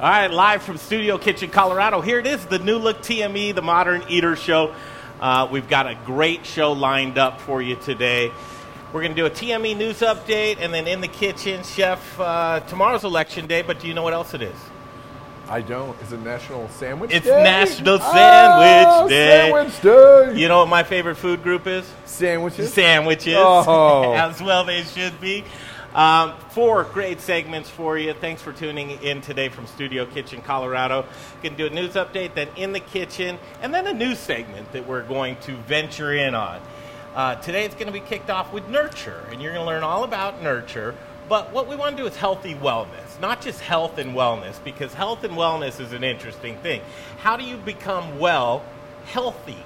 All 0.00 0.10
right, 0.10 0.28
live 0.28 0.64
from 0.64 0.76
Studio 0.76 1.18
Kitchen, 1.18 1.50
Colorado. 1.50 2.00
Here 2.00 2.18
it 2.18 2.26
is, 2.26 2.44
the 2.46 2.58
new 2.58 2.78
look 2.78 2.98
TME, 2.98 3.54
the 3.54 3.62
Modern 3.62 4.02
Eater 4.08 4.34
Show. 4.34 4.74
Uh, 5.20 5.46
we've 5.48 5.68
got 5.68 5.86
a 5.86 5.94
great 6.04 6.44
show 6.44 6.72
lined 6.72 7.16
up 7.16 7.40
for 7.40 7.62
you 7.62 7.76
today. 7.76 8.32
We're 8.92 9.02
going 9.02 9.14
to 9.14 9.16
do 9.16 9.26
a 9.26 9.30
TME 9.30 9.76
news 9.76 10.00
update, 10.00 10.56
and 10.58 10.74
then 10.74 10.88
in 10.88 11.00
the 11.00 11.06
kitchen, 11.06 11.62
Chef. 11.62 12.18
Uh, 12.18 12.58
tomorrow's 12.66 13.04
election 13.04 13.46
day, 13.46 13.62
but 13.62 13.78
do 13.78 13.86
you 13.86 13.94
know 13.94 14.02
what 14.02 14.14
else 14.14 14.34
it 14.34 14.42
is? 14.42 14.56
I 15.48 15.60
don't. 15.60 15.96
Is 16.02 16.12
it 16.12 16.20
National 16.22 16.68
Sandwich 16.70 17.10
Day? 17.10 17.16
It's 17.16 17.26
Day? 17.26 17.42
National 17.44 17.98
Sandwich 18.00 18.86
oh, 18.88 19.08
Day. 19.08 19.50
Sandwich 19.52 19.80
Day. 19.80 20.40
You 20.40 20.48
know 20.48 20.58
what 20.58 20.68
my 20.68 20.82
favorite 20.82 21.16
food 21.16 21.44
group 21.44 21.68
is? 21.68 21.88
Sandwiches. 22.04 22.72
Sandwiches, 22.72 23.36
Oh. 23.38 24.12
as 24.16 24.42
well 24.42 24.64
they 24.64 24.82
should 24.82 25.20
be. 25.20 25.44
Um, 25.94 26.34
four 26.50 26.82
great 26.82 27.20
segments 27.20 27.70
for 27.70 27.96
you. 27.96 28.14
Thanks 28.14 28.42
for 28.42 28.52
tuning 28.52 28.90
in 29.02 29.20
today 29.20 29.48
from 29.48 29.68
Studio 29.68 30.04
Kitchen, 30.06 30.42
Colorado. 30.42 31.06
Going 31.40 31.54
to 31.54 31.68
do 31.68 31.72
a 31.72 31.74
news 31.74 31.94
update, 31.94 32.34
then 32.34 32.48
in 32.56 32.72
the 32.72 32.80
kitchen, 32.80 33.38
and 33.62 33.72
then 33.72 33.86
a 33.86 33.94
news 33.94 34.18
segment 34.18 34.72
that 34.72 34.88
we're 34.88 35.04
going 35.04 35.36
to 35.42 35.54
venture 35.54 36.12
in 36.12 36.34
on. 36.34 36.60
Uh, 37.14 37.36
today 37.36 37.64
it's 37.64 37.76
going 37.76 37.86
to 37.86 37.92
be 37.92 38.00
kicked 38.00 38.28
off 38.28 38.52
with 38.52 38.68
nurture, 38.68 39.24
and 39.30 39.40
you're 39.40 39.52
going 39.52 39.64
to 39.64 39.70
learn 39.70 39.84
all 39.84 40.02
about 40.02 40.42
nurture. 40.42 40.96
But 41.28 41.52
what 41.52 41.68
we 41.68 41.76
want 41.76 41.96
to 41.96 42.02
do 42.02 42.08
is 42.08 42.16
healthy 42.16 42.56
wellness, 42.56 43.20
not 43.20 43.40
just 43.40 43.60
health 43.60 43.96
and 43.96 44.16
wellness, 44.16 44.62
because 44.64 44.94
health 44.94 45.22
and 45.22 45.34
wellness 45.34 45.78
is 45.78 45.92
an 45.92 46.02
interesting 46.02 46.56
thing. 46.56 46.80
How 47.18 47.36
do 47.36 47.44
you 47.44 47.56
become 47.56 48.18
well, 48.18 48.64
healthy? 49.04 49.58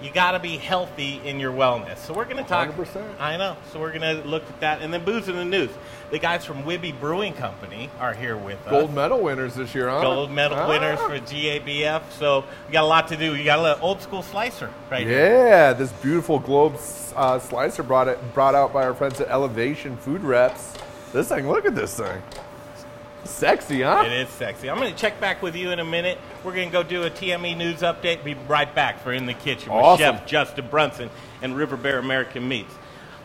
You 0.00 0.10
got 0.12 0.32
to 0.32 0.38
be 0.38 0.56
healthy 0.58 1.20
in 1.24 1.40
your 1.40 1.52
wellness. 1.52 1.98
So 1.98 2.14
we're 2.14 2.24
going 2.24 2.36
to 2.36 2.44
talk. 2.48 2.68
100%. 2.70 3.18
I 3.18 3.36
know. 3.36 3.56
So 3.72 3.80
we're 3.80 3.92
going 3.92 4.16
to 4.22 4.26
look 4.28 4.44
at 4.48 4.60
that, 4.60 4.80
and 4.80 4.92
then 4.94 5.04
booze 5.04 5.28
in 5.28 5.34
the 5.34 5.44
news. 5.44 5.70
The 6.10 6.18
guys 6.20 6.44
from 6.44 6.62
Wibby 6.62 6.98
Brewing 7.00 7.32
Company 7.34 7.90
are 7.98 8.14
here 8.14 8.36
with 8.36 8.64
us. 8.66 8.70
Gold 8.70 8.94
medal 8.94 9.20
winners 9.20 9.56
this 9.56 9.74
year, 9.74 9.88
huh? 9.88 10.00
Gold 10.02 10.30
medal 10.30 10.56
Ah. 10.56 10.68
winners 10.68 10.98
for 11.00 11.18
GABF. 11.18 12.02
So 12.18 12.44
we 12.66 12.72
got 12.72 12.84
a 12.84 12.86
lot 12.86 13.08
to 13.08 13.16
do. 13.16 13.34
You 13.34 13.44
got 13.44 13.58
an 13.58 13.80
old 13.82 14.00
school 14.00 14.22
slicer 14.22 14.70
right 14.90 15.06
here. 15.06 15.48
Yeah, 15.48 15.72
this 15.72 15.92
beautiful 15.92 16.38
globe 16.38 16.76
uh, 17.16 17.38
slicer 17.40 17.82
brought 17.82 18.06
it 18.08 18.18
brought 18.34 18.54
out 18.54 18.72
by 18.72 18.84
our 18.84 18.94
friends 18.94 19.20
at 19.20 19.28
Elevation 19.28 19.96
Food 19.96 20.22
Reps. 20.22 20.74
This 21.12 21.28
thing, 21.28 21.48
look 21.48 21.66
at 21.66 21.74
this 21.74 21.94
thing. 21.96 22.22
Sexy, 23.28 23.82
huh? 23.82 24.02
It 24.04 24.12
is 24.12 24.28
sexy. 24.30 24.68
I'm 24.68 24.78
going 24.78 24.92
to 24.92 24.98
check 24.98 25.20
back 25.20 25.42
with 25.42 25.54
you 25.54 25.70
in 25.70 25.78
a 25.78 25.84
minute. 25.84 26.18
We're 26.42 26.54
going 26.54 26.68
to 26.68 26.72
go 26.72 26.82
do 26.82 27.04
a 27.04 27.10
TME 27.10 27.56
news 27.56 27.80
update. 27.82 28.24
Be 28.24 28.34
right 28.34 28.74
back 28.74 29.00
for 29.00 29.12
In 29.12 29.26
the 29.26 29.34
Kitchen 29.34 29.72
with 29.72 29.98
Chef 29.98 30.26
Justin 30.26 30.66
Brunson 30.68 31.10
and 31.40 31.54
River 31.54 31.76
Bear 31.76 31.98
American 31.98 32.48
Meats. 32.48 32.74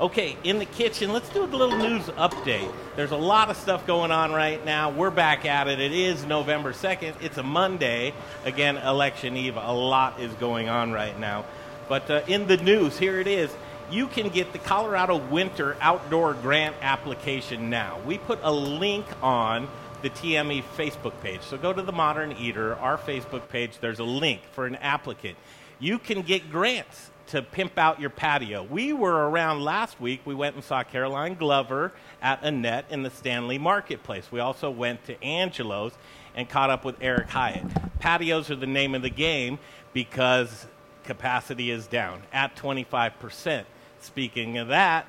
Okay, 0.01 0.35
in 0.43 0.59
the 0.59 0.65
kitchen, 0.65 1.13
let's 1.13 1.29
do 1.29 1.43
a 1.43 1.45
little 1.45 1.77
news 1.77 2.03
update. 2.07 2.71
There's 2.95 3.11
a 3.11 3.17
lot 3.17 3.49
of 3.49 3.57
stuff 3.57 3.87
going 3.87 4.11
on 4.11 4.33
right 4.33 4.63
now. 4.65 4.91
We're 4.91 5.11
back 5.11 5.45
at 5.45 5.67
it. 5.67 5.79
It 5.79 5.93
is 5.93 6.25
November 6.25 6.73
2nd. 6.73 7.13
It's 7.21 7.37
a 7.37 7.43
Monday. 7.43 8.13
Again, 8.43 8.77
election 8.77 9.37
eve. 9.37 9.55
A 9.55 9.71
lot 9.71 10.19
is 10.19 10.33
going 10.33 10.67
on 10.67 10.91
right 10.91 11.17
now. 11.19 11.45
But 11.87 12.09
uh, 12.11 12.21
in 12.27 12.47
the 12.47 12.57
news, 12.57 12.97
here 12.97 13.19
it 13.19 13.27
is. 13.27 13.55
You 13.89 14.07
can 14.07 14.29
get 14.29 14.51
the 14.51 14.59
Colorado 14.59 15.17
Winter 15.17 15.77
Outdoor 15.79 16.33
Grant 16.33 16.75
application 16.81 17.69
now. 17.69 17.99
We 18.05 18.17
put 18.17 18.39
a 18.41 18.51
link 18.51 19.05
on 19.21 19.69
the 20.03 20.09
TME 20.09 20.61
Facebook 20.75 21.13
page. 21.21 21.41
So 21.41 21.57
go 21.57 21.71
to 21.71 21.81
the 21.81 21.93
Modern 21.93 22.33
Eater, 22.33 22.75
our 22.75 22.97
Facebook 22.97 23.47
page. 23.47 23.79
There's 23.79 23.99
a 23.99 24.03
link 24.03 24.41
for 24.51 24.65
an 24.65 24.75
applicant. 24.75 25.37
You 25.79 25.97
can 25.97 26.21
get 26.23 26.51
grants 26.51 27.09
to 27.27 27.41
pimp 27.41 27.77
out 27.77 28.01
your 28.01 28.09
patio. 28.09 28.63
We 28.63 28.91
were 28.91 29.29
around 29.29 29.63
last 29.63 30.01
week. 30.01 30.19
We 30.25 30.35
went 30.35 30.55
and 30.55 30.63
saw 30.63 30.83
Caroline 30.83 31.35
Glover 31.35 31.93
at 32.21 32.43
Annette 32.43 32.85
in 32.89 33.03
the 33.03 33.09
Stanley 33.09 33.57
Marketplace. 33.57 34.29
We 34.29 34.41
also 34.41 34.69
went 34.69 35.05
to 35.05 35.23
Angelo's 35.23 35.93
and 36.35 36.49
caught 36.49 36.69
up 36.69 36.83
with 36.83 36.97
Eric 36.99 37.29
Hyatt. 37.29 37.65
Patios 37.99 38.51
are 38.51 38.57
the 38.57 38.67
name 38.67 38.95
of 38.95 39.03
the 39.03 39.09
game 39.09 39.57
because 39.93 40.67
capacity 41.05 41.71
is 41.71 41.87
down 41.87 42.23
at 42.33 42.57
25%. 42.57 43.63
Speaking 44.01 44.57
of 44.57 44.67
that, 44.67 45.07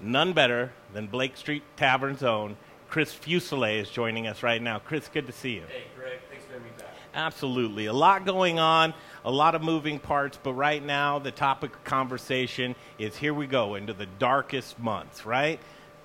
none 0.00 0.32
better 0.32 0.70
than 0.94 1.08
Blake 1.08 1.36
Street 1.36 1.64
Tavern's 1.76 2.22
own 2.22 2.56
Chris 2.92 3.14
Fuselier 3.14 3.80
is 3.80 3.88
joining 3.88 4.26
us 4.26 4.42
right 4.42 4.60
now. 4.60 4.78
Chris, 4.78 5.08
good 5.08 5.26
to 5.26 5.32
see 5.32 5.52
you. 5.52 5.62
Hey, 5.66 5.84
Greg, 5.96 6.18
thanks 6.28 6.44
for 6.44 6.52
having 6.52 6.66
me 6.66 6.72
back. 6.76 6.94
Absolutely. 7.14 7.86
A 7.86 7.92
lot 7.94 8.26
going 8.26 8.58
on, 8.58 8.92
a 9.24 9.30
lot 9.30 9.54
of 9.54 9.62
moving 9.62 9.98
parts, 9.98 10.38
but 10.42 10.52
right 10.52 10.84
now 10.84 11.18
the 11.18 11.30
topic 11.30 11.74
of 11.74 11.82
conversation 11.84 12.76
is 12.98 13.16
here 13.16 13.32
we 13.32 13.46
go 13.46 13.76
into 13.76 13.94
the 13.94 14.04
darkest 14.18 14.78
months, 14.78 15.24
right? 15.24 15.58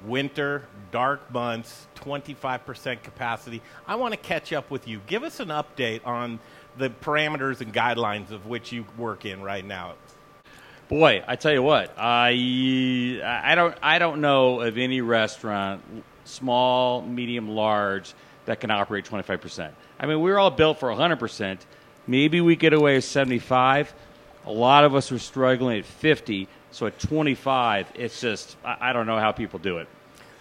Winter, 0.05 0.63
dark 0.89 1.29
months, 1.29 1.87
25% 1.97 3.03
capacity. 3.03 3.61
I 3.85 3.95
want 3.95 4.13
to 4.13 4.17
catch 4.17 4.53
up 4.53 4.71
with 4.71 4.87
you. 4.87 5.01
Give 5.07 5.23
us 5.23 5.41
an 5.41 5.49
update 5.49 6.07
on 6.07 6.39
the 6.77 6.89
parameters 6.89 7.59
and 7.59 7.73
guidelines 7.73 8.31
of 8.31 8.45
which 8.45 8.71
you 8.71 8.85
work 8.97 9.25
in 9.25 9.41
right 9.41 9.65
now. 9.65 9.95
Boy, 10.87 11.21
I 11.27 11.35
tell 11.35 11.51
you 11.51 11.63
what, 11.63 11.93
I 11.97 12.29
I 13.21 13.55
don't 13.55 13.75
I 13.83 13.99
don't 13.99 14.21
know 14.21 14.61
of 14.61 14.77
any 14.77 15.01
restaurant, 15.01 15.83
small, 16.27 17.01
medium, 17.01 17.49
large, 17.49 18.13
that 18.45 18.59
can 18.59 18.71
operate 18.71 19.05
25 19.05 19.41
percent. 19.41 19.73
I 19.99 20.05
mean, 20.05 20.21
we're 20.21 20.37
all 20.37 20.51
built 20.51 20.79
for 20.79 20.89
100 20.89 21.17
percent. 21.17 21.65
Maybe 22.07 22.41
we 22.41 22.55
get 22.55 22.73
away 22.73 22.95
with 22.95 23.03
75. 23.03 23.93
A 24.45 24.51
lot 24.51 24.85
of 24.85 24.95
us 24.95 25.11
are 25.11 25.19
struggling 25.19 25.79
at 25.79 25.85
50. 25.85 26.47
So 26.71 26.85
at 26.85 26.97
25, 26.99 27.87
it's 27.95 28.21
just 28.21 28.55
I, 28.63 28.77
I 28.89 28.93
don't 28.93 29.05
know 29.07 29.19
how 29.19 29.31
people 29.31 29.59
do 29.59 29.77
it. 29.79 29.87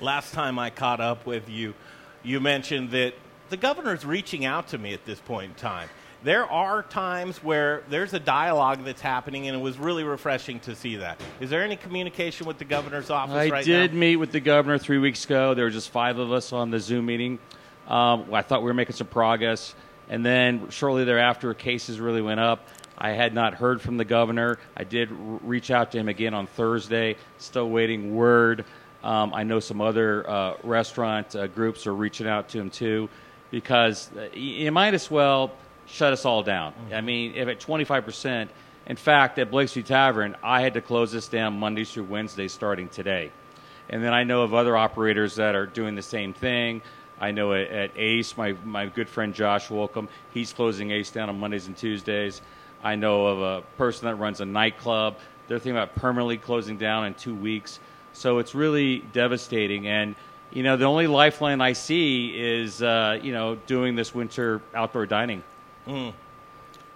Last 0.01 0.33
time 0.35 0.59
I 0.59 0.71
caught 0.71 1.01
up 1.01 1.27
with 1.27 1.49
you, 1.49 1.75
you 2.23 2.39
mentioned 2.41 2.91
that 2.91 3.15
the 3.49 3.57
governor's 3.57 4.05
reaching 4.05 4.45
out 4.45 4.69
to 4.69 4.79
me 4.79 4.93
at 4.93 5.05
this 5.05 5.21
point 5.21 5.51
in 5.51 5.55
time. 5.55 5.89
There 6.27 6.51
are 6.51 6.83
times 6.83 7.37
where 7.45 7.85
there's 7.89 8.13
a 8.13 8.19
dialogue 8.19 8.85
that's 8.85 9.01
happening, 9.01 9.47
and 9.47 9.57
it 9.57 9.61
was 9.61 9.79
really 9.79 10.03
refreshing 10.03 10.59
to 10.59 10.75
see 10.75 10.97
that. 10.97 11.21
Is 11.39 11.51
there 11.51 11.63
any 11.63 11.77
communication 11.77 12.49
with 12.49 12.59
the 12.59 12.65
governor's 12.65 13.11
office? 13.11 13.37
I 13.37 13.49
right 13.49 13.65
did 13.65 13.95
now? 13.95 14.01
meet 14.01 14.17
with 14.17 14.33
the 14.33 14.41
governor 14.41 14.77
three 14.77 14.99
weeks 14.99 15.25
ago. 15.25 15.55
There 15.55 15.67
were 15.67 15.71
just 15.71 15.91
five 15.91 16.19
of 16.19 16.33
us 16.33 16.53
on 16.53 16.73
the 16.73 16.81
Zoom 16.81 17.07
meeting. 17.07 17.39
Um, 17.87 18.35
I 18.35 18.43
thought 18.43 18.63
we 18.63 18.67
were 18.67 18.75
making 18.75 18.97
some 18.97 19.07
progress. 19.07 19.77
And 20.09 20.27
then 20.27 20.69
shortly 20.71 21.05
thereafter, 21.05 21.55
cases 21.55 22.01
really 22.01 22.23
went 22.23 22.41
up. 22.41 22.67
I 22.99 23.11
had 23.11 23.33
not 23.33 23.55
heard 23.55 23.81
from 23.81 23.97
the 23.97 24.05
governor. 24.05 24.59
I 24.77 24.83
did 24.83 25.13
r- 25.13 25.17
reach 25.45 25.71
out 25.71 25.93
to 25.93 25.99
him 25.99 26.09
again 26.09 26.35
on 26.35 26.49
Thursday, 26.49 27.19
still 27.39 27.71
waiting 27.71 28.17
word. 28.17 28.65
Um, 29.05 29.33
I 29.33 29.45
know 29.45 29.61
some 29.61 29.81
other 29.81 30.29
uh, 30.29 30.55
restaurant 30.65 31.37
uh, 31.37 31.47
groups 31.47 31.87
are 31.87 31.95
reaching 31.95 32.27
out 32.27 32.49
to 32.49 32.59
him 32.59 32.71
too, 32.71 33.09
because 33.53 34.11
uh, 34.19 34.27
you 34.35 34.73
might 34.73 34.95
as 34.95 35.09
well 35.09 35.53
shut 35.87 36.13
us 36.13 36.25
all 36.25 36.43
down. 36.43 36.75
I 36.93 37.01
mean, 37.01 37.35
if 37.35 37.49
at 37.49 37.61
25%, 37.61 38.49
in 38.87 38.97
fact, 38.97 39.39
at 39.39 39.51
Blake 39.51 39.69
Street 39.69 39.87
Tavern, 39.87 40.37
I 40.43 40.61
had 40.61 40.75
to 40.75 40.81
close 40.81 41.13
this 41.13 41.29
down 41.29 41.59
Mondays 41.59 41.93
through 41.93 42.05
Wednesdays 42.05 42.53
starting 42.53 42.89
today. 42.89 43.33
And 43.89 44.03
then 44.03 44.13
I 44.13 44.25
know 44.25 44.43
of 44.43 44.55
other 44.55 44.77
operators 44.77 45.37
that 45.37 45.55
are 45.55 45.67
doing 45.67 45.95
the 45.95 46.03
same 46.03 46.33
thing. 46.33 46.83
I 47.21 47.31
know 47.31 47.53
at, 47.53 47.69
at 47.69 47.91
Ace, 47.97 48.37
my, 48.37 48.53
my 48.65 48.87
good 48.87 49.09
friend 49.09 49.35
Josh 49.35 49.69
Wolkon, 49.69 50.09
he's 50.35 50.53
closing 50.53 50.91
Ace 50.91 51.11
down 51.11 51.29
on 51.29 51.39
Mondays 51.39 51.67
and 51.67 51.77
Tuesdays. 51.77 52.43
I 52.83 52.97
know 52.97 53.27
of 53.27 53.41
a 53.41 53.63
person 53.77 54.07
that 54.07 54.17
runs 54.17 54.41
a 54.41 54.45
nightclub. 54.45 55.17
They're 55.49 55.59
thinking 55.59 55.79
about 55.79 55.95
permanently 55.95 56.37
closing 56.37 56.77
down 56.77 57.07
in 57.07 57.15
two 57.15 57.35
weeks. 57.35 57.81
So 58.13 58.39
it's 58.39 58.55
really 58.55 58.99
devastating. 59.13 59.87
And, 59.87 60.15
you 60.53 60.63
know, 60.63 60.77
the 60.77 60.85
only 60.85 61.07
lifeline 61.07 61.61
I 61.61 61.73
see 61.73 62.33
is, 62.37 62.83
uh, 62.83 63.19
you 63.23 63.33
know, 63.33 63.57
doing 63.67 63.95
this 63.95 64.15
winter 64.15 64.61
outdoor 64.75 65.07
dining. 65.07 65.43
Mm. 65.87 66.13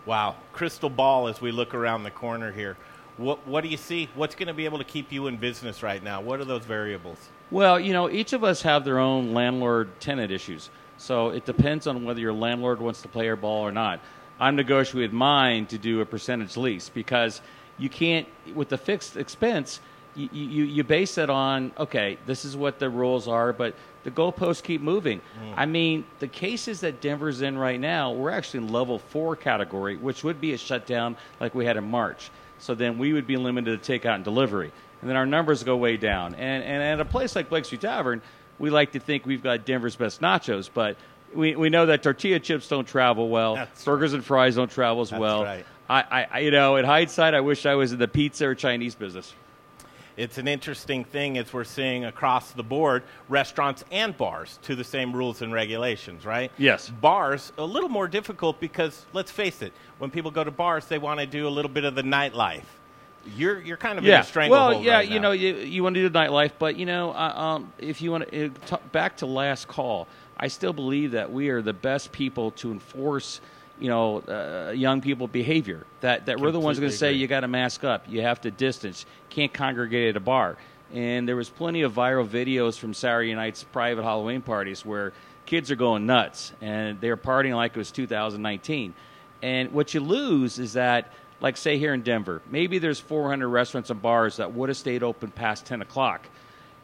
Wow. 0.06 0.36
Crystal 0.52 0.90
ball 0.90 1.28
as 1.28 1.40
we 1.40 1.52
look 1.52 1.74
around 1.74 2.02
the 2.02 2.10
corner 2.10 2.50
here. 2.52 2.76
What, 3.16 3.46
what 3.46 3.62
do 3.62 3.68
you 3.68 3.76
see? 3.76 4.08
What's 4.14 4.34
going 4.34 4.48
to 4.48 4.54
be 4.54 4.64
able 4.64 4.78
to 4.78 4.84
keep 4.84 5.12
you 5.12 5.26
in 5.26 5.36
business 5.36 5.82
right 5.82 6.02
now? 6.02 6.20
What 6.20 6.40
are 6.40 6.44
those 6.44 6.64
variables? 6.64 7.18
Well, 7.50 7.78
you 7.78 7.92
know, 7.92 8.08
each 8.08 8.32
of 8.32 8.44
us 8.44 8.62
have 8.62 8.84
their 8.84 8.98
own 8.98 9.34
landlord 9.34 10.00
tenant 10.00 10.32
issues. 10.32 10.70
So 10.96 11.28
it 11.30 11.44
depends 11.44 11.86
on 11.86 12.04
whether 12.04 12.20
your 12.20 12.32
landlord 12.32 12.80
wants 12.80 13.02
to 13.02 13.08
play 13.08 13.26
your 13.26 13.36
ball 13.36 13.62
or 13.62 13.72
not. 13.72 14.00
I'm 14.38 14.56
negotiating 14.56 15.02
with 15.02 15.12
mine 15.12 15.66
to 15.66 15.78
do 15.78 16.00
a 16.00 16.06
percentage 16.06 16.56
lease 16.56 16.88
because 16.88 17.42
you 17.78 17.88
can't, 17.88 18.26
with 18.54 18.70
the 18.70 18.78
fixed 18.78 19.16
expense, 19.16 19.80
you, 20.14 20.28
you, 20.32 20.64
you 20.64 20.84
base 20.84 21.18
it 21.18 21.30
on, 21.30 21.72
okay, 21.78 22.18
this 22.26 22.44
is 22.44 22.56
what 22.56 22.78
the 22.78 22.90
rules 22.90 23.28
are, 23.28 23.52
but 23.52 23.74
the 24.02 24.10
goalposts 24.10 24.62
keep 24.62 24.80
moving. 24.80 25.20
Mm. 25.20 25.54
I 25.56 25.66
mean, 25.66 26.04
the 26.18 26.28
cases 26.28 26.80
that 26.80 27.00
Denver's 27.00 27.42
in 27.42 27.58
right 27.58 27.78
now, 27.78 28.12
we're 28.12 28.30
actually 28.30 28.64
in 28.64 28.72
level 28.72 28.98
four 28.98 29.36
category, 29.36 29.96
which 29.96 30.24
would 30.24 30.40
be 30.40 30.52
a 30.52 30.58
shutdown 30.58 31.16
like 31.38 31.54
we 31.54 31.64
had 31.66 31.76
in 31.76 31.84
March. 31.84 32.30
So 32.58 32.74
then 32.74 32.98
we 32.98 33.12
would 33.12 33.26
be 33.26 33.36
limited 33.36 33.82
to 33.82 33.92
takeout 33.98 34.16
and 34.16 34.24
delivery. 34.24 34.72
And 35.00 35.08
then 35.08 35.16
our 35.16 35.26
numbers 35.26 35.62
go 35.64 35.76
way 35.76 35.96
down. 35.96 36.34
And, 36.34 36.62
and 36.62 36.82
at 36.82 37.00
a 37.00 37.04
place 37.04 37.34
like 37.34 37.48
Blake 37.48 37.64
Street 37.64 37.80
Tavern, 37.80 38.20
we 38.58 38.70
like 38.70 38.92
to 38.92 39.00
think 39.00 39.24
we've 39.24 39.42
got 39.42 39.64
Denver's 39.64 39.96
best 39.96 40.20
nachos, 40.20 40.68
but 40.72 40.96
we, 41.34 41.56
we 41.56 41.70
know 41.70 41.86
that 41.86 42.02
tortilla 42.02 42.40
chips 42.40 42.68
don't 42.68 42.86
travel 42.86 43.28
well. 43.28 43.54
That's 43.54 43.84
Burgers 43.84 44.12
and 44.12 44.24
fries 44.24 44.56
don't 44.56 44.70
travel 44.70 45.02
as 45.02 45.10
That's 45.10 45.20
well. 45.20 45.44
right. 45.44 45.64
I, 45.88 46.00
I, 46.02 46.26
I, 46.30 46.38
you 46.40 46.50
know, 46.50 46.76
in 46.76 46.84
hindsight, 46.84 47.34
I 47.34 47.40
wish 47.40 47.66
I 47.66 47.74
was 47.74 47.92
in 47.92 47.98
the 47.98 48.08
pizza 48.08 48.46
or 48.46 48.54
Chinese 48.54 48.94
business. 48.94 49.34
It's 50.16 50.38
an 50.38 50.48
interesting 50.48 51.04
thing 51.04 51.38
as 51.38 51.52
we're 51.52 51.64
seeing 51.64 52.04
across 52.04 52.52
the 52.52 52.62
board 52.62 53.02
restaurants 53.28 53.84
and 53.90 54.16
bars 54.16 54.58
to 54.62 54.74
the 54.74 54.84
same 54.84 55.14
rules 55.14 55.42
and 55.42 55.52
regulations, 55.52 56.24
right? 56.24 56.50
Yes. 56.58 56.88
Bars, 56.88 57.52
a 57.58 57.64
little 57.64 57.88
more 57.88 58.08
difficult 58.08 58.60
because, 58.60 59.06
let's 59.12 59.30
face 59.30 59.62
it, 59.62 59.72
when 59.98 60.10
people 60.10 60.30
go 60.30 60.44
to 60.44 60.50
bars, 60.50 60.86
they 60.86 60.98
want 60.98 61.20
to 61.20 61.26
do 61.26 61.46
a 61.46 61.50
little 61.50 61.70
bit 61.70 61.84
of 61.84 61.94
the 61.94 62.02
nightlife. 62.02 62.64
You're, 63.36 63.60
you're 63.60 63.76
kind 63.76 63.98
of 63.98 64.04
in 64.04 64.10
yeah. 64.10 64.20
a 64.20 64.24
stranglehold 64.24 64.72
Well, 64.76 64.82
yeah, 64.82 64.96
right 64.96 65.08
you 65.08 65.20
know, 65.20 65.32
you, 65.32 65.54
you 65.56 65.82
want 65.82 65.94
to 65.94 66.00
do 66.00 66.08
the 66.08 66.18
nightlife, 66.18 66.52
but 66.58 66.76
you 66.76 66.86
know, 66.86 67.10
uh, 67.10 67.32
um, 67.36 67.72
if 67.78 68.00
you 68.00 68.10
want 68.10 68.30
to 68.30 68.46
uh, 68.46 68.50
t- 68.66 68.76
back 68.92 69.18
to 69.18 69.26
last 69.26 69.68
call, 69.68 70.08
I 70.38 70.48
still 70.48 70.72
believe 70.72 71.12
that 71.12 71.30
we 71.30 71.50
are 71.50 71.60
the 71.60 71.74
best 71.74 72.12
people 72.12 72.52
to 72.52 72.72
enforce, 72.72 73.42
you 73.80 73.88
know, 73.88 74.18
uh, 74.20 74.72
young 74.72 75.00
people 75.00 75.26
behavior. 75.26 75.86
That 76.00 76.26
that 76.26 76.38
we're 76.38 76.52
the 76.52 76.60
ones 76.60 76.78
going 76.78 76.90
to 76.90 76.96
say 76.96 77.12
you 77.12 77.26
got 77.26 77.40
to 77.40 77.48
mask 77.48 77.84
up, 77.84 78.04
you 78.08 78.22
have 78.22 78.40
to 78.42 78.50
distance, 78.50 79.06
can't 79.28 79.52
congregate 79.52 80.10
at 80.10 80.16
a 80.16 80.20
bar. 80.20 80.56
And 80.92 81.28
there 81.28 81.36
was 81.36 81.48
plenty 81.48 81.82
of 81.82 81.92
viral 81.92 82.28
videos 82.28 82.78
from 82.78 82.94
Saturday 82.94 83.34
night's 83.34 83.62
private 83.62 84.02
Halloween 84.02 84.42
parties 84.42 84.84
where 84.84 85.12
kids 85.46 85.70
are 85.70 85.76
going 85.76 86.06
nuts 86.06 86.52
and 86.60 87.00
they're 87.00 87.16
partying 87.16 87.54
like 87.54 87.72
it 87.72 87.78
was 87.78 87.90
2019. 87.90 88.94
And 89.42 89.72
what 89.72 89.94
you 89.94 90.00
lose 90.00 90.58
is 90.58 90.74
that, 90.74 91.12
like, 91.40 91.56
say 91.56 91.78
here 91.78 91.94
in 91.94 92.02
Denver, 92.02 92.42
maybe 92.50 92.78
there's 92.78 93.00
400 93.00 93.48
restaurants 93.48 93.90
and 93.90 94.02
bars 94.02 94.36
that 94.36 94.52
would 94.52 94.68
have 94.68 94.76
stayed 94.76 95.02
open 95.02 95.30
past 95.30 95.64
10 95.64 95.80
o'clock. 95.80 96.28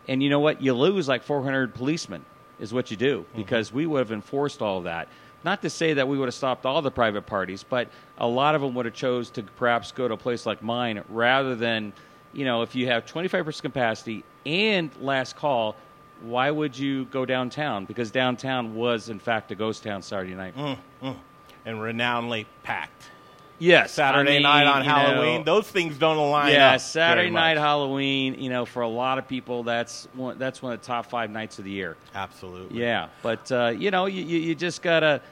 And 0.09 0.23
you 0.23 0.31
know 0.31 0.41
what? 0.41 0.63
You 0.63 0.73
lose 0.73 1.09
like 1.09 1.23
400 1.23 1.75
policemen, 1.75 2.25
is 2.59 2.73
what 2.73 2.91
you 2.91 2.97
do, 2.97 3.27
because 3.35 3.73
we 3.73 3.87
would 3.87 3.99
have 3.99 4.13
enforced 4.13 4.63
all 4.63 4.79
of 4.79 4.85
that. 4.85 5.09
Not 5.44 5.62
to 5.62 5.71
say 5.71 5.94
that 5.94 6.09
we 6.09 6.19
would 6.19 6.27
have 6.27 6.35
stopped 6.35 6.67
all 6.67 6.83
the 6.83 6.91
private 6.91 7.27
parties, 7.27 7.62
but 7.62 7.88
a 8.19 8.27
lot 8.27 8.55
of 8.55 8.61
them 8.61 8.75
would 8.75 8.87
have 8.87 8.94
chose 8.94 9.31
to 9.31 9.43
perhaps 9.43 9.93
go 9.93 10.09
to 10.09 10.15
a 10.15 10.17
place 10.17 10.47
like 10.47 10.62
mine 10.62 11.03
rather 11.09 11.55
than, 11.55 11.93
you 12.33 12.44
know, 12.44 12.62
if 12.62 12.75
you 12.75 12.87
have 12.88 13.06
25% 13.06 13.62
capacity 13.62 14.25
and 14.44 14.91
last 15.00 15.37
call, 15.37 15.77
why 16.23 16.50
would 16.50 16.77
you 16.77 17.05
go 17.06 17.25
downtown? 17.25 17.85
Because 17.85 18.11
downtown 18.11 18.75
was, 18.75 19.09
in 19.09 19.19
fact, 19.19 19.50
a 19.53 19.55
ghost 19.55 19.83
town 19.83 20.03
Saturday 20.03 20.35
night. 20.35 20.56
Mm, 20.56 20.79
mm. 21.03 21.17
and 21.65 21.79
renownedly 21.79 22.47
packed. 22.62 23.11
Yes, 23.58 23.93
Saturday 23.93 24.32
I 24.32 24.35
mean, 24.35 24.43
night 24.43 24.67
on 24.67 24.85
Halloween, 24.85 25.38
know, 25.38 25.44
those 25.44 25.69
things 25.69 25.97
don't 25.97 26.19
align 26.19 26.53
yeah. 26.53 26.76
Saturday 26.76 27.31
night. 27.31 27.56
Halloween. 27.56 28.41
You 28.41 28.50
know, 28.50 28.67
for 28.67 28.82
a 28.82 28.88
lot 28.88 29.19
of 29.19 29.26
people, 29.26 29.62
that's 29.62 30.08
one, 30.14 30.38
that's 30.38 30.61
one 30.61 30.73
of 30.73 30.81
the 30.81 30.87
top 30.87 31.06
five 31.06 31.31
nights 31.31 31.58
of 31.58 31.64
the 31.64 31.70
year. 31.70 31.97
Absolutely. 32.14 32.81
Yeah, 32.81 33.08
but 33.23 33.50
uh, 33.50 33.73
you 33.76 33.91
know, 33.91 34.06
you, 34.06 34.23
you, 34.23 34.38
you 34.38 34.55
just 34.55 34.82
gotta 34.82 35.23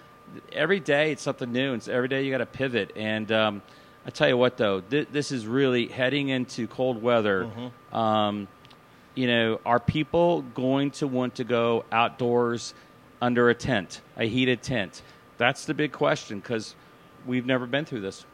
every 0.52 0.80
day 0.80 1.12
it's 1.12 1.22
something 1.22 1.52
new, 1.52 1.74
and 1.74 1.82
so 1.82 1.92
every 1.92 2.08
day 2.08 2.24
you 2.24 2.30
gotta 2.30 2.46
pivot. 2.46 2.92
And 2.96 3.30
um, 3.30 3.62
I 4.06 4.10
tell 4.10 4.28
you 4.28 4.36
what, 4.36 4.56
though, 4.56 4.80
th- 4.80 5.08
this 5.12 5.30
is 5.30 5.46
really 5.46 5.88
heading 5.88 6.28
into 6.28 6.66
cold 6.66 7.02
weather. 7.02 7.44
Mm-hmm. 7.44 7.96
Um, 7.96 8.48
you 9.14 9.26
know, 9.26 9.60
are 9.64 9.78
people 9.80 10.42
going 10.54 10.90
to 10.92 11.06
want 11.06 11.36
to 11.36 11.44
go 11.44 11.84
outdoors 11.92 12.74
under 13.22 13.48
a 13.48 13.54
tent, 13.54 14.00
a 14.16 14.24
heated 14.24 14.62
tent? 14.62 15.02
That's 15.38 15.64
the 15.64 15.74
big 15.74 15.92
question 15.92 16.40
because 16.40 16.74
we've 17.26 17.46
never 17.46 17.66
been 17.66 17.84
through 17.84 18.00
this. 18.00 18.24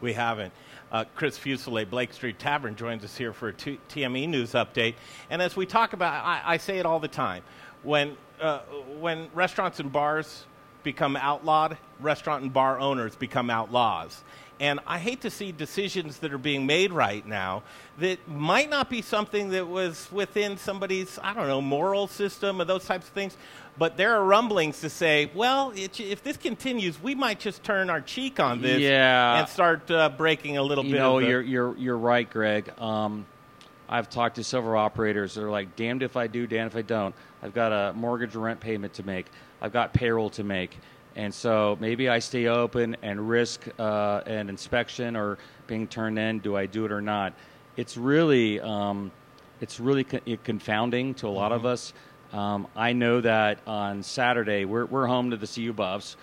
We 0.00 0.12
haven't. 0.12 0.52
Uh, 0.92 1.04
Chris 1.14 1.38
Fuselier, 1.38 1.88
Blake 1.88 2.12
Street 2.12 2.38
Tavern, 2.38 2.76
joins 2.76 3.02
us 3.02 3.16
here 3.16 3.32
for 3.32 3.48
a 3.48 3.52
T- 3.52 3.80
TME 3.88 4.28
news 4.28 4.52
update. 4.52 4.94
And 5.30 5.42
as 5.42 5.56
we 5.56 5.66
talk 5.66 5.92
about, 5.94 6.24
I, 6.24 6.42
I 6.44 6.56
say 6.58 6.78
it 6.78 6.86
all 6.86 7.00
the 7.00 7.08
time, 7.08 7.42
when 7.82 8.16
uh, 8.40 8.60
when 9.00 9.28
restaurants 9.34 9.80
and 9.80 9.90
bars 9.90 10.44
become 10.86 11.16
outlawed, 11.16 11.76
restaurant 12.00 12.44
and 12.44 12.52
bar 12.52 12.78
owners 12.78 13.16
become 13.16 13.50
outlaws. 13.50 14.22
And 14.60 14.80
I 14.86 14.98
hate 14.98 15.20
to 15.22 15.30
see 15.30 15.52
decisions 15.52 16.20
that 16.20 16.32
are 16.32 16.38
being 16.38 16.64
made 16.64 16.90
right 16.92 17.26
now 17.26 17.62
that 17.98 18.26
might 18.26 18.70
not 18.70 18.88
be 18.88 19.02
something 19.02 19.50
that 19.50 19.66
was 19.66 20.08
within 20.10 20.56
somebody's, 20.56 21.18
I 21.22 21.34
don't 21.34 21.48
know, 21.48 21.60
moral 21.60 22.06
system 22.06 22.58
or 22.60 22.64
those 22.64 22.86
types 22.86 23.06
of 23.08 23.12
things. 23.12 23.36
But 23.76 23.98
there 23.98 24.14
are 24.14 24.24
rumblings 24.24 24.80
to 24.80 24.88
say, 24.88 25.30
well, 25.34 25.72
it, 25.76 26.00
if 26.00 26.22
this 26.22 26.38
continues, 26.38 27.02
we 27.02 27.14
might 27.14 27.38
just 27.40 27.62
turn 27.64 27.90
our 27.90 28.00
cheek 28.00 28.40
on 28.40 28.62
this 28.62 28.80
Yeah. 28.80 29.40
and 29.40 29.48
start 29.48 29.90
uh, 29.90 30.08
breaking 30.08 30.56
a 30.56 30.62
little 30.62 30.84
you 30.84 30.92
bit 30.92 31.02
the, 31.02 31.18
you're 31.18 31.42
you're 31.42 31.76
you're 31.76 31.98
right, 31.98 32.30
Greg. 32.30 32.72
Um, 32.80 33.26
I've 33.88 34.08
talked 34.08 34.36
to 34.36 34.44
several 34.44 34.80
operators 34.80 35.34
that 35.34 35.44
are 35.44 35.50
like, 35.50 35.76
damned 35.76 36.02
if 36.02 36.16
I 36.16 36.28
do, 36.28 36.46
damned 36.46 36.70
if 36.70 36.76
I 36.76 36.82
don't. 36.82 37.14
I've 37.42 37.52
got 37.52 37.72
a 37.72 37.92
mortgage 37.92 38.34
rent 38.34 38.60
payment 38.60 38.94
to 38.94 39.02
make. 39.04 39.26
I've 39.60 39.72
got 39.72 39.92
payroll 39.92 40.30
to 40.30 40.44
make. 40.44 40.76
And 41.14 41.32
so 41.32 41.78
maybe 41.80 42.08
I 42.10 42.18
stay 42.18 42.46
open 42.46 42.96
and 43.02 43.28
risk 43.28 43.66
uh, 43.78 44.20
an 44.26 44.48
inspection 44.50 45.16
or 45.16 45.38
being 45.66 45.86
turned 45.86 46.18
in. 46.18 46.40
Do 46.40 46.56
I 46.56 46.66
do 46.66 46.84
it 46.84 46.92
or 46.92 47.00
not? 47.00 47.32
It's 47.76 47.96
really, 47.96 48.60
um, 48.60 49.10
it's 49.60 49.80
really 49.80 50.04
co- 50.04 50.20
confounding 50.44 51.14
to 51.14 51.26
a 51.26 51.30
lot 51.30 51.52
of 51.52 51.64
us. 51.64 51.94
Um, 52.32 52.66
I 52.76 52.92
know 52.92 53.20
that 53.22 53.60
on 53.66 54.02
Saturday 54.02 54.64
we're, 54.66 54.84
we're 54.84 55.06
home 55.06 55.30
to 55.30 55.36
the 55.38 55.46
CU 55.46 55.72
Buffs. 55.72 56.16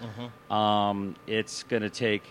Um, 0.51 1.15
it's 1.25 1.63
going 1.63 1.81
to 1.81 1.89
take 1.89 2.21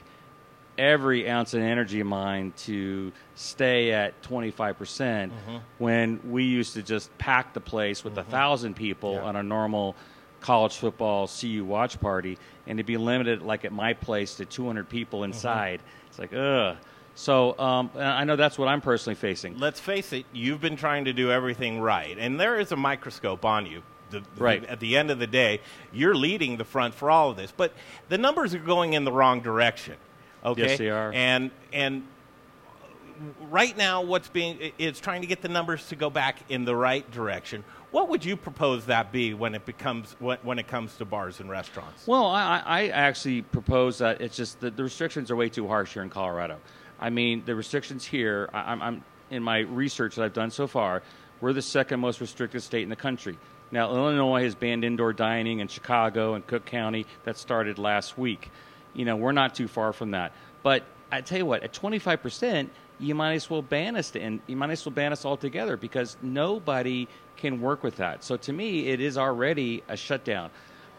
every 0.78 1.28
ounce 1.28 1.54
of 1.54 1.62
energy 1.62 2.00
of 2.00 2.06
mine 2.06 2.52
to 2.56 3.12
stay 3.34 3.92
at 3.92 4.20
25% 4.22 5.30
when 5.78 6.20
we 6.30 6.44
used 6.44 6.74
to 6.74 6.82
just 6.82 7.16
pack 7.18 7.54
the 7.54 7.60
place 7.60 8.04
with 8.04 8.16
a 8.18 8.24
thousand 8.24 8.74
people 8.74 9.14
Yeah. 9.14 9.22
on 9.24 9.36
a 9.36 9.42
normal 9.42 9.96
college 10.42 10.76
football 10.76 11.26
CU 11.28 11.64
watch 11.64 11.98
party 12.00 12.36
and 12.66 12.76
to 12.78 12.84
be 12.84 12.96
limited 12.96 13.40
like 13.42 13.64
at 13.64 13.72
my 13.72 13.92
place 13.94 14.34
to 14.34 14.44
200 14.44 14.88
people 14.88 15.24
inside 15.24 15.80
it's 16.08 16.18
like 16.18 16.32
ugh 16.34 16.76
so 17.14 17.58
um, 17.58 17.90
I 17.96 18.24
know 18.24 18.36
that's 18.36 18.58
what 18.58 18.68
I'm 18.68 18.80
personally 18.80 19.14
facing 19.14 19.58
let's 19.58 19.78
face 19.80 20.12
it, 20.12 20.24
you've 20.32 20.60
been 20.60 20.76
trying 20.76 21.04
to 21.06 21.12
do 21.12 21.30
everything 21.30 21.80
right, 21.80 22.16
and 22.18 22.40
there 22.40 22.58
is 22.58 22.72
a 22.72 22.76
microscope 22.76 23.44
on 23.44 23.66
you. 23.66 23.82
The, 24.10 24.20
the- 24.20 24.26
Right. 24.42 24.64
at 24.64 24.80
the 24.80 24.96
end 24.96 25.10
of 25.10 25.18
the 25.18 25.26
day, 25.26 25.60
you're 25.92 26.14
leading 26.14 26.56
the 26.56 26.64
front 26.64 26.94
for 26.94 27.10
all 27.10 27.30
of 27.30 27.36
this, 27.36 27.52
but 27.54 27.72
the 28.08 28.16
numbers 28.18 28.54
are 28.54 28.58
going 28.58 28.94
in 28.94 29.04
the 29.04 29.12
wrong 29.12 29.40
direction. 29.40 29.96
Okay, 30.44 30.62
Yes, 30.68 30.78
they 30.78 30.88
are. 30.90 31.12
And 31.12 31.50
and 31.72 32.02
right 33.50 33.76
now, 33.76 34.02
what's 34.02 34.28
being 34.28 34.72
is 34.78 34.98
trying 35.00 35.20
to 35.20 35.26
get 35.26 35.42
the 35.42 35.48
numbers 35.48 35.86
to 35.88 35.96
go 35.96 36.10
back 36.10 36.38
in 36.48 36.64
the 36.64 36.74
right 36.74 37.08
direction. 37.10 37.64
What 37.92 38.08
would 38.08 38.24
you 38.24 38.38
propose 38.38 38.86
that 38.86 39.12
be 39.12 39.34
when 39.34 39.54
it 39.54 39.66
becomes 39.66 40.16
when, 40.18 40.58
it 40.58 40.66
comes 40.66 40.96
to 40.96 41.04
bars 41.04 41.40
and 41.40 41.50
restaurants? 41.50 42.06
Well, 42.06 42.26
I, 42.26 42.62
I 42.64 42.88
actually 42.88 43.42
propose 43.42 43.98
that 43.98 44.22
it's 44.22 44.34
just 44.34 44.60
that 44.60 44.78
the 44.78 44.82
restrictions 44.82 45.30
are 45.30 45.36
way 45.36 45.50
too 45.50 45.68
harsh 45.68 45.92
here 45.92 46.02
in 46.02 46.08
Colorado. 46.08 46.58
I 46.98 47.10
mean, 47.10 47.42
the 47.44 47.54
restrictions 47.54 48.04
here, 48.04 48.48
I, 48.54 48.72
I'm 48.72 49.04
in 49.30 49.42
my 49.42 49.58
research 49.58 50.16
that 50.16 50.24
I've 50.24 50.32
done 50.32 50.50
so 50.50 50.66
far, 50.66 51.02
we're 51.42 51.52
the 51.52 51.60
second 51.60 52.00
most 52.00 52.22
restricted 52.22 52.62
state 52.62 52.82
in 52.82 52.88
the 52.88 52.96
country. 52.96 53.36
Now, 53.70 53.90
Illinois 53.90 54.44
has 54.44 54.54
banned 54.54 54.84
indoor 54.84 55.12
dining 55.12 55.60
in 55.60 55.68
Chicago 55.68 56.34
and 56.34 56.46
Cook 56.46 56.64
County. 56.64 57.06
That 57.24 57.36
started 57.36 57.78
last 57.78 58.16
week. 58.16 58.50
You 58.94 59.04
know, 59.04 59.16
we're 59.16 59.32
not 59.32 59.54
too 59.54 59.68
far 59.68 59.92
from 59.92 60.12
that. 60.12 60.32
But 60.62 60.84
I 61.10 61.20
tell 61.20 61.36
you 61.36 61.46
what, 61.46 61.62
at 61.62 61.74
25 61.74 62.22
percent, 62.22 62.70
you 62.98 63.14
might 63.14 63.34
as 63.34 63.50
well 63.50 63.62
ban 63.62 63.96
us, 63.96 64.10
to, 64.10 64.20
and 64.20 64.40
you 64.46 64.56
might 64.56 64.70
as 64.70 64.84
well 64.84 64.94
ban 64.94 65.12
us 65.12 65.24
altogether 65.24 65.76
because 65.76 66.16
nobody 66.22 67.08
can 67.36 67.60
work 67.60 67.82
with 67.82 67.96
that. 67.96 68.22
So 68.24 68.36
to 68.36 68.52
me, 68.52 68.88
it 68.88 69.00
is 69.00 69.18
already 69.18 69.82
a 69.88 69.96
shutdown. 69.96 70.50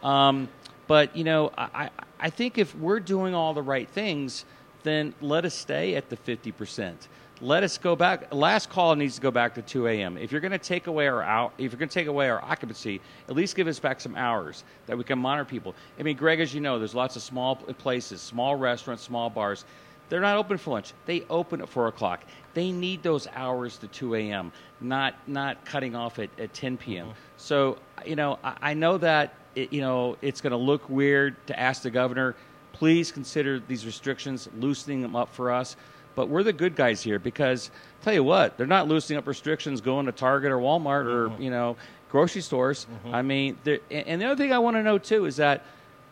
Um, 0.03 0.49
but 0.87 1.15
you 1.15 1.23
know, 1.23 1.51
I, 1.57 1.89
I 2.19 2.29
think 2.29 2.57
if 2.57 2.75
we're 2.75 2.99
doing 2.99 3.33
all 3.33 3.53
the 3.53 3.61
right 3.61 3.87
things, 3.87 4.45
then 4.83 5.13
let 5.21 5.45
us 5.45 5.53
stay 5.53 5.95
at 5.95 6.09
the 6.09 6.17
50 6.17 6.51
percent. 6.51 7.07
Let 7.41 7.63
us 7.63 7.77
go 7.77 7.95
back. 7.95 8.33
Last 8.33 8.69
call 8.69 8.95
needs 8.95 9.15
to 9.15 9.21
go 9.21 9.31
back 9.31 9.55
to 9.55 9.61
2 9.61 9.87
a.m. 9.87 10.17
If 10.17 10.31
you're 10.31 10.39
going 10.39 10.51
to 10.51 10.57
take 10.57 10.87
away 10.87 11.07
our 11.07 11.21
out, 11.21 11.51
if 11.57 11.71
you're 11.71 11.79
going 11.79 11.89
to 11.89 11.93
take 11.93 12.07
away 12.07 12.29
our 12.29 12.41
occupancy, 12.41 13.01
at 13.27 13.35
least 13.35 13.55
give 13.55 13.67
us 13.67 13.79
back 13.79 13.99
some 13.99 14.15
hours 14.15 14.63
that 14.85 14.97
we 14.97 15.03
can 15.03 15.19
monitor 15.19 15.43
people. 15.43 15.75
I 15.99 16.03
mean, 16.03 16.15
Greg, 16.15 16.39
as 16.39 16.53
you 16.53 16.61
know, 16.61 16.79
there's 16.79 16.95
lots 16.95 17.15
of 17.15 17.21
small 17.21 17.55
places, 17.55 18.21
small 18.21 18.55
restaurants, 18.55 19.03
small 19.03 19.29
bars. 19.29 19.65
They're 20.09 20.21
not 20.21 20.37
open 20.37 20.57
for 20.57 20.71
lunch. 20.71 20.93
They 21.05 21.23
open 21.29 21.61
at 21.61 21.69
four 21.69 21.87
o'clock. 21.87 22.23
They 22.53 22.71
need 22.71 23.01
those 23.03 23.27
hours 23.33 23.77
to 23.77 23.87
2 23.87 24.15
a.m. 24.15 24.51
Not 24.79 25.15
not 25.27 25.65
cutting 25.65 25.95
off 25.95 26.19
at, 26.19 26.29
at 26.39 26.53
10 26.53 26.77
p.m. 26.77 27.07
Mm-hmm. 27.07 27.17
So 27.37 27.77
you 28.05 28.15
know, 28.15 28.39
I, 28.43 28.57
I 28.61 28.73
know 28.73 28.97
that 28.99 29.35
it, 29.55 29.71
you 29.73 29.81
know 29.81 30.17
it's 30.21 30.41
going 30.41 30.51
to 30.51 30.57
look 30.57 30.87
weird 30.89 31.35
to 31.47 31.59
ask 31.59 31.81
the 31.81 31.91
governor, 31.91 32.35
please 32.73 33.11
consider 33.11 33.59
these 33.59 33.85
restrictions, 33.85 34.49
loosening 34.57 35.01
them 35.01 35.15
up 35.15 35.33
for 35.33 35.51
us. 35.51 35.75
But 36.15 36.29
we're 36.29 36.43
the 36.43 36.53
good 36.53 36.75
guys 36.75 37.01
here 37.01 37.17
because 37.17 37.71
tell 38.03 38.13
you 38.13 38.23
what, 38.23 38.55
they're 38.55 38.67
not 38.67 38.87
loosening 38.87 39.17
up 39.17 39.25
restrictions 39.25 39.81
going 39.81 40.05
to 40.05 40.11
Target 40.11 40.51
or 40.51 40.57
Walmart 40.57 41.05
or 41.05 41.29
mm-hmm. 41.29 41.41
you 41.41 41.49
know 41.49 41.75
grocery 42.09 42.41
stores. 42.41 42.85
Mm-hmm. 42.85 43.15
I 43.15 43.21
mean, 43.23 43.57
and 43.65 43.81
and 43.89 44.21
the 44.21 44.25
other 44.25 44.35
thing 44.35 44.53
I 44.53 44.59
want 44.59 44.75
to 44.75 44.83
know 44.83 44.99
too 44.99 45.25
is 45.25 45.37
that 45.37 45.65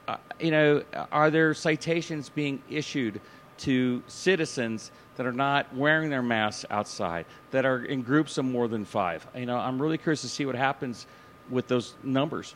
uh, 0.07 0.17
you 0.39 0.51
know, 0.51 0.83
are 1.11 1.29
there 1.29 1.53
citations 1.53 2.29
being 2.29 2.61
issued 2.69 3.21
to 3.61 4.03
citizens 4.07 4.91
that 5.15 5.25
are 5.25 5.31
not 5.31 5.75
wearing 5.75 6.09
their 6.09 6.21
masks 6.21 6.65
outside, 6.69 7.25
that 7.51 7.65
are 7.65 7.83
in 7.83 8.01
groups 8.01 8.37
of 8.37 8.45
more 8.45 8.67
than 8.67 8.85
five? 8.85 9.25
You 9.35 9.45
know, 9.45 9.57
I'm 9.57 9.81
really 9.81 9.97
curious 9.97 10.21
to 10.21 10.29
see 10.29 10.45
what 10.45 10.55
happens 10.55 11.05
with 11.49 11.67
those 11.67 11.95
numbers. 12.03 12.55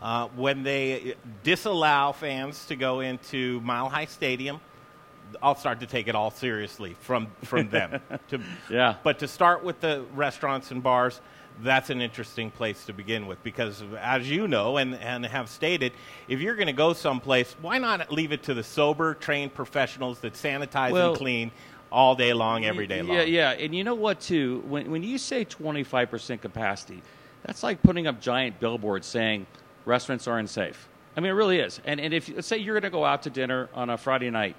Uh, 0.00 0.28
when 0.36 0.62
they 0.62 1.14
disallow 1.42 2.12
fans 2.12 2.66
to 2.66 2.76
go 2.76 3.00
into 3.00 3.60
Mile 3.60 3.88
High 3.88 4.04
Stadium, 4.04 4.60
I'll 5.42 5.54
start 5.54 5.80
to 5.80 5.86
take 5.86 6.08
it 6.08 6.14
all 6.14 6.30
seriously 6.30 6.94
from 7.00 7.28
from 7.44 7.70
them. 7.70 8.00
to, 8.28 8.40
Yeah. 8.68 8.96
But 9.02 9.20
to 9.20 9.28
start 9.28 9.64
with 9.64 9.80
the 9.80 10.04
restaurants 10.14 10.70
and 10.70 10.82
bars, 10.82 11.20
that's 11.62 11.90
an 11.90 12.00
interesting 12.00 12.50
place 12.50 12.84
to 12.86 12.92
begin 12.92 13.26
with 13.26 13.42
because, 13.42 13.82
as 14.00 14.28
you 14.28 14.48
know 14.48 14.76
and, 14.76 14.94
and 14.96 15.24
have 15.24 15.48
stated, 15.48 15.92
if 16.28 16.40
you're 16.40 16.56
going 16.56 16.66
to 16.66 16.72
go 16.72 16.92
someplace, 16.92 17.54
why 17.60 17.78
not 17.78 18.12
leave 18.12 18.32
it 18.32 18.42
to 18.44 18.54
the 18.54 18.62
sober, 18.62 19.14
trained 19.14 19.54
professionals 19.54 20.18
that 20.20 20.34
sanitize 20.34 20.90
Well- 20.90 21.10
and 21.10 21.18
clean 21.18 21.50
all 21.92 22.16
day 22.16 22.32
long, 22.32 22.64
every 22.64 22.86
day 22.86 23.02
long? 23.02 23.16
Yeah, 23.16 23.22
yeah. 23.22 23.50
And 23.50 23.74
you 23.74 23.84
know 23.84 23.94
what, 23.94 24.20
too? 24.20 24.64
When, 24.66 24.90
when 24.90 25.02
you 25.02 25.16
say 25.18 25.44
25% 25.44 26.40
capacity, 26.40 27.02
that's 27.44 27.62
like 27.62 27.82
putting 27.82 28.06
up 28.06 28.20
giant 28.20 28.58
billboards 28.58 29.06
saying 29.06 29.46
restaurants 29.84 30.26
are 30.26 30.38
unsafe. 30.38 30.88
I 31.16 31.20
mean, 31.20 31.30
it 31.30 31.34
really 31.34 31.60
is. 31.60 31.80
And, 31.84 32.00
and 32.00 32.12
if, 32.12 32.28
let's 32.34 32.48
say 32.48 32.58
you're 32.58 32.74
going 32.74 32.90
to 32.90 32.96
go 32.96 33.04
out 33.04 33.22
to 33.22 33.30
dinner 33.30 33.68
on 33.74 33.90
a 33.90 33.96
Friday 33.96 34.30
night, 34.30 34.56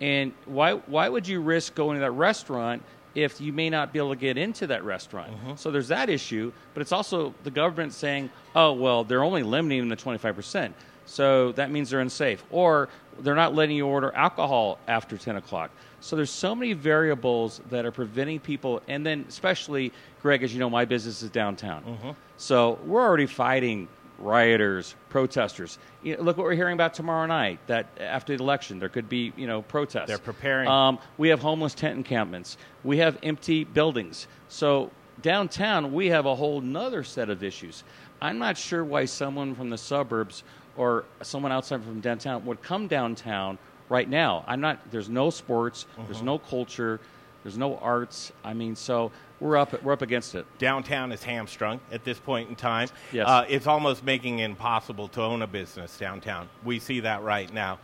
and 0.00 0.34
why, 0.44 0.74
why 0.74 1.08
would 1.08 1.26
you 1.26 1.40
risk 1.40 1.74
going 1.74 1.96
to 1.96 2.00
that 2.00 2.10
restaurant 2.10 2.82
if 3.16 3.40
you 3.40 3.52
may 3.52 3.70
not 3.70 3.92
be 3.92 3.98
able 3.98 4.10
to 4.10 4.20
get 4.20 4.36
into 4.36 4.66
that 4.68 4.84
restaurant? 4.84 5.32
Mm-hmm. 5.32 5.56
So 5.56 5.70
there's 5.70 5.88
that 5.88 6.10
issue, 6.10 6.52
but 6.74 6.82
it's 6.82 6.92
also 6.92 7.34
the 7.44 7.50
government 7.50 7.94
saying, 7.94 8.30
oh, 8.54 8.72
well, 8.72 9.04
they're 9.04 9.24
only 9.24 9.42
limiting 9.42 9.88
them 9.88 9.96
to 9.96 10.04
25%. 10.04 10.72
So 11.06 11.52
that 11.52 11.70
means 11.70 11.90
they're 11.90 12.00
unsafe. 12.00 12.44
Or 12.50 12.90
they're 13.20 13.34
not 13.34 13.54
letting 13.54 13.76
you 13.76 13.86
order 13.86 14.14
alcohol 14.14 14.78
after 14.86 15.16
10 15.16 15.36
o'clock. 15.36 15.70
So 16.00 16.14
there's 16.14 16.30
so 16.30 16.54
many 16.54 16.74
variables 16.74 17.60
that 17.70 17.86
are 17.86 17.90
preventing 17.90 18.38
people, 18.38 18.82
and 18.86 19.04
then 19.04 19.24
especially, 19.28 19.92
Greg, 20.20 20.42
as 20.42 20.52
you 20.52 20.60
know, 20.60 20.68
my 20.68 20.84
business 20.84 21.22
is 21.22 21.30
downtown. 21.30 21.82
Mm-hmm. 21.82 22.10
So 22.36 22.78
we're 22.84 23.02
already 23.02 23.26
fighting 23.26 23.88
rioters, 24.18 24.94
protesters. 25.08 25.78
You 26.02 26.16
know, 26.16 26.22
look 26.22 26.36
what 26.36 26.44
we're 26.44 26.54
hearing 26.54 26.74
about 26.74 26.94
tomorrow 26.94 27.26
night. 27.26 27.58
That 27.66 27.86
after 28.00 28.36
the 28.36 28.42
election, 28.42 28.78
there 28.78 28.88
could 28.88 29.08
be 29.08 29.32
you 29.36 29.46
know 29.46 29.62
protests. 29.62 30.06
They're 30.08 30.18
preparing. 30.18 30.68
Um, 30.68 30.98
we 31.18 31.28
have 31.28 31.40
homeless 31.40 31.74
tent 31.74 31.96
encampments. 31.96 32.56
We 32.84 32.98
have 32.98 33.18
empty 33.22 33.64
buildings. 33.64 34.26
So 34.48 34.90
downtown, 35.22 35.92
we 35.92 36.08
have 36.08 36.26
a 36.26 36.34
whole 36.34 36.60
nother 36.60 37.02
set 37.04 37.30
of 37.30 37.42
issues. 37.42 37.84
I'm 38.20 38.38
not 38.38 38.56
sure 38.56 38.84
why 38.84 39.04
someone 39.04 39.54
from 39.54 39.70
the 39.70 39.78
suburbs 39.78 40.42
or 40.76 41.04
someone 41.22 41.52
outside 41.52 41.82
from 41.82 42.00
downtown 42.00 42.44
would 42.46 42.62
come 42.62 42.86
downtown 42.86 43.58
right 43.88 44.08
now. 44.08 44.44
I'm 44.46 44.60
not. 44.60 44.90
There's 44.90 45.08
no 45.08 45.30
sports. 45.30 45.86
There's 46.06 46.18
Mm-hmm. 46.18 46.26
no 46.26 46.38
culture. 46.38 47.00
There's 47.46 47.56
no 47.56 47.76
arts. 47.76 48.32
I 48.42 48.54
mean, 48.54 48.74
so 48.74 49.12
we're 49.38 49.56
up. 49.56 49.80
We're 49.84 49.92
up 49.92 50.02
against 50.02 50.34
it. 50.34 50.46
downtown 50.58 51.12
is 51.12 51.22
hamstrung 51.22 51.78
at 51.92 52.02
this 52.02 52.18
point 52.18 52.48
in 52.48 52.56
time. 52.56 52.88
Yes. 53.12 53.28
Uh, 53.28 53.44
it's 53.48 53.68
almost 53.68 54.02
making 54.02 54.40
it 54.40 54.46
impossible 54.46 55.06
to 55.10 55.22
own 55.22 55.42
a 55.42 55.46
business 55.46 55.96
downtown. 55.96 56.48
We 56.64 56.80
see 56.80 56.98
that 57.00 57.22
right 57.22 57.52
now. 57.54 57.78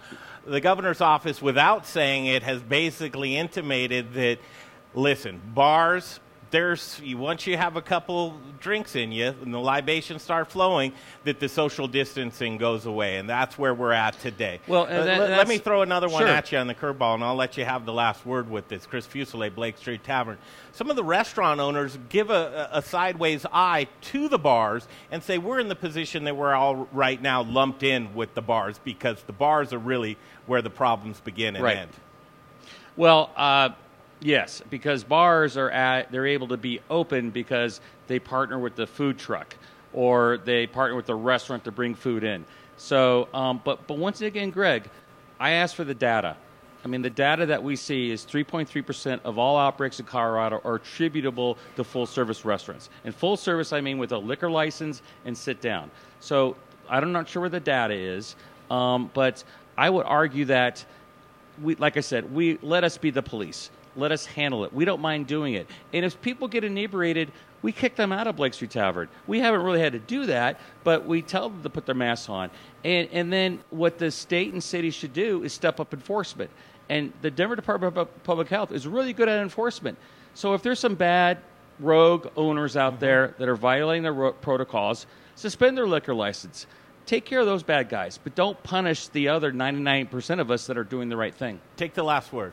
The 0.45 0.61
governor's 0.61 1.01
office, 1.01 1.41
without 1.41 1.87
saying 1.87 2.27
it, 2.27 2.43
has 2.43 2.61
basically 2.61 3.37
intimated 3.37 4.15
that, 4.15 4.39
listen, 4.95 5.41
bars. 5.55 6.19
There's 6.53 7.01
once 7.15 7.47
you 7.47 7.57
have 7.57 7.77
a 7.77 7.83
couple 7.83 8.37
drinks 8.61 8.95
in 8.95 9.11
you 9.11 9.35
and 9.43 9.53
the 9.55 9.59
libations 9.59 10.21
start 10.21 10.51
flowing, 10.51 10.93
that 11.25 11.41
the 11.41 11.49
social 11.49 11.89
distancing 11.89 12.59
goes 12.59 12.85
away, 12.85 13.17
and 13.17 13.27
that's 13.29 13.57
where 13.59 13.75
we're 13.75 13.93
at 13.93 14.21
today. 14.21 14.61
Well, 14.69 14.85
that- 14.85 15.07
let, 15.19 15.31
let 15.31 15.49
me 15.49 15.57
throw 15.57 15.81
another 15.81 16.11
one 16.11 16.21
Sure. 16.21 16.29
at 16.29 16.53
you 16.53 16.59
on 16.59 16.67
the 16.67 16.75
curveball, 16.75 17.15
and 17.15 17.25
I'll 17.25 17.35
let 17.35 17.57
you 17.57 17.65
have 17.65 17.87
the 17.87 17.93
last 17.95 18.27
word 18.27 18.51
with 18.51 18.69
this. 18.69 18.85
Chris 18.85 19.07
Fuselier, 19.07 19.53
Blake 19.55 19.79
Street 19.79 20.05
Tavern. 20.05 20.37
Some 20.73 20.91
of 20.91 20.97
the 20.97 21.03
restaurant 21.05 21.59
owners 21.59 21.99
give 22.11 22.29
a, 22.31 22.69
a 22.71 22.79
a 22.79 22.83
sideways 22.83 23.47
eye 23.51 23.89
to 24.03 24.29
the 24.29 24.39
bars 24.39 24.87
and 25.11 25.23
say 25.23 25.39
we're 25.39 25.59
in 25.59 25.69
the 25.69 25.75
position 25.75 26.25
that 26.25 26.37
we're 26.37 26.55
all 26.55 26.87
right 26.93 27.21
now 27.21 27.43
lumped 27.43 27.83
in 27.83 28.15
with 28.15 28.35
the 28.35 28.43
bars 28.43 28.79
because 28.85 29.23
the 29.23 29.33
bars 29.33 29.73
are 29.73 29.79
really 29.79 30.19
where 30.47 30.61
the 30.61 30.71
problems 30.71 31.19
begin 31.21 31.57
and 31.57 31.65
Right. 31.65 31.77
end. 31.79 31.91
Well, 32.95 33.31
uh, 33.37 33.71
yes, 34.23 34.63
because 34.71 35.05
bars 35.05 35.57
are 35.57 35.71
at 35.71 36.11
they're 36.11 36.27
able 36.27 36.49
to 36.49 36.57
be 36.57 36.81
open 36.89 37.31
because 37.31 37.81
they 38.07 38.19
partner 38.19 38.59
with 38.59 38.77
the 38.77 38.87
food 38.87 39.19
truck 39.19 39.55
or 39.93 40.39
they 40.39 40.67
partner 40.67 40.97
with 40.97 41.07
the 41.07 41.15
restaurant 41.15 41.65
to 41.65 41.73
bring 41.73 41.95
food 41.95 42.25
in. 42.25 42.45
So, 42.77 43.29
um, 43.35 43.61
but 43.65 43.87
but 43.87 43.99
once 43.99 44.21
again, 44.21 44.51
Greg, 44.51 44.89
I 45.39 45.53
asked 45.53 45.77
for 45.77 45.85
the 45.85 45.95
data. 45.95 46.37
I 46.85 46.89
mean, 46.89 47.03
the 47.03 47.11
data 47.11 47.47
that 47.47 47.63
we 47.63 47.77
see 47.77 48.11
is 48.11 48.25
3.3% 48.25 49.21
of 49.25 49.39
all 49.39 49.57
outbreaks 49.57 50.01
in 50.01 50.07
Colorado 50.07 50.61
are 50.65 50.77
attributable 50.77 51.57
to 51.77 51.85
full 51.85 52.07
service 52.07 52.45
restaurants. 52.45 52.91
And 53.05 53.15
full 53.15 53.37
service, 53.37 53.73
I 53.73 53.81
mean 53.81 53.99
with 53.99 54.13
a 54.13 54.19
liquor 54.19 54.51
license 54.51 55.01
and 55.25 55.37
sit 55.37 55.61
down. 55.61 55.91
So 56.19 56.57
I'm 56.89 57.13
not 57.13 57.29
sure 57.29 57.41
where 57.41 57.51
the 57.51 57.61
data 57.61 57.95
is, 57.95 58.35
um, 58.71 59.11
but 59.15 59.45
I 59.79 59.91
would 59.91 60.07
argue 60.07 60.47
that 60.47 60.85
we, 61.63 61.77
like 61.77 61.97
I 61.97 62.01
said, 62.01 62.35
we 62.35 62.59
let 62.63 62.83
us 62.85 62.99
be 62.99 63.11
the 63.11 63.23
police. 63.23 63.71
Let 63.97 64.13
us 64.13 64.27
handle 64.27 64.65
it. 64.65 64.73
We 64.73 64.85
don't 64.85 65.01
mind 65.01 65.27
doing 65.27 65.55
it. 65.55 65.69
And 65.93 66.05
if 66.05 66.21
people 66.21 66.49
get 66.49 66.65
inebriated, 66.65 67.33
we 67.63 67.73
kick 67.73 67.95
them 67.95 68.13
out 68.13 68.27
of 68.27 68.37
Blake 68.37 68.55
Street 68.55 68.71
Tavern. 68.71 69.09
We 69.27 69.39
haven't 69.39 69.63
really 69.63 69.81
had 69.81 69.93
to 69.93 69.99
do 69.99 70.27
that, 70.27 70.59
but 70.83 71.07
we 71.07 71.23
tell 71.23 71.49
them 71.49 71.63
to 71.63 71.71
put 71.71 71.87
their 71.87 71.95
masks 71.95 72.29
on. 72.29 72.51
And, 72.85 73.09
and 73.13 73.33
then 73.33 73.61
what 73.71 73.99
the 73.99 74.11
state 74.11 74.53
and 74.53 74.63
city 74.63 74.91
should 74.91 75.13
do 75.13 75.45
is 75.45 75.53
step 75.53 75.79
up 75.79 75.95
enforcement. 75.95 76.51
And 76.89 77.13
the 77.23 77.31
Denver 77.31 77.57
Department 77.57 77.97
of 77.97 78.25
Public 78.25 78.49
Health 78.49 78.73
is 78.73 78.87
really 78.87 79.13
good 79.13 79.29
at 79.29 79.41
enforcement. 79.41 79.97
So 80.35 80.55
if 80.55 80.63
there's 80.63 80.81
some 80.81 80.95
bad 80.95 81.39
rogue 81.79 82.29
owners 82.37 82.77
out 82.77 82.95
mm-hmm. 82.95 83.01
there 83.01 83.35
that 83.39 83.49
are 83.49 83.57
violating 83.57 84.03
their 84.03 84.13
ro- 84.13 84.33
protocols, 84.33 85.07
suspend 85.35 85.77
their 85.77 85.87
liquor 85.87 86.15
license. 86.15 86.67
Take 87.07 87.25
care 87.25 87.41
of 87.41 87.47
those 87.47 87.63
bad 87.63 87.89
guys, 87.89 88.19
but 88.23 88.35
don't 88.35 88.61
punish 88.63 89.09
the 89.09 89.29
other 89.29 89.53
99% 89.53 90.41
of 90.41 90.51
us 90.51 90.67
that 90.67 90.79
are 90.79 90.85
doing 90.85 91.09
the 91.09 91.17
right 91.17 91.35
thing. 91.35 91.61
Take 91.77 91.95
the 91.95 92.05
last 92.05 92.33
word. 92.33 92.53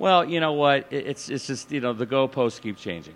Well, 0.00 0.24
you 0.24 0.40
know 0.40 0.54
what? 0.54 0.86
It's 0.90 1.28
it's 1.28 1.46
just 1.46 1.70
you 1.70 1.82
know 1.82 1.92
the 1.92 2.06
goalposts 2.06 2.58
keep 2.58 2.78
changing, 2.78 3.12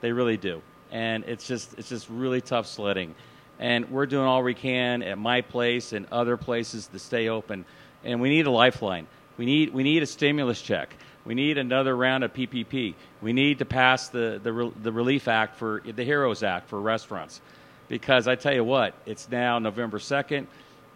they 0.00 0.12
really 0.12 0.36
do, 0.36 0.62
and 0.92 1.24
it's 1.24 1.48
just 1.48 1.76
it's 1.76 1.88
just 1.88 2.08
really 2.08 2.40
tough 2.40 2.68
sledding, 2.68 3.16
and 3.58 3.90
we're 3.90 4.06
doing 4.06 4.24
all 4.24 4.44
we 4.44 4.54
can 4.54 5.02
at 5.02 5.18
my 5.18 5.40
place 5.40 5.92
and 5.92 6.06
other 6.12 6.36
places 6.36 6.86
to 6.86 7.00
stay 7.00 7.28
open, 7.28 7.64
and 8.04 8.20
we 8.20 8.28
need 8.28 8.46
a 8.46 8.52
lifeline. 8.52 9.08
We 9.36 9.46
need 9.46 9.74
we 9.74 9.82
need 9.82 10.04
a 10.04 10.06
stimulus 10.06 10.62
check. 10.62 10.94
We 11.24 11.34
need 11.34 11.58
another 11.58 11.96
round 11.96 12.22
of 12.22 12.32
PPP. 12.32 12.94
We 13.20 13.32
need 13.32 13.58
to 13.58 13.64
pass 13.64 14.08
the 14.08 14.40
the, 14.40 14.72
the 14.80 14.92
Relief 14.92 15.26
Act 15.26 15.56
for 15.56 15.82
the 15.84 16.04
Heroes 16.04 16.44
Act 16.44 16.68
for 16.68 16.80
restaurants, 16.80 17.40
because 17.88 18.28
I 18.28 18.36
tell 18.36 18.54
you 18.54 18.62
what, 18.62 18.94
it's 19.06 19.28
now 19.28 19.58
November 19.58 19.98
second. 19.98 20.46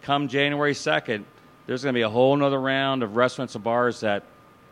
Come 0.03 0.29
January 0.29 0.73
second, 0.73 1.25
there's 1.67 1.83
going 1.83 1.93
to 1.93 1.97
be 1.97 2.03
a 2.03 2.09
whole 2.09 2.41
other 2.41 2.61
round 2.61 3.03
of 3.03 3.17
restaurants 3.17 3.55
and 3.55 3.63
bars 3.65 3.99
that 3.99 4.23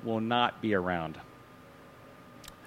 will 0.03 0.19
not 0.19 0.61
be 0.61 0.73
around. 0.73 1.17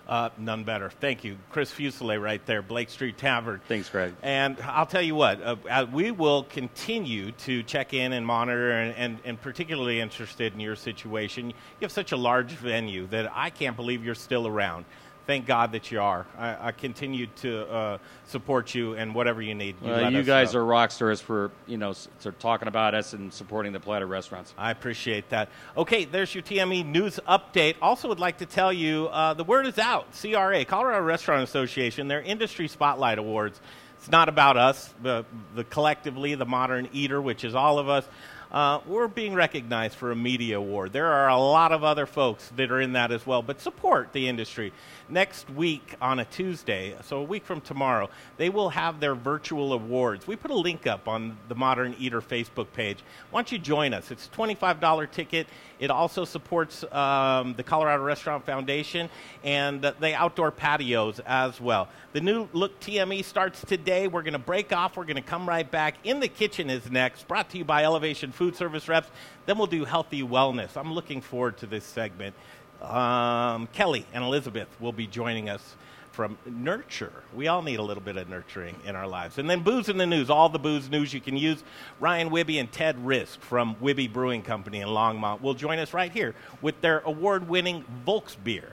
Uh, 0.07 0.29
none 0.37 0.65
better. 0.65 0.91
Thank 0.91 1.25
you. 1.25 1.39
Chris 1.51 1.73
Fuselier 1.73 2.21
right 2.21 2.45
there, 2.45 2.61
Blake 2.61 2.91
Street 2.91 3.17
Tavern. 3.17 3.61
Thanks, 3.69 3.89
Greg. 3.89 4.13
And 4.23 4.59
I'll 4.63 4.85
tell 4.85 5.01
you 5.01 5.15
what, 5.15 5.41
uh, 5.43 5.57
uh, 5.71 5.87
we 5.91 6.11
will 6.11 6.43
continue 6.45 7.33
to 7.33 7.63
check 7.63 7.95
in 7.95 8.13
and 8.13 8.27
monitor, 8.27 8.73
and, 8.73 8.95
and, 8.97 9.19
and 9.25 9.41
particularly 9.41 10.01
interested 10.01 10.53
in 10.53 10.61
your 10.61 10.77
situation. 10.77 11.49
You 11.49 11.55
have 11.81 11.93
such 11.93 12.13
a 12.13 12.19
large 12.19 12.51
venue 12.53 13.07
that 13.07 13.33
I 13.35 13.49
can't 13.49 13.77
believe 13.77 14.05
you're 14.05 14.15
still 14.15 14.47
around. 14.47 14.85
Thank 15.27 15.47
God 15.47 15.73
that 15.73 15.91
you 15.91 16.01
are. 16.01 16.27
I, 16.37 16.69
I 16.69 16.73
continue 16.73 17.27
to 17.37 17.67
uh, 17.71 17.99
support 18.27 18.75
you 18.75 18.95
and 18.95 19.15
whatever 19.15 19.41
you 19.41 19.55
need. 19.55 19.77
You, 19.83 20.09
you 20.09 20.23
guys 20.23 20.53
know. 20.53 20.61
are 20.61 20.65
rock 20.65 20.91
stars 20.91 21.21
for 21.21 21.51
you 21.67 21.79
know 21.79 21.95
of 22.25 22.39
talking 22.39 22.69
about 22.69 22.95
us 22.95 23.15
and 23.15 23.33
supporting 23.33 23.73
the 23.73 23.81
Platter 23.81 24.07
restaurants. 24.07 24.53
I 24.59 24.71
appreciate 24.71 25.31
that. 25.31 25.49
Okay, 25.77 26.05
there's 26.05 26.35
your 26.35 26.43
TME 26.43 26.85
news 26.85 27.19
update. 27.27 27.77
Also, 27.81 28.09
would 28.09 28.21
like 28.21 28.39
to 28.39 28.47
tell 28.47 28.73
you 28.73 29.07
uh, 29.07 29.33
the 29.35 29.45
word 29.45 29.67
is 29.67 29.79
out. 29.79 30.09
CRA, 30.21 30.65
Colorado 30.65 31.03
Restaurant 31.03 31.43
Association, 31.43 32.09
their 32.09 32.23
Industry 32.23 32.69
Spotlight 32.69 33.19
Awards. 33.19 33.61
It's 33.99 34.11
not 34.11 34.29
about 34.29 34.59
us, 34.59 34.93
the, 35.03 35.25
the 35.55 35.65
collectively, 35.65 36.35
the 36.35 36.45
modern 36.45 36.91
eater, 36.93 37.23
which 37.23 37.43
is 37.43 37.55
all 37.55 37.79
of 37.79 37.89
us. 37.89 38.07
Uh, 38.55 38.81
we're 38.87 39.09
being 39.09 39.35
recognized 39.35 39.97
for 39.97 40.13
a 40.13 40.17
media 40.17 40.59
award. 40.59 40.93
There 40.93 41.09
are 41.09 41.29
a 41.29 41.39
lot 41.39 41.73
of 41.73 41.83
other 41.83 42.07
folks 42.07 42.53
that 42.55 42.71
are 42.71 42.81
in 42.81 42.93
that 42.93 43.11
as 43.11 43.27
well, 43.27 43.43
but 43.43 43.61
support 43.61 44.13
the 44.13 44.29
industry. 44.29 44.73
Next 45.09 45.51
week 45.51 45.97
on 46.01 46.19
a 46.19 46.25
Tuesday, 46.25 46.97
so 47.03 47.19
a 47.19 47.23
week 47.23 47.45
from 47.45 47.61
tomorrow, 47.61 48.09
they 48.39 48.49
will 48.49 48.71
have 48.71 49.01
their 49.01 49.15
virtual 49.15 49.75
awards. 49.75 50.27
We 50.27 50.35
put 50.35 50.51
a 50.51 50.57
link 50.57 50.87
up 50.87 51.07
on 51.07 51.37
the 51.49 51.55
Modern 51.55 51.95
Eater 51.99 52.23
Facebook 52.23 52.73
page. 52.73 53.05
Why 53.31 53.41
don't 53.41 53.53
you 53.53 53.59
join 53.59 53.93
us? 53.93 54.11
It's 54.11 54.27
a 54.27 54.31
$25 54.31 55.11
ticket. 55.11 55.47
It 55.79 55.91
also 55.91 56.25
supports 56.25 56.85
um, 56.91 57.53
the 57.55 57.63
Colorado 57.63 58.03
Restaurant 58.03 58.47
Foundation 58.47 59.11
and 59.43 59.83
the 59.83 60.15
outdoor 60.15 60.51
patios 60.51 61.21
as 61.27 61.61
well. 61.61 61.89
The 62.15 62.23
new 62.23 62.49
Look 62.55 62.81
TME 62.81 63.25
starts 63.25 63.63
today. 63.63 64.09
We're 64.09 64.23
going 64.23 64.33
to 64.33 64.39
break 64.39 64.73
off. 64.73 64.97
We're 64.97 65.05
going 65.05 65.17
to 65.17 65.23
come 65.23 65.47
right 65.47 65.71
back. 65.71 65.97
In 66.05 66.21
the 66.21 66.29
Kitchen 66.29 66.71
is 66.71 66.91
next, 66.91 67.29
brought 67.29 67.51
to 67.51 67.59
you 67.59 67.65
by 67.65 67.85
Elevation 67.85 68.33
Food 68.33 68.57
Service 68.57 68.89
Reps. 68.89 69.11
Then 69.45 69.59
we'll 69.59 69.67
do 69.67 69.85
Healthy 69.85 70.23
Wellness. 70.23 70.79
I'm 70.79 70.95
looking 70.95 71.21
forward 71.21 71.59
to 71.59 71.67
this 71.67 71.85
segment. 71.85 72.35
Um, 72.83 73.69
Kelly 73.73 74.07
and 74.13 74.23
Elizabeth 74.25 74.69
will 74.81 74.93
be 74.93 75.07
joining 75.07 75.49
us 75.49 75.77
from 76.15 76.39
Nurture. 76.47 77.13
We 77.35 77.49
all 77.49 77.63
need 77.63 77.81
a 77.81 77.83
little 77.83 78.03
bit 78.03 78.17
of 78.17 78.29
nurturing 78.29 78.77
in 78.87 78.95
our 78.95 79.09
lives. 79.09 79.39
And 79.39 79.51
then 79.51 79.63
Booze 79.63 79.89
in 79.89 79.97
the 79.97 80.07
News, 80.07 80.31
all 80.31 80.49
the 80.49 80.61
booze 80.61 80.89
news 80.89 81.13
you 81.13 81.21
can 81.21 81.37
use. 81.37 81.65
Ryan 81.99 82.31
Wibby 82.31 82.61
and 82.61 82.71
Ted 82.71 83.05
Risk 83.05 83.41
from 83.41 83.75
Wibby 83.77 84.13
Brewing 84.13 84.43
Company 84.43 84.81
in 84.81 84.89
Longmont 84.89 85.41
will 85.41 85.55
join 85.55 85.81
us 85.81 85.93
right 85.93 86.13
here 86.13 86.35
with 86.63 86.81
their 86.81 87.01
award 87.01 87.49
winning 87.49 87.85
Volksbier. 88.07 88.71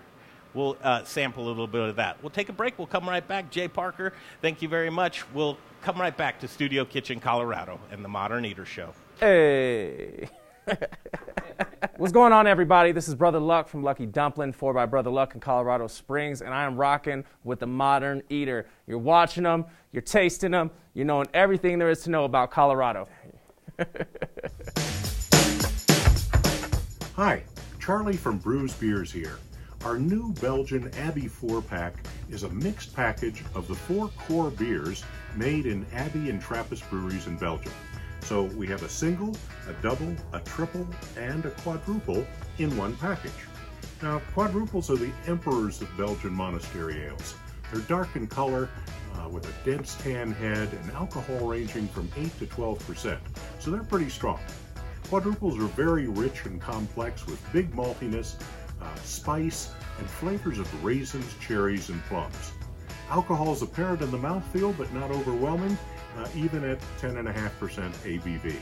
We'll 0.53 0.77
uh, 0.83 1.03
sample 1.03 1.45
a 1.45 1.47
little 1.47 1.65
bit 1.65 1.81
of 1.81 1.95
that. 1.95 2.21
We'll 2.21 2.29
take 2.29 2.49
a 2.49 2.53
break. 2.53 2.77
We'll 2.77 2.87
come 2.87 3.07
right 3.09 3.25
back. 3.25 3.49
Jay 3.49 3.67
Parker, 3.67 4.13
thank 4.41 4.61
you 4.61 4.67
very 4.67 4.89
much. 4.89 5.23
We'll 5.33 5.57
come 5.81 5.99
right 5.99 6.15
back 6.15 6.41
to 6.41 6.47
Studio 6.47 6.85
Kitchen, 6.85 7.19
Colorado, 7.19 7.79
and 7.91 8.03
the 8.03 8.09
Modern 8.09 8.45
Eater 8.45 8.65
Show. 8.65 8.93
Hey. 9.19 10.29
What's 11.97 12.13
going 12.13 12.33
on, 12.33 12.45
everybody? 12.47 12.91
This 12.91 13.07
is 13.07 13.15
Brother 13.15 13.39
Luck 13.39 13.67
from 13.67 13.83
Lucky 13.83 14.05
Dumpling, 14.05 14.53
Four 14.53 14.73
by 14.73 14.85
Brother 14.85 15.09
Luck 15.09 15.33
in 15.33 15.39
Colorado 15.39 15.87
Springs, 15.87 16.41
and 16.41 16.53
I 16.53 16.65
am 16.65 16.75
rocking 16.75 17.23
with 17.43 17.59
the 17.59 17.67
Modern 17.67 18.21
Eater. 18.29 18.67
You're 18.87 18.99
watching 18.99 19.43
them, 19.43 19.65
you're 19.91 20.01
tasting 20.01 20.51
them, 20.51 20.71
you're 20.93 21.05
knowing 21.05 21.27
everything 21.33 21.79
there 21.79 21.89
is 21.89 22.01
to 22.03 22.09
know 22.09 22.25
about 22.25 22.51
Colorado. 22.51 23.07
Hi, 27.15 27.43
Charlie 27.79 28.17
from 28.17 28.39
Bruz 28.39 28.79
Beers 28.79 29.11
here. 29.11 29.39
Our 29.83 29.97
new 29.97 30.33
Belgian 30.33 30.91
Abbey 30.99 31.27
4 31.27 31.61
pack 31.63 31.95
is 32.29 32.43
a 32.43 32.49
mixed 32.49 32.95
package 32.95 33.43
of 33.55 33.67
the 33.67 33.73
four 33.73 34.09
core 34.09 34.51
beers 34.51 35.03
made 35.35 35.65
in 35.65 35.87
Abbey 35.91 36.29
and 36.29 36.39
Trappist 36.39 36.87
breweries 36.89 37.25
in 37.25 37.35
Belgium. 37.37 37.73
So 38.21 38.43
we 38.43 38.67
have 38.67 38.83
a 38.83 38.89
single, 38.89 39.35
a 39.67 39.73
double, 39.81 40.15
a 40.33 40.39
triple, 40.39 40.87
and 41.17 41.45
a 41.45 41.51
quadruple 41.51 42.25
in 42.57 42.75
one 42.77 42.95
package. 42.95 43.31
Now, 44.01 44.19
quadruples 44.33 44.89
are 44.89 44.95
the 44.95 45.11
emperors 45.27 45.81
of 45.81 45.95
Belgian 45.97 46.33
monastery 46.33 47.03
ales. 47.03 47.35
They're 47.71 47.81
dark 47.81 48.15
in 48.15 48.27
color, 48.27 48.69
uh, 49.15 49.29
with 49.29 49.47
a 49.47 49.65
dense 49.69 49.95
tan 49.95 50.31
head, 50.31 50.69
and 50.71 50.91
alcohol 50.91 51.47
ranging 51.47 51.87
from 51.87 52.09
8 52.17 52.39
to 52.39 52.45
12%, 52.47 53.17
so 53.59 53.71
they're 53.71 53.83
pretty 53.83 54.09
strong. 54.09 54.39
Quadruples 55.09 55.57
are 55.59 55.67
very 55.75 56.07
rich 56.07 56.45
and 56.45 56.61
complex 56.61 57.25
with 57.27 57.39
big 57.51 57.73
maltiness, 57.73 58.35
uh, 58.81 58.95
spice, 59.03 59.71
and 59.99 60.09
flavors 60.09 60.57
of 60.57 60.83
raisins, 60.83 61.35
cherries, 61.39 61.89
and 61.89 62.03
plums. 62.05 62.51
Alcohol 63.09 63.51
is 63.51 63.61
apparent 63.61 64.01
in 64.01 64.09
the 64.09 64.17
mouthfeel, 64.17 64.75
but 64.77 64.91
not 64.93 65.11
overwhelming, 65.11 65.77
uh, 66.17 66.27
even 66.35 66.63
at 66.63 66.79
10.5% 66.99 67.31
ABV. 68.03 68.55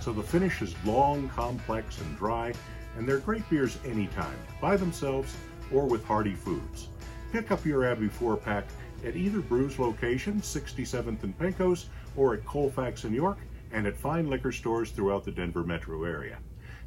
So 0.00 0.12
the 0.12 0.22
finish 0.22 0.62
is 0.62 0.74
long, 0.84 1.28
complex, 1.28 2.00
and 2.00 2.16
dry, 2.16 2.54
and 2.96 3.08
they're 3.08 3.18
great 3.18 3.48
beers 3.50 3.78
anytime, 3.84 4.38
by 4.60 4.76
themselves 4.76 5.36
or 5.72 5.86
with 5.86 6.04
hearty 6.04 6.34
foods. 6.34 6.88
Pick 7.32 7.50
up 7.50 7.64
your 7.64 7.84
Abbey 7.84 8.08
4 8.08 8.36
pack 8.36 8.64
at 9.04 9.16
either 9.16 9.40
Bruz 9.40 9.78
location, 9.78 10.40
67th 10.40 11.22
and 11.22 11.38
Pecos, 11.38 11.86
or 12.16 12.34
at 12.34 12.44
Colfax 12.44 13.04
in 13.04 13.12
York, 13.12 13.38
and 13.72 13.86
at 13.86 13.96
fine 13.96 14.28
liquor 14.28 14.52
stores 14.52 14.90
throughout 14.90 15.24
the 15.24 15.30
Denver 15.30 15.62
metro 15.62 16.04
area. 16.04 16.38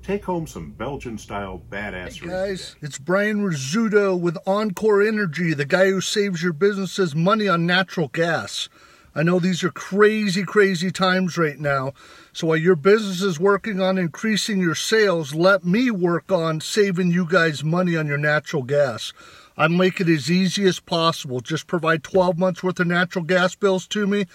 Take 0.04 0.26
home 0.26 0.48
some 0.48 0.72
Belgian 0.72 1.18
style 1.18 1.62
badassery. 1.70 2.22
Hey 2.22 2.28
guys, 2.28 2.76
it's 2.82 2.98
Brian 2.98 3.46
Rizzuto 3.46 4.20
with 4.20 4.36
Encore 4.48 5.04
Energy, 5.04 5.54
the 5.54 5.66
guy 5.66 5.92
who 5.92 6.02
saves 6.02 6.42
your 6.42 6.54
businesses 6.54 7.16
money 7.16 7.48
on 7.48 7.68
natural 7.68 8.08
gas. 8.08 8.68
I 9.13 9.24
know 9.24 9.39
these 9.39 9.63
are 9.63 9.72
crazy, 9.72 10.44
crazy 10.44 10.91
times 10.91 11.38
right 11.38 11.60
now. 11.60 11.94
So 12.32 12.48
while 12.48 12.58
your 12.58 12.77
business 12.77 13.22
is 13.22 13.39
working 13.39 13.82
on 13.82 13.98
increasing 13.98 14.60
your 14.60 14.75
sales, 14.75 15.36
let 15.36 15.65
me 15.65 15.91
work 15.91 16.32
on 16.32 16.62
saving 16.62 17.12
you 17.12 17.27
guys 17.30 17.63
money 17.63 17.98
on 17.98 18.08
your 18.08 18.18
natural 18.18 18.63
gas. 18.63 19.12
I 19.58 19.68
make 19.68 20.00
it 20.00 20.08
as 20.08 20.32
easy 20.32 20.65
as 20.65 20.80
possible. 20.80 21.41
Just 21.41 21.68
provide 21.68 22.03
12 22.03 22.38
months 22.38 22.63
worth 22.63 22.80
of 22.80 22.88
natural 22.88 23.25
gas 23.25 23.53
bills 23.53 23.86
to 23.88 24.08
me. 24.08 24.27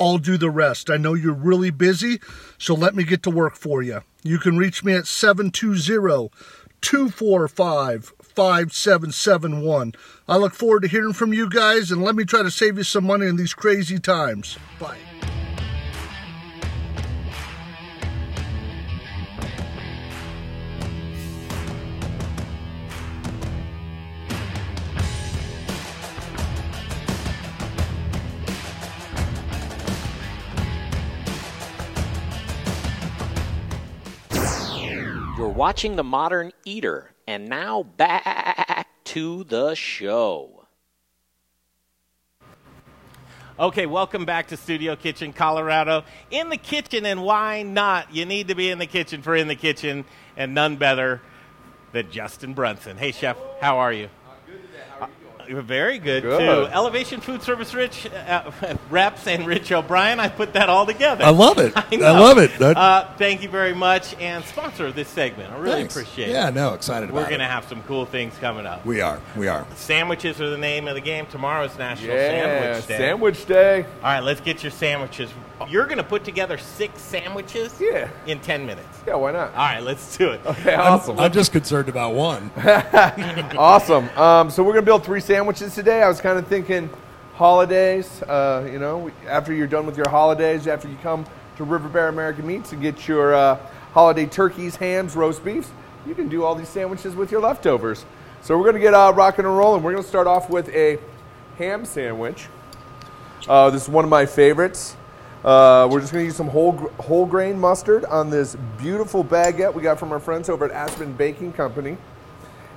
I'll 0.00 0.18
do 0.18 0.36
the 0.36 0.50
rest. 0.50 0.90
I 0.90 0.96
know 0.96 1.14
you're 1.14 1.32
really 1.32 1.70
busy, 1.70 2.20
so 2.58 2.74
let 2.74 2.96
me 2.96 3.04
get 3.04 3.22
to 3.22 3.30
work 3.30 3.54
for 3.54 3.82
you. 3.82 4.00
You 4.24 4.38
can 4.38 4.56
reach 4.56 4.82
me 4.82 4.94
at 4.94 5.06
720 5.06 6.30
245 6.80 8.12
5771. 8.34 9.94
I 10.28 10.36
look 10.36 10.54
forward 10.54 10.82
to 10.82 10.88
hearing 10.88 11.12
from 11.12 11.32
you 11.32 11.48
guys 11.48 11.90
and 11.90 12.02
let 12.02 12.14
me 12.14 12.24
try 12.24 12.42
to 12.42 12.50
save 12.50 12.78
you 12.78 12.84
some 12.84 13.04
money 13.04 13.26
in 13.26 13.36
these 13.36 13.54
crazy 13.54 13.98
times. 13.98 14.58
Bye. 14.78 14.98
You're 35.44 35.52
watching 35.52 35.96
The 35.96 36.02
Modern 36.02 36.52
Eater, 36.64 37.10
and 37.26 37.50
now 37.50 37.82
back 37.82 38.88
to 39.04 39.44
the 39.44 39.74
show. 39.74 40.64
Okay, 43.60 43.84
welcome 43.84 44.24
back 44.24 44.48
to 44.48 44.56
Studio 44.56 44.96
Kitchen, 44.96 45.34
Colorado. 45.34 46.04
In 46.30 46.48
the 46.48 46.56
kitchen, 46.56 47.04
and 47.04 47.22
why 47.22 47.62
not? 47.62 48.14
You 48.14 48.24
need 48.24 48.48
to 48.48 48.54
be 48.54 48.70
in 48.70 48.78
the 48.78 48.86
kitchen 48.86 49.20
for 49.20 49.36
In 49.36 49.46
the 49.46 49.54
Kitchen, 49.54 50.06
and 50.34 50.54
none 50.54 50.76
better 50.76 51.20
than 51.92 52.10
Justin 52.10 52.54
Brunson. 52.54 52.96
Hey, 52.96 53.12
Chef, 53.12 53.36
how 53.60 53.76
are 53.76 53.92
you? 53.92 54.08
Uh, 54.98 55.08
You're 55.48 55.62
very 55.62 55.98
good, 55.98 56.22
Good. 56.22 56.38
too. 56.38 56.72
Elevation 56.72 57.20
Food 57.20 57.42
Service 57.42 57.74
Rich 57.74 58.06
uh, 58.12 58.50
reps 58.90 59.26
and 59.26 59.46
Rich 59.46 59.72
O'Brien. 59.72 60.20
I 60.20 60.28
put 60.28 60.52
that 60.54 60.68
all 60.68 60.86
together. 60.86 61.24
I 61.24 61.30
love 61.30 61.58
it. 61.58 61.72
I 61.76 61.96
know. 61.96 62.12
love 62.14 62.38
it. 62.38 62.56
That- 62.58 62.76
Uh, 62.76 63.08
thank 63.16 63.42
you 63.42 63.48
very 63.48 63.74
much, 63.74 64.14
and 64.20 64.44
sponsor 64.44 64.86
of 64.86 64.94
this 64.94 65.08
segment. 65.08 65.52
I 65.52 65.58
really 65.58 65.76
Thanks. 65.80 65.94
appreciate 65.96 66.28
Yeah, 66.30 66.48
it. 66.48 66.54
Yeah, 66.54 66.62
no, 66.62 66.74
excited 66.74 67.10
We're 67.10 67.26
going 67.28 67.38
to 67.40 67.44
have 67.46 67.64
some 67.66 67.82
cool 67.84 68.06
things 68.06 68.34
coming 68.38 68.66
up. 68.66 68.84
We 68.86 69.00
are. 69.00 69.20
We 69.36 69.48
are. 69.48 69.66
Sandwiches 69.76 70.40
are 70.40 70.50
the 70.50 70.58
name 70.58 70.88
of 70.88 70.94
the 70.94 71.00
game. 71.00 71.26
Tomorrow's 71.26 71.76
National 71.78 72.14
Yeah, 72.16 72.28
Sandwich 72.28 72.86
Day. 72.86 72.98
sandwich 72.98 73.46
day. 73.46 73.82
All 73.84 74.02
right, 74.02 74.20
let's 74.20 74.40
get 74.40 74.62
your 74.62 74.72
sandwiches. 74.72 75.30
You're 75.68 75.84
going 75.86 75.98
to 75.98 76.04
put 76.04 76.24
together 76.24 76.58
six 76.58 77.00
sandwiches 77.00 77.74
Yeah. 77.80 78.08
in 78.26 78.40
10 78.40 78.66
minutes. 78.66 78.86
Yeah, 79.06 79.14
why 79.14 79.32
not? 79.32 79.50
All 79.50 79.56
right, 79.56 79.82
let's 79.82 80.16
do 80.16 80.30
it. 80.32 80.40
Okay, 80.44 80.74
awesome. 80.74 81.18
I'm 81.18 81.32
just 81.32 81.52
concerned 81.52 81.88
about 81.88 82.14
one. 82.14 82.50
awesome. 83.56 84.08
Um, 84.10 84.50
so 84.50 84.62
we're 84.62 84.72
gonna 84.72 84.82
build 84.82 85.04
three 85.04 85.20
sandwiches 85.20 85.74
today. 85.74 86.02
I 86.02 86.08
was 86.08 86.20
kind 86.20 86.38
of 86.38 86.46
thinking 86.46 86.90
holidays. 87.34 88.22
Uh, 88.22 88.68
you 88.70 88.78
know, 88.78 89.10
after 89.26 89.52
you're 89.52 89.66
done 89.66 89.86
with 89.86 89.96
your 89.96 90.08
holidays, 90.08 90.66
after 90.66 90.88
you 90.88 90.96
come 91.02 91.24
to 91.56 91.64
River 91.64 91.88
Bear 91.88 92.08
American 92.08 92.46
Meats 92.46 92.72
and 92.72 92.80
get 92.82 93.06
your 93.06 93.34
uh, 93.34 93.58
holiday 93.92 94.26
turkeys, 94.26 94.76
hams, 94.76 95.14
roast 95.16 95.44
beefs, 95.44 95.70
you 96.06 96.14
can 96.14 96.28
do 96.28 96.44
all 96.44 96.54
these 96.54 96.68
sandwiches 96.68 97.14
with 97.14 97.30
your 97.30 97.40
leftovers. 97.40 98.04
So 98.42 98.58
we're 98.58 98.66
gonna 98.66 98.80
get 98.80 98.94
uh, 98.94 99.12
rocking 99.14 99.44
and 99.44 99.56
rolling. 99.56 99.82
We're 99.82 99.92
gonna 99.92 100.02
start 100.04 100.26
off 100.26 100.50
with 100.50 100.68
a 100.70 100.98
ham 101.58 101.84
sandwich. 101.84 102.48
Uh, 103.48 103.70
this 103.70 103.82
is 103.82 103.88
one 103.88 104.04
of 104.04 104.10
my 104.10 104.26
favorites. 104.26 104.96
Uh, 105.44 105.86
we're 105.90 106.00
just 106.00 106.12
going 106.12 106.22
to 106.22 106.26
use 106.26 106.36
some 106.36 106.48
whole 106.48 106.72
whole 106.98 107.26
grain 107.26 107.58
mustard 107.58 108.04
on 108.06 108.30
this 108.30 108.56
beautiful 108.78 109.22
baguette 109.22 109.74
we 109.74 109.82
got 109.82 109.98
from 109.98 110.10
our 110.10 110.20
friends 110.20 110.48
over 110.48 110.64
at 110.64 110.70
Aspen 110.70 111.12
Baking 111.12 111.52
Company. 111.52 111.98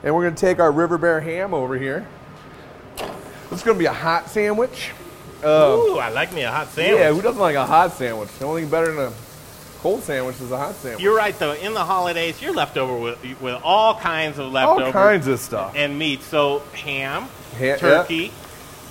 And 0.03 0.13
we're 0.13 0.23
going 0.23 0.35
to 0.35 0.39
take 0.41 0.59
our 0.59 0.71
River 0.71 0.97
Bear 0.97 1.21
ham 1.21 1.53
over 1.53 1.77
here. 1.77 2.05
This 2.97 3.59
is 3.59 3.63
going 3.63 3.75
to 3.77 3.79
be 3.79 3.85
a 3.85 3.93
hot 3.93 4.29
sandwich. 4.29 4.91
Ooh, 5.43 5.97
I 5.97 6.09
like 6.09 6.33
me 6.33 6.41
a 6.41 6.51
hot 6.51 6.67
sandwich. 6.69 6.99
Yeah, 6.99 7.13
who 7.13 7.21
doesn't 7.21 7.39
like 7.41 7.55
a 7.55 7.65
hot 7.65 7.93
sandwich? 7.93 8.29
The 8.37 8.45
only 8.45 8.63
thing 8.63 8.71
better 8.71 8.91
than 8.91 9.05
a 9.05 9.13
cold 9.79 10.03
sandwich 10.03 10.41
is 10.41 10.51
a 10.51 10.57
hot 10.57 10.75
sandwich. 10.75 11.01
You're 11.01 11.15
right, 11.15 11.37
though. 11.39 11.53
In 11.53 11.73
the 11.73 11.85
holidays, 11.85 12.41
you're 12.41 12.53
left 12.53 12.75
over 12.75 12.97
with, 12.97 13.41
with 13.41 13.61
all 13.63 13.95
kinds 13.95 14.39
of 14.39 14.51
leftovers. 14.51 14.87
All 14.87 14.91
kinds 14.91 15.27
of 15.27 15.39
stuff. 15.39 15.73
And 15.75 15.97
meat. 15.97 16.21
So, 16.23 16.59
ham, 16.73 17.27
Ha- 17.59 17.77
turkey, 17.77 18.31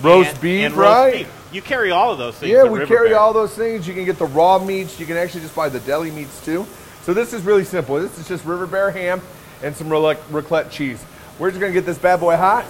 Roast 0.01 0.31
and- 0.31 0.41
beef, 0.41 0.65
and 0.65 0.75
roast 0.75 1.13
right? 1.13 1.27
You 1.51 1.61
carry 1.61 1.91
all 1.91 2.11
of 2.11 2.17
those 2.17 2.35
things. 2.35 2.51
Yeah, 2.51 2.63
we 2.63 2.85
carry 2.85 3.09
Bear. 3.09 3.19
all 3.19 3.33
those 3.33 3.53
things. 3.53 3.87
You 3.87 3.93
can 3.93 4.05
get 4.05 4.19
the 4.19 4.25
raw 4.25 4.59
meats. 4.59 4.99
You 4.99 5.05
can 5.05 5.17
actually 5.17 5.41
just 5.41 5.55
buy 5.55 5.69
the 5.69 5.79
deli 5.81 6.11
meats 6.11 6.43
too. 6.43 6.65
So 7.03 7.13
this 7.13 7.33
is 7.33 7.43
really 7.43 7.63
simple. 7.63 7.95
This 7.95 8.17
is 8.19 8.27
just 8.27 8.43
River 8.43 8.67
Bear 8.67 8.91
ham 8.91 9.21
and 9.63 9.75
some 9.75 9.87
raclette 9.87 10.69
cheese. 10.71 11.03
We're 11.39 11.49
just 11.49 11.61
gonna 11.61 11.73
get 11.73 11.85
this 11.85 11.97
bad 11.97 12.19
boy 12.19 12.35
hot. 12.35 12.65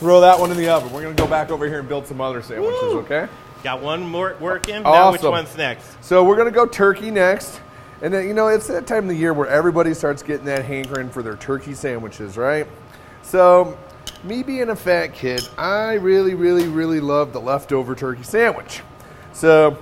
Throw 0.00 0.20
that 0.22 0.38
one 0.38 0.50
in 0.50 0.56
the 0.56 0.68
oven. 0.68 0.92
We're 0.92 1.02
gonna 1.02 1.14
go 1.14 1.26
back 1.26 1.50
over 1.50 1.66
here 1.66 1.78
and 1.78 1.88
build 1.88 2.06
some 2.06 2.20
other 2.20 2.42
sandwiches. 2.42 2.82
Woo. 2.82 2.98
Okay. 3.00 3.28
Got 3.62 3.80
one 3.80 4.02
more 4.02 4.36
working. 4.40 4.82
Now, 4.82 5.12
which 5.12 5.22
one's 5.22 5.56
next? 5.56 6.04
So 6.04 6.24
we're 6.24 6.36
gonna 6.36 6.50
go 6.50 6.66
turkey 6.66 7.10
next. 7.10 7.60
And 8.02 8.12
then 8.12 8.28
you 8.28 8.34
know 8.34 8.48
it's 8.48 8.66
that 8.66 8.86
time 8.86 9.04
of 9.04 9.08
the 9.08 9.16
year 9.16 9.32
where 9.32 9.48
everybody 9.48 9.94
starts 9.94 10.22
getting 10.22 10.44
that 10.46 10.64
hankering 10.64 11.08
for 11.08 11.22
their 11.22 11.36
turkey 11.36 11.72
sandwiches, 11.74 12.36
right? 12.36 12.66
So 13.22 13.78
me 14.26 14.42
being 14.42 14.68
a 14.68 14.76
fat 14.76 15.14
kid, 15.14 15.48
I 15.56 15.94
really, 15.94 16.34
really, 16.34 16.68
really 16.68 17.00
love 17.00 17.32
the 17.32 17.40
leftover 17.40 17.94
turkey 17.94 18.24
sandwich. 18.24 18.82
So 19.32 19.78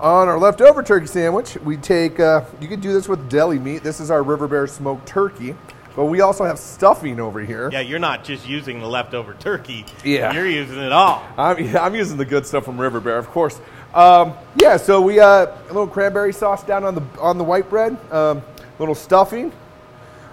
on 0.00 0.28
our 0.28 0.38
leftover 0.38 0.82
turkey 0.82 1.06
sandwich, 1.06 1.56
we 1.58 1.76
take. 1.76 2.20
Uh, 2.20 2.44
you 2.60 2.68
can 2.68 2.80
do 2.80 2.92
this 2.92 3.08
with 3.08 3.28
deli 3.28 3.58
meat. 3.58 3.82
This 3.82 4.00
is 4.00 4.10
our 4.10 4.22
River 4.22 4.46
Bear 4.46 4.66
smoked 4.66 5.06
turkey. 5.06 5.56
But 5.94 6.06
we 6.06 6.22
also 6.22 6.44
have 6.44 6.58
stuffing 6.58 7.20
over 7.20 7.40
here. 7.40 7.68
Yeah, 7.70 7.80
you're 7.80 7.98
not 7.98 8.24
just 8.24 8.48
using 8.48 8.80
the 8.80 8.86
leftover 8.86 9.34
turkey. 9.34 9.84
Yeah. 10.02 10.32
You're 10.32 10.48
using 10.48 10.78
it 10.78 10.90
all. 10.90 11.22
I'm, 11.36 11.62
yeah, 11.62 11.82
I'm 11.84 11.94
using 11.94 12.16
the 12.16 12.24
good 12.24 12.46
stuff 12.46 12.64
from 12.64 12.80
River 12.80 12.98
Bear, 12.98 13.18
of 13.18 13.28
course. 13.28 13.60
Um, 13.92 14.32
yeah, 14.56 14.78
so 14.78 15.02
we 15.02 15.20
uh, 15.20 15.26
a 15.26 15.66
little 15.66 15.86
cranberry 15.86 16.32
sauce 16.32 16.64
down 16.64 16.84
on 16.84 16.94
the 16.94 17.02
on 17.20 17.36
the 17.36 17.44
white 17.44 17.68
bread, 17.68 17.98
um, 18.10 18.42
little 18.78 18.94
stuffing. 18.94 19.52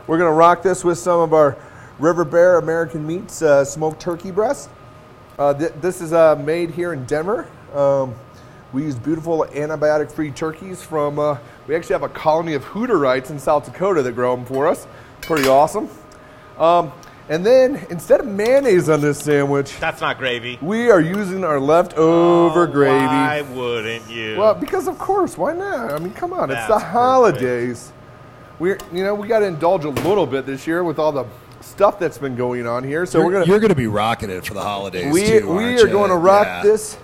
We're 0.07 0.17
gonna 0.17 0.31
rock 0.31 0.63
this 0.63 0.83
with 0.85 0.97
some 0.97 1.19
of 1.19 1.33
our 1.33 1.57
River 1.99 2.23
Bear 2.23 2.57
American 2.57 3.05
Meats 3.05 3.41
uh, 3.41 3.65
smoked 3.65 3.99
turkey 4.01 4.31
breast. 4.31 4.69
Uh, 5.37 5.53
th- 5.53 5.73
this 5.81 6.01
is 6.01 6.13
uh, 6.13 6.35
made 6.37 6.71
here 6.71 6.93
in 6.93 7.05
Denver. 7.05 7.47
Um, 7.73 8.15
we 8.71 8.83
use 8.83 8.95
beautiful 8.95 9.45
antibiotic-free 9.49 10.31
turkeys 10.31 10.81
from. 10.81 11.19
Uh, 11.19 11.37
we 11.67 11.75
actually 11.75 11.93
have 11.93 12.03
a 12.03 12.09
colony 12.09 12.53
of 12.53 12.63
Hutterites 12.65 13.29
in 13.31 13.39
South 13.39 13.65
Dakota 13.65 14.01
that 14.03 14.13
grow 14.13 14.35
them 14.35 14.45
for 14.45 14.67
us. 14.67 14.87
Pretty 15.21 15.47
awesome. 15.47 15.89
Um, 16.57 16.91
and 17.29 17.45
then 17.45 17.85
instead 17.89 18.19
of 18.21 18.25
mayonnaise 18.27 18.89
on 18.89 19.01
this 19.01 19.19
sandwich, 19.19 19.77
That's 19.79 20.01
not 20.01 20.17
gravy. 20.17 20.57
we 20.61 20.89
are 20.89 20.99
using 21.01 21.43
our 21.43 21.59
leftover 21.59 22.63
Oh, 22.63 22.67
gravy. 22.71 23.05
Why 23.05 23.41
wouldn't 23.41 24.09
you? 24.09 24.37
Well, 24.37 24.55
because 24.55 24.87
of 24.87 24.97
course, 24.97 25.37
why 25.37 25.53
not? 25.53 25.91
I 25.91 25.99
mean, 25.99 26.13
come 26.13 26.33
on, 26.33 26.49
it's 26.49 26.55
That's 26.57 26.67
the 26.69 26.73
perfect. 26.75 26.91
holidays. 26.91 27.91
We're, 28.57 28.77
you 28.91 29.03
know, 29.03 29.13
we 29.15 29.27
got 29.27 29.39
to 29.39 29.45
indulge 29.45 29.85
a 29.85 29.89
little 29.89 30.25
bit 30.25 30.45
this 30.45 30.65
year 30.67 30.83
with 30.83 30.97
all 30.99 31.11
the 31.11 31.25
stuff 31.61 31.99
that's 31.99 32.17
been 32.17 32.35
going 32.35 32.65
on 32.67 32.83
here. 32.83 33.05
So 33.05 33.17
you're, 33.19 33.27
we're 33.27 33.33
gonna 33.33 33.45
you're 33.45 33.59
gonna 33.59 33.75
be 33.75 33.87
rocking 33.87 34.29
it 34.29 34.45
for 34.45 34.53
the 34.53 34.61
holidays. 34.61 35.13
we 35.13 35.25
too, 35.25 35.47
we 35.53 35.63
aren't 35.65 35.81
are 35.81 35.87
ya? 35.87 35.91
going 35.93 36.09
to 36.09 36.15
rock 36.15 36.45
Yeah. 36.47 36.63
this 36.63 36.97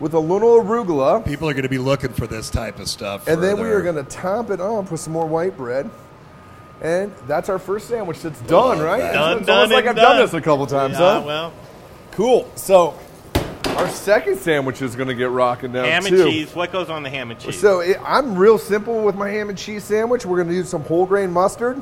with 0.00 0.14
a 0.14 0.18
little 0.18 0.62
arugula, 0.62 1.24
People 1.24 1.48
are 1.48 1.54
gonna 1.54 1.68
be 1.68 1.78
looking 1.78 2.12
for 2.12 2.26
this 2.26 2.48
type 2.50 2.78
of 2.78 2.88
stuff. 2.88 3.28
and 3.28 3.36
for 3.36 3.40
then 3.42 3.60
we 3.60 3.68
are 3.68 3.82
going 3.82 3.96
to 3.96 4.02
top 4.04 4.50
it 4.50 4.60
off 4.60 4.90
with 4.90 5.00
some 5.00 5.12
more 5.12 5.26
white 5.26 5.56
bread. 5.56 5.90
And 6.82 7.12
that's 7.26 7.50
our 7.50 7.58
first 7.58 7.88
sandwich 7.88 8.20
that's 8.22 8.40
done, 8.42 8.78
right? 8.80 9.00
It's- 9.00 9.12
done, 9.14 9.36
it's 9.38 9.46
done, 9.46 9.56
almost 9.58 9.72
like 9.74 9.80
and 9.84 9.90
I've 9.90 9.96
done 9.96 10.16
done. 10.16 10.24
this 10.24 10.32
a 10.34 10.40
couple 10.40 10.66
times, 10.66 10.94
yeah, 10.98 11.20
huh? 11.20 11.22
well, 11.26 11.52
Cool. 12.12 12.50
So 12.56 12.94
our 13.76 13.88
second 13.90 14.38
sandwich 14.38 14.80
is 14.82 14.96
going 14.96 15.08
to 15.08 15.14
get 15.14 15.28
rocking 15.30 15.72
now 15.72 15.84
ham 15.84 16.06
and 16.06 16.16
too. 16.16 16.24
cheese. 16.24 16.54
What 16.54 16.72
goes 16.72 16.88
on 16.88 17.02
the 17.02 17.10
ham 17.10 17.30
and 17.30 17.38
cheese? 17.38 17.60
So 17.60 17.80
it, 17.80 17.98
I'm 18.04 18.34
real 18.36 18.56
simple 18.58 19.02
with 19.02 19.14
my 19.14 19.28
ham 19.28 19.50
and 19.50 19.58
cheese 19.58 19.84
sandwich. 19.84 20.24
We're 20.24 20.36
going 20.38 20.48
to 20.48 20.54
use 20.54 20.68
some 20.70 20.82
whole 20.82 21.04
grain 21.06 21.30
mustard, 21.30 21.80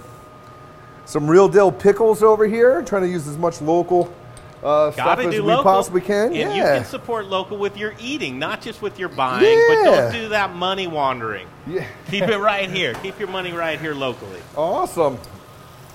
some 1.09 1.27
real 1.27 1.49
dill 1.49 1.73
pickles 1.73 2.23
over 2.23 2.47
here. 2.47 2.83
Trying 2.83 3.03
to 3.03 3.09
use 3.09 3.27
as 3.27 3.39
much 3.39 3.63
local 3.63 4.15
uh, 4.63 4.91
stuff 4.91 5.19
as 5.19 5.27
we 5.27 5.41
local. 5.41 5.65
possibly 5.65 6.03
can. 6.03 6.27
And 6.27 6.35
yeah. 6.35 6.55
you 6.55 6.63
can 6.63 6.85
support 6.85 7.27
local 7.27 7.57
with 7.57 7.79
your 7.79 7.95
eating, 7.99 8.39
not 8.39 8.61
just 8.61 8.83
with 8.83 8.99
your 8.99 9.09
buying. 9.09 9.59
But 9.69 9.85
don't 9.85 10.13
do 10.13 10.29
that 10.29 10.55
money 10.55 10.87
wandering. 10.87 11.49
yeah. 11.67 11.87
Keep 12.11 12.25
it 12.25 12.39
right 12.39 12.71
here. 12.71 12.93
Keep 12.95 13.19
your 13.19 13.29
money 13.29 13.53
right 13.53 13.81
here 13.81 13.95
locally. 13.95 14.41
Awesome. 14.55 15.19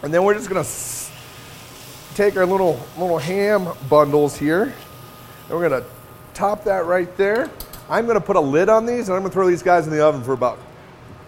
And 0.01 0.11
then 0.11 0.23
we're 0.23 0.33
just 0.33 0.49
going 0.49 0.61
to 0.61 0.67
s- 0.67 1.11
take 2.15 2.35
our 2.35 2.45
little 2.45 2.83
little 2.97 3.19
ham 3.19 3.69
bundles 3.89 4.35
here, 4.35 4.63
and 4.63 5.49
we're 5.49 5.69
going 5.69 5.81
to 5.81 5.87
top 6.33 6.63
that 6.63 6.85
right 6.85 7.15
there. 7.17 7.51
I'm 7.87 8.05
going 8.05 8.19
to 8.19 8.25
put 8.25 8.35
a 8.35 8.41
lid 8.41 8.67
on 8.67 8.87
these, 8.87 9.09
and 9.09 9.15
I'm 9.15 9.21
going 9.21 9.29
to 9.29 9.33
throw 9.33 9.47
these 9.47 9.63
guys 9.63 9.85
in 9.85 9.93
the 9.93 10.03
oven 10.03 10.23
for 10.23 10.33
about 10.33 10.57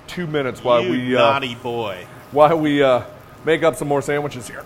two 0.07 0.25
minutes 0.25 0.63
while 0.63 0.83
you 0.83 0.89
we 0.89 1.15
uh, 1.15 1.19
naughty 1.19 1.55
boy. 1.55 2.07
while 2.31 2.57
we 2.59 2.81
uh, 2.81 3.03
make 3.45 3.63
up 3.63 3.75
some 3.75 3.87
more 3.87 4.01
sandwiches 4.01 4.47
here. 4.47 4.63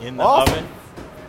In 0.00 0.16
the 0.16 0.22
Awesome. 0.22 0.54
oven. 0.54 0.68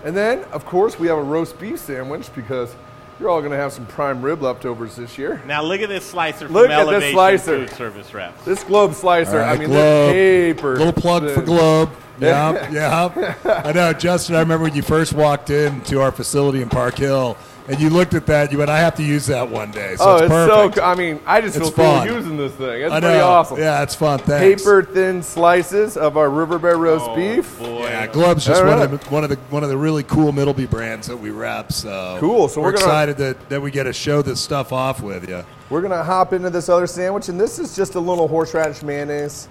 And 0.04 0.16
then, 0.16 0.44
of 0.52 0.66
course, 0.66 1.00
we 1.00 1.08
have 1.08 1.18
a 1.18 1.24
roast 1.24 1.58
beef 1.60 1.80
sandwich 1.80 2.34
because 2.36 2.76
you're 3.20 3.30
all 3.30 3.40
going 3.40 3.52
to 3.52 3.58
have 3.58 3.74
some 3.74 3.86
prime 3.88 4.22
rib 4.22 4.42
leftovers 4.42 4.96
this 4.96 5.18
year. 5.18 5.42
Now 5.48 5.64
look 5.64 5.82
at 5.82 5.90
this 5.90 6.06
slicer 6.06 6.46
from 6.46 6.54
Look 6.54 6.70
at 6.70 6.86
this 6.88 7.12
slicer. 7.14 7.66
Food 7.66 7.76
Service 7.76 8.14
Reps. 8.14 8.46
This 8.46 8.64
globe 8.64 8.94
slicer, 8.94 9.40
All 9.42 9.48
right, 9.48 9.56
I 9.56 9.58
mean, 9.60 9.70
Globe. 9.70 10.14
this 10.14 10.56
paper. 10.56 10.76
Little 10.78 10.94
plug 10.94 11.24
for 11.24 11.36
thin. 11.36 11.46
Globe. 11.46 11.90
Yep, 12.20 12.72
yep. 12.72 13.46
I 13.46 13.72
know, 13.74 13.94
Justin. 13.94 14.36
I 14.36 14.40
remember 14.40 14.64
when 14.64 14.76
you 14.76 14.82
first 14.82 15.14
walked 15.14 15.50
into 15.50 16.02
our 16.02 16.12
facility 16.12 16.62
in 16.62 16.70
Park 16.70 16.96
Hill, 16.98 17.38
and 17.68 17.80
you 17.80 17.90
looked 17.90 18.14
at 18.14 18.26
that. 18.28 18.52
You 18.52 18.58
went, 18.60 18.70
"I 18.70 18.80
have 18.80 18.96
to 18.96 19.04
use 19.04 19.26
that 19.28 19.50
one 19.50 19.72
day." 19.72 19.96
So 19.98 20.04
oh, 20.06 20.14
it's 20.16 20.22
it's, 20.24 20.30
perfect. 20.32 20.76
so. 20.76 20.82
co- 20.82 20.88
I 20.88 20.96
mean, 20.96 21.20
I 21.26 21.42
just 21.42 21.58
It's 21.58 21.70
feel 21.70 22.02
cool 22.04 22.06
using 22.06 22.38
this 22.38 22.54
thing. 22.54 22.82
It's 22.84 22.92
I 22.94 23.00
know. 23.00 23.08
pretty 23.08 23.20
awesome. 23.22 23.58
Yeah, 23.60 23.84
it's 23.84 23.96
fun. 23.96 24.20
Thanks. 24.20 24.62
Paper 24.64 24.84
thin 24.84 25.22
slices 25.24 25.98
of 25.98 26.18
our 26.18 26.30
River 26.30 26.60
Bear 26.60 26.78
roast 26.78 27.06
Oh, 27.08 27.16
beef. 27.16 27.58
boy. 27.60 27.84
Yeah, 27.88 28.08
Globe's 28.08 28.46
just 28.46 28.64
one, 28.64 28.72
right. 28.80 28.92
of 28.92 29.00
the, 29.04 29.10
one 29.10 29.24
of 29.24 29.30
the 29.30 29.36
one 29.50 29.64
of 29.64 29.70
the 29.70 29.78
really 29.78 30.04
cool 30.04 30.32
Middleby 30.32 30.70
brands 30.70 31.08
that 31.08 31.18
we 31.18 31.30
rep. 31.32 31.72
So 31.72 32.18
Cool, 32.20 32.48
so 32.48 32.62
we're, 32.62 32.68
we're 32.68 32.72
gonna- 32.74 32.86
excited 32.86 33.18
that, 33.18 33.50
that 33.50 33.62
we 33.62 33.72
get 33.72 33.84
to 33.84 33.94
show 33.94 34.22
this 34.22 34.40
stuff 34.40 34.72
off 34.74 35.02
with 35.02 35.28
you. 35.30 35.44
We're 35.70 35.82
gonna 35.82 36.04
hop 36.04 36.32
into 36.34 36.50
this 36.50 36.70
other 36.70 36.88
sandwich, 36.88 37.28
and 37.30 37.40
this 37.40 37.60
is 37.60 37.76
just 37.76 37.96
a 37.96 38.00
little 38.00 38.28
horseradish 38.28 38.84
mayonnaise. 38.84 39.50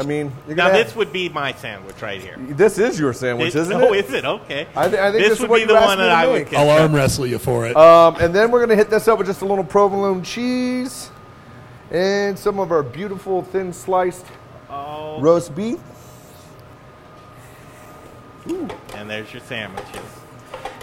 I 0.00 0.02
mean, 0.02 0.32
Now 0.48 0.54
gonna 0.68 0.72
this 0.82 0.96
would 0.96 1.12
be 1.12 1.28
my 1.28 1.52
sandwich 1.52 2.00
right 2.00 2.20
here. 2.20 2.36
this 2.38 2.78
is 2.78 2.98
your 2.98 3.12
sandwich, 3.12 3.52
This- 3.52 3.62
isn't 3.68 3.80
it? 3.82 3.84
oh, 3.88 3.92
is 3.92 4.10
it? 4.12 4.24
Okay. 4.24 4.66
I 4.74 4.88
thi- 4.88 4.98
I 4.98 5.10
think 5.12 5.12
this 5.12 5.28
this 5.28 5.32
is 5.32 5.40
would 5.42 5.50
what 5.50 5.60
be 5.60 5.66
the 5.66 5.74
one 5.74 5.98
that 5.98 6.10
I 6.10 6.26
would 6.26 6.44
make. 6.50 6.54
I'll 6.54 6.70
arm 6.70 6.94
wrestle 6.94 7.26
you 7.26 7.38
for 7.38 7.66
it. 7.66 7.76
Um, 7.76 8.16
and 8.16 8.34
then 8.34 8.50
we're 8.50 8.60
gonna 8.60 8.76
hit 8.76 8.88
this 8.90 9.06
up 9.08 9.18
with 9.18 9.26
just 9.26 9.42
a 9.42 9.44
little 9.44 9.62
provolone 9.64 10.22
cheese 10.22 11.10
and 11.90 12.38
some 12.38 12.58
of 12.58 12.72
our 12.72 12.82
beautiful 12.82 13.42
thin 13.42 13.72
sliced 13.74 14.24
Oh, 14.70 15.20
roast 15.20 15.54
beef. 15.54 15.78
and 18.46 19.10
there's 19.10 19.32
your 19.32 19.42
sandwiches. 19.42 20.00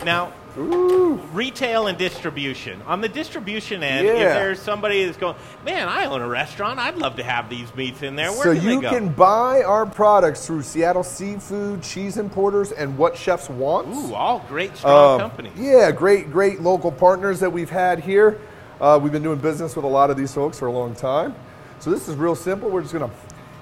Now, 0.06 0.32
Ooh. 0.58 1.16
retail 1.34 1.88
and 1.88 1.98
distribution. 1.98 2.82
On 2.84 3.02
the 3.02 3.08
distribution 3.10 3.84
end, 3.84 4.08
if 4.08 4.18
there's 4.18 4.60
somebody 4.60 5.06
that's 5.06 5.18
going, 5.18 5.36
man, 5.64 5.88
I 5.88 6.06
own 6.06 6.22
a 6.22 6.28
restaurant. 6.28 6.80
I'd 6.80 6.98
love 6.98 7.16
to 7.18 7.24
have 7.24 7.50
these 7.50 7.74
meats 7.76 8.02
in 8.02 8.16
there. 8.16 8.32
Where 8.32 8.44
So 8.44 8.52
you 8.52 8.82
can 8.82 9.10
buy 9.10 9.64
our 9.64 9.86
products 9.86 10.46
through 10.46 10.64
Seattle 10.64 11.04
Seafood, 11.04 11.84
Cheese 11.84 12.18
Importers, 12.18 12.72
and 12.72 12.98
What 12.98 13.16
Chefs 13.16 13.50
Want. 13.50 13.88
Ooh, 13.88 14.16
all 14.16 14.44
great, 14.48 14.76
strong 14.76 15.14
Um, 15.14 15.20
companies. 15.20 15.54
Yeah, 15.58 15.92
great, 15.92 16.32
great 16.32 16.62
local 16.62 16.92
partners 16.92 17.40
that 17.40 17.52
we've 17.52 17.70
had 17.70 18.00
here. 18.00 18.40
Uh, 18.82 19.00
we've 19.02 19.12
been 19.12 19.24
doing 19.24 19.40
business 19.40 19.76
with 19.76 19.86
a 19.86 19.90
lot 19.90 20.10
of 20.10 20.18
these 20.18 20.34
folks 20.34 20.60
for 20.60 20.68
a 20.68 20.72
long 20.72 20.94
time. 20.96 21.36
So 21.80 21.90
this 21.92 22.08
is 22.08 22.16
real 22.16 22.36
simple. 22.36 22.70
We're 22.70 22.82
just 22.82 22.94
gonna 22.94 23.12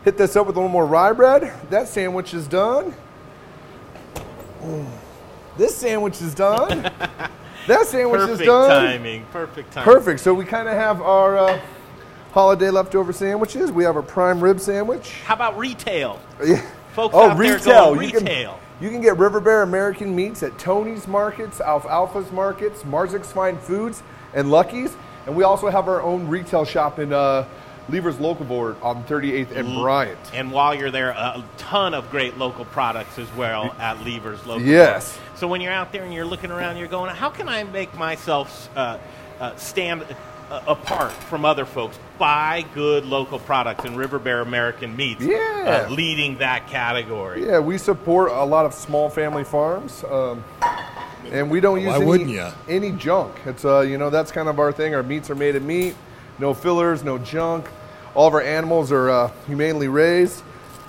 hit 0.04 0.18
this 0.18 0.36
up 0.36 0.48
with 0.48 0.56
a 0.56 0.60
little 0.60 0.72
more 0.72 0.86
rye 0.86 1.12
bread. 1.14 1.52
That 1.70 1.88
sandwich 1.88 2.34
is 2.34 2.48
done. 2.48 2.94
Mm. 4.64 4.86
This 5.58 5.76
sandwich 5.76 6.22
is 6.22 6.34
done. 6.36 6.82
that 7.68 7.86
sandwich 7.86 8.20
Perfect 8.20 8.42
is 8.42 8.46
done. 8.46 8.70
Perfect 8.70 8.98
timing. 8.98 9.26
Perfect 9.32 9.72
timing. 9.74 9.94
Perfect. 9.94 10.20
So 10.20 10.34
we 10.34 10.46
kind 10.46 10.68
of 10.68 10.76
have 10.76 11.02
our 11.02 11.38
uh, 11.38 11.60
holiday 12.34 12.70
leftover 12.70 13.14
sandwiches. 13.14 13.72
We 13.72 13.84
have 13.86 13.96
our 13.96 14.02
prime 14.04 14.42
rib 14.42 14.60
sandwich. 14.60 15.22
How 15.26 15.36
about 15.36 15.58
retail? 15.58 16.20
Yeah. 16.46 16.66
Folks 16.94 17.14
Oh, 17.14 17.30
out 17.30 17.38
there 17.38 17.54
retail. 17.54 18.02
You 18.02 18.10
can, 18.12 18.20
retail. 18.24 18.60
you 18.80 18.90
can 18.90 19.02
get 19.02 19.18
River 19.18 19.42
Bear 19.42 19.64
American 19.64 20.16
meats 20.16 20.44
at 20.44 20.58
Tony's 20.58 21.08
Markets, 21.10 21.60
Alfalfa's 21.60 22.32
Markets, 22.32 22.84
Marczyk's 22.84 23.34
Fine 23.34 23.58
Foods, 23.58 24.02
and 24.34 24.50
Lucky's. 24.50 24.96
And 25.26 25.36
we 25.36 25.44
also 25.44 25.68
have 25.70 25.90
our 25.90 26.02
own 26.02 26.28
retail 26.30 26.64
shop 26.64 26.98
in 27.00 27.12
uh, 27.12 27.46
Leevers 27.90 28.14
Locavore 28.14 28.82
on 28.82 29.04
38th 29.06 29.52
and 29.52 29.68
Mm-hmm. 29.68 29.82
Bryant. 29.82 30.20
And 30.34 30.52
while 30.54 30.74
you're 30.74 30.90
there, 30.92 31.10
a 31.10 31.44
ton 31.58 31.94
of 31.94 32.10
great 32.12 32.38
local 32.38 32.64
products 32.64 33.20
as 33.20 33.28
well 33.36 33.76
at 33.78 33.98
Leevers 33.98 34.46
Local. 34.46 34.62
Yes. 34.62 35.18
Bar. 35.18 35.25
So 35.36 35.48
when 35.48 35.60
you're 35.62 35.74
out 35.74 35.92
there 35.92 36.04
and 36.04 36.14
you're 36.14 36.26
looking 36.26 36.52
around, 36.52 36.78
you're 36.78 36.88
going, 36.88 37.14
how 37.14 37.30
can 37.30 37.50
I 37.50 37.64
make 37.64 37.94
myself 37.98 38.70
uh, 38.76 38.98
uh, 39.40 39.56
stand 39.58 40.04
uh, 40.50 40.62
apart 40.66 41.12
from 41.12 41.44
other 41.44 41.66
folks? 41.66 42.00
Buy 42.18 42.64
good 42.74 43.06
local 43.06 43.40
products, 43.40 43.84
and 43.84 43.98
River 43.98 44.18
Bear 44.18 44.40
American 44.42 44.96
Meats 44.96 45.22
Yeah. 45.22 45.86
uh, 45.88 45.94
leading 45.94 46.38
that 46.38 46.68
category. 46.68 47.46
Yeah, 47.46 47.60
we 47.60 47.78
support 47.78 48.32
a 48.32 48.44
lot 48.46 48.66
of 48.66 48.74
small 48.74 49.10
family 49.10 49.44
farms. 49.44 50.06
Um, 50.06 50.44
and 51.32 51.50
we 51.52 51.60
don't 51.60 51.82
use 51.82 51.96
any, 51.96 52.40
any 52.70 52.92
junk. 52.92 53.36
It's 53.46 53.66
uh, 53.66 53.80
you 53.82 53.98
know 53.98 54.10
that's 54.12 54.32
kind 54.32 54.48
of 54.48 54.60
our 54.60 54.72
thing. 54.72 54.94
Our 54.96 55.02
meats 55.04 55.30
are 55.32 55.36
made 55.36 55.56
of 55.56 55.64
meat, 55.64 55.96
no 56.40 56.54
fillers, 56.54 57.04
no 57.04 57.18
junk. 57.18 57.66
All 58.14 58.28
of 58.28 58.34
our 58.36 58.42
animals 58.44 58.92
are 58.92 59.10
uh, 59.10 59.32
humanely 59.48 59.88
raised. 59.88 60.44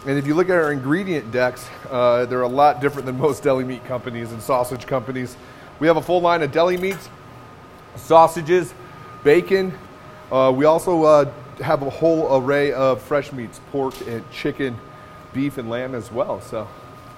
And 0.07 0.16
if 0.16 0.27
you 0.27 0.35
look 0.37 0.49
at 0.49 0.57
our 0.57 0.71
ingredient 0.71 1.33
decks, 1.33 1.69
uh, 1.90 2.27
they're 2.27 2.42
a 2.42 2.49
lot 2.49 2.81
different 2.81 3.07
than 3.07 3.19
most 3.19 3.42
deli 3.42 3.64
meat 3.64 3.85
companies 3.87 4.31
and 4.33 4.40
sausage 4.40 4.87
companies. 4.87 5.37
We 5.81 5.88
have 5.88 5.97
a 5.97 6.03
full 6.03 6.21
line 6.21 6.42
of 6.42 6.53
deli 6.53 6.77
meats, 6.77 7.09
sausages, 7.97 8.73
bacon. 9.25 9.77
Uh, 10.31 10.53
we 10.55 10.64
also 10.64 11.03
uh, 11.03 11.33
have 11.61 11.83
a 11.83 11.90
whole 11.90 12.37
array 12.40 12.73
of 12.73 13.03
fresh 13.03 13.33
meats, 13.33 13.61
pork 13.73 13.95
and 14.07 14.29
chicken, 14.31 14.79
beef 15.33 15.59
and 15.59 15.69
lamb 15.69 15.95
as 15.95 16.11
well. 16.12 16.40
So 16.40 16.69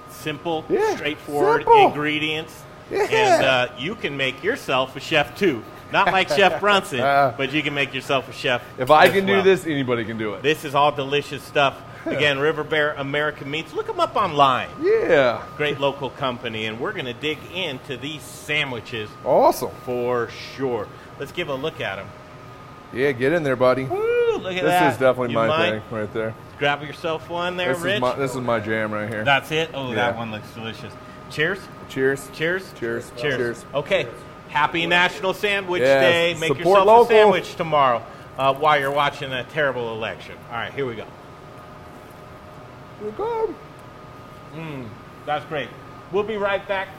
Simple, 0.09 0.65
Yeah, 0.67 0.95
straightforward 0.95 1.61
simple. 1.61 1.87
ingredients. 1.87 2.63
Yeah. 2.89 3.03
And 3.03 3.45
uh, 3.45 3.67
you 3.77 3.93
can 3.93 4.17
make 4.17 4.43
yourself 4.43 4.95
a 4.95 4.99
chef 4.99 5.37
too. 5.37 5.63
Not 5.93 6.07
like 6.11 6.29
Chef 6.29 6.59
Brunson, 6.59 6.99
Uh, 7.01 7.33
but 7.37 7.53
you 7.53 7.61
can 7.61 7.73
make 7.75 7.93
yourself 7.93 8.27
a 8.27 8.33
chef. 8.33 8.63
if 8.79 8.89
I 8.89 9.09
can 9.09 9.25
do 9.27 9.41
this, 9.43 9.65
anybody 9.67 10.05
can 10.05 10.17
do 10.17 10.33
it. 10.33 10.41
This 10.41 10.65
is 10.65 10.73
all 10.73 10.91
delicious 10.91 11.43
stuff. 11.43 11.79
Again, 12.05 12.39
River 12.39 12.63
Bear 12.63 12.93
American 12.93 13.49
Meats. 13.51 13.73
Look 13.73 13.87
them 13.87 13.99
up 13.99 14.15
online. 14.15 14.69
Yeah, 14.81 15.43
Great 15.57 15.79
local 15.79 16.09
company, 16.09 16.65
and 16.65 16.79
we're 16.79 16.93
going 16.93 17.05
to 17.05 17.13
dig 17.13 17.37
into 17.53 17.97
these 17.97 18.21
sandwiches 18.21 19.09
awesome. 19.25 19.71
for 19.83 20.29
sure. 20.55 20.87
Let's 21.19 21.31
give 21.31 21.49
a 21.49 21.53
look 21.55 21.81
at 21.81 21.97
them. 21.97 22.07
Yeah, 22.93 23.11
get 23.11 23.33
in 23.33 23.43
there, 23.43 23.55
buddy. 23.55 23.83
Woo, 23.83 24.37
look 24.37 24.53
at 24.55 24.63
that. 24.63 24.85
This 24.85 24.93
is 24.93 24.99
definitely 24.99 25.29
You 25.31 25.35
my 25.39 25.47
mind? 25.47 25.83
thing 25.83 25.97
right 25.99 26.13
there. 26.13 26.33
Grab 26.57 26.81
yourself 26.83 27.29
one 27.29 27.55
there, 27.57 27.73
This 27.73 27.83
Rich. 27.83 27.95
is 27.95 28.01
my 28.01 28.15
this 28.15 28.31
is 28.31 28.37
my 28.41 28.59
jam 28.59 28.91
right 28.93 29.07
here. 29.07 29.23
That's 29.23 29.51
it. 29.51 29.69
Oh, 29.73 29.93
that 29.93 30.15
one 30.17 30.31
looks 30.31 30.49
delicious. 30.51 30.93
Cheers. 31.29 31.59
Cheers. 31.89 32.29
Cheers. 32.33 32.71
Cheers. 32.79 33.11
Cheers. 33.17 33.35
Cheers. 33.37 33.65
Okay. 33.73 34.07
Happy 34.49 34.85
National 34.87 35.33
Sandwich 35.33 35.81
Yes. 35.81 36.01
Day. 36.01 36.33
Make 36.39 36.47
Support 36.57 36.65
yourself 36.65 36.87
local. 36.87 37.03
a 37.05 37.07
sandwich 37.07 37.55
tomorrow 37.55 38.03
uh, 38.37 38.53
while 38.55 38.79
you're 38.79 38.91
watching 38.91 39.31
a 39.31 39.43
terrible 39.43 39.93
election. 39.93 40.35
All 40.49 40.55
right, 40.57 40.73
here 40.73 40.85
we 40.87 40.95
go. 40.95 41.05
We're 43.01 43.11
good. 43.11 43.55
Mmm, 44.53 44.87
That's 45.25 45.45
great. 45.45 45.69
We'll 46.11 46.23
be 46.23 46.37
right 46.37 46.65
back. 46.67 46.89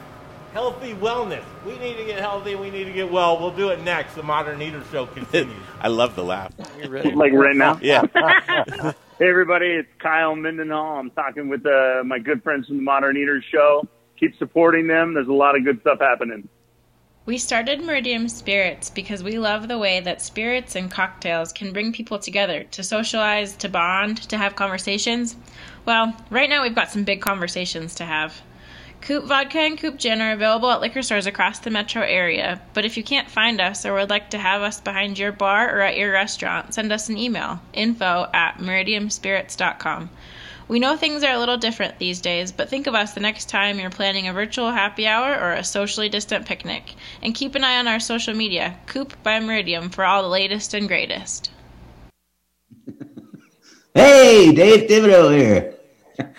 Healthy 0.52 0.94
wellness. 0.94 1.44
We 1.64 1.78
need 1.78 1.96
to 1.96 2.04
get 2.04 2.18
healthy. 2.18 2.54
We 2.56 2.70
need 2.70 2.84
to 2.84 2.92
get 2.92 3.10
well. 3.10 3.38
We'll 3.38 3.54
do 3.54 3.68
it 3.68 3.82
next. 3.82 4.14
The 4.14 4.22
Modern 4.22 4.60
Eater 4.60 4.82
Show 4.90 5.06
continues. 5.06 5.62
I 5.80 5.88
love 5.88 6.16
the 6.16 6.24
laugh. 6.24 6.52
Like 6.88 7.32
right 7.32 7.56
now? 7.56 7.78
Yeah. 7.82 8.02
Hey, 9.20 9.28
everybody, 9.28 9.66
it's 9.66 9.92
Kyle 9.98 10.34
Mendenhall. 10.34 10.98
I'm 10.98 11.10
talking 11.10 11.50
with 11.50 11.66
uh, 11.66 12.02
my 12.06 12.18
good 12.18 12.42
friends 12.42 12.68
from 12.68 12.78
the 12.78 12.82
Modern 12.82 13.18
Eaters 13.18 13.44
Show. 13.52 13.86
Keep 14.18 14.38
supporting 14.38 14.86
them. 14.86 15.12
There's 15.12 15.28
a 15.28 15.32
lot 15.34 15.58
of 15.58 15.62
good 15.62 15.78
stuff 15.82 15.98
happening. 16.00 16.48
We 17.26 17.36
started 17.36 17.80
Meridium 17.80 18.30
Spirits 18.30 18.88
because 18.88 19.22
we 19.22 19.38
love 19.38 19.68
the 19.68 19.76
way 19.76 20.00
that 20.00 20.22
spirits 20.22 20.74
and 20.74 20.90
cocktails 20.90 21.52
can 21.52 21.74
bring 21.74 21.92
people 21.92 22.18
together 22.18 22.64
to 22.70 22.82
socialize, 22.82 23.54
to 23.58 23.68
bond, 23.68 24.22
to 24.30 24.38
have 24.38 24.56
conversations. 24.56 25.36
Well, 25.84 26.14
right 26.30 26.48
now 26.48 26.62
we've 26.62 26.74
got 26.74 26.90
some 26.90 27.04
big 27.04 27.20
conversations 27.20 27.94
to 27.96 28.04
have. 28.04 28.42
Coop 29.00 29.24
Vodka 29.24 29.60
and 29.60 29.78
Coop 29.78 29.96
Gin 29.96 30.20
are 30.20 30.32
available 30.32 30.70
at 30.70 30.82
liquor 30.82 31.02
stores 31.02 31.26
across 31.26 31.58
the 31.58 31.70
metro 31.70 32.02
area, 32.02 32.60
but 32.74 32.84
if 32.84 32.98
you 32.98 33.02
can't 33.02 33.30
find 33.30 33.58
us 33.58 33.86
or 33.86 33.94
would 33.94 34.10
like 34.10 34.28
to 34.30 34.38
have 34.38 34.60
us 34.60 34.78
behind 34.78 35.18
your 35.18 35.32
bar 35.32 35.74
or 35.74 35.80
at 35.80 35.96
your 35.96 36.12
restaurant, 36.12 36.74
send 36.74 36.92
us 36.92 37.08
an 37.08 37.16
email 37.16 37.62
info 37.72 38.28
at 38.34 38.58
meridiumspirits.com. 38.58 40.10
We 40.68 40.78
know 40.78 40.96
things 40.96 41.24
are 41.24 41.32
a 41.32 41.38
little 41.38 41.56
different 41.56 41.98
these 41.98 42.20
days, 42.20 42.52
but 42.52 42.68
think 42.68 42.86
of 42.86 42.94
us 42.94 43.14
the 43.14 43.20
next 43.20 43.48
time 43.48 43.80
you're 43.80 43.90
planning 43.90 44.28
a 44.28 44.34
virtual 44.34 44.70
happy 44.70 45.06
hour 45.06 45.34
or 45.34 45.52
a 45.54 45.64
socially 45.64 46.10
distant 46.10 46.46
picnic. 46.46 46.94
And 47.22 47.34
keep 47.34 47.54
an 47.54 47.64
eye 47.64 47.78
on 47.78 47.88
our 47.88 48.00
social 48.00 48.34
media, 48.34 48.76
Coop 48.86 49.20
by 49.22 49.40
Meridium, 49.40 49.90
for 49.90 50.04
all 50.04 50.22
the 50.22 50.28
latest 50.28 50.74
and 50.74 50.86
greatest. 50.86 51.50
Hey, 53.92 54.52
Dave 54.52 54.88
Thibodeau 54.88 55.36
here. 55.36 55.74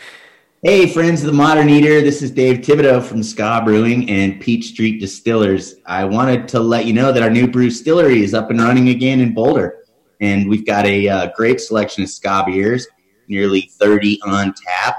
hey, 0.64 0.88
friends 0.88 1.20
of 1.20 1.28
the 1.28 1.34
Modern 1.34 1.68
Eater. 1.68 2.00
This 2.00 2.22
is 2.22 2.32
Dave 2.32 2.60
Thibodeau 2.60 3.04
from 3.04 3.22
Ska 3.22 3.62
Brewing 3.66 4.10
and 4.10 4.40
Peach 4.40 4.70
Street 4.70 5.02
Distillers. 5.02 5.76
I 5.86 6.06
wanted 6.06 6.48
to 6.48 6.62
let 6.62 6.86
you 6.86 6.94
know 6.94 7.12
that 7.12 7.22
our 7.22 7.30
new 7.30 7.50
brew 7.50 7.68
distillery 7.68 8.24
is 8.24 8.34
up 8.34 8.52
and 8.52 8.60
running 8.62 8.88
again 8.88 9.20
in 9.20 9.34
Boulder. 9.34 9.84
And 10.22 10.48
we've 10.48 10.66
got 10.66 10.86
a 10.86 11.10
uh, 11.10 11.32
great 11.36 11.60
selection 11.60 12.04
of 12.04 12.10
Ska 12.10 12.46
beers, 12.46 12.88
nearly 13.28 13.70
30 13.74 14.22
on 14.22 14.54
tap. 14.54 14.96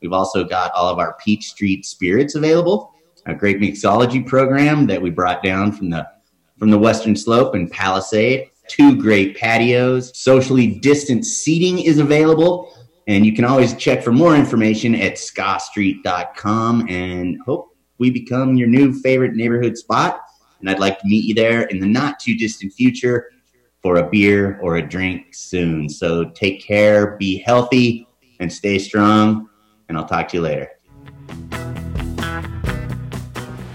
We've 0.00 0.14
also 0.14 0.42
got 0.42 0.72
all 0.72 0.88
of 0.88 0.98
our 0.98 1.18
Peach 1.22 1.50
Street 1.50 1.84
spirits 1.84 2.34
available, 2.34 2.94
a 3.26 3.34
great 3.34 3.60
mixology 3.60 4.26
program 4.26 4.86
that 4.86 5.02
we 5.02 5.10
brought 5.10 5.42
down 5.42 5.70
from 5.70 5.90
the 5.90 6.08
from 6.56 6.70
the 6.70 6.78
Western 6.78 7.14
Slope 7.14 7.54
and 7.54 7.70
Palisade. 7.70 8.50
Two 8.70 8.94
great 8.94 9.36
patios. 9.36 10.16
Socially 10.16 10.68
distant 10.68 11.26
seating 11.26 11.80
is 11.80 11.98
available. 11.98 12.72
And 13.08 13.26
you 13.26 13.34
can 13.34 13.44
always 13.44 13.74
check 13.74 14.04
for 14.04 14.12
more 14.12 14.36
information 14.36 14.94
at 14.94 15.14
skastreet.com 15.14 16.86
and 16.88 17.36
hope 17.44 17.76
we 17.98 18.12
become 18.12 18.54
your 18.54 18.68
new 18.68 18.92
favorite 18.92 19.34
neighborhood 19.34 19.76
spot. 19.76 20.20
And 20.60 20.70
I'd 20.70 20.78
like 20.78 21.00
to 21.00 21.06
meet 21.08 21.24
you 21.24 21.34
there 21.34 21.62
in 21.62 21.80
the 21.80 21.86
not 21.88 22.20
too 22.20 22.36
distant 22.36 22.72
future 22.72 23.32
for 23.82 23.96
a 23.96 24.08
beer 24.08 24.60
or 24.62 24.76
a 24.76 24.88
drink 24.88 25.34
soon. 25.34 25.88
So 25.88 26.30
take 26.30 26.64
care, 26.64 27.16
be 27.16 27.38
healthy, 27.38 28.06
and 28.38 28.52
stay 28.52 28.78
strong. 28.78 29.48
And 29.88 29.98
I'll 29.98 30.06
talk 30.06 30.28
to 30.28 30.36
you 30.36 30.42
later. 30.42 30.68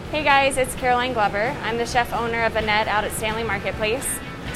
Hey 0.10 0.24
guys, 0.24 0.56
it's 0.58 0.74
Caroline 0.76 1.12
Glover. 1.12 1.54
I'm 1.64 1.78
the 1.78 1.86
chef 1.86 2.14
owner 2.14 2.46
of 2.46 2.56
Annette 2.56 2.88
out 2.88 3.04
at 3.04 3.12
Stanley 3.12 3.44
Marketplace. 3.44 4.08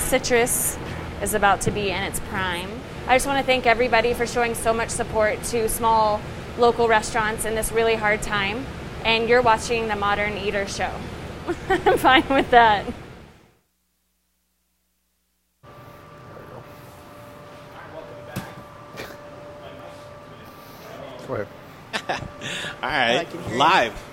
Citrus 0.09 0.75
is 1.21 1.35
about 1.35 1.61
to 1.61 1.69
be 1.69 1.91
in 1.91 2.01
its 2.01 2.19
prime. 2.31 2.67
I 3.07 3.13
just 3.13 3.27
want 3.27 3.37
to 3.37 3.45
thank 3.45 3.67
everybody 3.67 4.15
for 4.15 4.25
showing 4.25 4.55
so 4.55 4.73
much 4.73 4.89
support 4.89 5.43
to 5.43 5.69
small 5.69 6.19
local 6.57 6.87
restaurants 6.87 7.45
in 7.45 7.53
this 7.53 7.71
really 7.71 7.93
hard 7.93 8.23
time. 8.23 8.65
And 9.05 9.29
you're 9.29 9.43
watching 9.43 9.87
the 9.87 9.95
Modern 9.95 10.35
Eater 10.35 10.67
Show. 10.67 10.91
I'm 11.69 11.99
fine 11.99 12.27
with 12.27 12.49
that. 12.49 12.87
All 22.09 22.89
right, 22.89 23.27
live. 23.51 24.08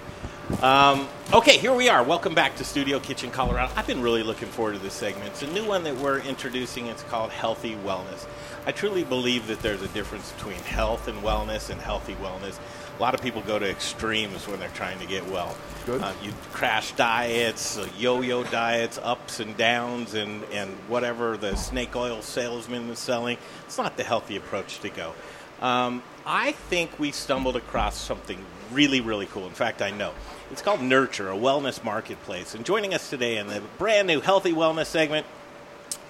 Um, 0.62 1.09
okay, 1.32 1.59
here 1.59 1.74
we 1.74 1.88
are. 1.88 2.04
Welcome 2.04 2.32
back 2.32 2.54
to 2.56 2.64
Studio 2.64 3.00
Kitchen, 3.00 3.32
Colorado. 3.32 3.72
I've 3.74 3.87
been 3.88 4.00
really 4.00 4.22
looking 4.22 4.46
forward 4.46 4.74
to 4.74 4.78
this 4.78 4.94
segment. 4.94 5.26
It's 5.26 5.42
a 5.42 5.48
new 5.48 5.66
one 5.66 5.82
that 5.82 5.96
we're 5.96 6.20
introducing. 6.20 6.87
It's 6.87 7.02
called 7.02 7.32
Healthy 7.32 7.74
Wellness. 7.85 8.26
I 8.64 8.70
truly 8.70 9.02
believe 9.02 9.48
that 9.48 9.61
there's 9.61 9.82
a 9.82 9.88
difference 9.88 10.30
between 10.35 10.59
health 10.59 11.09
and 11.09 11.20
wellness 11.20 11.68
and 11.68 11.80
healthy 11.80 12.14
wellness. 12.22 12.61
A 12.96 13.02
lot 13.02 13.12
of 13.12 13.22
people 13.22 13.42
go 13.42 13.59
to 13.59 13.68
extremes 13.68 14.46
when 14.46 14.61
they're 14.61 14.68
trying 14.68 15.00
to 15.00 15.06
get 15.06 15.26
well. 15.30 15.56
Good. 15.85 16.00
Uh, 16.00 16.12
you 16.22 16.32
crash 16.52 16.92
diets, 16.92 17.76
uh, 17.76 17.88
yo-yo 17.98 18.44
diets, 18.44 19.00
ups 19.02 19.40
and 19.40 19.56
downs, 19.56 20.14
and, 20.14 20.44
and 20.52 20.70
whatever 20.87 21.37
the 21.37 21.56
snake 21.56 21.96
oil 21.96 22.22
salesman 22.22 22.88
is 22.88 23.00
selling. 23.00 23.37
It's 23.64 23.78
not 23.78 23.96
the 23.96 24.04
healthy 24.04 24.37
approach 24.37 24.78
to 24.78 24.90
go. 24.90 25.12
Um, 25.61 26.02
I 26.24 26.52
think 26.52 26.98
we 26.98 27.12
stumbled 27.12 27.56
across 27.56 27.96
something 27.96 28.38
really, 28.72 29.00
really 29.00 29.26
cool. 29.26 29.46
In 29.46 29.52
fact, 29.52 29.82
I 29.82 29.90
know. 29.90 30.12
It's 30.50 30.62
called 30.62 30.80
Nurture, 30.80 31.30
a 31.30 31.35
wellness 31.37 31.82
marketplace. 31.82 32.54
And 32.54 32.64
joining 32.64 32.94
us 32.94 33.11
today 33.11 33.37
in 33.38 33.48
the 33.48 33.61
brand 33.78 34.06
new 34.06 34.20
Healthy 34.20 34.52
Wellness 34.52 34.87
segment 34.87 35.26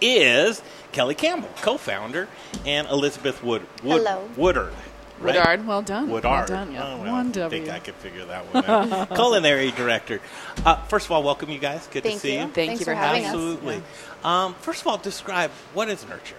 is 0.01 0.63
Kelly 0.93 1.15
Campbell, 1.15 1.49
co 1.63 1.77
founder, 1.79 2.29
and 2.67 2.87
Elizabeth 2.89 3.43
Wood, 3.43 3.63
Wood, 3.83 3.99
Hello. 4.03 4.29
Woodard. 4.37 4.73
right? 5.21 5.37
Woodard, 5.37 5.67
well 5.67 5.81
done. 5.83 6.11
Woodard. 6.11 6.25
Well 6.31 6.47
done, 6.47 6.73
yeah. 6.73 6.85
Oh, 6.87 7.03
well, 7.03 7.13
One 7.13 7.29
I 7.31 7.49
think 7.49 7.67
W. 7.67 7.71
I 7.71 7.79
could 7.79 7.95
figure 7.95 8.27
that 8.27 8.45
one 8.55 8.65
out. 8.67 9.09
Culinary 9.15 9.71
director. 9.71 10.21
Uh, 10.67 10.77
first 10.85 11.07
of 11.07 11.13
all, 11.13 11.23
welcome 11.23 11.49
you 11.49 11.59
guys. 11.59 11.87
Good 11.91 12.03
Thank 12.03 12.17
to 12.17 12.21
see 12.21 12.33
you. 12.35 12.41
you. 12.41 12.43
Thank 12.45 12.55
Thanks 12.55 12.81
you 12.81 12.85
for 12.85 12.93
for 12.93 12.97
having 12.97 13.23
us. 13.25 13.29
Absolutely. 13.29 13.83
Um, 14.23 14.55
first 14.55 14.83
of 14.83 14.87
all, 14.89 14.99
describe 14.99 15.51
what 15.73 15.89
is 15.89 16.07
Nurture. 16.07 16.37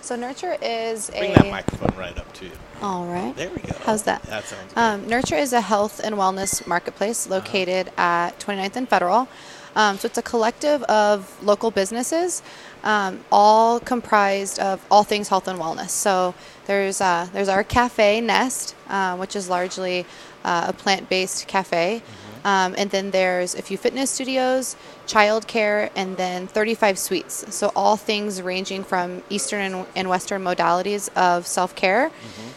So 0.00 0.14
Nurture 0.14 0.56
is 0.62 1.10
Bring 1.10 1.32
a 1.32 1.34
Bring 1.34 1.44
that 1.44 1.50
microphone 1.50 1.98
right 1.98 2.16
up 2.16 2.32
to 2.34 2.44
you. 2.44 2.52
All 2.82 3.06
right. 3.06 3.34
There 3.36 3.50
we 3.50 3.60
go. 3.60 3.74
How's 3.84 4.02
that? 4.04 4.22
That 4.24 4.44
sounds 4.44 4.72
Um, 4.76 5.08
Nurture 5.08 5.36
is 5.36 5.52
a 5.52 5.60
health 5.60 6.00
and 6.02 6.16
wellness 6.16 6.66
marketplace 6.66 7.28
located 7.28 7.90
at 7.96 8.38
29th 8.40 8.76
and 8.76 8.88
Federal. 8.88 9.28
Um, 9.74 9.96
so 9.96 10.06
it's 10.06 10.18
a 10.18 10.22
collective 10.22 10.82
of 10.84 11.42
local 11.42 11.70
businesses, 11.70 12.42
um, 12.84 13.20
all 13.30 13.80
comprised 13.80 14.58
of 14.58 14.84
all 14.90 15.02
things 15.02 15.28
health 15.28 15.48
and 15.48 15.58
wellness. 15.58 15.90
So 15.90 16.34
there's 16.66 17.00
uh, 17.00 17.28
there's 17.32 17.48
our 17.48 17.64
cafe 17.64 18.20
Nest, 18.20 18.74
uh, 18.88 19.16
which 19.16 19.34
is 19.34 19.48
largely 19.48 20.04
uh, 20.44 20.66
a 20.68 20.72
plant-based 20.72 21.46
cafe. 21.46 22.02
Um, 22.44 22.74
and 22.76 22.90
then 22.90 23.10
there's 23.12 23.54
a 23.54 23.62
few 23.62 23.76
fitness 23.76 24.10
studios, 24.10 24.76
childcare, 25.06 25.90
and 25.94 26.16
then 26.16 26.46
35 26.46 26.98
suites. 26.98 27.54
So 27.54 27.70
all 27.76 27.96
things 27.96 28.42
ranging 28.42 28.82
from 28.82 29.22
Eastern 29.30 29.60
and, 29.60 29.86
and 29.94 30.08
Western 30.08 30.42
modalities 30.42 31.08
of 31.16 31.46
self-care. 31.46 32.10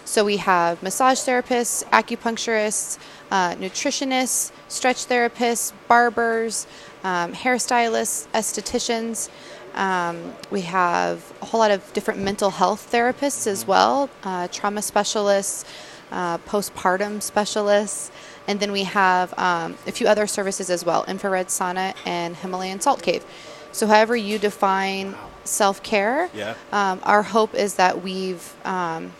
So 0.06 0.24
we 0.26 0.38
have 0.38 0.82
massage 0.82 1.20
therapists, 1.20 1.84
acupuncturists, 1.90 2.98
uh, 3.32 3.56
nutritionists, 3.56 4.52
stretch 4.68 5.08
therapists, 5.08 5.74
barbers, 5.88 6.68
um, 7.04 7.34
hairstylists, 7.34 8.28
estheticians. 8.34 9.30
Um, 9.76 10.34
we 10.52 10.62
have 10.62 11.34
a 11.42 11.46
whole 11.46 11.60
lot 11.60 11.72
of 11.72 11.92
different 11.94 12.22
mental 12.22 12.50
health 12.50 12.90
therapists 12.92 13.46
as 13.46 13.68
well, 13.68 14.10
uh, 14.24 14.48
trauma 14.48 14.82
specialists, 14.82 15.66
uh, 16.12 16.38
postpartum 16.40 17.22
specialists, 17.22 18.12
and 18.48 18.60
then 18.60 18.72
we 18.72 18.84
have 18.84 19.34
um, 19.40 19.78
a 19.88 19.92
few 19.92 20.08
other 20.08 20.28
services 20.28 20.70
as 20.70 20.86
well 20.86 21.04
infrared 21.08 21.48
sauna 21.48 21.94
and 22.06 22.36
Himalayan 22.36 22.80
salt 22.80 23.02
cave. 23.02 23.26
So, 23.72 23.88
however 23.88 24.16
you 24.16 24.40
define 24.40 25.16
self 25.44 25.84
care, 25.84 26.30
Yeah. 26.34 26.54
um, 26.72 27.00
our 27.04 27.24
hope 27.24 27.54
is 27.56 27.76
that 27.76 28.02
we've 28.04 28.54
um, 28.66 29.12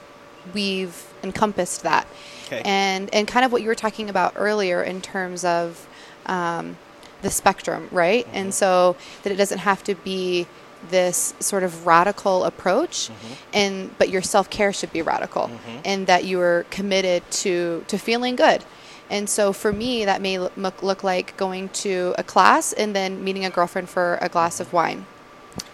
we've 0.54 1.04
encompassed 1.24 1.84
that, 1.84 2.08
Okay. 2.48 2.62
and 2.64 3.14
and 3.14 3.28
kind 3.28 3.46
of 3.46 3.52
what 3.52 3.62
you 3.62 3.68
were 3.68 3.76
talking 3.76 4.10
about 4.10 4.34
earlier 4.36 4.82
in 4.84 5.02
terms 5.02 5.44
of 5.44 5.88
um, 6.28 6.78
the 7.22 7.30
spectrum, 7.32 7.90
right? 7.92 8.26
And 8.34 8.54
so 8.54 8.96
that 9.24 9.32
it 9.34 9.36
doesn't 9.36 9.60
have 9.60 9.84
to 9.86 9.96
be 9.96 10.48
this 10.90 11.34
sort 11.40 11.64
of 11.64 11.86
radical 11.88 12.44
approach, 12.46 13.10
and 13.54 13.98
but 13.98 14.10
your 14.10 14.22
self 14.22 14.50
care 14.50 14.72
should 14.72 14.94
be 14.94 15.02
radical, 15.02 15.50
and 15.84 16.08
that 16.08 16.24
you 16.24 16.40
are 16.40 16.66
committed 16.70 17.30
to 17.44 17.84
to 17.88 17.98
feeling 17.98 18.36
good. 18.38 18.64
And 19.10 19.30
so 19.30 19.54
for 19.54 19.72
me, 19.72 20.06
that 20.06 20.22
may 20.22 20.40
look, 20.40 20.82
look 20.82 21.04
like 21.04 21.38
going 21.38 21.70
to 21.86 22.16
a 22.18 22.24
class 22.24 22.74
and 22.74 22.96
then 22.96 23.24
meeting 23.24 23.46
a 23.46 23.50
girlfriend 23.50 23.90
for 23.90 24.18
a 24.22 24.30
glass 24.30 24.60
of 24.60 24.74
wine. 24.74 25.06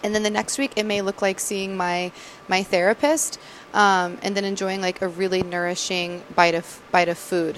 and 0.04 0.14
then 0.14 0.22
the 0.24 0.30
next 0.30 0.58
week 0.60 0.72
it 0.76 0.86
may 0.86 1.02
look 1.02 1.22
like 1.22 1.40
seeing 1.40 1.76
my 1.76 2.12
my 2.48 2.62
therapist 2.64 3.40
um, 3.74 4.18
and 4.22 4.36
then 4.36 4.46
enjoying 4.46 4.80
like 4.82 5.02
a 5.02 5.08
really 5.08 5.42
nourishing 5.42 6.22
bite 6.36 6.54
of 6.62 6.66
bite 6.92 7.10
of 7.10 7.18
food 7.18 7.56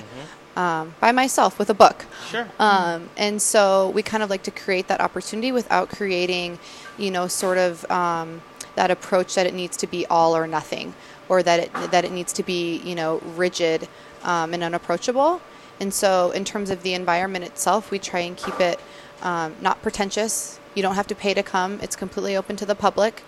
um, 0.56 0.94
by 1.02 1.12
myself 1.12 1.60
with 1.60 1.70
a 1.70 1.74
book 1.74 2.06
Sure. 2.32 2.48
um, 2.60 3.10
and 3.18 3.42
so 3.42 3.90
we 3.96 4.02
kind 4.04 4.24
of 4.24 4.30
like 4.30 4.44
to 4.44 4.52
create 4.52 4.88
that 4.88 5.02
opportunity 5.02 5.52
without 5.52 5.90
creating 5.90 6.60
you 6.98 7.12
know 7.12 7.28
sort 7.28 7.58
of 7.58 7.72
um, 7.92 8.42
that 8.76 8.90
approach 8.92 9.36
that 9.36 9.46
it 9.46 9.54
needs 9.54 9.76
to 9.84 9.88
be 9.88 10.06
all 10.08 10.32
or 10.36 10.46
nothing 10.48 10.94
or 11.30 11.44
that 11.44 11.60
it 11.64 11.70
that 11.92 12.04
it 12.06 12.12
needs 12.20 12.32
to 12.40 12.44
be 12.44 12.78
you 12.90 12.96
know 12.96 13.12
rigid 13.36 13.80
um, 14.24 14.54
and 14.54 14.64
unapproachable 14.64 15.42
and 15.84 15.94
so 15.94 16.32
in 16.32 16.46
terms 16.46 16.70
of 16.70 16.82
the 16.82 16.94
environment 16.94 17.44
itself 17.44 17.92
we 17.92 18.00
try 18.00 18.22
and 18.22 18.38
keep 18.38 18.58
it 18.62 18.80
um, 19.22 19.54
not 19.60 19.82
pretentious. 19.82 20.60
You 20.76 20.82
don't 20.82 20.96
have 20.96 21.08
to 21.08 21.16
pay 21.16 21.34
to 21.34 21.44
come. 21.44 21.80
It's 21.82 21.98
completely 21.98 22.38
open 22.38 22.56
to 22.56 22.66
the 22.66 22.74
public. 22.74 23.24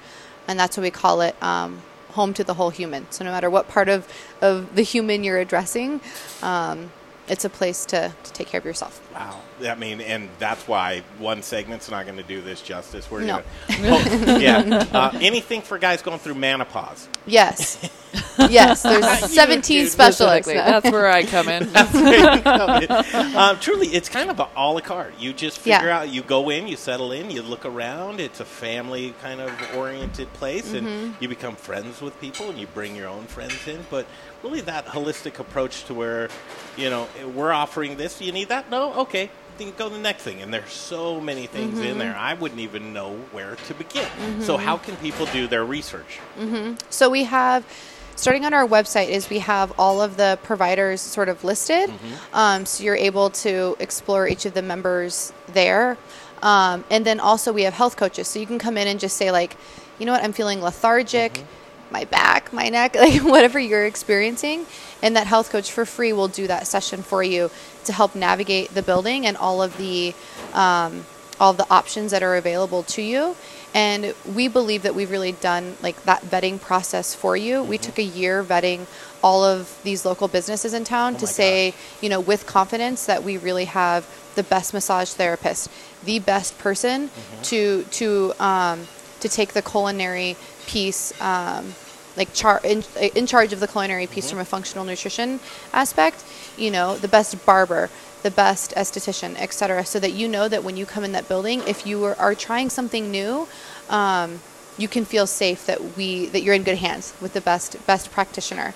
And 0.47 0.57
that's 0.57 0.77
what 0.77 0.83
we 0.83 0.89
call 0.89 1.19
it 1.19 1.35
um, 1.43 1.81
home 2.11 2.33
to 2.33 2.45
the 2.45 2.53
whole 2.53 2.69
human. 2.69 3.11
So 3.11 3.25
no 3.25 3.31
matter 3.31 3.49
what 3.49 3.67
part 3.67 3.89
of, 3.89 4.07
of 4.41 4.73
the 4.73 4.83
human 4.83 5.25
you're 5.25 5.37
addressing 5.37 5.99
um, 6.41 6.91
it's 7.27 7.43
a 7.43 7.49
place 7.49 7.85
to, 7.87 8.13
to 8.23 8.33
take 8.33 8.47
care 8.47 8.59
of 8.59 8.65
yourself 8.65 9.01
Wow. 9.15 9.39
I 9.65 9.75
mean, 9.75 10.01
and 10.01 10.28
that's 10.39 10.67
why 10.67 11.01
one 11.19 11.41
segment's 11.41 11.89
not 11.89 12.06
going 12.06 12.17
to 12.17 12.23
do 12.23 12.41
this 12.41 12.62
justice. 12.62 13.10
We're 13.10 13.21
No. 13.21 13.41
gonna, 13.69 13.80
oh, 13.88 14.38
yeah. 14.38 14.86
Uh, 14.91 15.17
anything 15.21 15.62
for 15.62 15.78
guys 15.78 16.01
going 16.01 16.19
through 16.19 16.36
menopause. 16.36 17.08
Yes. 17.25 17.89
yes. 18.38 18.84
There's 18.84 19.32
17 19.32 19.88
specialists. 19.88 20.47
Specifically, 20.47 20.56
that's 20.56 20.91
where 20.91 21.10
I 21.10 21.23
come 21.23 21.47
in. 21.47 21.69
That's 21.71 21.93
where 21.93 22.36
you 22.36 22.41
come 22.41 22.84
in. 22.84 23.36
um, 23.38 23.58
truly, 23.62 23.88
it's 23.88 24.10
kind 24.10 24.30
of 24.30 24.39
a 24.41 24.47
a 24.58 24.71
la 24.71 24.82
carte. 24.82 25.13
You 25.19 25.32
just 25.34 25.58
figure 25.60 25.88
Yeah. 25.88 25.99
out, 25.99 26.10
you 26.10 26.21
go 26.21 26.49
in, 26.49 26.67
you 26.67 26.75
settle 26.75 27.12
in, 27.13 27.32
you 27.32 27.41
look 27.41 27.65
around. 27.65 28.19
It's 28.19 28.41
a 28.41 28.45
family 28.45 29.13
kind 29.21 29.39
of 29.39 29.51
oriented 29.78 30.32
place, 30.34 30.67
Mhm. 30.71 30.78
and 30.78 31.15
you 31.21 31.30
become 31.30 31.56
friends 31.56 32.01
with 32.01 32.19
people, 32.19 32.49
and 32.49 32.60
you 32.60 32.67
bring 32.67 32.95
your 32.95 33.08
own 33.08 33.25
friends 33.28 33.65
in. 33.67 33.86
But 33.89 34.06
really, 34.43 34.62
that 34.62 34.86
holistic 34.88 35.39
approach 35.39 35.86
to 35.86 35.93
where, 35.93 36.30
you 36.78 36.89
know, 36.89 37.08
we're 37.34 37.54
offering 37.54 37.95
this. 37.97 38.19
Do 38.19 38.25
You 38.25 38.32
need 38.34 38.49
that? 38.49 38.69
No? 38.69 38.93
Okay. 38.93 39.04
Okay, 39.05 39.29
then 39.57 39.71
go 39.77 39.87
to 39.87 39.95
the 39.95 40.01
next 40.01 40.23
thing. 40.23 40.41
And 40.41 40.53
there's 40.53 40.71
so 40.71 41.21
many 41.21 41.45
things 41.47 41.79
in 41.79 41.95
Mhm. 41.95 41.99
there. 41.99 42.15
I 42.17 42.33
wouldn't 42.33 42.59
even 42.61 42.91
know 42.93 43.11
where 43.31 43.55
to 43.67 43.73
begin. 43.73 44.07
So, 44.41 44.57
Mhm. 44.57 44.61
how 44.61 44.77
can 44.77 44.95
people 44.97 45.25
do 45.27 45.47
their 45.47 45.63
research? 45.63 46.19
hmm 46.37 46.73
So 46.89 47.09
we 47.09 47.23
have, 47.25 47.63
starting 48.15 48.45
on 48.45 48.53
our 48.53 48.67
website, 48.67 49.09
is 49.09 49.29
we 49.29 49.39
have 49.39 49.71
all 49.77 50.01
of 50.01 50.17
the 50.17 50.37
providers 50.43 51.01
sort 51.01 51.29
of 51.29 51.43
listed. 51.43 51.91
Um, 52.33 52.65
so 52.65 52.83
you're 52.83 52.95
able 53.09 53.29
to 53.45 53.75
explore 53.79 54.27
each 54.27 54.45
of 54.45 54.53
the 54.53 54.61
members 54.61 55.31
there. 55.53 55.97
Um, 56.41 56.83
and 56.89 57.05
then 57.05 57.19
also 57.19 57.53
we 57.53 57.63
have 57.63 57.73
health 57.73 57.95
coaches. 57.97 58.27
So 58.27 58.39
you 58.39 58.47
can 58.47 58.59
come 58.59 58.77
in 58.77 58.87
and 58.87 58.99
just 58.99 59.15
say 59.17 59.31
like, 59.31 59.55
you 59.99 60.05
know 60.05 60.11
what, 60.11 60.23
I'm 60.23 60.33
feeling 60.33 60.61
lethargic, 60.61 61.43
my 61.91 62.05
back, 62.05 62.51
my 62.53 62.69
neck, 62.69 62.95
like 62.99 63.21
whatever 63.21 63.59
you're 63.59 63.85
experiencing. 63.85 64.65
And 65.01 65.15
that 65.15 65.27
health 65.27 65.49
coach 65.51 65.71
for 65.71 65.85
free 65.85 66.13
will 66.13 66.27
do 66.27 66.47
that 66.47 66.67
session 66.67 67.03
for 67.03 67.23
you 67.23 67.51
to 67.85 67.93
help 67.93 68.15
navigate 68.15 68.73
the 68.73 68.81
building 68.81 69.25
and 69.25 69.37
all 69.37 69.61
of 69.61 69.77
the 69.77 70.13
um, 70.53 71.05
all 71.39 71.51
of 71.51 71.57
the 71.57 71.69
options 71.69 72.11
that 72.11 72.23
are 72.23 72.35
available 72.35 72.83
to 72.83 73.01
you. 73.01 73.35
And 73.73 74.15
we 74.33 74.47
believe 74.47 74.83
that 74.83 74.95
we've 74.95 75.11
really 75.11 75.33
done 75.33 75.75
like 75.83 76.01
that 76.03 76.21
vetting 76.21 76.61
process 76.61 77.13
for 77.13 77.35
you. 77.35 77.61
We 77.61 77.77
took 77.77 77.99
a 77.99 78.03
year 78.03 78.41
vetting 78.41 78.87
all 79.21 79.43
of 79.43 79.77
these 79.83 80.05
local 80.05 80.29
businesses 80.29 80.73
in 80.73 80.85
town 80.85 81.15
to 81.17 81.27
say, 81.27 81.73
you 82.01 82.07
know, 82.07 82.21
with 82.21 82.45
confidence 82.45 83.05
that 83.07 83.23
we 83.23 83.37
really 83.37 83.65
have 83.65 84.07
the 84.35 84.43
best 84.43 84.73
massage 84.73 85.09
therapist, 85.09 85.69
the 86.05 86.19
best 86.19 86.57
person 86.57 87.09
to 87.43 87.83
to 87.83 88.33
um, 88.39 88.87
to 89.19 89.27
take 89.27 89.53
the 89.53 89.61
culinary 89.61 90.37
piece. 90.65 91.19
Um, 91.21 91.73
like 92.17 92.34
char- 92.34 92.62
in, 92.63 92.84
in 93.13 93.25
charge 93.28 93.54
of 93.54 93.60
the 93.60 93.67
culinary 93.67 94.08
piece 94.08 94.30
from 94.30 94.39
a 94.39 94.45
functional 94.45 94.86
nutrition 94.86 95.39
aspect, 95.73 96.23
you 96.58 96.71
know, 96.71 96.95
the 96.95 97.08
best 97.08 97.45
barber, 97.45 97.89
the 98.23 98.32
best 98.32 98.73
esthetician, 98.75 99.36
etc. 99.36 99.86
So 99.86 99.99
that 99.99 100.13
you 100.13 100.28
know 100.28 100.47
that 100.47 100.63
when 100.63 100.78
you 100.78 100.86
come 100.86 101.04
in 101.04 101.12
that 101.12 101.28
building, 101.28 101.62
if 101.67 101.86
you 101.86 102.04
are, 102.06 102.15
are 102.15 102.34
trying 102.34 102.69
something 102.69 103.12
new, 103.12 103.47
um, 103.89 104.39
you 104.78 104.88
can 104.88 105.06
feel 105.06 105.28
safe 105.28 105.65
that 105.67 105.95
we 105.95 106.28
that 106.28 106.41
you're 106.41 106.56
in 106.56 106.63
good 106.63 106.78
hands 106.78 107.13
with 107.21 107.34
the 107.34 107.41
best 107.41 107.86
best 107.86 108.12
practitioner, 108.12 108.73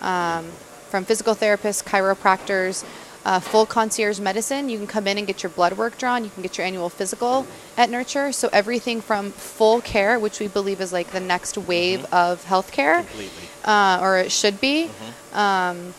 um, 0.00 0.44
from 0.90 1.04
physical 1.04 1.34
therapists, 1.34 1.82
chiropractors. 1.82 2.84
Uh, 3.24 3.38
full 3.38 3.66
concierge 3.66 4.18
medicine. 4.18 4.68
You 4.70 4.78
can 4.78 4.86
come 4.86 5.06
in 5.06 5.18
and 5.18 5.26
get 5.26 5.42
your 5.42 5.50
blood 5.50 5.74
work 5.74 5.98
drawn. 5.98 6.24
You 6.24 6.30
can 6.30 6.42
get 6.42 6.56
your 6.56 6.66
annual 6.66 6.88
physical 6.88 7.46
at 7.76 7.90
Nurture. 7.90 8.32
So 8.32 8.48
everything 8.52 9.02
from 9.02 9.30
full 9.30 9.82
care, 9.82 10.18
which 10.18 10.40
we 10.40 10.48
believe 10.48 10.80
is 10.80 10.92
like 10.92 11.10
the 11.10 11.20
next 11.20 11.58
wave 11.58 12.04
of 12.12 12.44
healthcare, 12.46 13.04
uh, 13.64 14.02
or 14.02 14.18
it 14.18 14.32
should 14.32 14.58
be. 14.60 14.84
Um, 15.34 15.92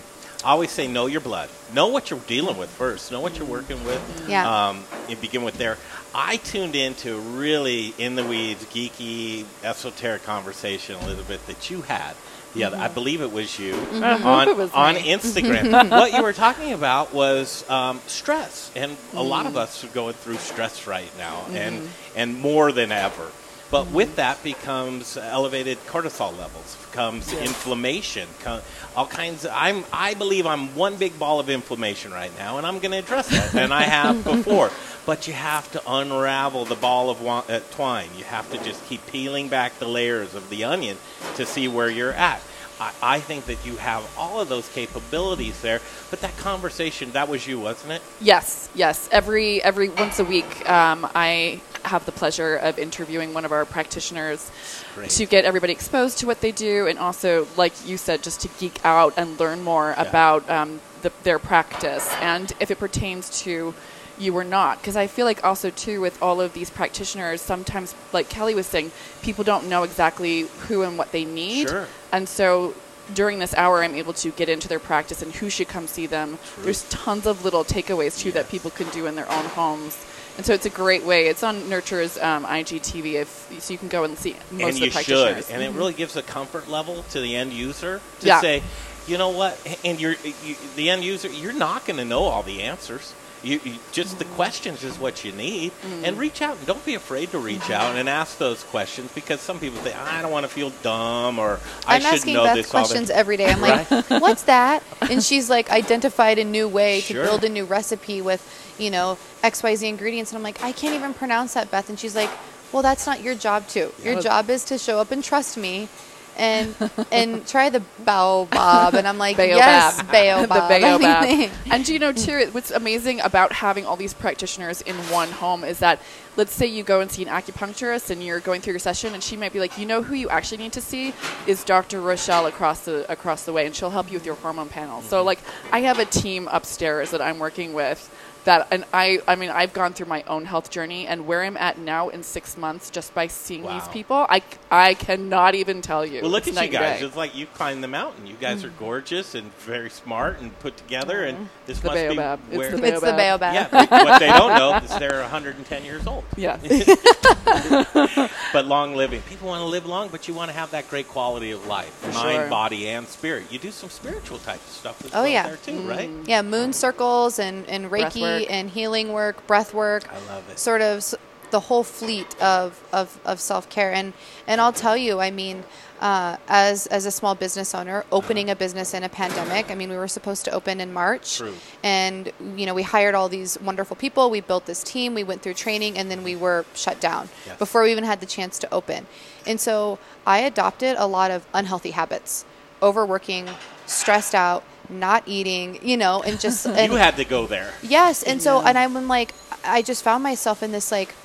I 0.43 0.49
always 0.53 0.71
say 0.71 0.87
know 0.87 1.05
your 1.05 1.21
blood. 1.21 1.49
Know 1.73 1.87
what 1.89 2.09
you're 2.09 2.19
dealing 2.21 2.57
with 2.57 2.69
first. 2.69 3.11
Know 3.11 3.19
what 3.19 3.37
you're 3.37 3.47
working 3.47 3.83
with. 3.85 4.25
Yeah. 4.27 4.69
Um, 4.69 4.83
you 5.07 5.15
begin 5.15 5.43
with 5.43 5.57
there. 5.59 5.77
I 6.15 6.37
tuned 6.37 6.75
into 6.75 7.19
really 7.19 7.93
in 7.97 8.15
the 8.15 8.23
weeds, 8.25 8.65
geeky, 8.65 9.45
esoteric 9.63 10.23
conversation, 10.23 10.95
Elizabeth, 11.03 11.45
that 11.45 11.69
you 11.69 11.83
had. 11.83 12.15
Other, 12.55 12.77
I 12.77 12.87
believe 12.89 13.21
it 13.21 13.31
was 13.31 13.57
you 13.59 13.73
hope 13.75 14.25
on 14.25 14.57
was 14.57 14.71
on. 14.73 14.95
Instagram. 14.95 15.89
what 15.91 16.11
you 16.13 16.21
were 16.21 16.33
talking 16.33 16.73
about 16.73 17.13
was 17.13 17.67
um, 17.69 17.99
stress, 18.07 18.71
and 18.75 18.97
a 19.13 19.23
lot 19.23 19.45
of 19.45 19.55
us 19.55 19.83
are 19.83 19.87
going 19.87 20.13
through 20.13 20.37
stress 20.37 20.85
right 20.87 21.11
now, 21.17 21.45
and 21.51 21.81
Mhm. 21.81 21.87
and 22.15 22.39
more 22.39 22.71
than 22.71 22.91
ever. 22.91 23.31
But 23.71 23.87
with 23.87 24.17
that 24.17 24.43
becomes 24.43 25.15
elevated 25.15 25.77
cortisol 25.87 26.37
levels, 26.37 26.75
comes 26.91 27.31
inflammation, 27.31 28.27
co- 28.41 28.59
all 28.97 29.07
kinds. 29.07 29.45
Of, 29.45 29.51
I'm 29.55 29.85
I 29.93 30.13
believe 30.13 30.45
I'm 30.45 30.75
one 30.75 30.97
big 30.97 31.17
ball 31.17 31.39
of 31.39 31.49
inflammation 31.49 32.11
right 32.11 32.37
now, 32.37 32.57
and 32.57 32.67
I'm 32.67 32.79
going 32.79 32.91
to 32.91 32.97
address 32.97 33.29
that, 33.29 33.55
and 33.55 33.73
I 33.73 33.83
have 33.83 34.23
before. 34.25 34.71
But 35.05 35.27
you 35.27 35.33
have 35.33 35.71
to 35.71 35.81
unravel 35.87 36.65
the 36.65 36.75
ball 36.75 37.09
of 37.09 37.25
uh, 37.25 37.59
twine. 37.71 38.09
You 38.17 38.23
have 38.25 38.49
to 38.51 38.63
just 38.63 38.85
keep 38.87 39.05
peeling 39.07 39.47
back 39.47 39.79
the 39.79 39.87
layers 39.87 40.35
of 40.35 40.49
the 40.49 40.63
onion 40.63 40.97
to 41.35 41.45
see 41.45 41.67
where 41.67 41.89
you're 41.89 42.13
at. 42.13 42.41
I, 42.79 42.91
I 43.01 43.19
think 43.19 43.45
that 43.45 43.65
you 43.65 43.77
have 43.77 44.03
all 44.17 44.39
of 44.41 44.49
those 44.49 44.67
capabilities 44.69 45.59
there, 45.61 45.81
but 46.11 46.21
that 46.21 46.35
conversation, 46.37 47.11
that 47.11 47.29
was 47.29 47.47
you, 47.47 47.59
wasn't 47.59 47.93
it? 47.93 48.01
Yes, 48.19 48.69
yes. 48.75 49.09
Every 49.11 49.61
every 49.63 49.89
once 49.89 50.19
a 50.19 50.23
week, 50.23 50.69
um, 50.69 51.07
I 51.15 51.61
have 51.83 52.05
the 52.05 52.11
pleasure 52.11 52.55
of 52.57 52.77
interviewing 52.77 53.33
one 53.33 53.43
of 53.43 53.51
our 53.51 53.65
practitioners 53.65 54.51
Great. 54.93 55.09
to 55.11 55.25
get 55.25 55.45
everybody 55.45 55.73
exposed 55.73 56.19
to 56.19 56.27
what 56.27 56.41
they 56.41 56.51
do, 56.51 56.85
and 56.87 56.99
also, 56.99 57.47
like 57.57 57.73
you 57.87 57.97
said, 57.97 58.21
just 58.21 58.41
to 58.41 58.47
geek 58.59 58.79
out 58.85 59.13
and 59.17 59.39
learn 59.39 59.63
more 59.63 59.95
Yeah. 59.97 60.03
about 60.07 60.47
um, 60.49 60.79
the, 61.01 61.11
their 61.23 61.39
practice 61.39 62.07
and 62.21 62.51
if 62.59 62.69
it 62.69 62.77
pertains 62.77 63.41
to 63.41 63.73
you 64.21 64.31
were 64.33 64.43
not. 64.43 64.77
Because 64.79 64.95
I 64.95 65.07
feel 65.07 65.25
like 65.25 65.43
also 65.43 65.69
too 65.71 65.99
with 65.99 66.21
all 66.21 66.39
of 66.39 66.53
these 66.53 66.69
practitioners, 66.69 67.41
sometimes, 67.41 67.95
like 68.13 68.29
Kelly 68.29 68.53
was 68.55 68.67
saying, 68.67 68.91
people 69.21 69.43
don't 69.43 69.67
know 69.67 69.83
exactly 69.83 70.41
who 70.67 70.83
and 70.83 70.97
what 70.97 71.11
they 71.11 71.25
need, 71.25 71.67
Sure. 71.67 71.87
and 72.11 72.29
so 72.29 72.73
during 73.13 73.39
this 73.39 73.53
hour, 73.55 73.83
I'm 73.83 73.95
able 73.95 74.13
to 74.13 74.29
get 74.31 74.47
into 74.47 74.67
their 74.69 74.79
practice 74.79 75.21
and 75.21 75.33
who 75.33 75.49
should 75.49 75.67
come 75.67 75.87
see 75.87 76.05
them. 76.07 76.37
There's 76.59 76.83
tons 76.89 77.25
of 77.25 77.43
little 77.43 77.65
takeaways 77.65 78.17
too 78.17 78.31
that 78.33 78.47
people 78.49 78.71
can 78.71 78.87
do 78.89 79.05
in 79.07 79.15
their 79.15 79.29
own 79.29 79.45
homes. 79.45 79.97
And 80.37 80.45
so 80.45 80.53
it's 80.53 80.65
a 80.65 80.69
great 80.69 81.03
way. 81.03 81.27
It's 81.27 81.43
on 81.43 81.67
Nurture's 81.69 82.17
um, 82.19 82.45
IGTV, 82.45 83.15
if 83.15 83.47
so 83.59 83.73
you 83.73 83.77
can 83.77 83.89
go 83.89 84.05
and 84.05 84.17
see 84.17 84.35
most 84.49 84.61
and 84.61 84.69
of 84.75 84.79
the 84.79 84.85
you 84.85 84.91
should. 84.91 85.49
And 85.51 85.61
it 85.61 85.73
Mhm. 85.73 85.75
really 85.77 85.93
gives 85.93 86.15
a 86.15 86.21
comfort 86.23 86.69
level 86.69 87.03
to 87.11 87.19
the 87.19 87.35
end 87.35 87.51
user 87.51 87.99
to 88.21 88.25
Yeah. 88.27 88.39
say, 88.39 88.63
you 89.07 89.17
know 89.17 89.29
what, 89.29 89.57
and 89.83 89.99
you're 89.99 90.15
you, 90.45 90.55
the 90.77 90.89
end 90.89 91.03
user. 91.03 91.27
You're 91.27 91.51
not 91.51 91.85
going 91.85 91.97
to 91.97 92.05
know 92.05 92.23
all 92.23 92.43
the 92.43 92.61
answers. 92.61 93.13
You, 93.43 93.59
you 93.63 93.75
just 93.91 94.19
the 94.19 94.25
questions 94.25 94.83
is 94.83 94.99
what 94.99 95.25
you 95.25 95.31
need, 95.31 95.71
Mm. 95.83 96.03
and 96.07 96.17
reach 96.19 96.41
out 96.41 96.57
and 96.57 96.67
don't 96.67 96.85
be 96.85 96.93
afraid 96.95 97.31
to 97.31 97.39
reach 97.39 97.69
out 97.71 97.95
and 97.95 98.07
ask 98.07 98.37
those 98.37 98.63
questions 98.65 99.11
because 99.13 99.41
some 99.41 99.59
people 99.59 99.81
say 99.81 99.93
I 99.93 100.21
don't 100.21 100.31
want 100.31 100.45
to 100.45 100.51
feel 100.51 100.69
dumb 100.83 101.39
or 101.39 101.59
I 101.87 101.95
I'm 101.95 102.01
should 102.01 102.13
asking 102.13 102.33
know 102.35 102.43
Beth 102.43 102.55
this 102.55 102.73
all 102.73 102.81
the-" 102.81 102.87
questions 102.87 103.09
every 103.09 103.37
day. 103.37 103.47
I'm 103.47 103.61
like, 103.61 103.89
what's 104.09 104.43
that? 104.43 104.83
And 105.09 105.23
she's 105.23 105.49
like 105.49 105.71
identified 105.71 106.37
a 106.37 106.43
new 106.43 106.67
way 106.67 107.01
to 107.01 107.13
build 107.15 107.43
a 107.43 107.49
new 107.49 107.65
recipe 107.65 108.21
with, 108.21 108.41
you 108.77 108.89
know, 108.91 109.17
XYZ 109.43 109.87
ingredients. 109.89 110.31
And 110.31 110.37
I'm 110.37 110.43
like, 110.43 110.63
I 110.63 110.71
can't 110.71 110.93
even 110.95 111.13
pronounce 111.13 111.55
that, 111.55 111.71
Beth. 111.71 111.89
And 111.89 111.99
she's 111.99 112.15
like, 112.15 112.29
well, 112.71 112.83
that's 112.83 113.05
not 113.05 113.21
your 113.23 113.35
job 113.35 113.67
too. 113.67 113.91
Your 114.03 114.21
job 114.21 114.49
is 114.49 114.63
to 114.65 114.77
show 114.77 114.99
up 114.99 115.11
and 115.11 115.23
trust 115.23 115.57
me 115.57 115.89
and 116.37 116.75
and 117.11 117.47
try 117.47 117.69
the 117.69 117.81
baobab. 118.03 118.95
And 118.95 119.07
I'm 119.07 119.17
like, 119.17 119.37
yes, 119.37 120.01
baobab. 120.01 120.41
the 120.41 120.47
baobab. 120.47 121.23
Anything. 121.23 121.51
and 121.71 121.87
you 121.87 121.99
know 121.99 122.11
too? 122.11 122.49
What's 122.51 122.71
amazing 122.71 123.21
about 123.21 123.51
having 123.51 123.85
all 123.85 123.95
these 123.95 124.13
practitioners 124.13 124.81
in 124.81 124.95
one 124.95 125.29
home 125.29 125.63
is 125.63 125.79
that, 125.79 125.99
let's 126.37 126.53
say 126.53 126.65
you 126.65 126.83
go 126.83 127.01
and 127.01 127.11
see 127.11 127.23
an 127.23 127.29
acupuncturist 127.29 128.09
and 128.09 128.23
you're 128.23 128.39
going 128.39 128.61
through 128.61 128.73
your 128.73 128.79
session, 128.79 129.13
and 129.13 129.23
she 129.23 129.37
might 129.37 129.53
be 129.53 129.59
like, 129.59 129.77
you 129.77 129.85
know, 129.85 130.01
who 130.01 130.15
you 130.15 130.29
actually 130.29 130.57
need 130.57 130.73
to 130.73 130.81
see 130.81 131.13
is 131.47 131.63
Dr. 131.63 132.01
Rochelle 132.01 132.45
across 132.45 132.81
the 132.81 133.09
across 133.11 133.45
the 133.45 133.53
way, 133.53 133.65
and 133.65 133.75
she'll 133.75 133.89
help 133.89 134.11
you 134.11 134.17
with 134.17 134.25
your 134.25 134.35
hormone 134.35 134.69
panel. 134.69 135.01
So 135.01 135.17
mm-hmm. 135.17 135.27
like, 135.27 135.39
I 135.71 135.81
have 135.81 135.99
a 135.99 136.05
team 136.05 136.47
upstairs 136.51 137.11
that 137.11 137.21
I'm 137.21 137.39
working 137.39 137.73
with. 137.73 138.09
That 138.45 138.67
and 138.71 138.85
I 138.93 139.19
I 139.27 139.35
mean 139.35 139.49
I've 139.49 139.73
gone 139.73 139.93
through 139.93 140.07
my 140.07 140.23
own 140.23 140.45
health 140.45 140.69
journey 140.69 141.07
and 141.07 141.27
where 141.27 141.43
I'm 141.43 141.57
at 141.57 141.77
now 141.77 142.09
in 142.09 142.23
six 142.23 142.57
months 142.57 142.89
just 142.89 143.13
by 143.13 143.27
seeing 143.27 143.63
these 143.63 143.87
people 143.89 144.25
I, 144.29 144.41
I 144.69 144.93
cannot 144.93 145.55
even 145.55 145.81
tell 145.81 146.05
you. 146.05 146.21
Well, 146.21 146.31
look 146.31 146.47
It's 146.47 146.55
at 146.57 146.65
you 146.65 146.71
night 146.71 146.79
guys. 146.79 146.99
day. 146.99 147.05
It's 147.05 147.15
like 147.15 147.35
you 147.35 147.45
climbed 147.47 147.83
the 147.83 147.87
mountain. 147.87 148.27
You 148.27 148.35
guys 148.39 148.63
are 148.63 148.69
mm. 148.69 148.79
gorgeous 148.79 149.35
and 149.35 149.53
very 149.57 149.89
smart 149.89 150.39
and 150.39 150.57
put 150.59 150.77
together. 150.77 151.23
And 151.23 151.49
this. 151.65 151.79
The 151.79 151.87
must 151.87 152.07
baobab. 152.07 152.39
be 152.49 152.55
It's 152.55 152.57
where 152.57 152.71
the 152.77 152.87
It's 152.87 153.01
the 153.01 153.07
baobab. 153.07 153.41
baobab. 153.41 153.89
Yeah, 153.91 154.03
what 154.05 154.19
they 154.19 154.27
don't 154.27 154.55
know 154.57 154.75
is 154.77 154.97
they're 154.99 155.19
110 155.21 155.83
years 155.85 156.07
old. 156.07 156.23
Yeah. 156.37 156.57
but 158.53 158.65
long 158.65 158.95
living. 158.95 159.21
People 159.23 159.49
want 159.49 159.61
to 159.61 159.65
live 159.65 159.85
long, 159.85 160.09
but 160.09 160.27
you 160.27 160.33
want 160.33 160.49
to 160.49 160.57
have 160.57 160.71
that 160.71 160.89
great 160.89 161.07
quality 161.07 161.51
of 161.51 161.65
life, 161.67 161.93
For 161.95 162.11
mind, 162.13 162.35
sure. 162.35 162.49
body, 162.49 162.87
and 162.87 163.07
spirit. 163.07 163.51
You 163.51 163.59
do 163.59 163.71
some 163.71 163.89
spiritual 163.89 164.37
type 164.39 164.61
of 164.61 164.69
stuff 164.69 165.01
Oh 165.13 165.23
well 165.23 165.27
yeah, 165.27 165.47
there 165.47 165.57
too, 165.57 165.79
right? 165.81 166.09
Mm. 166.09 166.27
Yeah, 166.27 166.41
moon 166.41 166.73
circles 166.73 167.39
and 167.39 167.67
and 167.67 167.89
Breath 167.89 168.13
Reiki 168.13 168.21
work. 168.39 168.47
and 168.49 168.69
healing 168.69 169.11
work, 169.13 169.45
breath 169.47 169.73
work. 169.73 170.03
I 170.11 170.17
love 170.33 170.49
it. 170.49 170.57
Sort 170.57 170.81
of 170.81 171.13
the 171.51 171.59
whole 171.59 171.83
fleet 171.83 172.41
of 172.41 172.81
of, 172.93 173.19
of 173.25 173.39
self 173.39 173.69
care. 173.69 173.91
And 173.91 174.13
and 174.47 174.61
I'll 174.61 174.71
tell 174.71 174.95
you, 174.95 175.19
I 175.19 175.31
mean, 175.31 175.65
uh, 175.99 176.37
as 176.47 176.87
as 176.87 177.05
a 177.05 177.11
small 177.11 177.35
business 177.35 177.75
owner, 177.75 178.05
opening 178.11 178.49
a 178.49 178.55
business 178.55 178.93
in 178.93 179.03
a 179.03 179.09
pandemic. 179.09 179.69
I 179.69 179.75
mean, 179.75 179.89
we 179.89 179.97
were 179.97 180.07
supposed 180.07 180.45
to 180.45 180.51
open 180.51 180.79
in 180.79 180.93
March, 180.93 181.37
True. 181.37 181.53
and 181.83 182.31
you 182.55 182.65
know 182.65 182.73
we 182.73 182.83
hired 182.83 183.15
all 183.15 183.27
these 183.27 183.59
wonderful 183.59 183.95
people. 183.97 184.29
We 184.29 184.39
built 184.39 184.65
this 184.65 184.81
team. 184.81 185.13
We 185.13 185.23
went 185.25 185.41
through 185.41 185.55
training, 185.55 185.97
and 185.97 186.09
then 186.09 186.23
we 186.23 186.35
were 186.37 186.65
shut 186.73 187.01
down 187.01 187.27
Yes. 187.45 187.59
before 187.59 187.83
we 187.83 187.91
even 187.91 188.05
had 188.05 188.19
the 188.21 188.25
chance 188.25 188.57
to 188.59 188.73
open. 188.73 189.05
And 189.45 189.59
so 189.59 189.99
I 190.25 190.39
adopted 190.39 190.95
a 190.97 191.05
lot 191.05 191.31
of 191.31 191.45
unhealthy 191.53 191.91
habits, 191.91 192.45
overworking, 192.81 193.49
stressed 193.85 194.33
out, 194.33 194.63
not 194.89 195.23
eating, 195.25 195.79
you 195.81 195.97
know, 195.97 196.21
and 196.21 196.39
just 196.39 196.65
and 196.67 196.91
you 196.91 196.97
had 196.97 197.15
to 197.17 197.25
go 197.25 197.47
there. 197.47 197.73
Yes, 197.81 198.23
and 198.23 198.41
so 198.41 198.61
and 198.61 198.77
I'm 198.77 199.07
like 199.07 199.33
I 199.63 199.81
just 199.81 200.03
found 200.03 200.23
myself 200.23 200.63
in 200.63 200.71
this 200.71 200.91
like 200.91 201.15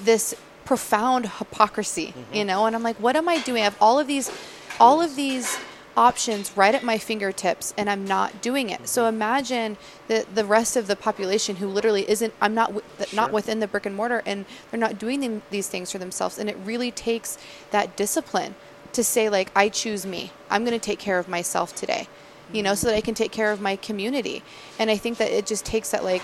this 0.00 0.34
profound 0.64 1.26
hypocrisy, 1.38 2.08
mm-hmm. 2.08 2.34
you 2.34 2.44
know, 2.44 2.66
and 2.66 2.76
I'm 2.76 2.82
like 2.82 2.96
what 2.96 3.16
am 3.16 3.28
I 3.28 3.40
doing? 3.40 3.62
I 3.62 3.64
have 3.64 3.76
all 3.80 3.98
of 3.98 4.06
these 4.06 4.30
all 4.78 5.00
of 5.00 5.16
these 5.16 5.58
options 5.96 6.56
right 6.56 6.74
at 6.74 6.82
my 6.82 6.96
fingertips 6.96 7.74
and 7.76 7.90
I'm 7.90 8.06
not 8.06 8.40
doing 8.40 8.70
it. 8.70 8.88
So 8.88 9.02
mm-hmm. 9.02 9.16
imagine 9.16 9.76
the 10.08 10.26
the 10.32 10.44
rest 10.44 10.76
of 10.76 10.86
the 10.86 10.96
population 10.96 11.56
who 11.56 11.66
literally 11.66 12.08
isn't 12.08 12.32
I'm 12.40 12.54
not 12.54 12.68
wi- 12.68 12.84
not 13.12 13.32
within 13.32 13.60
the 13.60 13.66
brick 13.66 13.86
and 13.86 13.96
mortar 13.96 14.22
and 14.24 14.46
they're 14.70 14.80
not 14.80 14.98
doing 14.98 15.20
them, 15.20 15.42
these 15.50 15.68
things 15.68 15.90
for 15.92 15.98
themselves 15.98 16.38
and 16.38 16.48
it 16.48 16.56
really 16.64 16.90
takes 16.90 17.38
that 17.70 17.96
discipline 17.96 18.54
to 18.92 19.04
say 19.04 19.28
like 19.28 19.50
I 19.54 19.68
choose 19.68 20.06
me. 20.06 20.32
I'm 20.48 20.64
going 20.64 20.78
to 20.78 20.84
take 20.84 20.98
care 20.98 21.18
of 21.18 21.28
myself 21.28 21.74
today 21.74 22.08
you 22.52 22.62
know, 22.62 22.74
so 22.74 22.88
that 22.88 22.96
I 22.96 23.00
can 23.00 23.14
take 23.14 23.32
care 23.32 23.52
of 23.52 23.60
my 23.60 23.76
community. 23.76 24.42
And 24.78 24.90
I 24.90 24.96
think 24.96 25.18
that 25.18 25.30
it 25.30 25.46
just 25.46 25.64
takes 25.64 25.90
that 25.90 26.04
like 26.04 26.22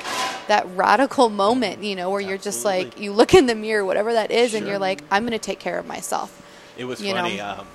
that 0.49 0.67
radical 0.77 1.29
moment, 1.29 1.83
you 1.83 1.95
know, 1.97 2.11
where 2.11 2.21
you're 2.21 2.39
just 2.39 2.65
like 2.65 2.99
you 3.01 3.13
look 3.13 3.35
in 3.35 3.47
the 3.47 3.55
mirror, 3.55 3.85
whatever 3.85 4.13
that 4.13 4.31
is, 4.31 4.55
and 4.55 4.67
you're 4.67 4.79
like, 4.79 5.03
I'm 5.11 5.23
going 5.25 5.33
to 5.33 5.39
take 5.39 5.59
care 5.61 5.79
of 5.79 5.87
myself. 5.87 6.43
It 6.77 6.85
was 6.85 7.01
You 7.01 7.13
funny. 7.15 7.37
know? 7.39 7.61
Um, 7.61 7.67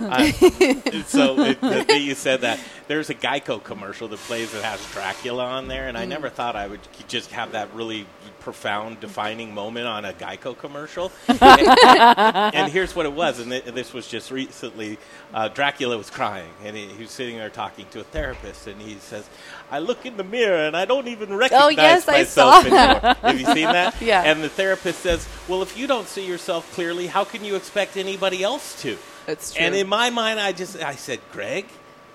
I- 0.12 1.02
so 1.06 1.40
it, 1.40 1.60
the 1.60 1.84
day 1.86 1.98
you 1.98 2.14
said 2.14 2.42
that 2.42 2.58
there's 2.88 3.10
a 3.10 3.14
Geico 3.14 3.62
commercial 3.62 4.08
that 4.08 4.18
plays 4.20 4.52
that 4.52 4.62
has 4.62 4.84
Dracula 4.92 5.44
on 5.44 5.68
there, 5.68 5.88
and 5.88 5.96
I 5.96 6.04
Mm. 6.04 6.08
never 6.08 6.28
thought 6.28 6.56
I 6.56 6.66
would 6.66 6.80
just 7.08 7.30
have 7.32 7.52
that 7.52 7.72
really 7.74 8.06
profound, 8.40 9.00
defining 9.00 9.54
moment 9.54 9.86
on 9.86 10.04
a 10.04 10.12
Geico 10.12 10.56
commercial. 10.56 11.12
and, 11.28 11.40
and 12.54 12.72
here's 12.72 12.96
what 12.96 13.06
it 13.06 13.12
was, 13.12 13.38
and 13.38 13.50
thi- 13.50 13.70
this 13.70 13.92
was 13.92 14.06
just 14.08 14.30
recently. 14.30 14.98
Uh, 15.32 15.48
Dracula 15.48 15.96
was 15.96 16.10
crying, 16.10 16.50
and 16.64 16.76
he, 16.76 16.86
he 16.86 17.02
was 17.02 17.10
sitting 17.10 17.36
there 17.36 17.50
talking 17.50 17.86
to 17.92 18.00
a 18.00 18.04
therapist, 18.04 18.66
and 18.66 18.80
he 18.80 18.94
says, 18.96 19.28
"I 19.70 19.78
look 19.78 20.04
in 20.06 20.16
the 20.16 20.24
mirror, 20.24 20.66
and 20.66 20.76
I 20.76 20.84
don't 20.84 21.06
even 21.08 21.34
recognize 21.36 21.62
Oh, 21.64 21.68
yes, 21.68 22.08
I 22.08 22.12
myself 22.12 22.66
anymore." 22.66 23.14
Have 23.22 23.38
you 23.40 23.46
seen 23.46 23.64
that? 23.72 23.94
Yeah. 24.00 24.22
And 24.22 24.42
the 24.42 24.48
therapist 24.48 25.00
says, 25.00 25.28
"Well, 25.48 25.62
if 25.62 25.76
you 25.76 25.86
don't 25.86 26.08
see 26.08 26.26
yourself 26.26 26.70
clearly, 26.72 27.06
how 27.06 27.24
can 27.24 27.44
you 27.44 27.54
expect 27.56 27.96
anybody 27.96 28.42
else 28.42 28.80
to?" 28.82 28.96
It's 29.28 29.52
true. 29.52 29.64
And 29.64 29.74
in 29.74 29.88
my 29.88 30.10
mind, 30.10 30.40
I 30.40 30.52
just 30.52 30.76
I 30.82 30.94
said, 30.96 31.20
"Greg, 31.32 31.66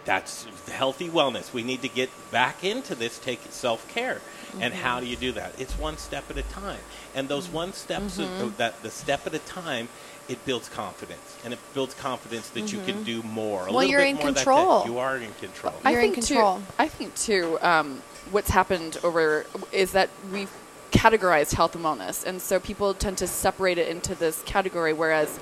that's 0.03 0.45
healthy 0.71 1.09
wellness. 1.09 1.53
We 1.53 1.63
need 1.63 1.82
to 1.84 1.88
get 1.89 2.09
back 2.32 2.63
into 2.63 2.95
this. 2.95 3.17
Take 3.19 3.39
self 3.49 3.88
care." 3.93 4.19
And 4.62 4.74
Mm-hmm. 4.74 4.84
how 4.84 4.99
do 4.99 5.06
you 5.06 5.16
do 5.16 5.32
that? 5.34 5.53
It's 5.60 5.78
one 5.78 5.97
step 5.97 6.30
at 6.30 6.38
a 6.38 6.43
time. 6.43 6.80
And 7.14 7.28
those 7.28 7.47
one 7.47 7.74
steps, 7.74 8.18
of- 8.20 8.28
Mhm. 8.30 8.41
of 8.41 8.58
that 8.58 8.82
the 8.84 8.91
step 8.91 9.26
at 9.28 9.34
a 9.34 9.39
time, 9.39 9.89
it 10.28 10.43
builds 10.45 10.70
confidence, 10.70 11.36
and 11.43 11.53
it 11.53 11.60
builds 11.74 11.93
confidence 11.93 12.49
that 12.49 12.72
you 12.74 12.80
can 12.86 13.01
Mhm. 13.01 13.06
do 13.06 13.24
more. 13.24 13.62
A 13.62 13.66
Well, 13.66 13.76
little 13.76 13.91
you're 13.91 13.99
bit 14.01 14.08
in 14.10 14.16
more 14.16 14.26
that 14.26 14.34
day. 14.36 14.43
control. 14.43 14.86
You 14.86 14.97
are 14.99 15.18
in 15.18 15.34
control. 15.39 15.74
You're 15.84 15.99
in 16.01 16.14
think 16.14 16.28
control. 16.28 16.58
Too, 16.58 16.64
I 16.80 16.88
think 16.88 17.16
too. 17.16 17.60
Um, 17.62 18.01
what's 18.32 18.49
happened 18.49 18.97
over 19.03 19.45
is 19.72 19.91
that 19.91 20.10
we've 20.32 20.49
categorized 20.91 21.53
health 21.53 21.76
and 21.76 21.84
wellness, 21.86 22.24
and 22.26 22.41
so 22.41 22.60
people 22.60 22.93
tend 22.93 23.18
to 23.20 23.28
separate 23.28 23.78
it 23.78 23.88
into 23.88 24.16
this 24.16 24.41
category. 24.45 24.93
Whereas, 24.93 25.39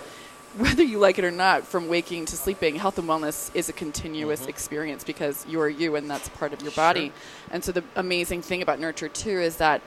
whether 0.58 0.84
you 0.84 1.00
like 1.00 1.18
it 1.18 1.26
or 1.26 1.32
not, 1.32 1.66
from 1.66 1.88
waking 1.88 2.26
to 2.26 2.38
sleeping, 2.38 2.76
health 2.76 3.00
and 3.00 3.08
wellness 3.08 3.54
is 3.56 3.70
a 3.70 3.74
continuous 3.74 4.42
mm-hmm. 4.42 4.50
experience 4.50 5.04
because 5.04 5.46
you 5.48 5.60
are 5.60 5.70
you, 5.70 5.96
and 5.96 6.10
that's 6.10 6.30
part 6.30 6.54
of 6.54 6.62
your 6.62 6.72
body. 6.72 7.12
And 7.50 7.64
so 7.64 7.72
the 7.72 7.84
amazing 7.96 8.44
thing 8.44 8.62
about 8.62 8.80
Nurture 8.80 9.10
too 9.10 9.40
is 9.40 9.58
that 9.58 9.82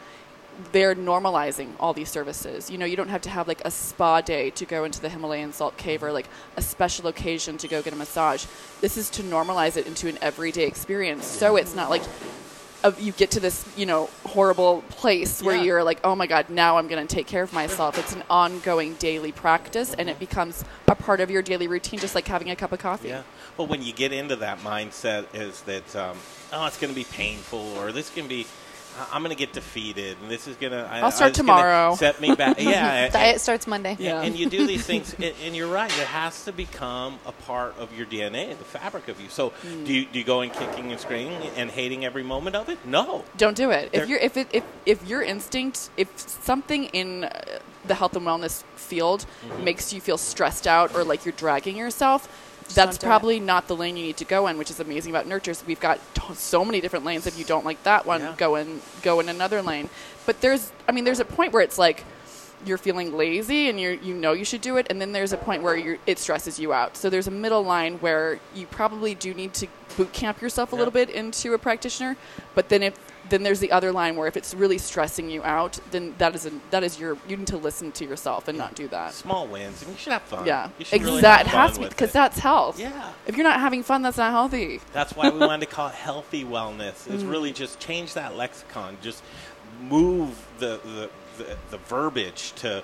they're 0.72 0.94
normalizing 0.94 1.70
all 1.78 1.92
these 1.92 2.08
services. 2.08 2.68
You 2.70 2.78
know, 2.78 2.86
you 2.86 2.96
don't 2.96 3.10
have 3.10 3.20
to 3.22 3.30
have 3.30 3.46
like 3.46 3.64
a 3.64 3.70
spa 3.70 4.22
day 4.22 4.50
to 4.50 4.64
go 4.64 4.84
into 4.84 5.00
the 5.00 5.08
Himalayan 5.08 5.52
salt 5.52 5.76
cave 5.76 6.02
or 6.02 6.12
like 6.12 6.28
a 6.56 6.62
special 6.62 7.06
occasion 7.08 7.58
to 7.58 7.68
go 7.68 7.82
get 7.82 7.92
a 7.92 7.96
massage. 7.96 8.46
This 8.80 8.96
is 8.96 9.10
to 9.10 9.22
normalize 9.22 9.76
it 9.76 9.86
into 9.86 10.08
an 10.08 10.18
everyday 10.20 10.66
experience. 10.66 11.26
So 11.26 11.56
it's 11.56 11.74
not 11.74 11.90
like 11.90 12.02
of 12.84 13.00
you 13.00 13.12
get 13.12 13.30
to 13.32 13.40
this, 13.40 13.64
you 13.76 13.86
know, 13.86 14.08
horrible 14.24 14.82
place 14.90 15.42
where 15.42 15.56
Yeah. 15.56 15.62
you're 15.62 15.84
like, 15.84 16.00
"Oh 16.04 16.14
my 16.14 16.26
god, 16.26 16.50
now 16.50 16.76
I'm 16.78 16.88
going 16.88 17.04
to 17.06 17.12
take 17.14 17.26
care 17.26 17.42
of 17.42 17.52
myself." 17.52 17.98
It's 17.98 18.12
an 18.12 18.22
ongoing 18.30 18.94
daily 18.94 19.32
practice 19.32 19.94
and 19.94 20.08
it 20.10 20.18
becomes 20.18 20.64
a 20.88 20.94
part 20.94 21.20
of 21.20 21.30
your 21.30 21.42
daily 21.42 21.68
routine 21.68 21.98
just 21.98 22.14
like 22.14 22.26
having 22.28 22.50
a 22.50 22.56
cup 22.56 22.72
of 22.72 22.78
coffee. 22.78 23.08
Yeah. 23.08 23.22
Well, 23.56 23.66
when 23.66 23.82
you 23.82 23.92
get 23.92 24.12
into 24.12 24.36
that 24.36 24.60
mindset, 24.60 25.24
is 25.34 25.62
that 25.62 25.96
um, 25.96 26.16
oh, 26.52 26.66
it's 26.66 26.78
going 26.78 26.92
to 26.92 26.94
be 26.94 27.04
painful, 27.04 27.74
or 27.78 27.90
this 27.92 28.10
can 28.10 28.28
be, 28.28 28.42
I- 28.42 28.46
I'm 29.12 29.22
going 29.22 29.34
to 29.34 29.38
get 29.38 29.52
defeated, 29.52 30.16
and 30.22 30.30
this 30.30 30.46
is 30.48 30.56
going 30.56 30.72
to. 30.72 30.88
I'll 30.90 31.10
start 31.10 31.34
tomorrow. 31.34 31.94
Set 31.96 32.20
me 32.20 32.34
back. 32.34 32.60
Yeah. 32.60 33.04
and- 33.04 33.12
Diet 33.12 33.40
starts 33.40 33.66
Monday. 33.66 33.96
and, 34.00 34.26
and 34.28 34.36
you 34.38 34.48
do 34.48 34.66
these 34.66 34.84
things, 34.90 35.14
and, 35.14 35.34
and 35.44 35.54
you're 35.56 35.68
right. 35.68 35.90
It 35.90 36.06
has 36.06 36.44
to 36.44 36.52
become 36.52 37.18
a 37.26 37.32
part 37.32 37.76
of 37.78 37.96
your 37.96 38.06
DNA, 38.06 38.56
the 38.56 38.64
fabric 38.64 39.08
of 39.08 39.20
you. 39.20 39.28
So, 39.28 39.50
Mm. 39.64 39.86
do 39.86 39.92
you 39.94 40.06
do 40.06 40.18
you 40.18 40.24
go 40.24 40.40
in 40.42 40.50
kicking 40.50 40.90
and 40.92 41.00
screaming 41.00 41.40
and 41.56 41.70
hating 41.70 42.04
every 42.04 42.22
moment 42.22 42.56
of 42.56 42.68
it? 42.68 42.78
No. 42.86 43.24
Don't 43.36 43.56
do 43.56 43.70
it. 43.70 43.92
There- 43.92 44.02
If 44.02 44.08
you're 44.08 44.18
if 44.18 44.36
it 44.36 44.48
if 44.52 44.64
if 44.84 45.06
your 45.08 45.22
instinct, 45.22 45.90
if 45.96 46.08
something 46.18 46.84
in 46.86 47.24
uh, 47.24 47.58
the 47.86 47.94
health 47.94 48.16
and 48.16 48.26
wellness 48.26 48.62
field 48.74 49.26
Mm-hmm. 49.46 49.64
makes 49.64 49.92
you 49.92 50.00
feel 50.00 50.18
stressed 50.18 50.66
out 50.66 50.94
or 50.94 51.02
like 51.04 51.24
you're 51.24 51.32
dragging 51.36 51.76
yourself, 51.76 52.28
that's 52.74 52.98
don't 52.98 53.04
it. 53.04 53.06
probably 53.06 53.40
not 53.40 53.68
the 53.68 53.76
lane 53.76 53.96
you 53.96 54.04
need 54.04 54.16
to 54.18 54.24
go 54.24 54.46
in. 54.46 54.58
Which 54.58 54.70
is 54.70 54.80
amazing 54.80 55.12
about 55.12 55.26
nurtures. 55.26 55.62
We've 55.66 55.80
got 55.80 55.98
t- 56.14 56.34
so 56.34 56.64
many 56.64 56.80
different 56.80 57.04
lanes. 57.04 57.26
If 57.26 57.38
you 57.38 57.44
don't 57.44 57.64
like 57.64 57.82
that 57.84 58.06
one, 58.06 58.20
Yeah. 58.20 58.34
go 58.36 58.56
in 58.56 58.80
go 59.02 59.20
in 59.20 59.28
another 59.28 59.62
lane. 59.62 59.88
But 60.26 60.40
there's, 60.40 60.72
I 60.88 60.92
mean, 60.92 61.04
there's 61.04 61.20
a 61.20 61.24
point 61.24 61.52
where 61.52 61.62
it's 61.62 61.78
like 61.78 62.04
you're 62.64 62.78
feeling 62.78 63.14
lazy 63.16 63.68
and 63.68 63.78
you 63.78 63.98
you 64.02 64.14
know 64.14 64.32
you 64.32 64.44
should 64.44 64.62
do 64.62 64.76
it, 64.78 64.86
and 64.90 65.00
then 65.00 65.12
there's 65.12 65.32
a 65.32 65.36
point 65.36 65.62
where 65.62 65.76
you're, 65.76 65.98
it 66.06 66.18
stresses 66.18 66.58
you 66.58 66.72
out. 66.72 66.96
So 66.96 67.10
there's 67.10 67.26
a 67.28 67.30
middle 67.30 67.62
line 67.62 67.98
where 67.98 68.40
you 68.54 68.66
probably 68.66 69.14
do 69.14 69.34
need 69.34 69.52
to 69.54 69.66
boot 69.96 70.12
camp 70.12 70.40
yourself 70.40 70.72
a 70.72 70.76
Yeah. 70.76 70.78
little 70.80 70.92
bit 70.92 71.10
into 71.10 71.52
a 71.54 71.58
practitioner, 71.58 72.16
but 72.54 72.68
then 72.70 72.82
if 72.82 72.94
then 73.28 73.42
there's 73.42 73.60
the 73.60 73.72
other 73.72 73.92
line 73.92 74.16
where 74.16 74.26
if 74.28 74.36
it's 74.36 74.54
really 74.54 74.78
stressing 74.78 75.30
you 75.30 75.42
out, 75.42 75.78
then 75.90 76.14
that 76.18 76.34
is 76.34 76.46
a, 76.46 76.52
that 76.70 76.82
is 76.84 76.98
your 76.98 77.16
you 77.28 77.36
need 77.36 77.46
to 77.48 77.56
listen 77.56 77.92
to 77.92 78.04
yourself 78.04 78.48
and 78.48 78.56
not 78.56 78.74
do 78.74 78.88
that. 78.88 79.12
Small 79.14 79.46
wins, 79.46 79.82
and 79.82 79.90
you 79.92 79.96
should 79.98 80.12
have 80.12 80.22
fun. 80.22 80.46
Yeah, 80.46 80.70
really 80.92 81.16
exactly. 81.16 81.22
have 81.22 81.40
it 81.40 81.46
has 81.48 81.72
to 81.74 81.80
be 81.80 81.88
because 81.88 82.12
that's 82.12 82.38
health. 82.38 82.78
Yeah. 82.78 83.12
If 83.26 83.36
you're 83.36 83.44
not 83.44 83.60
having 83.60 83.82
fun, 83.82 84.02
that's 84.02 84.16
not 84.18 84.30
healthy. 84.32 84.80
That's 84.92 85.14
why 85.14 85.30
we 85.30 85.38
wanted 85.38 85.68
to 85.68 85.72
call 85.74 85.88
it 85.88 85.94
healthy 85.94 86.44
wellness. 86.44 87.06
It's 87.12 87.22
Mm. 87.22 87.30
really 87.30 87.52
just 87.52 87.78
change 87.80 88.14
that 88.14 88.36
lexicon. 88.36 88.96
Just 89.02 89.22
move 89.80 90.46
the 90.58 90.80
the, 90.84 91.10
the, 91.38 91.56
the 91.70 91.78
verbiage 91.78 92.52
to. 92.56 92.82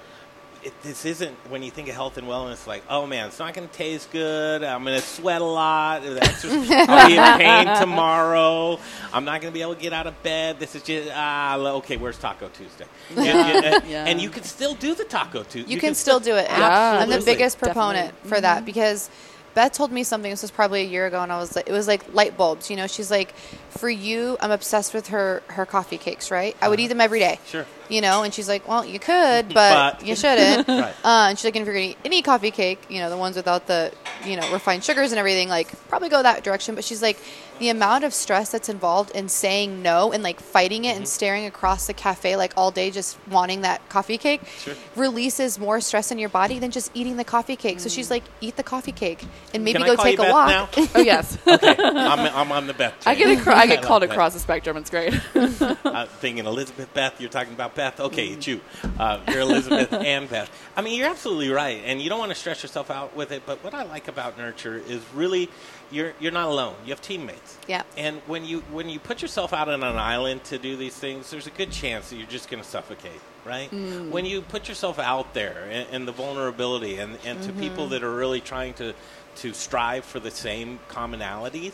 It, 0.65 0.73
this 0.83 1.05
isn't 1.05 1.35
when 1.51 1.63
you 1.65 1.73
think 1.73 1.89
of 1.89 1.95
health 1.97 2.19
and 2.19 2.27
wellness 2.29 2.69
like 2.69 2.85
oh 2.89 3.05
man 3.05 3.27
it's 3.27 3.39
not 3.41 3.53
going 3.53 3.67
to 3.69 3.75
taste 3.75 4.13
good 4.13 4.63
i'm 4.63 4.85
going 4.85 4.95
to 4.97 5.05
sweat 5.05 5.41
a 5.41 5.45
lot 5.45 6.05
exercise- 6.05 6.71
i'll 6.89 7.09
be 7.09 7.17
in 7.17 7.39
pain 7.39 7.77
tomorrow 7.81 8.79
i'm 9.13 9.25
not 9.25 9.41
going 9.41 9.53
to 9.53 9.55
be 9.57 9.61
able 9.63 9.75
to 9.75 9.81
get 9.81 9.93
out 9.93 10.07
of 10.07 10.23
bed 10.23 10.61
this 10.61 10.77
is 10.77 10.83
just 10.85 11.11
ah 11.13 11.57
okay 11.59 11.97
where's 11.97 12.17
taco 12.17 12.49
tuesday 12.51 12.87
and, 13.17 13.65
and- 13.67 13.85
Yeah. 13.89 14.05
and 14.07 14.21
you 14.21 14.31
can 14.31 14.45
still 14.45 14.75
do 14.77 14.95
the 14.95 15.05
taco 15.05 15.43
tuesday 15.43 15.69
You, 15.73 15.81
can, 15.81 15.95
still 15.97 16.21
do 16.21 16.37
it. 16.37 16.47
Yeah, 16.49 17.01
I'm 17.03 17.11
the 17.11 17.21
biggest 17.21 17.59
proponent 17.59 18.15
for 18.27 18.41
that 18.41 18.65
because 18.65 19.11
Beth 19.55 19.73
told 19.73 19.93
me 19.93 20.03
something. 20.05 20.31
This 20.31 20.43
was 20.43 20.51
probably 20.51 20.83
a 20.83 20.87
year 20.87 21.07
ago, 21.07 21.23
and 21.23 21.31
I 21.33 21.39
was 21.39 21.55
like, 21.57 21.69
it 21.69 21.73
was 21.73 21.87
like 21.87 22.15
light 22.15 22.37
bulbs. 22.37 22.71
You 22.71 22.77
know, 22.77 22.87
she's 22.87 23.11
like, 23.11 23.35
for 23.71 23.89
you, 23.91 24.37
I'm 24.41 24.51
obsessed 24.51 24.95
with 24.95 25.09
her 25.09 25.43
her 25.49 25.67
coffee 25.67 25.99
cakes. 25.99 26.31
Right? 26.31 26.57
I 26.61 26.69
would 26.69 26.81
eat 26.81 26.89
them 26.89 27.01
every 27.01 27.19
day. 27.19 27.39
Sure. 27.47 27.67
You 27.89 28.01
know, 28.01 28.23
and 28.23 28.33
she's 28.33 28.49
like, 28.49 28.67
well, 28.67 28.85
you 28.87 28.99
could, 28.99 29.49
but, 29.53 29.99
But- 29.99 30.07
you 30.07 30.17
shouldn't. 30.17 30.67
Right. 30.69 30.95
uh, 31.05 31.27
and 31.29 31.39
she's 31.39 31.45
like, 31.45 31.57
and 31.57 31.63
if 31.63 31.67
you're 31.67 31.75
gonna 31.75 31.87
eat 31.91 31.99
any 32.07 32.23
coffee 32.23 32.51
cake, 32.51 32.79
you 32.89 33.01
know, 33.01 33.11
the 33.11 33.17
ones 33.19 33.37
without 33.37 33.67
the 33.67 33.93
you 34.25 34.37
know, 34.37 34.53
refined 34.53 34.83
sugars 34.85 35.13
and 35.13 35.19
everything, 35.19 35.49
like 35.49 35.69
probably 35.89 36.09
go 36.09 36.23
that 36.23 36.43
direction. 36.45 36.75
But 36.75 36.85
she's 36.85 37.03
like, 37.03 37.19
the 37.63 37.69
amount 37.69 38.03
of 38.03 38.13
stress 38.13 38.51
that's 38.51 38.69
involved 38.69 39.13
in 39.13 39.29
saying 39.29 39.83
no 39.83 40.13
and 40.13 40.23
like 40.23 40.41
fighting 40.41 40.85
it 40.85 40.97
and 40.97 41.07
staring 41.07 41.47
across 41.47 41.87
the 41.87 41.93
cafe 41.95 42.37
like 42.37 42.53
all 42.57 42.73
day, 42.73 42.91
just 42.91 43.17
wanting 43.31 43.61
that 43.61 43.89
coffee 43.89 44.19
cake, 44.19 44.41
Sure. 44.59 44.75
releases 44.97 45.59
more 45.61 45.81
stress 45.81 46.11
in 46.11 46.19
your 46.19 46.29
body 46.29 46.59
than 46.59 46.73
just 46.73 46.91
eating 46.93 47.17
the 47.17 47.25
coffee 47.25 47.55
cake. 47.55 47.79
So 47.79 47.89
she's 47.89 48.11
like, 48.11 48.25
eat 48.41 48.57
the 48.57 48.65
coffee 48.65 48.91
cake 48.91 49.25
and 49.55 49.65
maybe 49.65 49.79
Can 49.79 49.87
go 49.87 50.03
take 50.03 50.19
a 50.19 50.23
Beth 50.23 50.33
walk. 50.33 50.49
now? 50.49 50.69
Oh 50.97 51.01
yes. 51.01 51.39
okay, 51.47 51.77
I'm, 51.79 52.19
I'm 52.37 52.51
on 52.53 52.67
the 52.67 52.75
Beth. 52.75 52.95
I 53.07 53.15
get 53.15 53.27
chain. 53.29 53.39
acro- 53.39 53.55
I 53.55 53.67
get 53.67 53.83
called 53.83 54.03
across 54.03 54.35
the 54.35 54.41
spectrum. 54.41 54.77
It's 54.77 54.91
great. 54.91 55.15
uh, 55.35 56.07
thinking 56.07 56.47
Elizabeth 56.47 56.93
Beth. 56.93 57.21
You're 57.21 57.31
talking 57.31 57.53
about 57.55 57.77
Beth. 57.77 58.01
Okay, 58.01 58.27
it's 58.29 58.47
you. 58.47 58.61
Uh, 58.99 59.21
you're 59.29 59.41
Elizabeth 59.41 59.93
and 59.93 60.29
Beth. 60.29 60.51
I 60.77 60.83
mean, 60.83 60.99
you're 60.99 61.09
absolutely 61.09 61.51
right, 61.51 61.81
and 61.85 62.03
you 62.03 62.09
don't 62.09 62.19
want 62.19 62.31
to 62.33 62.35
stress 62.35 62.63
yourself 62.63 62.91
out 62.91 63.15
with 63.15 63.31
it. 63.31 63.45
But 63.47 63.63
what 63.63 63.73
I 63.75 63.85
like 63.85 64.09
about 64.09 64.37
Nurture 64.37 64.77
is 64.77 65.01
really 65.15 65.49
you're 65.91 66.13
you're 66.21 66.33
not 66.33 66.49
alone. 66.49 66.75
You 66.85 66.91
have 66.91 67.01
teammates. 67.01 67.52
Yeah. 67.69 67.83
And 67.97 68.21
when 68.27 68.45
you 68.45 68.61
when 68.73 68.89
you 68.89 68.99
put 68.99 69.23
yourself 69.23 69.53
out 69.53 69.69
on 69.69 69.83
an 69.83 69.97
island 69.97 70.45
to 70.45 70.59
do 70.59 70.77
these 70.77 70.95
things, 70.95 71.31
there's 71.31 71.47
a 71.47 71.51
good 71.51 71.71
chance 71.71 72.11
that 72.11 72.17
you're 72.17 72.27
just 72.27 72.51
going 72.51 72.63
to 72.63 72.69
suffocate. 72.69 73.21
Right. 73.45 73.71
Mm. 73.71 74.11
When 74.11 74.25
you 74.25 74.41
put 74.43 74.69
yourself 74.69 74.99
out 75.01 75.35
there 75.35 75.67
and, 75.71 75.87
and 75.91 76.09
the 76.09 76.13
vulnerability, 76.13 76.99
and, 76.99 77.19
and 77.25 77.43
to 77.43 77.53
people 77.53 77.87
Mhm. 77.87 77.91
that 77.91 78.03
are 78.05 78.15
really 78.15 78.41
trying 78.41 78.75
to 78.75 78.95
to 79.37 79.53
strive 79.53 80.05
for 80.05 80.21
the 80.21 80.31
same 80.31 80.79
commonalities. 80.89 81.73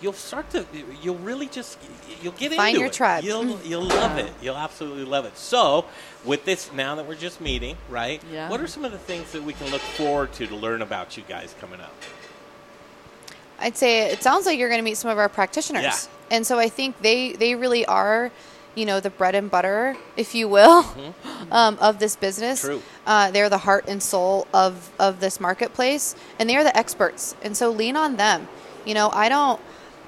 You'll 0.00 0.12
start 0.12 0.50
to, 0.50 0.66
you'll 1.02 1.16
really 1.18 1.46
just, 1.46 1.78
you'll 2.20 2.32
get 2.32 2.46
into 2.46 2.56
Find 2.56 2.70
into 2.70 2.80
your 2.80 2.88
it. 2.88 2.92
tribe. 2.94 3.24
You'll, 3.24 3.58
you'll 3.62 3.84
love 3.84 4.18
it. 4.18 4.32
You'll 4.42 4.56
absolutely 4.56 5.04
love 5.04 5.24
it. 5.24 5.38
So, 5.38 5.84
with 6.24 6.44
this, 6.44 6.70
now 6.72 6.96
that 6.96 7.06
we're 7.06 7.14
just 7.14 7.40
meeting, 7.40 7.76
right? 7.88 8.20
Yeah. 8.30 8.50
What 8.50 8.60
are 8.60 8.66
some 8.66 8.84
of 8.84 8.90
the 8.92 8.98
things 8.98 9.30
that 9.32 9.42
we 9.44 9.52
can 9.52 9.70
look 9.70 9.80
forward 9.80 10.32
to 10.34 10.46
to 10.48 10.56
learn 10.56 10.82
about 10.82 11.16
you 11.16 11.22
guys 11.28 11.54
coming 11.60 11.80
up? 11.80 11.94
I'd 13.58 13.76
say 13.76 14.10
it 14.10 14.22
sounds 14.22 14.46
like 14.46 14.58
you're 14.58 14.68
going 14.68 14.80
to 14.80 14.84
meet 14.84 14.96
some 14.96 15.10
of 15.10 15.18
our 15.18 15.28
practitioners. 15.28 15.82
Yeah. 15.82 15.96
And 16.30 16.46
so 16.46 16.58
I 16.58 16.68
think 16.68 17.00
they, 17.00 17.32
they 17.32 17.54
really 17.54 17.84
are, 17.86 18.30
you 18.74 18.86
know, 18.86 19.00
the 19.00 19.10
bread 19.10 19.34
and 19.34 19.50
butter, 19.50 19.96
if 20.16 20.34
you 20.34 20.48
will, 20.48 20.84
um, 21.50 21.78
of 21.80 21.98
this 21.98 22.16
business. 22.16 22.62
True. 22.62 22.82
Uh, 23.06 23.30
they're 23.30 23.48
the 23.48 23.58
heart 23.58 23.84
and 23.88 24.02
soul 24.02 24.46
of, 24.52 24.90
of 24.98 25.20
this 25.20 25.40
marketplace, 25.40 26.14
and 26.38 26.48
they 26.48 26.56
are 26.56 26.64
the 26.64 26.76
experts. 26.76 27.36
And 27.42 27.56
so 27.56 27.70
lean 27.70 27.96
on 27.96 28.16
them. 28.16 28.48
You 28.84 28.94
know, 28.94 29.10
I 29.10 29.28
don't. 29.28 29.60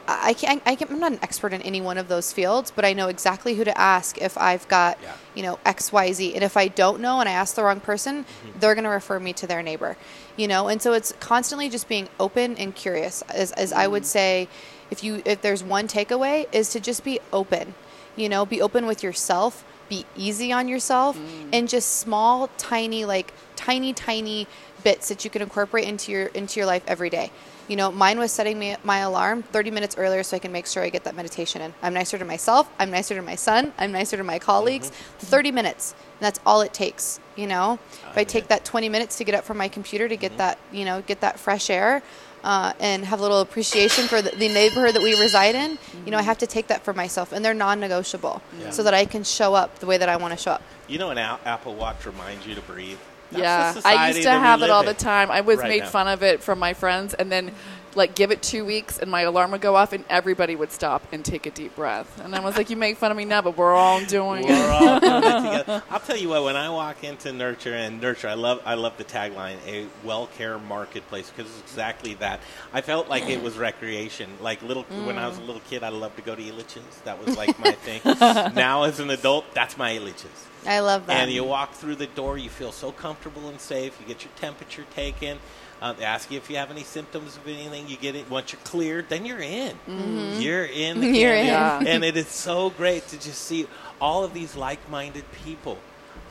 I 0.07 0.31
I 0.31 0.35
can't, 0.35 0.63
I 0.67 0.77
I'm 0.89 1.01
not 1.01 1.13
an 1.13 1.19
expert 1.23 1.53
in 1.53 1.63
any 1.63 1.81
one 1.81 1.99
of 1.99 2.09
those 2.09 2.33
fields, 2.33 2.71
but 2.71 2.85
I 2.85 2.93
know 2.93 3.09
exactly 3.09 3.55
who 3.55 3.65
to 3.65 3.79
ask 3.79 4.19
if 4.19 4.37
I've 4.39 4.67
got, 4.69 4.99
you 5.35 5.43
know, 5.43 5.59
X, 5.65 5.93
Y, 5.93 6.13
Z. 6.13 6.35
And 6.35 6.45
if 6.45 6.57
I 6.57 6.69
don't 6.69 7.01
know 7.01 7.21
and 7.21 7.29
I 7.29 7.33
ask 7.33 7.55
the 7.55 7.65
wrong 7.65 7.81
person, 7.81 8.25
mm-hmm. 8.25 8.59
they're 8.59 8.75
going 8.75 8.85
to 8.85 8.91
refer 8.91 9.21
me 9.21 9.33
to 9.35 9.47
their 9.47 9.63
neighbor, 9.63 9.97
you 10.37 10.49
know? 10.49 10.69
And 10.69 10.81
so 10.81 10.93
it's 10.93 11.13
constantly 11.21 11.69
just 11.69 11.89
being 11.89 12.09
open 12.19 12.57
and 12.57 12.75
curious. 12.75 13.23
As, 13.23 13.53
as 13.53 13.73
I 13.73 13.87
would 13.87 14.03
mm-hmm. 14.03 14.09
say, 14.09 14.49
if 14.91 15.03
you, 15.03 15.23
if 15.25 15.43
there's 15.43 15.65
one 15.65 15.89
takeaway 15.89 16.47
is 16.53 16.71
to 16.71 16.81
just 16.81 17.05
be 17.05 17.21
open, 17.33 17.75
you 18.15 18.29
know, 18.29 18.47
be 18.47 18.63
open 18.63 18.87
with 18.87 19.03
yourself, 19.03 19.65
be 19.89 20.05
easy 20.17 20.53
on 20.53 20.69
yourself 20.69 21.17
mm. 21.17 21.49
and 21.53 21.69
just 21.69 21.99
small, 21.99 22.49
tiny, 22.59 23.05
like 23.05 23.33
tiny, 23.55 23.93
tiny 23.93 24.47
bits 24.83 25.09
that 25.09 25.25
you 25.25 25.31
can 25.31 25.43
incorporate 25.43 25.87
into 25.87 26.11
your, 26.13 26.27
into 26.27 26.59
your 26.59 26.67
life 26.67 26.83
every 26.87 27.11
day. 27.11 27.31
You 27.69 27.77
know, 27.77 27.91
mine 27.91 28.19
was 28.19 28.31
setting 28.31 28.59
me 28.59 28.77
my 28.85 28.99
alarm 28.99 29.43
30 29.43 29.73
minutes 29.73 29.97
earlier 29.99 30.23
so 30.23 30.37
I 30.37 30.39
can 30.39 30.53
make 30.53 30.67
sure 30.67 30.85
I 30.85 30.89
get 30.89 31.05
that 31.05 31.17
meditation 31.17 31.63
in. 31.63 31.75
I'm 31.83 31.95
nicer 31.95 32.17
to 32.17 32.25
myself. 32.25 32.71
I'm 32.79 32.91
nicer 32.91 33.15
to 33.17 33.23
my 33.23 33.35
son. 33.35 33.73
I'm 33.77 33.91
nicer 33.91 34.17
to 34.17 34.25
my 34.25 34.39
colleagues. 34.39 34.91
Mm-hmm. 34.91 35.27
30 35.27 35.53
minutes. 35.53 35.93
And 35.93 36.21
that's 36.21 36.39
all 36.47 36.61
it 36.61 36.73
takes. 36.73 37.19
You 37.35 37.47
know, 37.49 37.79
if 38.11 38.17
I 38.17 38.25
take 38.25 38.49
that 38.49 38.65
20 38.65 38.89
minutes 38.89 39.19
to 39.19 39.25
get 39.25 39.35
up 39.35 39.45
from 39.45 39.59
my 39.59 39.69
computer 39.69 40.09
to 40.09 40.17
get 40.17 40.33
mm-hmm. 40.33 40.39
that, 40.39 40.59
you 40.73 40.85
know, 40.85 41.03
get 41.03 41.21
that 41.23 41.41
fresh 41.41 41.69
air 41.69 42.03
uh, 42.45 42.73
and 42.79 43.05
have 43.05 43.19
a 43.19 43.23
little 43.23 43.41
appreciation 43.41 44.07
for 44.07 44.23
the, 44.23 44.31
the 44.31 44.49
neighborhood 44.49 44.95
that 44.95 45.03
we 45.03 45.19
reside 45.21 45.57
in, 45.57 45.73
you 46.05 46.13
know, 46.13 46.17
I 46.17 46.21
mm-hmm. 46.21 46.29
have 46.29 46.39
to 46.39 46.47
take 46.47 46.69
that 46.69 46.85
for 46.85 46.93
myself. 46.93 47.33
And 47.33 47.45
they're 47.45 47.53
non 47.55 47.81
negotiable 47.81 48.43
Yeah. 48.61 48.71
so 48.71 48.85
that 48.85 48.95
I 48.95 49.05
can 49.07 49.25
show 49.25 49.55
up 49.55 49.81
the 49.81 49.87
way 49.87 49.99
that 49.99 50.09
I 50.09 50.17
want 50.17 50.33
to 50.33 50.39
show 50.39 50.53
up. 50.53 50.63
You 50.87 50.99
know, 50.99 51.11
an 51.11 51.19
Apple 51.19 51.75
Watch 51.75 52.07
reminds 52.07 52.47
you 52.47 52.55
to 52.55 52.61
breathe. 52.61 52.99
That's 53.31 53.43
yeah, 53.43 53.83
I 53.85 54.09
used 54.09 54.23
to 54.23 54.31
have 54.31 54.63
it 54.63 54.71
all 54.71 54.85
the 54.85 54.95
time. 54.95 55.31
I 55.31 55.41
was 55.41 55.59
right 55.59 55.69
made 55.69 55.83
now. 55.83 55.89
fun 55.89 56.09
of 56.09 56.23
it 56.23 56.43
from 56.43 56.59
my 56.59 56.75
friends, 56.75 57.15
and 57.15 57.31
then 57.31 57.53
like 57.97 58.15
give 58.15 58.31
it 58.31 58.43
two 58.43 58.65
weeks, 58.65 58.99
and 58.99 59.11
my 59.11 59.23
alarm 59.23 59.51
would 59.51 59.61
go 59.61 59.75
off, 59.75 59.93
and 59.93 60.05
everybody 60.09 60.55
would 60.55 60.71
stop 60.71 61.03
and 61.13 61.25
take 61.25 61.47
a 61.47 61.51
deep 61.51 61.75
breath. 61.75 62.21
And 62.23 62.35
I 62.35 62.41
was 62.41 62.57
like, 62.57 62.71
"You 62.71 62.77
make 62.77 62.99
fun 62.99 63.11
of 63.11 63.17
me 63.17 63.25
now, 63.25 63.43
but 63.43 63.57
we're 63.57 63.75
all 63.75 64.05
doing 64.05 64.47
We're 64.47 64.53
it." 64.53 64.71
all 64.71 65.01
doing 65.01 65.15
it 65.15 65.23
together. 65.43 65.83
I'll 65.91 66.01
tell 66.01 66.17
you 66.17 66.29
what. 66.29 66.45
When 66.45 66.57
I 66.57 66.69
walk 66.71 67.03
into 67.03 67.33
Nurture 67.33 67.75
and 67.75 68.01
Nurture, 68.01 68.29
I 68.29 68.35
love 68.35 68.61
I 68.65 68.75
love 68.75 68.97
the 68.99 69.05
tagline, 69.05 69.57
a 69.67 69.87
well 70.05 70.29
care 70.39 70.59
marketplace, 70.59 71.33
because 71.35 71.51
it's 71.51 71.61
exactly 71.71 72.15
that. 72.15 72.41
I 72.73 72.83
felt 72.83 73.09
like 73.09 73.29
it 73.29 73.43
was 73.43 73.57
recreation. 73.57 74.31
Like 74.41 74.63
little 74.63 74.83
when 74.83 75.19
I 75.19 75.27
was 75.27 75.39
a 75.39 75.41
mm. 75.41 75.47
little 75.47 75.63
kid, 75.63 75.83
I 75.83 75.89
loved 75.89 76.17
to 76.17 76.23
go 76.23 76.35
to 76.35 76.43
Elitch's. 76.43 77.01
That 77.05 77.25
was 77.25 77.37
like 77.37 77.59
my 77.59 77.73
thing. 77.73 78.03
now 78.55 78.85
as 78.85 79.01
an 79.01 79.11
adult, 79.11 79.47
that's 79.55 79.77
my 79.77 79.93
Elitch's. 79.93 80.47
I 80.67 80.81
love 80.81 81.07
that. 81.07 81.17
And 81.23 81.31
you 81.31 81.45
walk 81.45 81.73
through 81.73 81.97
the 81.97 82.07
door, 82.07 82.37
you 82.39 82.51
feel 82.51 82.73
so 82.73 82.93
comfortable 82.93 83.49
and 83.49 83.61
safe. 83.61 83.97
You 84.01 84.07
get 84.07 84.23
your 84.25 84.33
temperature 84.37 84.85
taken. 84.95 85.39
Uh, 85.81 85.93
they 85.93 86.05
ask 86.05 86.31
you 86.31 86.39
if 86.39 86.49
you 86.49 86.57
have 86.57 86.71
any 86.71 86.83
symptoms 86.83 87.37
of 87.37 87.47
anything. 87.47 87.87
You 87.89 87.97
get 87.97 88.15
it 88.17 88.31
once 88.31 88.53
you're 88.53 88.61
cleared, 88.65 89.09
then 89.11 89.27
you're 89.27 89.41
in. 89.41 89.77
Mhm. 89.87 90.43
You're 90.43 90.65
in. 90.65 91.01
The 91.01 91.07
You're 91.09 91.35
in. 91.35 91.47
Yeah. 91.47 91.83
And 91.87 92.03
it 92.05 92.17
is 92.17 92.29
so 92.29 92.71
great 92.71 93.07
to 93.09 93.17
just 93.21 93.43
see 93.43 93.67
all 94.01 94.25
of 94.25 94.33
these 94.33 94.57
like-minded 94.57 95.25
people 95.45 95.79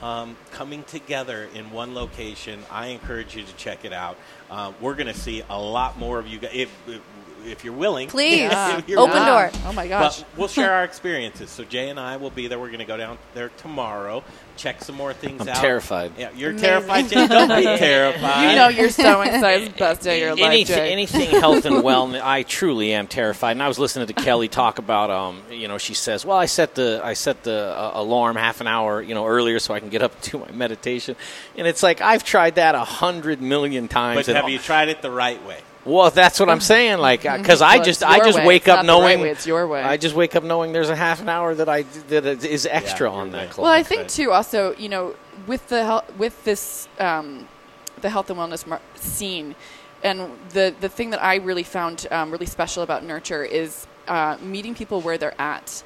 um, 0.01 0.35
coming 0.51 0.83
together 0.83 1.47
in 1.53 1.69
one 1.71 1.93
location. 1.93 2.63
I 2.71 2.87
encourage 2.87 3.35
you 3.35 3.43
to 3.43 3.53
check 3.55 3.85
it 3.85 3.93
out. 3.93 4.17
Uh, 4.49 4.71
we're 4.81 4.95
going 4.95 5.07
to 5.07 5.13
see 5.19 5.43
a 5.49 5.59
lot 5.59 5.97
more 5.99 6.17
of 6.19 6.27
you 6.27 6.39
guys 6.39 6.51
if. 6.53 6.71
if 6.87 7.01
if 7.45 7.63
you're 7.63 7.73
willing, 7.73 8.07
Please. 8.09 8.39
Yeah. 8.41 8.81
You're 8.87 8.99
Open 8.99 9.13
willing. 9.13 9.27
door. 9.27 9.51
Oh 9.65 9.73
my 9.73 9.87
gosh. 9.87 10.19
But 10.21 10.27
we'll 10.37 10.47
share 10.47 10.73
our 10.73 10.83
experiences. 10.83 11.49
So 11.49 11.63
Jay 11.63 11.89
and 11.89 11.99
I 11.99 12.17
will 12.17 12.29
be 12.31 12.47
there. 12.47 12.59
We're 12.59 12.67
going 12.67 12.79
to 12.79 12.85
go 12.85 12.97
down 12.97 13.17
there 13.33 13.49
tomorrow, 13.57 14.23
check 14.57 14.83
some 14.83 14.95
more 14.95 15.13
things 15.13 15.41
I'm 15.41 15.49
out. 15.49 15.55
terrified. 15.57 16.13
Yeah, 16.17 16.31
you're 16.35 16.51
Amazing. 16.51 16.67
terrified. 16.67 17.09
Jay. 17.09 17.27
Don't 17.27 17.47
be 17.57 17.63
terrified. 17.77 18.49
You 18.49 18.55
know 18.55 18.67
you're 18.69 18.89
so 18.89 19.21
excited. 19.21 19.69
It's 19.69 19.77
best 19.79 20.01
day 20.01 20.23
of 20.23 20.37
your 20.37 20.45
life, 20.47 20.53
anything, 20.53 20.75
Jay. 20.75 20.91
anything 20.91 21.29
health 21.39 21.65
and 21.65 21.75
wellness. 21.77 22.21
I 22.23 22.43
truly 22.43 22.93
am 22.93 23.07
terrified. 23.07 23.51
And 23.51 23.63
I 23.63 23.67
was 23.67 23.77
listening 23.79 24.07
to 24.07 24.13
Kelly 24.13 24.47
talk 24.47 24.79
about, 24.79 25.09
um, 25.11 25.41
you 25.51 25.67
know, 25.67 25.77
she 25.77 25.93
says, 25.93 26.25
"Well, 26.25 26.37
I 26.37 26.45
set 26.45 26.75
the 26.75 27.01
I 27.03 27.13
set 27.13 27.43
the 27.43 27.73
uh, 27.77 27.91
alarm 27.95 28.35
half 28.35 28.61
an 28.61 28.67
hour, 28.67 29.01
you 29.01 29.13
know, 29.13 29.25
earlier 29.25 29.59
so 29.59 29.73
I 29.73 29.79
can 29.79 29.89
get 29.89 30.01
up 30.01 30.19
to 30.21 30.31
do 30.31 30.37
my 30.39 30.51
meditation." 30.51 31.15
And 31.57 31.67
it's 31.67 31.83
like 31.83 32.01
I've 32.01 32.23
tried 32.23 32.55
that 32.55 32.75
a 32.75 32.79
hundred 32.83 33.41
million 33.41 33.87
times. 33.87 34.17
But 34.19 34.27
and 34.29 34.37
have 34.37 34.49
you 34.49 34.59
tried 34.59 34.89
it 34.89 35.01
the 35.01 35.11
right 35.11 35.43
way? 35.45 35.59
Well, 35.85 36.09
that's 36.09 36.39
what 36.39 36.49
I'm 36.49 36.61
saying. 36.61 36.97
Like, 36.97 37.21
because 37.21 37.61
I 37.61 37.77
just 37.81 38.03
I 38.03 38.17
just 38.19 38.39
way. 38.39 38.45
wake 38.45 38.63
It's 38.63 38.69
up 38.69 38.85
not 38.85 38.85
the 38.85 38.91
right 38.93 38.99
knowing 39.11 39.21
way, 39.21 39.29
it's 39.29 39.45
your 39.45 39.67
way. 39.67 39.83
I 39.83 39.97
just 39.97 40.15
wake 40.15 40.35
up 40.35 40.43
knowing 40.43 40.73
there's 40.73 40.89
a 40.89 40.95
half 40.95 41.21
an 41.21 41.29
hour 41.29 41.53
that 41.55 41.69
I 41.69 41.83
that 42.09 42.25
is 42.25 42.65
extra 42.65 43.09
Yeah, 43.09 43.15
on 43.17 43.31
that 43.31 43.37
right. 43.37 43.49
clock. 43.51 43.63
Well, 43.65 43.71
I 43.71 43.83
think 43.83 44.07
too. 44.07 44.31
Also, 44.31 44.75
you 44.77 44.89
know, 44.89 45.15
with 45.45 45.67
the 45.67 45.85
hel- 45.85 46.05
with 46.17 46.43
this 46.43 46.87
um, 46.99 47.47
the 48.01 48.09
health 48.09 48.29
and 48.31 48.39
wellness 48.39 48.65
mar- 48.65 48.81
scene, 48.95 49.53
and 50.03 50.31
the 50.49 50.73
the 50.81 50.89
thing 50.89 51.11
that 51.11 51.23
I 51.23 51.35
really 51.35 51.63
found 51.63 52.07
um, 52.09 52.31
really 52.31 52.47
special 52.47 52.81
about 52.81 53.03
Nurture 53.03 53.43
is 53.43 53.85
uh, 54.07 54.37
meeting 54.41 54.73
people 54.73 55.01
where 55.01 55.17
they're 55.19 55.39
at. 55.39 55.83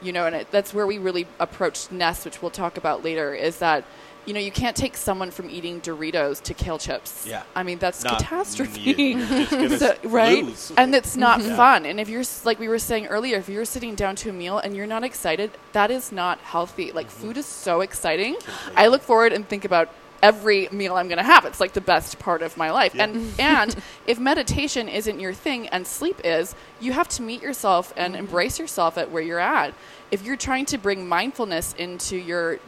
You 0.00 0.12
know, 0.12 0.26
and 0.26 0.36
it, 0.36 0.50
that's 0.52 0.72
where 0.72 0.86
we 0.86 0.98
really 0.98 1.26
approached 1.40 1.90
Nest, 1.90 2.24
which 2.24 2.40
we'll 2.40 2.52
talk 2.52 2.76
about 2.76 3.02
later. 3.02 3.34
Is 3.34 3.58
that 3.58 3.84
you 4.26 4.34
know 4.34 4.40
you 4.40 4.50
can't 4.50 4.76
take 4.76 4.96
someone 4.96 5.30
from 5.30 5.48
eating 5.50 5.80
Doritos 5.80 6.42
to 6.42 6.54
kale 6.54 6.78
chips. 6.78 7.24
Yeah. 7.26 7.42
I 7.54 7.62
mean 7.62 7.78
that's 7.78 8.04
Not- 8.04 8.18
catastrophe, 8.18 8.80
you- 8.80 9.18
you're 9.18 9.26
just 9.46 9.50
gonna 9.62 9.78
So- 9.78 9.96
right? 10.04 10.44
lose. 10.44 10.72
And 10.76 10.94
it's 10.94 11.16
not 11.16 11.40
Yeah. 11.40 11.56
fun. 11.56 11.86
And 11.86 11.98
if 11.98 12.08
you're 12.08 12.24
like 12.44 12.58
we 12.58 12.68
were 12.68 12.78
saying 12.78 13.06
earlier, 13.06 13.38
if 13.38 13.48
you're 13.48 13.64
sitting 13.64 13.94
down 13.94 14.16
to 14.16 14.30
a 14.30 14.32
meal 14.32 14.58
and 14.58 14.76
you're 14.76 14.86
not 14.86 15.04
excited, 15.04 15.52
that 15.72 15.90
is 15.90 16.12
not 16.12 16.38
healthy. 16.40 16.92
Like 16.92 17.08
Mm-hmm. 17.08 17.20
food 17.22 17.36
is 17.38 17.46
so 17.46 17.80
exciting. 17.80 18.36
I 18.76 18.88
look 18.88 19.02
forward 19.02 19.32
and 19.32 19.48
think 19.48 19.64
about 19.64 19.88
every 20.20 20.68
meal 20.72 20.96
I'm 20.96 21.06
going 21.06 21.18
to 21.18 21.22
have. 21.22 21.44
It's 21.44 21.60
like 21.60 21.74
the 21.74 21.80
best 21.80 22.18
part 22.18 22.42
of 22.42 22.56
my 22.56 22.72
life. 22.72 22.92
And 22.98 23.32
and 23.38 23.76
if 24.06 24.18
meditation 24.18 24.88
isn't 24.88 25.20
your 25.20 25.32
thing 25.32 25.68
and 25.68 25.86
sleep 25.86 26.20
is, 26.24 26.56
you 26.80 26.92
have 26.92 27.06
to 27.10 27.22
meet 27.22 27.40
yourself 27.40 27.92
and 27.96 28.16
embrace 28.16 28.58
yourself 28.58 28.98
at 28.98 29.12
where 29.12 29.22
you're 29.22 29.38
at. 29.38 29.74
If 30.10 30.24
you're 30.24 30.36
trying 30.36 30.66
to 30.66 30.78
bring 30.78 31.08
mindfulness 31.08 31.72
into 31.78 32.16
your 32.16 32.58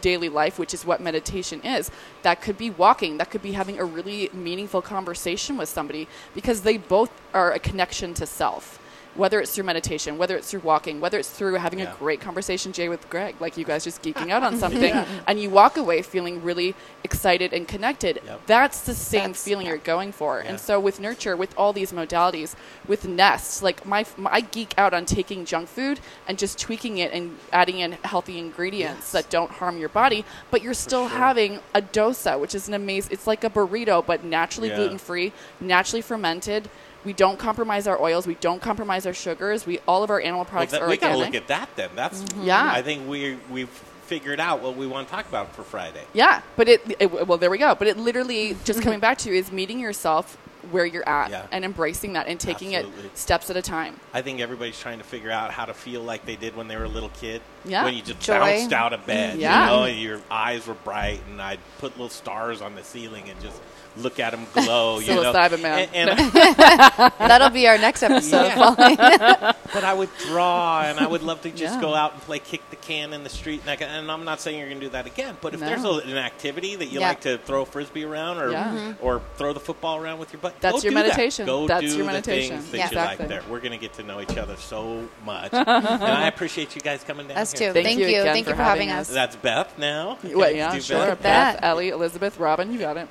daily 0.00 0.28
life, 0.28 0.58
which 0.58 0.74
is 0.74 0.84
what 0.84 1.00
meditation 1.00 1.60
is. 1.62 1.90
That 2.22 2.42
could 2.42 2.58
be 2.58 2.70
walking, 2.70 3.18
that 3.18 3.30
could 3.30 3.42
be 3.42 3.52
having 3.52 3.78
a 3.78 3.84
really 3.84 4.30
meaningful 4.32 4.82
conversation 4.82 5.56
with 5.56 5.68
somebody 5.68 6.08
because 6.34 6.62
they 6.62 6.78
both 6.78 7.10
are 7.32 7.52
a 7.52 7.58
connection 7.58 8.14
to 8.14 8.26
self. 8.26 8.79
Whether 9.14 9.40
it's 9.40 9.52
through 9.54 9.64
meditation, 9.64 10.18
whether 10.18 10.36
it's 10.36 10.50
through 10.50 10.60
walking, 10.60 11.00
whether 11.00 11.18
it's 11.18 11.28
through 11.28 11.54
having 11.54 11.80
a 11.80 11.94
great 11.98 12.20
conversation, 12.20 12.72
Jay, 12.72 12.88
with 12.88 13.08
Greg, 13.10 13.34
like 13.40 13.56
you 13.56 13.64
guys 13.64 13.82
just 13.84 14.02
geeking 14.02 14.30
out 14.30 14.42
on 14.42 14.56
something, 14.64 14.82
Yeah. 14.82 15.06
and 15.26 15.40
you 15.40 15.50
walk 15.50 15.76
away 15.76 16.02
feeling 16.02 16.42
really 16.42 16.74
excited 17.02 17.52
and 17.52 17.66
connected. 17.66 18.22
That's 18.46 18.82
the 18.82 18.94
same 18.94 19.32
feeling 19.34 19.66
you're 19.66 19.78
going 19.78 20.12
for. 20.12 20.38
And 20.38 20.60
so 20.60 20.78
with 20.78 21.00
Nurture, 21.00 21.36
with 21.36 21.52
all 21.56 21.72
these 21.72 21.92
modalities, 21.92 22.54
with 22.86 23.06
Nest, 23.06 23.62
like 23.62 23.84
my, 23.84 24.04
my 24.16 24.30
I 24.32 24.40
geek 24.42 24.74
out 24.78 24.94
on 24.94 25.04
taking 25.06 25.44
junk 25.44 25.68
food 25.68 25.98
and 26.28 26.38
just 26.38 26.58
tweaking 26.58 26.98
it 26.98 27.12
and 27.12 27.36
adding 27.52 27.78
in 27.80 27.92
healthy 28.04 28.38
ingredients 28.38 29.10
that 29.12 29.28
don't 29.28 29.50
harm 29.50 29.78
your 29.78 29.88
body, 29.88 30.24
but 30.50 30.62
you're 30.62 30.72
still 30.74 31.08
having 31.08 31.58
a 31.74 31.82
dosa, 31.82 32.38
which 32.38 32.54
is 32.54 32.68
an 32.68 32.74
amazing. 32.74 33.12
It's 33.12 33.26
like 33.26 33.42
a 33.44 33.50
burrito, 33.50 34.04
but 34.06 34.22
naturally 34.24 34.68
Yeah. 34.68 34.76
gluten 34.76 34.98
free, 34.98 35.32
naturally 35.60 36.02
fermented. 36.02 36.68
We 37.04 37.12
don't 37.12 37.38
compromise 37.38 37.86
our 37.86 38.00
oils. 38.00 38.26
We 38.26 38.34
don't 38.34 38.60
compromise 38.60 39.06
our 39.06 39.14
sugars. 39.14 39.66
We 39.66 39.78
all 39.88 40.02
of 40.02 40.10
our 40.10 40.20
animal 40.20 40.40
Well, 40.40 40.44
products 40.46 40.72
that- 40.72 40.82
are 40.82 40.88
we 40.88 40.96
got 40.96 41.12
to 41.12 41.18
look 41.18 41.34
at 41.34 41.48
that 41.48 41.70
then. 41.76 41.90
That's 41.94 42.22
mm-hmm. 42.22 42.44
Yeah. 42.44 42.70
I 42.72 42.82
think 42.82 43.08
we 43.08 43.36
we've 43.50 43.68
figured 44.04 44.40
out 44.40 44.60
what 44.60 44.76
we 44.76 44.86
want 44.88 45.06
to 45.06 45.14
talk 45.14 45.28
about 45.28 45.54
for 45.54 45.62
Friday. 45.62 46.02
Yeah, 46.12 46.42
but 46.56 46.68
it, 46.68 46.96
it 47.00 47.26
well 47.28 47.38
there 47.38 47.50
we 47.50 47.58
go. 47.58 47.74
But 47.74 47.88
it 47.88 47.96
literally 47.96 48.56
just 48.64 48.82
coming 48.86 49.00
back 49.00 49.18
to 49.18 49.30
is 49.30 49.50
meeting 49.52 49.78
yourself 49.78 50.36
where 50.70 50.84
you're 50.84 51.08
at 51.08 51.30
Yeah. 51.30 51.46
and 51.52 51.64
embracing 51.64 52.12
that 52.12 52.26
and 52.26 52.38
taking 52.38 52.74
Absolutely. 52.76 53.06
it 53.06 53.16
steps 53.18 53.48
at 53.48 53.56
a 53.56 53.62
time. 53.62 53.98
I 54.12 54.20
think 54.20 54.40
everybody's 54.40 54.78
trying 54.78 54.98
to 54.98 55.04
figure 55.04 55.30
out 55.30 55.50
how 55.52 55.64
to 55.64 55.72
feel 55.72 56.02
like 56.02 56.26
they 56.26 56.36
did 56.36 56.54
when 56.54 56.68
they 56.68 56.76
were 56.76 56.84
a 56.84 56.88
little 56.88 57.08
kid. 57.10 57.40
Yeah. 57.64 57.84
When 57.84 57.94
you 57.94 58.02
just 58.02 58.20
Joy. 58.20 58.38
bounced 58.38 58.72
out 58.72 58.92
of 58.92 59.06
bed. 59.06 59.38
Yeah. 59.38 59.64
You 59.64 59.66
know, 59.70 59.84
and 59.84 59.98
your 59.98 60.20
eyes 60.30 60.66
were 60.66 60.74
bright, 60.74 61.20
and 61.30 61.40
I'd 61.40 61.60
put 61.78 61.92
little 61.92 62.10
stars 62.10 62.60
on 62.60 62.74
the 62.74 62.84
ceiling 62.84 63.30
and 63.30 63.40
just 63.40 63.60
look 63.96 64.20
at 64.20 64.30
them 64.30 64.46
glow. 64.52 64.98
you 65.00 65.14
know, 65.14 65.32
Psilocybin 65.32 65.62
man. 65.62 65.88
And, 65.94 66.10
and 66.10 66.32
That'll 67.18 67.50
be 67.50 67.66
our 67.68 67.78
next 67.78 68.02
episode. 68.02 68.44
Yeah. 68.46 69.52
but 69.72 69.84
I 69.84 69.92
would 69.94 70.10
draw, 70.28 70.82
and 70.82 70.98
I 70.98 71.06
would 71.06 71.22
love 71.22 71.42
to 71.42 71.50
just 71.50 71.74
Yeah. 71.76 71.80
go 71.80 71.94
out 71.94 72.12
and 72.14 72.22
play 72.22 72.38
kick 72.38 72.68
the 72.70 72.76
can 72.76 73.12
in 73.12 73.24
the 73.24 73.30
street. 73.30 73.62
And, 73.66 73.70
I, 73.70 73.74
and 73.84 74.10
I'm 74.10 74.24
not 74.24 74.40
saying 74.40 74.58
you're 74.58 74.68
going 74.68 74.80
to 74.80 74.86
do 74.86 74.90
that 74.92 75.06
again, 75.06 75.36
but 75.40 75.54
if 75.54 75.60
No. 75.60 75.66
there's 75.66 75.84
a, 75.84 76.08
an 76.10 76.16
activity 76.16 76.76
that 76.76 76.86
you 76.86 77.00
Yeah. 77.00 77.08
like 77.08 77.20
to 77.22 77.38
throw 77.38 77.62
a 77.62 77.66
frisbee 77.66 78.04
around 78.04 78.38
or 78.38 78.50
Yeah. 78.52 78.68
Mhm. 78.68 78.96
or 79.00 79.20
throw 79.36 79.52
the 79.52 79.60
football 79.60 79.96
around 79.98 80.18
with 80.18 80.32
your 80.32 80.40
butt, 80.40 80.54
That's 80.60 80.76
go 80.76 80.82
your 80.82 80.90
do 80.90 80.94
that. 80.96 81.02
meditation. 81.08 81.46
Go 81.46 81.66
That's 81.66 81.80
do 81.82 81.88
your 81.88 81.98
the 81.98 82.04
meditation. 82.12 82.58
things 82.58 82.70
that 82.70 82.76
Yeah. 82.76 82.84
you 82.84 82.88
Exactly. 82.88 83.24
like 83.26 83.28
there. 83.28 83.42
We're 83.50 83.60
going 83.60 83.72
to 83.72 83.78
get 83.78 83.92
to 83.94 84.02
know 84.02 84.20
each 84.20 84.36
other 84.36 84.56
so 84.56 85.08
much, 85.24 85.52
and 85.52 85.68
I 85.68 86.26
appreciate 86.28 86.74
you 86.74 86.80
guys 86.80 87.02
coming 87.04 87.26
down. 87.28 87.38
Us 87.38 87.52
here. 87.52 87.68
too. 87.70 87.74
Thank 87.74 87.86
Thank 87.86 87.98
you. 88.00 88.06
you 88.06 88.22
Thank 88.22 88.44
for 88.46 88.50
you 88.52 88.56
for 88.56 88.62
having 88.62 88.88
having 88.88 89.00
us. 89.00 89.08
us. 89.08 89.14
That's 89.14 89.36
Beth 89.36 89.76
now. 89.78 90.18
Well, 90.22 90.44
Okay, 90.44 90.56
yeah, 90.56 90.78
sure. 90.78 91.06
Beth. 91.06 91.22
Beth, 91.22 91.58
Ellie, 91.62 91.88
Elizabeth, 91.90 92.38
Robin, 92.38 92.72
you 92.72 92.78
got 92.78 92.96
it. 92.96 93.08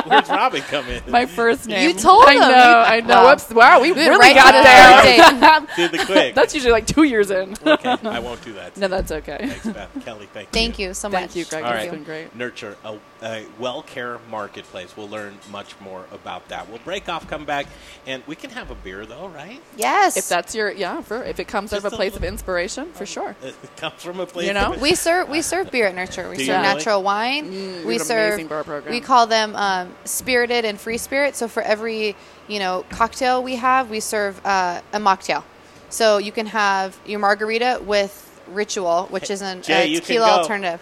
Where's 0.06 0.28
Robin 0.28 0.62
come 0.62 0.86
in? 0.88 1.02
My 1.10 1.26
first 1.26 1.66
name. 1.68 1.88
You 1.88 1.94
told 1.94 2.26
me. 2.26 2.32
I 2.32 2.34
him. 2.34 2.40
know. 2.40 2.46
You- 2.48 2.52
I 2.96 3.00
know. 3.00 3.06
Well, 3.08 3.30
Whoops. 3.30 3.50
Wow, 3.50 3.80
we 3.80 3.92
we 3.92 4.00
really 4.08 4.18
right 4.18 4.34
got 4.34 4.52
to 4.52 4.62
there. 4.62 5.76
Did 5.88 5.98
the 6.00 6.04
quick. 6.06 6.34
That's 6.34 6.54
usually 6.54 6.72
like 6.72 6.86
two 6.86 7.02
years 7.04 7.30
in. 7.30 7.54
Okay, 7.66 7.88
I 8.02 8.18
won't 8.18 8.42
do 8.44 8.52
that. 8.54 8.76
No, 8.76 8.88
that's 8.88 9.12
okay. 9.12 9.48
Thanks, 9.48 9.66
Beth. 9.66 10.04
Kelly, 10.04 10.28
thank 10.32 10.48
you. 10.48 10.52
Thank 10.52 10.78
you 10.78 10.94
so 10.94 11.08
much. 11.08 11.18
Thank 11.20 11.36
you, 11.36 11.44
Greg. 11.44 11.64
All 11.64 11.72
It's 11.72 11.78
right. 11.82 11.90
been 11.90 12.04
great. 12.04 12.34
Nurture 12.36 12.76
a, 12.84 12.98
a 13.22 13.46
well 13.58 13.82
care 13.82 14.18
marketplace. 14.30 14.96
We'll 14.96 15.08
learn 15.08 15.38
much 15.50 15.78
more 15.80 16.06
about 16.12 16.48
that. 16.48 16.68
We'll 16.68 16.78
break 16.80 17.08
off, 17.08 17.28
come 17.28 17.44
back, 17.44 17.66
and 18.06 18.22
we 18.26 18.34
can 18.36 18.50
have 18.50 18.70
a 18.70 18.74
beer 18.74 19.06
though, 19.06 19.28
right? 19.28 19.60
Yes. 19.76 20.16
If 20.16 20.28
that's 20.28 20.54
your 20.54 20.70
yeah, 20.72 21.00
for 21.02 21.22
if 21.22 21.38
it 21.40 21.48
comes 21.48 21.72
out 21.72 21.78
of 21.78 21.82
Just 21.84 21.92
a 21.92 21.96
a 21.96 21.98
place 21.98 22.16
of 22.16 22.24
inspiration, 22.24 22.92
for 22.92 23.06
sure. 23.06 23.36
It 23.42 23.76
comes 23.76 24.02
from 24.02 24.20
a 24.20 24.26
place. 24.26 24.46
You 24.48 24.54
know? 24.54 24.72
of- 24.74 24.80
We 24.80 24.94
serve 24.94 25.28
we 25.28 25.42
serve 25.42 25.70
beer 25.70 25.86
at 25.86 25.94
Nurture. 25.94 26.28
We 26.28 26.36
Do 26.36 26.42
you 26.42 26.46
serve 26.48 26.62
really? 26.62 26.74
natural 26.74 27.02
wine. 27.02 27.52
Mm, 27.52 27.78
we 27.80 27.84
we 27.86 27.98
serve 27.98 28.34
amazing 28.34 28.48
bar 28.48 28.64
program. 28.64 28.92
we 28.92 29.00
call 29.00 29.26
them 29.26 29.54
um, 29.56 29.94
spirited 30.04 30.64
and 30.64 30.78
free 30.80 30.98
spirit. 30.98 31.36
So 31.36 31.48
for 31.48 31.62
every 31.62 32.16
you 32.48 32.58
know 32.58 32.84
cocktail 32.90 33.42
we 33.42 33.56
have, 33.56 33.90
we 33.90 34.00
serve 34.00 34.40
uh, 34.44 34.80
a 34.92 34.98
mocktail. 34.98 35.44
So 35.90 36.18
you 36.18 36.32
can 36.32 36.46
have 36.46 36.98
your 37.06 37.18
margarita 37.20 37.82
with 37.84 38.18
Ritual, 38.48 39.06
which 39.10 39.30
is 39.30 39.42
an, 39.42 39.62
Jay, 39.62 39.94
a 39.94 40.00
tequila 40.00 40.26
alternative. 40.40 40.80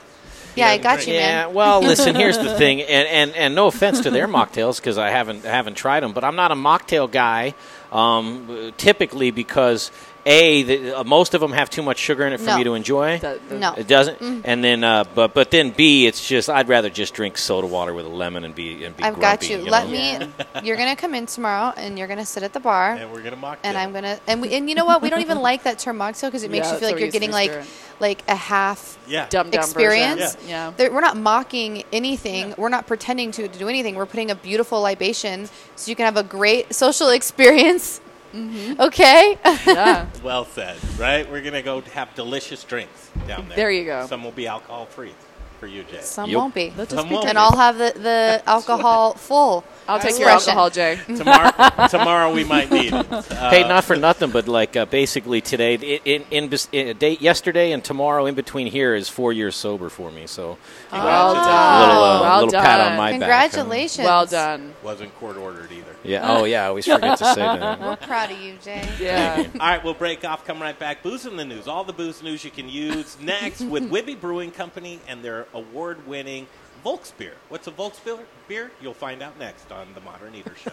Yeah, 0.57 0.69
I 0.69 0.79
got 0.79 1.07
you, 1.07 1.15
yeah, 1.15 1.47
man. 1.47 1.55
well, 1.55 1.81
listen. 1.81 2.15
Here's 2.15 2.39
the 2.39 2.55
thing, 2.59 2.81
and, 2.83 3.09
and, 3.09 3.37
and 3.37 3.55
no 3.55 3.67
offense 3.67 4.01
to 4.01 4.11
their 4.11 4.29
mocktails 4.29 4.77
because 4.77 4.99
I 4.99 5.11
haven't 5.11 5.45
haven't 5.45 5.75
tried 5.75 6.01
them, 6.01 6.13
but 6.13 6.25
I'm 6.25 6.37
not 6.37 6.51
a 6.51 6.57
mocktail 6.57 7.11
guy. 7.11 7.55
Um, 7.93 8.73
typically 8.77 9.33
because 9.33 9.91
a 10.27 10.63
the, 10.63 10.99
uh, 11.01 11.05
most 11.05 11.35
of 11.35 11.41
them 11.41 11.53
have 11.53 11.71
too 11.71 11.83
much 11.83 11.99
sugar 11.99 12.27
in 12.27 12.33
it 12.33 12.39
for 12.41 12.47
No. 12.47 12.59
me 12.59 12.65
to 12.65 12.75
enjoy. 12.75 13.21
No. 13.51 13.75
It 13.75 13.87
doesn't. 13.89 14.19
Mm. 14.19 14.43
And 14.45 14.63
then, 14.65 14.85
uh, 14.85 15.05
but 15.15 15.35
but 15.35 15.51
then 15.51 15.71
B, 15.71 16.07
it's 16.07 16.27
just 16.27 16.49
I'd 16.51 16.69
rather 16.69 16.91
just 16.91 17.15
drink 17.15 17.39
soda 17.39 17.67
water 17.67 17.95
with 17.95 18.07
a 18.07 18.11
lemon 18.11 18.45
and 18.45 18.55
be 18.55 18.85
and 18.85 18.97
be. 18.97 19.03
I've 19.03 19.15
got 19.21 19.41
grumpy, 19.41 19.47
you. 19.49 19.59
know? 19.65 19.71
Let 19.71 19.89
me. 19.89 20.19
You're 20.63 20.77
gonna 20.77 20.97
come 20.97 21.15
in 21.15 21.27
tomorrow, 21.27 21.73
and 21.77 21.99
you're 21.99 22.09
gonna 22.09 22.27
sit 22.27 22.43
at 22.43 22.53
the 22.53 22.61
bar. 22.61 22.93
And 22.93 23.13
we're 23.13 23.23
gonna 23.23 23.37
mock. 23.37 23.59
And 23.65 23.77
I'm 23.79 23.93
gonna 23.93 24.19
and 24.27 24.43
we, 24.43 24.53
and 24.55 24.69
you 24.69 24.75
know 24.75 24.85
what? 24.85 25.01
We 25.03 25.11
don't 25.11 25.21
even 25.23 25.41
like 25.41 25.63
that 25.65 25.79
term 25.79 25.99
mocktail 25.99 26.29
because 26.29 26.43
it 26.43 26.51
makes 26.51 26.67
Yeah, 26.67 26.75
you 26.75 26.79
feel 26.81 26.91
like 26.91 27.01
you're 27.01 27.11
getting 27.11 27.31
like 27.31 27.53
like 27.99 28.23
a 28.29 28.35
half 28.35 28.99
Yeah. 29.07 29.27
Dumb 29.29 29.51
dumb 29.51 29.61
experience. 29.61 30.35
Version. 30.35 30.49
Yeah. 30.49 30.73
There- 30.77 30.93
We're 30.93 31.01
not 31.03 31.17
mocking 31.17 31.85
anything. 31.93 32.55
We're 32.57 32.69
not 32.71 32.87
pretending 32.87 33.31
to, 33.33 33.47
to 33.49 33.59
do 33.59 33.69
anything. 33.69 33.95
We're 33.95 34.07
putting 34.07 34.31
a 34.31 34.35
beautiful 34.35 34.81
libation 34.81 35.49
so 35.77 35.91
you 35.91 35.97
can 35.97 36.05
have 36.07 36.17
a 36.17 36.23
great 36.23 36.75
social 36.75 37.09
experience. 37.19 38.01
Okay. 38.35 39.39
Yeah. 39.67 40.07
Well 40.23 40.45
said, 40.45 40.77
right? 40.99 41.29
We're 41.31 41.41
gonna 41.43 41.63
go 41.63 41.81
have 41.81 42.15
delicious 42.15 42.63
drinks 42.65 43.11
down 43.27 43.49
there. 43.49 43.57
There 43.57 43.71
you 43.71 43.85
go. 43.85 44.07
Some 44.07 44.23
will 44.23 44.33
be 44.33 44.47
alcohol 44.47 44.87
free 44.87 45.13
for 45.59 45.67
you, 45.67 45.83
Jay. 45.85 46.01
Some 46.01 46.33
won't 46.33 46.55
be. 46.55 46.73
Some 46.89 47.11
won't 47.11 47.27
and. 47.27 47.37
I'll 47.39 47.57
have 47.57 47.77
the, 47.79 47.93
the 47.99 48.43
alcohol 48.47 49.15
full. 49.15 49.65
I'll 49.89 49.99
take 49.99 50.19
your 50.19 50.29
expression. 50.31 50.51
alcohol, 50.59 50.71
Jay. 50.71 50.99
tomorrow, 51.17 51.89
tomorrow 51.89 52.33
we 52.33 52.45
might 52.45 52.71
need 52.71 52.93
it. 52.93 53.13
Uh, 53.13 53.51
hey, 53.51 53.67
not 53.67 53.85
for 53.85 53.97
nothing, 53.97 54.31
but 54.31 54.47
like 54.49 54.77
uh, 54.77 54.85
basically 54.87 55.41
today, 55.41 55.75
in 55.75 56.01
in, 56.05 56.25
in, 56.31 56.49
bes- 56.49 56.69
in 56.73 56.89
a 56.89 56.95
day, 56.95 57.17
yesterday 57.21 57.73
and 57.73 57.83
tomorrow, 57.83 58.27
in 58.27 58.35
between 58.35 58.67
here 58.69 58.95
is 58.95 59.09
four 59.09 59.33
years 59.33 59.57
sober 59.57 59.89
for 59.89 60.11
me. 60.11 60.27
So, 60.27 60.57
Well 60.93 61.33
a 61.33 61.35
done. 61.35 61.89
little, 61.89 62.05
uh, 62.05 62.21
well 62.23 62.35
little 62.37 62.51
done. 62.53 62.65
pat 62.65 62.81
on 62.93 62.97
my 62.97 63.11
back. 63.13 63.21
Congratulations. 63.21 64.05
Well 64.07 64.27
done. 64.27 64.75
Wasn't 64.83 65.15
court 65.19 65.37
ordered 65.37 65.73
either. 65.73 65.90
Yeah. 66.03 66.33
Oh, 66.33 66.45
yeah. 66.45 66.65
I 66.65 66.67
always 66.69 66.87
forget 66.87 67.19
to 67.19 67.25
say 67.35 67.41
that. 67.41 67.81
We're 67.81 67.97
proud 67.97 68.31
of 68.31 68.41
you, 68.41 68.57
Jay. 68.63 68.89
Yeah. 68.99 69.47
All 69.55 69.61
right, 69.61 69.85
we'll 69.85 69.95
break 69.95 70.25
off, 70.25 70.45
come 70.45 70.61
right 70.61 70.79
back. 70.79 71.03
Booze 71.03 71.27
in 71.27 71.37
the 71.37 71.45
news. 71.45 71.69
All 71.69 71.85
the 71.85 71.93
booze 71.93 72.23
news 72.23 72.45
you 72.45 72.51
can 72.51 72.69
use 72.69 73.19
next 73.23 73.61
with 73.63 73.91
Wibby 73.91 74.21
Brewing 74.21 74.51
Company 74.51 75.01
and 75.09 75.23
their 75.23 75.47
award 75.55 76.07
winning 76.07 76.47
Volksbier. 76.85 77.35
What's 77.49 77.67
a 77.67 77.73
Volksbier? 77.73 78.21
beer? 78.49 78.71
You'll 78.81 78.95
find 78.95 79.23
out 79.23 79.39
next 79.39 79.71
on 79.71 79.89
The 79.95 80.01
Modern 80.01 80.35
Eater 80.35 80.55
Show. 80.57 80.73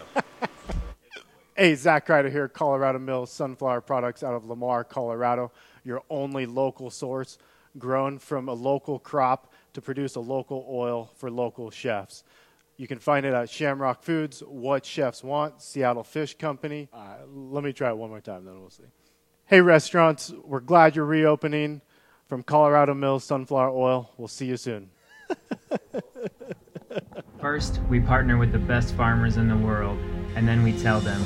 Hey, 1.55 1.73
Zach 1.73 2.07
Ryder 2.07 2.29
here, 2.29 2.47
Colorado 2.47 2.99
Mills 2.99 3.31
Sunflower 3.31 3.81
Products 3.81 4.21
out 4.23 4.35
of 4.35 4.45
Lamar, 4.45 4.83
Colorado. 4.83 5.51
Your 5.83 6.03
only 6.09 6.45
local 6.45 6.91
source, 6.91 7.39
grown 7.79 8.19
from 8.19 8.47
a 8.47 8.53
local 8.53 8.99
crop 8.99 9.51
to 9.73 9.81
produce 9.81 10.15
a 10.15 10.19
local 10.19 10.67
oil 10.69 11.09
for 11.15 11.31
local 11.31 11.71
chefs. 11.71 12.23
You 12.77 12.87
can 12.87 12.99
find 12.99 13.25
it 13.25 13.33
at 13.33 13.49
Shamrock 13.49 14.03
Foods, 14.03 14.41
What 14.41 14.85
Chefs 14.85 15.23
Want, 15.23 15.63
Seattle 15.63 16.03
Fish 16.03 16.37
Company. 16.37 16.87
Uh, 16.93 17.15
let 17.27 17.63
me 17.63 17.73
try 17.73 17.89
it 17.89 17.97
one 17.97 18.11
more 18.11 18.21
time, 18.21 18.45
then 18.45 18.59
we'll 18.59 18.69
see. 18.69 18.83
Hey, 19.47 19.61
restaurants, 19.61 20.31
we're 20.43 20.59
glad 20.59 20.95
you're 20.95 21.05
reopening. 21.05 21.81
From 22.27 22.43
Colorado 22.43 22.93
Mills 22.93 23.23
Sunflower 23.23 23.71
Oil, 23.71 24.11
we'll 24.17 24.27
see 24.27 24.45
you 24.45 24.57
soon. 24.57 24.91
First, 27.41 27.79
we 27.89 27.99
partner 27.99 28.37
with 28.37 28.51
the 28.51 28.59
best 28.59 28.93
farmers 28.93 29.37
in 29.37 29.47
the 29.47 29.57
world, 29.57 29.97
and 30.35 30.47
then 30.47 30.61
we 30.61 30.77
tell 30.77 30.99
them, 30.99 31.23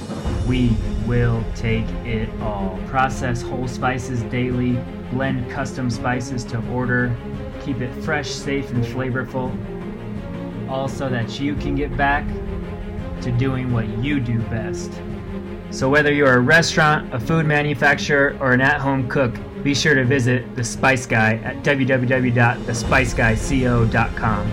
we 0.47 0.78
will 1.06 1.43
take 1.56 1.88
it 2.06 2.30
all. 2.41 2.80
Process 2.88 3.41
whole 3.41 3.68
spices 3.68 4.22
daily, 4.24 4.80
blend 5.12 5.52
custom 5.52 5.89
spices 5.89 6.45
to 6.45 6.66
order, 6.70 7.14
keep 7.66 7.82
it 7.82 7.93
fresh, 8.04 8.30
safe, 8.30 8.70
and 8.72 8.86
flavorful, 8.86 9.52
all 10.72 10.88
so 10.88 11.09
that 11.09 11.39
you 11.39 11.55
can 11.55 11.74
get 11.76 11.97
back 11.97 12.28
to 13.22 13.32
doing 13.32 13.74
what 13.74 13.88
you 13.99 14.19
do 14.19 14.39
best. 14.43 15.01
So, 15.69 15.89
whether 15.89 16.13
you're 16.13 16.34
a 16.34 16.39
restaurant, 16.39 17.13
a 17.13 17.19
food 17.19 17.45
manufacturer, 17.45 18.36
or 18.39 18.53
an 18.53 18.61
at 18.61 18.80
home 18.82 19.07
cook, 19.09 19.36
be 19.63 19.76
sure 19.76 19.95
to 19.95 20.03
visit 20.03 20.55
The 20.55 20.63
Spice 20.63 21.05
Guy 21.05 21.36
at 21.43 21.57
www.thespiceguyco.com. 21.63 24.51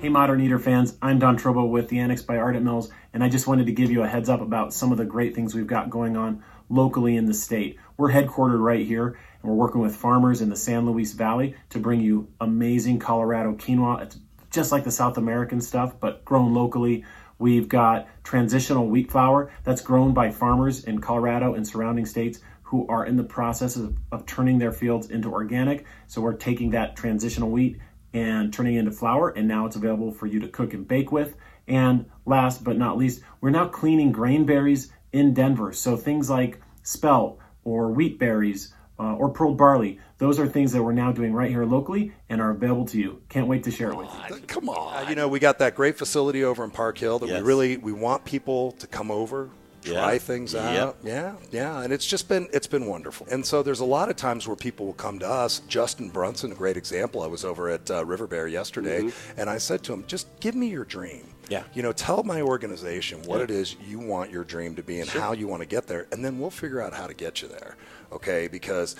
Hey, 0.00 0.08
Modern 0.10 0.40
Eater 0.42 0.58
fans, 0.58 0.96
I'm 1.02 1.18
Don 1.18 1.38
Trobo 1.38 1.68
with 1.68 1.88
the 1.88 1.98
Annex 1.98 2.22
by 2.22 2.36
Ardent 2.36 2.64
Mills, 2.64 2.90
and 3.12 3.24
I 3.24 3.28
just 3.28 3.46
wanted 3.46 3.66
to 3.66 3.72
give 3.72 3.90
you 3.90 4.02
a 4.02 4.08
heads 4.08 4.28
up 4.28 4.40
about 4.40 4.72
some 4.72 4.92
of 4.92 4.98
the 4.98 5.04
great 5.04 5.34
things 5.34 5.54
we've 5.54 5.66
got 5.66 5.90
going 5.90 6.16
on 6.16 6.42
locally 6.68 7.16
in 7.16 7.26
the 7.26 7.34
state. 7.34 7.78
We're 7.96 8.12
headquartered 8.12 8.62
right 8.62 8.86
here, 8.86 9.18
and 9.42 9.50
we're 9.50 9.56
working 9.56 9.80
with 9.80 9.96
farmers 9.96 10.40
in 10.40 10.50
the 10.50 10.56
San 10.56 10.86
Luis 10.86 11.12
Valley 11.12 11.56
to 11.70 11.78
bring 11.78 12.00
you 12.00 12.28
amazing 12.40 12.98
Colorado 12.98 13.54
quinoa. 13.54 14.02
It's 14.02 14.18
just 14.54 14.72
like 14.72 14.84
the 14.84 14.90
South 14.90 15.18
American 15.18 15.60
stuff, 15.60 15.98
but 16.00 16.24
grown 16.24 16.54
locally. 16.54 17.04
We've 17.38 17.68
got 17.68 18.08
transitional 18.22 18.86
wheat 18.86 19.10
flour 19.10 19.50
that's 19.64 19.82
grown 19.82 20.14
by 20.14 20.30
farmers 20.30 20.84
in 20.84 21.00
Colorado 21.00 21.54
and 21.54 21.66
surrounding 21.66 22.06
states 22.06 22.40
who 22.62 22.86
are 22.88 23.04
in 23.04 23.16
the 23.16 23.24
process 23.24 23.76
of, 23.76 23.96
of 24.12 24.24
turning 24.26 24.58
their 24.58 24.72
fields 24.72 25.10
into 25.10 25.32
organic. 25.32 25.84
So 26.06 26.20
we're 26.20 26.34
taking 26.34 26.70
that 26.70 26.96
transitional 26.96 27.50
wheat 27.50 27.78
and 28.12 28.52
turning 28.52 28.76
it 28.76 28.80
into 28.80 28.92
flour, 28.92 29.30
and 29.30 29.48
now 29.48 29.66
it's 29.66 29.76
available 29.76 30.12
for 30.12 30.26
you 30.26 30.38
to 30.40 30.48
cook 30.48 30.72
and 30.72 30.86
bake 30.86 31.10
with. 31.10 31.34
And 31.66 32.06
last 32.24 32.62
but 32.62 32.78
not 32.78 32.96
least, 32.96 33.22
we're 33.40 33.50
now 33.50 33.68
cleaning 33.68 34.12
grain 34.12 34.46
berries 34.46 34.92
in 35.12 35.34
Denver. 35.34 35.72
So 35.72 35.96
things 35.96 36.30
like 36.30 36.60
spelt 36.82 37.38
or 37.64 37.90
wheat 37.90 38.18
berries 38.18 38.72
uh, 38.98 39.14
or 39.14 39.30
pearl 39.30 39.54
barley, 39.54 39.98
those 40.18 40.38
are 40.38 40.46
things 40.46 40.72
that 40.72 40.82
we're 40.82 40.92
now 40.92 41.12
doing 41.12 41.32
right 41.32 41.50
here 41.50 41.64
locally 41.64 42.12
and 42.28 42.40
are 42.40 42.50
available 42.50 42.86
to 42.86 42.98
you. 42.98 43.20
Can't 43.28 43.46
wait 43.48 43.64
to 43.64 43.70
share 43.70 43.90
it 43.90 43.96
with 43.96 44.08
you. 44.30 44.36
Come 44.46 44.68
on. 44.68 45.04
Uh, 45.06 45.08
you 45.08 45.14
know, 45.16 45.28
we 45.28 45.38
got 45.40 45.58
that 45.58 45.74
great 45.74 45.98
facility 45.98 46.44
over 46.44 46.62
in 46.64 46.70
Park 46.70 46.98
Hill 46.98 47.18
that 47.18 47.28
Yes. 47.28 47.40
we 47.40 47.46
really 47.46 47.76
we 47.76 47.92
want 47.92 48.24
people 48.24 48.72
to 48.72 48.86
come 48.86 49.10
over, 49.10 49.50
try 49.82 50.12
Yeah. 50.12 50.18
things 50.18 50.54
Yep. 50.54 50.78
out. 50.78 50.96
Yeah, 51.02 51.32
yeah, 51.50 51.82
and 51.82 51.92
it's 51.92 52.06
just 52.06 52.28
been 52.28 52.48
it's 52.52 52.66
been 52.68 52.86
wonderful. 52.86 53.26
And 53.30 53.44
so 53.44 53.62
there's 53.62 53.80
a 53.80 53.84
lot 53.84 54.08
of 54.08 54.16
times 54.16 54.46
where 54.46 54.56
people 54.56 54.86
will 54.86 54.92
come 54.94 55.18
to 55.18 55.28
us. 55.28 55.60
Justin 55.68 56.08
Brunson, 56.10 56.52
a 56.52 56.54
great 56.54 56.76
example. 56.76 57.22
I 57.22 57.26
was 57.26 57.44
over 57.44 57.68
at 57.68 57.90
uh, 57.90 58.04
River 58.04 58.26
Bear 58.26 58.46
yesterday, 58.48 59.10
and 59.36 59.50
I 59.50 59.58
said 59.58 59.82
to 59.84 59.92
him, 59.92 60.04
"Just 60.06 60.28
give 60.40 60.54
me 60.54 60.68
your 60.68 60.84
dream." 60.84 61.26
Yeah. 61.50 61.64
You 61.74 61.82
know, 61.82 61.92
tell 61.92 62.22
my 62.22 62.40
organization 62.40 63.20
what 63.26 63.38
Yeah. 63.38 63.44
it 63.44 63.50
is 63.50 63.76
you 63.86 63.98
want 63.98 64.30
your 64.30 64.44
dream 64.44 64.74
to 64.76 64.82
be 64.82 65.00
and 65.00 65.08
Sure. 65.10 65.20
how 65.20 65.32
you 65.32 65.46
want 65.46 65.60
to 65.60 65.66
get 65.66 65.86
there, 65.86 66.06
and 66.12 66.24
then 66.24 66.38
we'll 66.38 66.48
figure 66.50 66.80
out 66.80 66.94
how 66.94 67.06
to 67.06 67.12
get 67.12 67.42
you 67.42 67.48
there. 67.48 67.76
Okay? 68.12 68.48
Because 68.48 68.96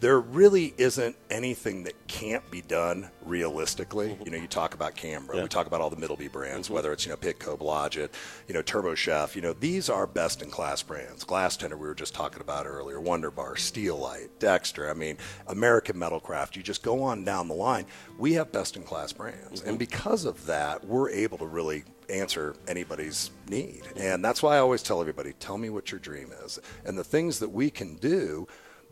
there 0.00 0.20
really 0.20 0.74
isn't 0.78 1.16
anything 1.30 1.84
that 1.84 1.94
can't 2.06 2.48
be 2.50 2.62
done 2.62 3.10
realistically. 3.22 4.10
Mm-hmm. 4.10 4.22
You 4.24 4.30
know, 4.30 4.38
you 4.38 4.46
talk 4.46 4.74
about 4.74 4.94
camera, 4.94 5.36
Yeah. 5.36 5.42
we 5.42 5.48
talk 5.48 5.66
about 5.66 5.80
all 5.80 5.90
the 5.90 5.96
Middleby 5.96 6.30
brands, 6.30 6.66
mm-hmm. 6.68 6.74
whether 6.74 6.92
it's 6.92 7.04
you 7.04 7.10
know 7.10 7.16
Pitco, 7.16 7.58
Blodgett, 7.58 8.10
you 8.46 8.54
know 8.54 8.62
TurboChef. 8.62 9.34
You 9.34 9.42
know, 9.42 9.52
these 9.52 9.88
are 9.88 10.06
best 10.06 10.42
in 10.42 10.50
class 10.50 10.82
brands. 10.82 11.24
Glastender, 11.24 11.72
we 11.72 11.86
were 11.86 11.94
just 11.94 12.14
talking 12.14 12.40
about 12.40 12.66
earlier. 12.66 13.00
Wunder-Bar, 13.00 13.56
Steel 13.56 13.96
Light, 13.96 14.28
Dexter. 14.38 14.90
I 14.90 14.94
mean, 14.94 15.16
American 15.46 15.96
Metalcraft. 15.96 16.56
You 16.56 16.62
just 16.62 16.82
go 16.82 17.02
on 17.02 17.24
down 17.24 17.48
the 17.48 17.54
line. 17.54 17.86
We 18.18 18.34
have 18.34 18.52
best 18.52 18.76
in 18.76 18.84
class 18.84 19.12
brands, 19.12 19.60
and 19.60 19.70
mm-hmm. 19.70 19.76
because 19.78 20.24
of 20.24 20.46
that, 20.46 20.84
we're 20.84 21.10
able 21.10 21.38
to 21.38 21.46
really 21.46 21.84
answer 22.08 22.54
anybody's 22.66 23.30
need. 23.48 23.82
And 23.96 24.24
that's 24.24 24.42
why 24.42 24.56
I 24.56 24.60
always 24.60 24.82
tell 24.82 25.00
everybody, 25.00 25.34
tell 25.34 25.58
me 25.58 25.68
what 25.68 25.90
your 25.90 26.00
dream 26.00 26.32
is. 26.44 26.58
And 26.86 26.96
the 26.96 27.04
things 27.04 27.38
that 27.40 27.50
we 27.50 27.68
can 27.68 27.96
do 27.96 28.48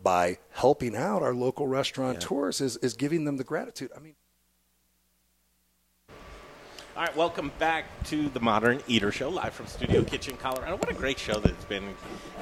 by 0.07 0.37
helping 0.51 0.95
out 0.95 1.21
our 1.21 1.33
local 1.33 1.67
restaurateurs 1.67 2.61
is, 2.61 2.77
is 2.77 2.93
giving 2.93 3.25
them 3.25 3.35
the 3.35 3.43
gratitude. 3.43 3.91
I 3.93 3.99
mean, 3.99 4.15
All 6.95 7.03
right, 7.03 7.15
welcome 7.15 7.51
back 7.59 7.85
to 8.05 8.29
the 8.29 8.39
Modern 8.39 8.81
Eater 8.87 9.11
Show, 9.11 9.29
live 9.29 9.53
from 9.53 9.67
Studio 9.67 10.03
Kitchen, 10.03 10.37
Colorado. 10.37 10.77
What 10.77 10.89
a 10.89 10.93
great 10.93 11.19
show 11.19 11.39
that 11.41 11.51
it's 11.51 11.65
been. 11.65 11.93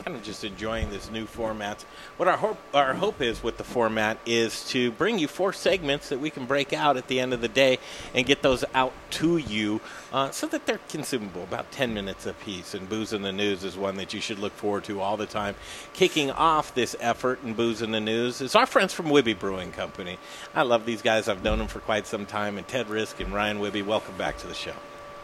Kind 0.03 0.16
of 0.16 0.22
just 0.22 0.43
enjoying 0.43 0.91
this 0.91 1.09
new 1.09 1.26
format. 1.26 1.82
What 2.18 2.30
our 2.30 2.38
hope, 2.38 2.59
our 2.76 2.93
hope 2.93 3.20
is 3.20 3.41
with 3.41 3.57
the 3.57 3.63
format 3.63 4.20
is 4.28 4.66
to 4.70 4.91
bring 4.91 5.18
you 5.18 5.28
four 5.28 5.51
segments 5.51 6.09
that 6.09 6.20
we 6.20 6.30
can 6.30 6.45
break 6.45 6.72
out 6.72 6.97
at 6.97 7.07
the 7.07 7.20
end 7.20 7.34
of 7.34 7.41
the 7.41 7.47
day 7.47 7.80
and 8.13 8.28
get 8.28 8.43
those 8.43 8.63
out 8.76 8.93
to 9.09 9.38
you 9.38 9.82
uh, 10.16 10.32
so 10.32 10.47
that 10.47 10.66
they're 10.66 10.80
consumable, 10.88 11.43
about 11.43 11.70
10 11.74 11.93
minutes 11.93 12.26
apiece. 12.26 12.74
And 12.74 12.88
Booze 12.88 13.11
in 13.11 13.22
the 13.22 13.34
News 13.34 13.66
is 13.66 13.76
one 13.76 13.97
that 13.97 14.13
you 14.13 14.22
should 14.22 14.39
look 14.39 14.53
forward 14.53 14.86
to 14.86 15.01
all 15.01 15.18
the 15.18 15.26
time. 15.26 15.55
Kicking 15.91 16.32
off 16.32 16.74
this 16.74 16.95
effort 17.01 17.43
in 17.43 17.53
Booze 17.53 17.82
in 17.82 17.91
the 17.91 17.99
News 17.99 18.39
is 18.39 18.55
our 18.55 18.66
friends 18.66 18.93
from 18.93 19.07
Wibby 19.07 19.38
Brewing 19.38 19.74
Company. 19.74 20.18
I 20.53 20.61
love 20.61 20.86
these 20.86 21.01
guys. 21.01 21.28
I've 21.28 21.43
known 21.43 21.57
them 21.57 21.68
for 21.68 21.82
quite 21.82 22.07
some 22.07 22.26
time. 22.26 22.57
And 22.57 22.66
Ted 22.66 22.88
Risk 22.88 23.20
and 23.20 23.34
Ryan 23.34 23.59
Wibby, 23.59 23.86
welcome 23.86 24.16
back 24.16 24.38
to 24.38 24.47
the 24.47 24.53
show. 24.53 24.76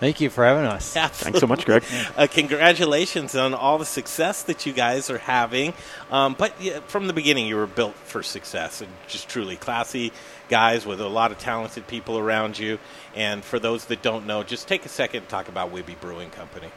Thank 0.02 0.20
you 0.20 0.32
for 0.32 0.44
having 0.44 0.66
us. 0.66 0.94
Thanks 0.94 1.40
so 1.40 1.46
much, 1.46 1.64
Greg. 1.64 1.84
Uh, 2.18 2.28
congratulations 2.28 3.36
on 3.36 3.54
all 3.54 3.78
the 3.78 3.86
success 3.86 4.42
that 4.44 4.66
you 4.66 4.74
guys 4.74 5.12
are 5.12 5.20
having. 5.20 5.74
Um, 6.10 6.36
but 6.38 6.60
yeah, 6.60 6.80
from 6.88 7.06
the 7.06 7.14
beginning, 7.14 7.46
you 7.46 7.56
were 7.56 7.68
built 7.68 7.94
for 7.94 8.24
success 8.24 8.82
and 8.82 8.92
just 9.08 9.30
truly 9.30 9.56
classy 9.56 10.12
guys 10.50 10.88
with 10.88 11.00
a 11.02 11.08
lot 11.08 11.32
of 11.32 11.38
talented 11.38 11.86
people 11.86 12.18
around 12.18 12.58
you. 12.58 12.80
And 13.16 13.44
for 13.44 13.60
those 13.60 13.86
that 13.86 14.02
don't 14.02 14.26
know, 14.26 14.42
just 14.42 14.68
take 14.68 14.86
a 14.86 14.90
second 14.90 15.22
to 15.22 15.28
talk 15.28 15.48
about 15.48 15.72
Wibby 15.72 16.00
Brewing 16.02 16.32
Company. 16.32 16.70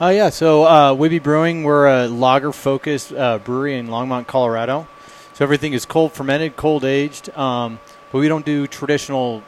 Oh 0.00 0.08
yeah, 0.08 0.30
so 0.30 0.64
uh, 0.64 0.94
Wibby 0.94 1.22
Brewing, 1.22 1.62
we're 1.62 1.86
a 1.86 2.08
lager-focused 2.08 3.12
uh, 3.12 3.38
brewery 3.38 3.78
in 3.78 3.86
Longmont, 3.86 4.26
Colorado. 4.26 4.88
So 5.34 5.44
everything 5.44 5.74
is 5.74 5.86
cold 5.86 6.12
fermented, 6.12 6.56
cold 6.56 6.84
aged, 6.84 7.30
um, 7.36 7.78
but 8.10 8.18
we 8.18 8.26
don't 8.26 8.44
do 8.44 8.66
traditional 8.66 9.44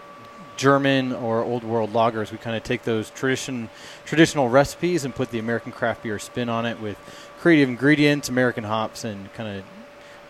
German 0.57 1.13
or 1.13 1.43
old 1.43 1.65
world 1.65 1.93
lagers. 1.93 2.33
We 2.33 2.39
kind 2.39 2.57
of 2.57 2.63
take 2.63 2.83
those 2.83 3.11
tradition 3.11 3.69
traditional 4.05 4.49
recipes 4.49 5.05
and 5.05 5.15
put 5.15 5.31
the 5.31 5.39
American 5.39 5.73
craft 5.73 6.03
beer 6.03 6.19
spin 6.19 6.49
on 6.49 6.67
it 6.67 6.81
with 6.81 6.97
creative 7.39 7.69
ingredients, 7.69 8.29
American 8.29 8.65
hops, 8.65 9.05
and 9.05 9.33
kind 9.35 9.59
of 9.59 9.65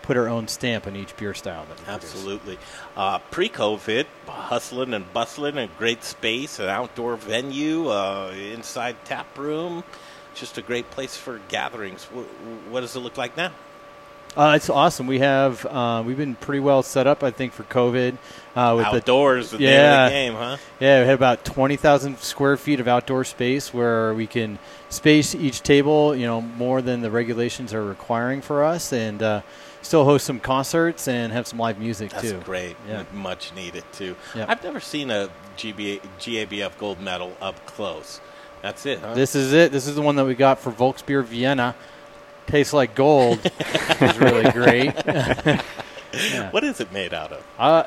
put 0.01 0.15
our 0.15 0.27
own 0.29 0.47
stamp 0.47 0.87
on 0.87 0.95
each 0.95 1.15
beer 1.17 1.33
style. 1.33 1.65
That 1.69 1.79
we. 1.79 1.93
Absolutely. 1.93 2.57
Uh, 2.95 3.19
Pre 3.31 3.49
COVID, 3.49 4.05
hustling 4.27 4.93
and 4.93 5.11
bustling, 5.13 5.57
a 5.57 5.67
great 5.77 6.03
space, 6.03 6.59
an 6.59 6.69
outdoor 6.69 7.17
venue, 7.17 7.89
uh, 7.89 8.33
inside 8.33 8.95
tap 9.05 9.37
room, 9.37 9.83
just 10.33 10.57
a 10.57 10.61
great 10.61 10.89
place 10.91 11.17
for 11.17 11.39
gatherings. 11.49 12.05
Wh- 12.05 12.71
what 12.71 12.81
does 12.81 12.95
it 12.95 12.99
look 12.99 13.17
like 13.17 13.35
now? 13.35 13.51
Uh, 14.37 14.53
it's 14.55 14.69
awesome. 14.69 15.07
We 15.07 15.17
have 15.19 15.65
uh, 15.65 16.03
we've 16.05 16.15
been 16.15 16.35
pretty 16.35 16.59
well 16.59 16.83
set 16.83 17.07
up, 17.07 17.23
I 17.23 17.31
think, 17.31 17.53
for 17.53 17.63
COVID. 17.63 18.17
Uh, 18.55 18.75
with 18.77 18.85
Outdoors, 18.85 19.49
the, 19.49 19.57
the 19.57 19.65
of 19.65 20.05
the 20.05 20.09
game, 20.09 20.33
huh? 20.33 20.57
Yeah, 20.79 21.01
we 21.01 21.07
had 21.07 21.15
about 21.15 21.43
twenty 21.43 21.75
thousand 21.75 22.19
square 22.19 22.55
feet 22.55 22.79
of 22.79 22.87
outdoor 22.87 23.23
space 23.23 23.73
where 23.73 24.13
we 24.13 24.27
can 24.27 24.59
space 24.89 25.33
each 25.33 25.63
table, 25.63 26.15
you 26.15 26.27
know, 26.27 26.41
more 26.41 26.83
than 26.83 27.01
the 27.01 27.09
regulations 27.09 27.73
are 27.73 27.83
requiring 27.83 28.41
for 28.41 28.63
us, 28.63 28.93
and 28.93 29.23
uh, 29.23 29.41
still 29.81 30.05
host 30.05 30.25
some 30.25 30.39
concerts 30.39 31.07
and 31.07 31.33
have 31.33 31.47
some 31.47 31.57
live 31.57 31.79
music 31.79 32.11
That's 32.11 32.29
too. 32.29 32.39
great. 32.41 32.75
Yeah. 32.87 33.05
Much 33.13 33.55
needed 33.55 33.85
too. 33.91 34.15
Yeah. 34.35 34.45
I've 34.47 34.63
never 34.63 34.79
seen 34.79 35.09
a 35.09 35.29
GBA, 35.57 36.01
GABF 36.19 36.77
gold 36.77 36.99
medal 36.99 37.35
up 37.41 37.65
close. 37.65 38.21
That's 38.61 38.85
it, 38.85 38.99
huh? 38.99 39.13
This 39.13 39.33
is 39.35 39.53
it. 39.53 39.71
This 39.71 39.87
is 39.87 39.95
the 39.95 40.01
one 40.01 40.15
that 40.17 40.25
we 40.25 40.35
got 40.35 40.59
for 40.59 40.71
Volksbier 40.71 41.23
Vienna. 41.23 41.75
Tastes 42.47 42.73
like 42.73 42.95
gold. 42.95 43.39
it's 43.43 44.17
really 44.17 44.51
great. 44.51 44.93
Yeah. 46.13 46.49
What 46.51 46.63
is 46.63 46.79
it 46.79 46.91
made 46.91 47.13
out 47.13 47.31
of? 47.33 47.45
Uh, 47.59 47.83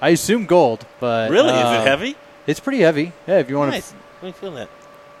I 0.00 0.10
assume 0.10 0.46
gold, 0.46 0.86
but 1.00 1.30
Really? 1.30 1.48
Is 1.52 1.60
it 1.60 1.64
uh, 1.64 1.84
heavy? 1.84 2.16
It's 2.46 2.60
pretty 2.60 2.78
heavy. 2.80 3.12
Yeah, 3.26 3.38
if 3.38 3.50
you 3.50 3.58
want 3.58 3.72
nice. 3.72 3.90
to. 3.90 3.96
Let 4.22 4.28
me 4.28 4.32
feel 4.32 4.52
that. 4.52 4.68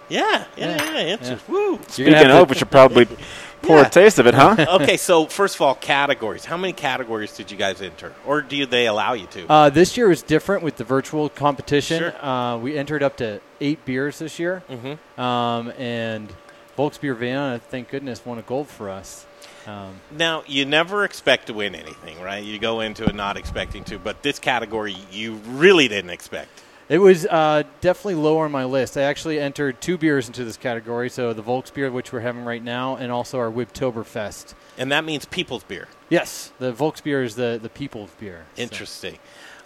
Yeah, 0.08 0.44
yeah, 0.56 0.76
yeah. 0.82 0.98
It's 1.14 1.28
Yeah. 1.28 1.34
just 1.34 1.48
woo. 1.48 1.80
Speaking 1.88 2.14
of, 2.14 2.48
we 2.48 2.54
should 2.54 2.70
probably 2.70 3.06
pour 3.62 3.82
a 3.82 3.88
taste 3.90 4.18
of 4.20 4.26
it, 4.28 4.34
huh? 4.34 4.54
okay, 4.80 4.96
so 4.96 5.26
first 5.26 5.56
of 5.56 5.60
all, 5.62 5.74
categories. 5.74 6.44
How 6.44 6.56
many 6.56 6.72
categories 6.72 7.36
did 7.36 7.50
you 7.50 7.56
guys 7.58 7.82
enter, 7.82 8.14
or 8.24 8.40
do 8.42 8.64
they 8.64 8.86
allow 8.86 9.12
you 9.12 9.26
to? 9.26 9.50
Uh, 9.52 9.68
this 9.68 9.96
year 9.96 10.08
was 10.08 10.22
different 10.22 10.62
with 10.62 10.76
the 10.76 10.84
virtual 10.84 11.28
competition. 11.28 11.98
Sure. 11.98 12.24
Uh, 12.24 12.56
we 12.58 12.78
entered 12.78 13.02
up 13.02 13.16
to 13.16 13.40
eight 13.60 13.84
beers 13.84 14.20
this 14.20 14.38
year, 14.38 14.62
Mhm. 14.70 15.20
um, 15.20 15.72
and 15.78 16.32
Volksbier 16.76 17.16
Vienna, 17.16 17.60
thank 17.70 17.90
goodness, 17.90 18.24
won 18.24 18.38
a 18.38 18.42
gold 18.42 18.68
for 18.68 18.90
us. 18.90 19.26
Um, 19.66 20.00
Now, 20.10 20.44
you 20.46 20.64
never 20.64 21.04
expect 21.04 21.46
to 21.46 21.54
win 21.54 21.74
anything, 21.74 22.20
right? 22.20 22.44
You 22.44 22.58
go 22.58 22.80
into 22.80 23.04
it 23.04 23.14
not 23.14 23.36
expecting 23.36 23.82
to, 23.84 23.98
but 23.98 24.22
this 24.22 24.38
category 24.38 24.96
you 25.10 25.34
really 25.46 25.88
didn't 25.88 26.10
expect. 26.10 26.50
it 26.88 26.98
was 26.98 27.26
uh, 27.26 27.64
definitely 27.80 28.14
lower 28.14 28.44
on 28.44 28.52
my 28.52 28.64
list. 28.64 28.96
I 28.96 29.02
actually 29.02 29.40
entered 29.40 29.80
two 29.80 29.98
beers 29.98 30.28
into 30.28 30.44
this 30.44 30.56
category, 30.56 31.08
so 31.10 31.32
the 31.32 31.42
Volksbier, 31.42 31.90
which 31.90 32.12
we're 32.12 32.20
having 32.20 32.44
right 32.44 32.62
now, 32.62 32.94
and 32.96 33.10
also 33.10 33.38
our 33.38 33.50
Wibtoberfest. 33.50 34.54
And 34.78 34.92
that 34.92 35.04
means 35.04 35.24
people's 35.24 35.64
beer. 35.64 35.88
Yes, 36.10 36.52
the 36.60 36.72
Volksbier 36.72 37.24
is 37.24 37.34
the, 37.34 37.58
the 37.60 37.70
people's 37.70 38.10
beer. 38.20 38.44
so. 38.54 38.62
Interesting. 38.62 39.18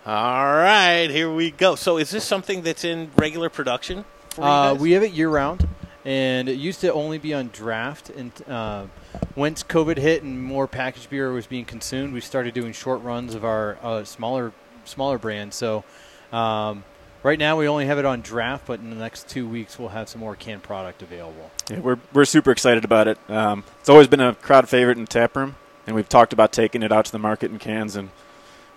All 0.07 0.47
right, 0.47 1.09
here 1.11 1.31
we 1.31 1.51
go. 1.51 1.75
So, 1.75 1.99
is 1.99 2.09
this 2.11 2.25
something 2.25 2.63
that's 2.63 2.85
in 2.85 3.11
regular 3.17 3.51
production 3.51 4.07
Uh, 4.39 4.75
we 4.81 4.93
have 4.93 5.03
it 5.03 5.13
year 5.13 5.29
round, 5.29 5.69
and 6.05 6.49
it 6.49 6.59
used 6.59 6.81
to 6.81 6.93
only 6.93 7.19
be 7.19 7.35
on 7.35 7.49
draft. 7.49 8.11
And 8.11 8.33
uh, 8.49 8.87
once 9.35 9.63
COVID 9.63 9.99
hit 9.99 10.23
and 10.23 10.43
more 10.43 10.67
packaged 10.67 11.11
beer 11.11 11.33
was 11.33 11.47
being 11.47 11.65
consumed, 11.65 12.13
we 12.13 12.21
started 12.21 12.55
doing 12.55 12.73
short 12.73 13.03
runs 13.03 13.35
of 13.35 13.45
our 13.45 13.79
uh, 13.83 14.05
smaller 14.05 14.53
smaller 14.85 15.19
brands. 15.19 15.57
So 15.57 15.85
um, 16.33 16.85
right 17.23 17.39
now 17.39 17.57
we 17.57 17.69
only 17.69 17.87
have 17.87 17.99
it 17.99 18.05
on 18.05 18.23
draft, 18.23 18.67
but 18.67 18.81
in 18.81 18.91
the 18.91 18.97
next 18.97 19.29
two 19.29 19.49
weeks 19.49 19.79
we'll 19.79 19.91
have 19.91 20.09
some 20.09 20.21
more 20.21 20.37
canned 20.37 20.63
product 20.63 21.03
available. 21.03 21.51
Yeah, 21.71 21.81
we're 21.81 21.99
we're 22.13 22.25
super 22.25 22.51
excited 22.51 22.85
about 22.85 23.09
it. 23.09 23.19
Um, 23.29 23.65
it's 23.81 23.89
always 23.89 24.09
been 24.09 24.21
a 24.21 24.35
crowd 24.35 24.69
favorite 24.69 24.99
in 24.99 25.07
tap 25.07 25.37
room, 25.37 25.57
and 25.87 25.95
we've 25.95 26.09
talked 26.09 26.33
about 26.33 26.53
taking 26.53 26.83
it 26.83 26.93
out 26.93 27.05
to 27.07 27.13
the 27.13 27.19
market 27.19 27.51
in 27.51 27.59
cans. 27.59 27.97
And 27.97 28.11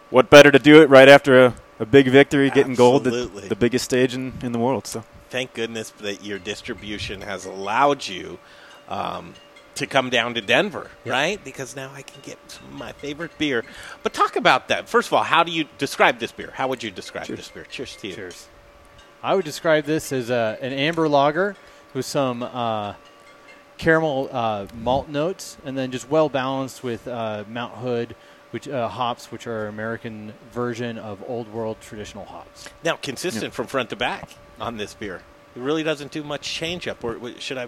what 0.09 0.29
better 0.29 0.51
to 0.51 0.59
do 0.59 0.81
it 0.81 0.89
right 0.89 1.07
after 1.07 1.45
a, 1.45 1.55
a 1.79 1.85
big 1.85 2.07
victory, 2.07 2.49
getting 2.49 2.75
gold, 2.75 3.05
the, 3.05 3.25
the 3.49 3.55
biggest 3.55 3.85
stage 3.85 4.13
in, 4.13 4.33
in 4.43 4.51
the 4.51 4.59
world. 4.59 4.85
So 4.85 5.03
Thank 5.33 5.55
goodness 5.55 5.89
that 5.89 6.23
your 6.23 6.37
distribution 6.37 7.21
has 7.21 7.45
allowed 7.45 8.07
you 8.07 8.37
um, 8.87 9.33
to 9.73 9.87
come 9.87 10.11
down 10.11 10.35
to 10.35 10.41
Denver, 10.41 10.91
right? 11.07 11.43
Because 11.43 11.75
now 11.75 11.91
I 11.91 12.03
can 12.03 12.21
get 12.21 12.37
my 12.71 12.91
favorite 12.91 13.35
beer. 13.39 13.65
But 14.03 14.13
talk 14.13 14.35
about 14.35 14.67
that. 14.67 14.87
First 14.87 15.07
of 15.07 15.13
all, 15.13 15.23
how 15.23 15.41
do 15.41 15.51
you 15.51 15.65
describe 15.79 16.19
this 16.19 16.31
beer? 16.31 16.51
How 16.53 16.67
would 16.67 16.83
you 16.83 16.91
describe 16.91 17.25
this 17.25 17.49
beer? 17.49 17.65
Cheers 17.67 17.95
to 17.95 18.09
you. 18.09 18.13
Cheers. 18.13 18.47
I 19.23 19.33
would 19.33 19.43
describe 19.43 19.85
this 19.85 20.13
as 20.13 20.29
a, 20.29 20.59
an 20.61 20.71
amber 20.71 21.09
lager 21.09 21.55
with 21.95 22.05
some 22.05 22.43
uh, 22.43 22.93
caramel 23.79 24.29
uh, 24.31 24.67
malt 24.75 25.09
notes, 25.09 25.57
and 25.65 25.75
then 25.75 25.89
just 25.89 26.07
well 26.11 26.29
balanced 26.29 26.83
with 26.83 27.07
uh, 27.07 27.43
Mount 27.47 27.73
Hood, 27.73 28.15
which 28.51 28.67
uh, 28.67 28.87
hops, 28.87 29.31
which 29.31 29.47
are 29.47 29.67
American 29.67 30.35
version 30.51 30.99
of 30.99 31.23
Old 31.27 31.51
World 31.51 31.77
traditional 31.81 32.25
hops. 32.25 32.69
Now, 32.83 32.97
consistent 32.97 33.51
from 33.51 33.65
front 33.65 33.89
to 33.89 33.95
back 33.95 34.29
on 34.63 34.77
this 34.77 34.93
beer. 34.93 35.21
It 35.55 35.61
really 35.61 35.83
doesn't 35.83 36.11
do 36.11 36.23
much 36.23 36.41
change 36.41 36.87
up. 36.87 37.03
Or 37.03 37.19
should 37.39 37.57
I? 37.57 37.67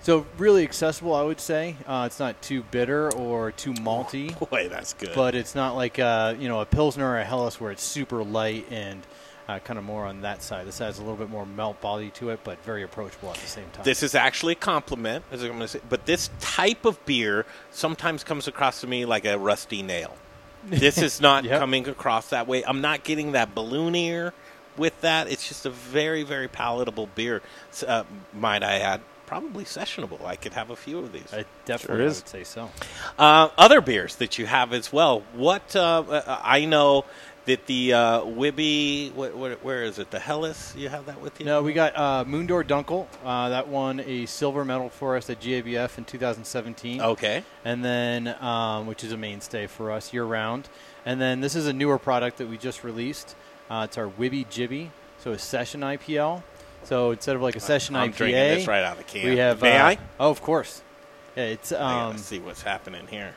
So 0.00 0.26
really 0.38 0.62
accessible, 0.64 1.14
I 1.14 1.22
would 1.22 1.40
say. 1.40 1.76
Uh, 1.86 2.04
it's 2.06 2.18
not 2.18 2.40
too 2.42 2.62
bitter 2.70 3.12
or 3.14 3.52
too 3.52 3.72
malty. 3.74 4.36
Boy, 4.50 4.68
that's 4.68 4.94
good. 4.94 5.12
But 5.14 5.34
it's 5.34 5.54
not 5.54 5.76
like 5.76 5.98
uh, 5.98 6.34
you 6.38 6.48
know 6.48 6.60
a 6.60 6.66
pilsner 6.66 7.06
or 7.08 7.18
a 7.18 7.24
helles 7.24 7.60
where 7.60 7.70
it's 7.70 7.82
super 7.82 8.24
light 8.24 8.66
and 8.70 9.02
uh, 9.48 9.58
kind 9.60 9.78
of 9.78 9.84
more 9.84 10.06
on 10.06 10.22
that 10.22 10.42
side. 10.42 10.66
This 10.66 10.78
has 10.78 10.98
a 10.98 11.02
little 11.02 11.16
bit 11.16 11.28
more 11.30 11.44
melt 11.46 11.80
body 11.80 12.10
to 12.10 12.30
it, 12.30 12.40
but 12.42 12.62
very 12.64 12.82
approachable 12.82 13.30
at 13.30 13.36
the 13.36 13.46
same 13.46 13.68
time. 13.72 13.84
This 13.84 14.02
is 14.02 14.14
actually 14.14 14.52
a 14.54 14.56
compliment, 14.56 15.24
as 15.30 15.42
I'm 15.42 15.48
going 15.50 15.60
to 15.60 15.68
say. 15.68 15.80
But 15.88 16.06
this 16.06 16.30
type 16.40 16.84
of 16.84 17.04
beer 17.06 17.44
sometimes 17.70 18.24
comes 18.24 18.48
across 18.48 18.80
to 18.80 18.86
me 18.86 19.04
like 19.04 19.24
a 19.24 19.36
rusty 19.38 19.82
nail. 19.82 20.16
This 20.66 20.98
is 20.98 21.20
not 21.28 21.44
Yep. 21.44 21.58
coming 21.60 21.88
across 21.88 22.30
that 22.30 22.46
way. 22.48 22.64
I'm 22.64 22.80
not 22.80 23.02
getting 23.04 23.32
that 23.32 23.54
balloon 23.54 23.94
ear 23.94 24.32
with 24.76 25.00
that. 25.02 25.28
It's 25.30 25.46
just 25.48 25.66
a 25.66 25.70
very, 25.70 26.22
very 26.22 26.48
palatable 26.48 27.08
beer. 27.14 27.42
S- 27.70 27.82
Uh, 27.82 28.04
might 28.32 28.62
I 28.62 28.78
add, 28.78 29.00
probably 29.26 29.64
sessionable. 29.64 30.24
I 30.24 30.36
could 30.36 30.52
have 30.52 30.70
a 30.70 30.76
few 30.76 30.98
of 30.98 31.12
these. 31.12 31.32
I 31.32 31.44
definitely 31.64 32.04
I 32.04 32.08
would 32.08 32.28
say 32.28 32.44
so. 32.44 32.70
Uh, 33.18 33.48
other 33.58 33.80
beers 33.80 34.16
that 34.16 34.38
you 34.38 34.46
have 34.46 34.72
as 34.72 34.92
well. 34.92 35.22
What 35.34 35.74
uh, 35.76 36.00
uh, 36.08 36.40
I 36.42 36.64
know 36.66 37.04
that 37.44 37.66
the 37.66 37.92
uh, 37.92 38.20
Wibby, 38.20 39.12
what, 39.14 39.34
what, 39.34 39.64
where 39.64 39.82
is 39.82 39.98
it? 39.98 40.12
The 40.12 40.20
Helles. 40.20 40.76
You 40.76 40.88
have 40.90 41.06
that 41.06 41.20
with 41.20 41.40
you? 41.40 41.46
No, 41.46 41.60
we 41.60 41.72
got 41.72 41.96
uh, 41.96 42.24
Moondoor 42.24 42.62
Dunkel. 42.62 43.08
Uh, 43.24 43.48
that 43.48 43.66
won 43.66 43.98
a 44.00 44.26
silver 44.26 44.64
medal 44.64 44.90
for 44.90 45.16
us 45.16 45.28
at 45.28 45.40
GABF 45.40 45.98
in 45.98 46.04
2017. 46.04 47.00
Okay. 47.00 47.42
And 47.64 47.84
then, 47.84 48.28
um, 48.40 48.86
which 48.86 49.02
is 49.02 49.10
a 49.10 49.16
mainstay 49.16 49.66
for 49.66 49.90
us 49.90 50.12
year 50.12 50.24
round. 50.24 50.68
And 51.04 51.20
then 51.20 51.40
this 51.40 51.56
is 51.56 51.66
a 51.66 51.72
newer 51.72 51.98
product 51.98 52.36
that 52.38 52.48
we 52.48 52.56
just 52.58 52.84
released. 52.84 53.34
Uh, 53.72 53.84
it's 53.84 53.96
our 53.96 54.06
Wibby 54.06 54.46
Jibby, 54.48 54.90
so 55.18 55.32
a 55.32 55.38
session 55.38 55.80
IPL. 55.80 56.42
So 56.84 57.12
instead 57.12 57.36
of 57.36 57.40
like 57.42 57.56
a 57.56 57.60
session 57.60 57.96
I'm 57.96 58.12
IPA, 58.12 58.16
drinking 58.16 58.34
this 58.34 58.66
right 58.66 58.84
out 58.84 58.98
of 58.98 58.98
the 58.98 59.04
can. 59.04 59.30
We 59.30 59.38
have. 59.38 59.62
May 59.62 59.78
uh, 59.78 59.86
I? 59.86 59.98
Oh, 60.20 60.28
of 60.28 60.42
course. 60.42 60.82
Yeah, 61.34 61.44
it's 61.44 61.72
um, 61.72 62.18
see 62.18 62.38
what's 62.38 62.60
happening 62.60 63.06
here. 63.06 63.34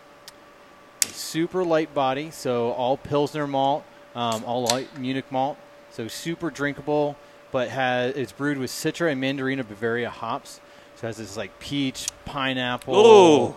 super 1.04 1.64
light 1.64 1.94
body, 1.94 2.32
so 2.32 2.72
all 2.72 2.98
Pilsner 2.98 3.48
malt, 3.48 3.86
um, 4.14 4.44
all 4.44 4.66
light 4.66 5.00
Munich 5.00 5.32
malt, 5.32 5.58
so 5.90 6.10
super 6.10 6.50
drinkable, 6.50 7.16
but 7.54 7.70
has 7.70 8.14
it's 8.18 8.34
brewed 8.34 8.58
with 8.58 8.72
Citra 8.72 9.14
and 9.14 9.24
Mandarina 9.24 9.66
Bavaria 9.66 10.10
hops. 10.10 10.60
So 10.96 11.06
it 11.06 11.08
has 11.08 11.18
this 11.18 11.38
like 11.38 11.58
peach, 11.60 12.08
pineapple, 12.26 12.94
Ooh. 12.94 13.56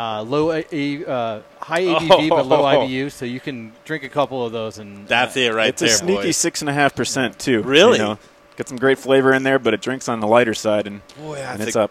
Uh, 0.00 0.22
low 0.22 0.50
A, 0.50 0.64
A- 0.72 1.04
uh, 1.06 1.42
high 1.60 1.82
ABV 1.82 2.28
but 2.30 2.46
low 2.46 2.60
Oh. 2.62 2.86
IBU. 2.86 3.10
So 3.12 3.26
you 3.26 3.38
can 3.38 3.72
drink 3.84 4.02
a 4.02 4.08
couple 4.08 4.46
of 4.46 4.50
those 4.52 4.78
and 4.78 5.06
That's 5.06 5.36
it 5.36 5.52
right 5.52 5.68
it's 5.68 5.82
a 5.82 5.88
sneaky 5.88 6.32
six 6.32 6.62
and 6.62 6.70
a 6.70 6.72
half 6.72 6.94
percent 6.96 7.38
too. 7.38 7.62
Really? 7.62 7.98
You 7.98 8.04
know, 8.04 8.18
got 8.56 8.66
some 8.68 8.78
great 8.78 8.98
flavor 8.98 9.34
in 9.34 9.42
there, 9.42 9.58
but 9.58 9.74
it 9.74 9.82
drinks 9.82 10.08
on 10.08 10.20
the 10.20 10.26
lighter 10.26 10.54
side, 10.54 10.86
and, 10.86 11.02
Boy, 11.18 11.36
and 11.36 11.60
it's 11.62 11.76
a- 11.76 11.82
up. 11.82 11.90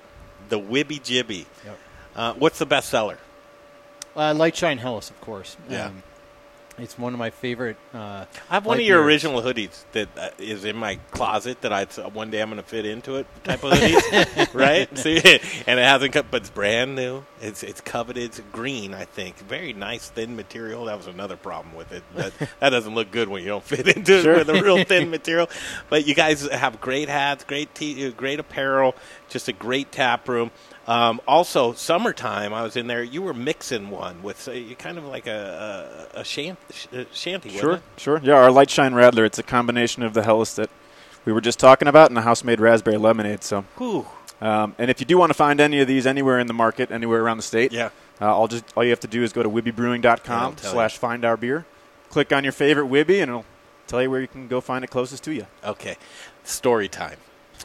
The 0.50 0.60
Wibby 0.60 1.00
Jibby. 1.02 1.46
Yep. 1.64 1.78
Uh, 2.16 2.34
what's 2.34 2.58
the 2.58 2.66
best 2.66 2.90
seller? 2.90 3.20
Uh, 4.16 4.34
Lightshine 4.34 4.80
Helles, 4.80 5.12
of 5.12 5.22
course. 5.22 5.56
Yeah. 5.70 5.86
Um, 5.86 6.02
it's 6.82 6.98
one 6.98 7.14
of 7.14 7.20
my 7.20 7.30
favorite. 7.30 7.78
Uh, 7.94 8.26
I 8.50 8.54
have 8.56 8.66
one 8.66 8.80
of 8.80 8.86
your 8.86 9.00
beers. 9.04 9.24
original 9.26 9.42
hoodies 9.42 9.84
that 9.92 10.10
uh, 10.18 10.30
is 10.38 10.66
in 10.66 10.76
my 10.76 10.96
closet 11.12 11.62
that 11.62 11.74
I 11.74 11.86
one 12.10 12.30
day 12.32 12.42
I'm 12.42 12.50
going 12.50 12.62
to 12.62 12.68
fit 12.68 12.86
into 12.86 13.16
it 13.16 13.28
type 13.44 13.64
of 13.64 13.72
hoodies, 13.74 14.54
right? 14.54 14.98
See, 14.98 15.18
and 15.18 15.80
it 15.80 15.84
hasn't 15.84 16.14
cut, 16.14 16.28
but 16.32 16.42
it's 16.42 16.50
brand 16.50 16.96
new. 16.96 17.24
It's 17.42 17.64
it's 17.64 17.82
coveted. 17.82 18.24
It's 18.24 18.42
green, 18.52 18.94
I 18.94 19.06
think. 19.06 19.38
Very 19.40 19.74
nice 19.74 20.10
thin 20.10 20.36
material. 20.36 20.86
That 20.86 20.98
was 20.98 21.08
another 21.08 21.38
problem 21.38 21.76
with 21.76 21.92
it. 21.92 22.04
That 22.16 22.34
that 22.60 22.70
doesn't 22.70 22.96
look 22.96 23.12
good 23.12 23.30
when 23.30 23.42
you 23.44 23.50
don't 23.50 23.64
fit 23.64 23.88
into 23.98 24.22
Sure. 24.22 24.34
it 24.36 24.48
with 24.48 24.50
a 24.58 24.62
real 24.64 24.84
thin 24.84 25.10
material. 25.10 25.50
But 25.90 26.06
you 26.08 26.16
guys 26.16 26.48
have 26.50 26.82
great 26.82 27.10
hats, 27.10 27.44
great 27.44 27.74
t- 27.76 28.12
great 28.12 28.40
apparel, 28.40 28.96
just 29.30 29.48
a 29.48 29.54
great 29.54 29.92
tap 29.92 30.28
room. 30.28 30.52
Um, 30.90 31.22
also, 31.28 31.74
summertime, 31.74 32.52
I 32.52 32.64
was 32.64 32.76
in 32.76 32.88
there. 32.88 33.04
You 33.04 33.22
were 33.22 33.34
mixing 33.36 33.92
one 33.92 34.24
with 34.24 34.48
uh, 34.48 34.54
you 34.54 34.76
kind 34.76 34.98
of 34.98 35.04
like 35.06 35.28
a 35.28 36.08
a, 36.16 36.18
a 36.18 36.22
uh, 36.22 36.24
shandy, 36.24 37.50
Sure, 37.50 37.74
it? 37.74 37.82
sure. 37.98 38.20
Yeah, 38.24 38.34
our 38.34 38.50
Lightshine 38.50 38.94
Radler. 38.94 39.24
It's 39.24 39.38
a 39.38 39.44
combination 39.44 40.02
of 40.02 40.16
the 40.16 40.24
Helles 40.24 40.56
that 40.56 40.72
we 41.26 41.32
were 41.32 41.42
just 41.42 41.60
talking 41.60 41.88
about 41.88 42.10
and 42.10 42.18
the 42.18 42.22
house 42.22 42.44
made 42.44 42.60
raspberry 42.60 42.98
lemonade. 42.98 43.44
So, 43.44 43.66
um, 44.42 44.74
and 44.80 44.90
if 44.90 45.00
you 45.00 45.06
do 45.06 45.16
want 45.20 45.30
to 45.30 45.36
find 45.36 45.62
any 45.62 45.80
of 45.80 45.88
these 45.88 46.08
anywhere 46.08 46.40
in 46.40 46.48
the 46.48 46.56
market, 46.56 46.90
anywhere 46.90 47.22
around 47.22 47.38
the 47.38 47.44
state, 47.44 47.72
Yeah. 47.72 47.90
uh, 48.20 48.36
all 48.36 48.48
just 48.48 48.66
all 48.76 48.84
you 48.84 48.90
have 48.90 49.00
to 49.02 49.08
do 49.08 49.22
is 49.22 49.32
go 49.32 49.44
to 49.44 49.50
I'll 49.50 49.56
wibbybrewing.com 49.56 50.56
tell 50.56 50.72
slash 50.72 50.98
find 50.98 51.24
our 51.24 51.38
beer. 51.38 51.68
Click 52.10 52.34
on 52.34 52.44
your 52.44 52.54
favorite 52.54 52.88
Wibby, 52.90 53.22
and 53.22 53.30
it'll 53.30 53.46
tell 53.86 54.02
you 54.02 54.10
where 54.10 54.22
you 54.22 54.28
can 54.28 54.48
go 54.48 54.60
find 54.60 54.84
it 54.84 54.90
closest 54.90 55.24
to 55.26 55.32
you. 55.34 55.46
Okay, 55.64 55.98
story 56.44 56.88
time. 56.88 57.18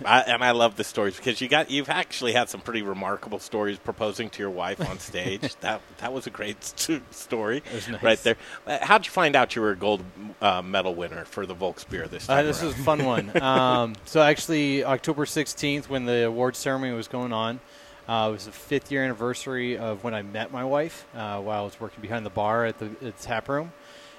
I, 0.05 0.21
and 0.21 0.43
I 0.43 0.51
love 0.53 0.77
the 0.77 0.85
stories 0.85 1.17
because 1.17 1.41
you 1.41 1.49
got 1.49 1.71
you've 1.71 1.89
actually 1.89 2.33
had 2.33 2.49
some 2.49 2.61
pretty 2.61 2.83
remarkable 2.83 3.39
stories 3.39 3.79
proposing 3.79 4.31
to 4.31 4.39
your 4.41 4.51
wife 4.51 4.81
on 4.89 4.99
stage. 4.99 5.55
that 5.61 5.81
that 5.99 6.13
was 6.13 6.27
a 6.27 6.31
great 6.31 6.63
st- 6.65 7.15
story 7.15 7.63
nice. 7.91 8.03
right 8.03 8.23
there. 8.23 8.37
Uh, 8.67 8.79
How'd 8.83 9.07
you 9.07 9.13
find 9.13 9.37
out 9.37 9.55
you 9.55 9.63
were 9.63 9.71
a 9.71 9.77
gold 9.77 10.05
uh, 10.41 10.63
medal 10.63 10.95
winner 10.95 11.25
for 11.25 11.47
the 11.47 11.55
Volksbier 11.55 12.09
this 12.09 12.27
time? 12.27 12.39
Uh, 12.39 12.43
this 12.43 12.63
was 12.63 12.75
a 12.75 12.79
fun 12.79 13.05
one. 13.05 13.31
um, 13.43 13.95
so 14.05 14.21
actually, 14.21 14.85
October 14.85 15.25
16th, 15.25 15.89
when 15.89 16.07
the 16.07 16.27
award 16.27 16.57
ceremony 16.57 16.93
was 16.93 17.09
going 17.09 17.33
on, 17.33 17.61
uh, 18.09 18.27
it 18.29 18.33
was 18.33 18.47
the 18.47 18.53
fifth 18.53 18.91
year 18.91 19.05
anniversary 19.05 19.79
of 19.79 20.05
when 20.05 20.15
I 20.15 20.23
met 20.23 20.53
my 20.53 20.65
wife 20.65 21.07
uh, 21.15 21.41
while 21.41 21.63
I 21.63 21.65
was 21.65 21.79
working 21.81 22.03
behind 22.03 22.27
the 22.27 22.31
bar 22.31 22.65
at 22.65 22.79
the, 22.79 22.87
at 22.87 23.01
the 23.01 23.13
tap 23.13 23.49
room. 23.49 23.73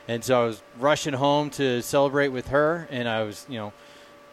And 0.07 0.23
so 0.23 0.43
I 0.43 0.45
was 0.45 0.61
rushing 0.79 1.13
home 1.13 1.49
to 1.51 1.81
celebrate 1.81 2.27
with 2.27 2.49
her, 2.49 2.87
and 2.91 3.07
I 3.07 3.23
was, 3.23 3.45
you 3.49 3.57
know, 3.57 3.73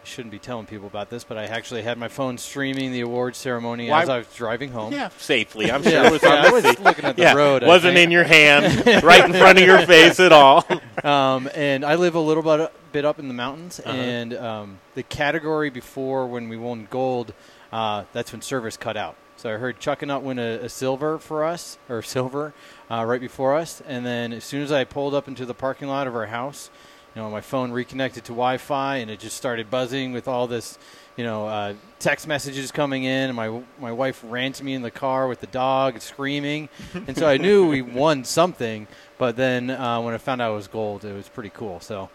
shouldn't 0.05 0.32
be 0.32 0.38
telling 0.38 0.66
people 0.66 0.86
about 0.86 1.11
this, 1.11 1.24
but 1.24 1.36
I 1.38 1.44
actually 1.44 1.82
had 1.82 1.96
my 1.98 2.09
phone 2.09 2.38
streaming 2.38 2.92
the 2.92 3.00
award 3.03 3.36
ceremony 3.36 3.88
Why- 3.90 4.03
as 4.03 4.09
I 4.09 4.18
was 4.18 4.26
driving 4.34 4.70
home. 4.72 4.92
Yeah, 4.92 5.11
safely. 5.18 5.70
I'm 5.70 5.82
sure 5.82 5.92
Yeah, 5.92 6.07
it 6.09 6.12
was 6.12 6.22
yeah, 6.22 6.42
I 6.46 6.50
was 6.50 6.64
looking 6.80 7.05
at 7.05 7.16
the 7.16 7.22
Yeah, 7.22 7.34
road. 7.34 7.62
Wasn't 7.62 7.96
in 7.96 8.11
your 8.11 8.24
hand, 8.24 8.86
right 9.03 9.24
in 9.24 9.32
front 9.32 9.59
of 9.59 9.64
your 9.66 9.86
face 9.86 10.18
at 10.20 10.32
all. 10.32 10.64
Um, 11.03 11.50
and 11.55 11.84
I 11.84 11.96
live 11.96 12.14
a 12.14 12.20
little 12.20 12.42
bit, 12.44 12.70
bit 12.92 13.05
up 13.05 13.18
in 13.18 13.26
the 13.26 13.34
mountains, 13.34 13.80
Uh-huh. 13.80 13.90
and 13.90 14.34
um, 14.34 14.78
the 14.94 15.03
category 15.03 15.68
before 15.68 16.26
when 16.28 16.48
we 16.48 16.57
won 16.57 16.86
gold, 16.90 17.32
uh, 17.72 18.05
that's 18.12 18.30
when 18.30 18.40
service 18.40 18.76
cut 18.76 18.96
out. 18.96 19.16
So 19.36 19.53
I 19.53 19.57
heard 19.57 19.80
Chuck 19.80 20.03
and 20.03 20.09
Nut 20.11 20.22
win 20.22 20.38
a, 20.38 20.59
a 20.59 20.68
silver 20.68 21.18
for 21.18 21.44
us, 21.44 21.76
or 21.88 22.03
silver, 22.03 22.53
uh, 22.88 23.05
right 23.05 23.20
before 23.20 23.57
us. 23.57 23.82
And 23.88 24.07
then 24.07 24.32
as 24.32 24.44
soon 24.44 24.62
as 24.62 24.70
I 24.70 24.84
pulled 24.84 25.12
up 25.14 25.26
into 25.26 25.44
the 25.44 25.55
parking 25.55 25.88
lot 25.88 26.07
of 26.07 26.14
our 26.14 26.26
house, 26.26 26.70
you 27.14 27.22
know, 27.22 27.30
my 27.30 27.40
phone 27.40 27.72
reconnected 27.72 28.24
to 28.24 28.32
Wi-Fi, 28.32 28.96
and 28.96 29.10
it 29.10 29.18
just 29.20 29.36
started 29.36 29.70
buzzing 29.70 30.12
with 30.12 30.28
all 30.28 30.46
this, 30.46 30.78
you 31.16 31.24
know, 31.24 31.46
uh, 31.46 31.74
text 31.98 32.26
messages 32.26 32.72
coming 32.72 33.04
in. 33.04 33.28
And 33.30 33.36
my 33.36 33.60
my 33.78 33.92
wife 33.92 34.24
ran 34.26 34.52
to 34.54 34.64
me 34.64 34.74
in 34.74 34.82
the 34.82 34.90
car 34.90 35.28
with 35.28 35.40
the 35.40 35.46
dog, 35.48 36.00
screaming, 36.00 36.68
and 36.94 37.16
so 37.16 37.26
I 37.28 37.36
knew 37.36 37.68
we 37.68 37.82
won 37.82 38.24
something. 38.24 38.86
But 39.18 39.36
then 39.36 39.70
uh, 39.70 40.00
when 40.00 40.14
I 40.14 40.18
found 40.18 40.40
out 40.40 40.52
it 40.52 40.56
was 40.56 40.68
gold, 40.68 41.04
it 41.04 41.12
was 41.14 41.28
pretty 41.28 41.50
cool. 41.50 41.80
So 41.80 42.08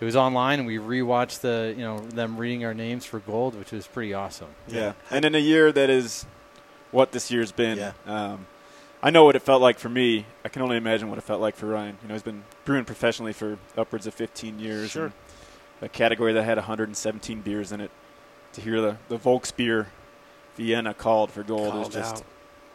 it 0.00 0.04
was 0.04 0.16
online, 0.16 0.58
and 0.58 0.66
we 0.66 0.78
rewatched 0.78 1.40
the, 1.40 1.74
you 1.76 1.84
know, 1.84 2.00
them 2.00 2.36
reading 2.36 2.64
our 2.64 2.74
names 2.74 3.04
for 3.04 3.18
gold, 3.20 3.54
which 3.54 3.70
was 3.72 3.86
pretty 3.86 4.14
awesome. 4.14 4.48
Yeah. 4.66 4.94
And 5.10 5.24
in 5.24 5.34
a 5.34 5.38
year 5.38 5.70
that 5.72 5.90
is 5.90 6.26
what 6.90 7.12
this 7.12 7.30
year's 7.30 7.52
been, 7.52 7.78
Yeah. 7.78 7.92
um, 8.06 8.46
I 9.02 9.10
know 9.10 9.24
what 9.24 9.34
it 9.34 9.42
felt 9.42 9.62
like 9.62 9.78
for 9.78 9.88
me. 9.88 10.26
I 10.44 10.48
can 10.48 10.62
only 10.62 10.76
imagine 10.76 11.08
what 11.08 11.18
it 11.18 11.22
felt 11.22 11.40
like 11.40 11.56
for 11.56 11.66
Ryan. 11.66 11.96
You 12.02 12.08
know, 12.08 12.14
he's 12.14 12.22
been 12.22 12.44
brewing 12.64 12.84
professionally 12.84 13.32
for 13.32 13.58
upwards 13.76 14.06
of 14.06 14.14
15 14.14 14.58
years. 14.58 14.90
Sure. 14.90 15.12
A 15.80 15.88
category 15.88 16.34
that 16.34 16.42
had 16.42 16.58
117 16.58 17.40
beers 17.40 17.72
in 17.72 17.80
it. 17.80 17.90
To 18.54 18.60
hear 18.60 18.80
the, 18.80 18.96
the 19.08 19.16
Volksbier 19.16 19.86
Vienna 20.56 20.92
called 20.92 21.30
for 21.30 21.42
gold 21.42 21.70
Called 21.70 21.88
is 21.88 21.94
just 21.94 22.16
out. 22.16 22.24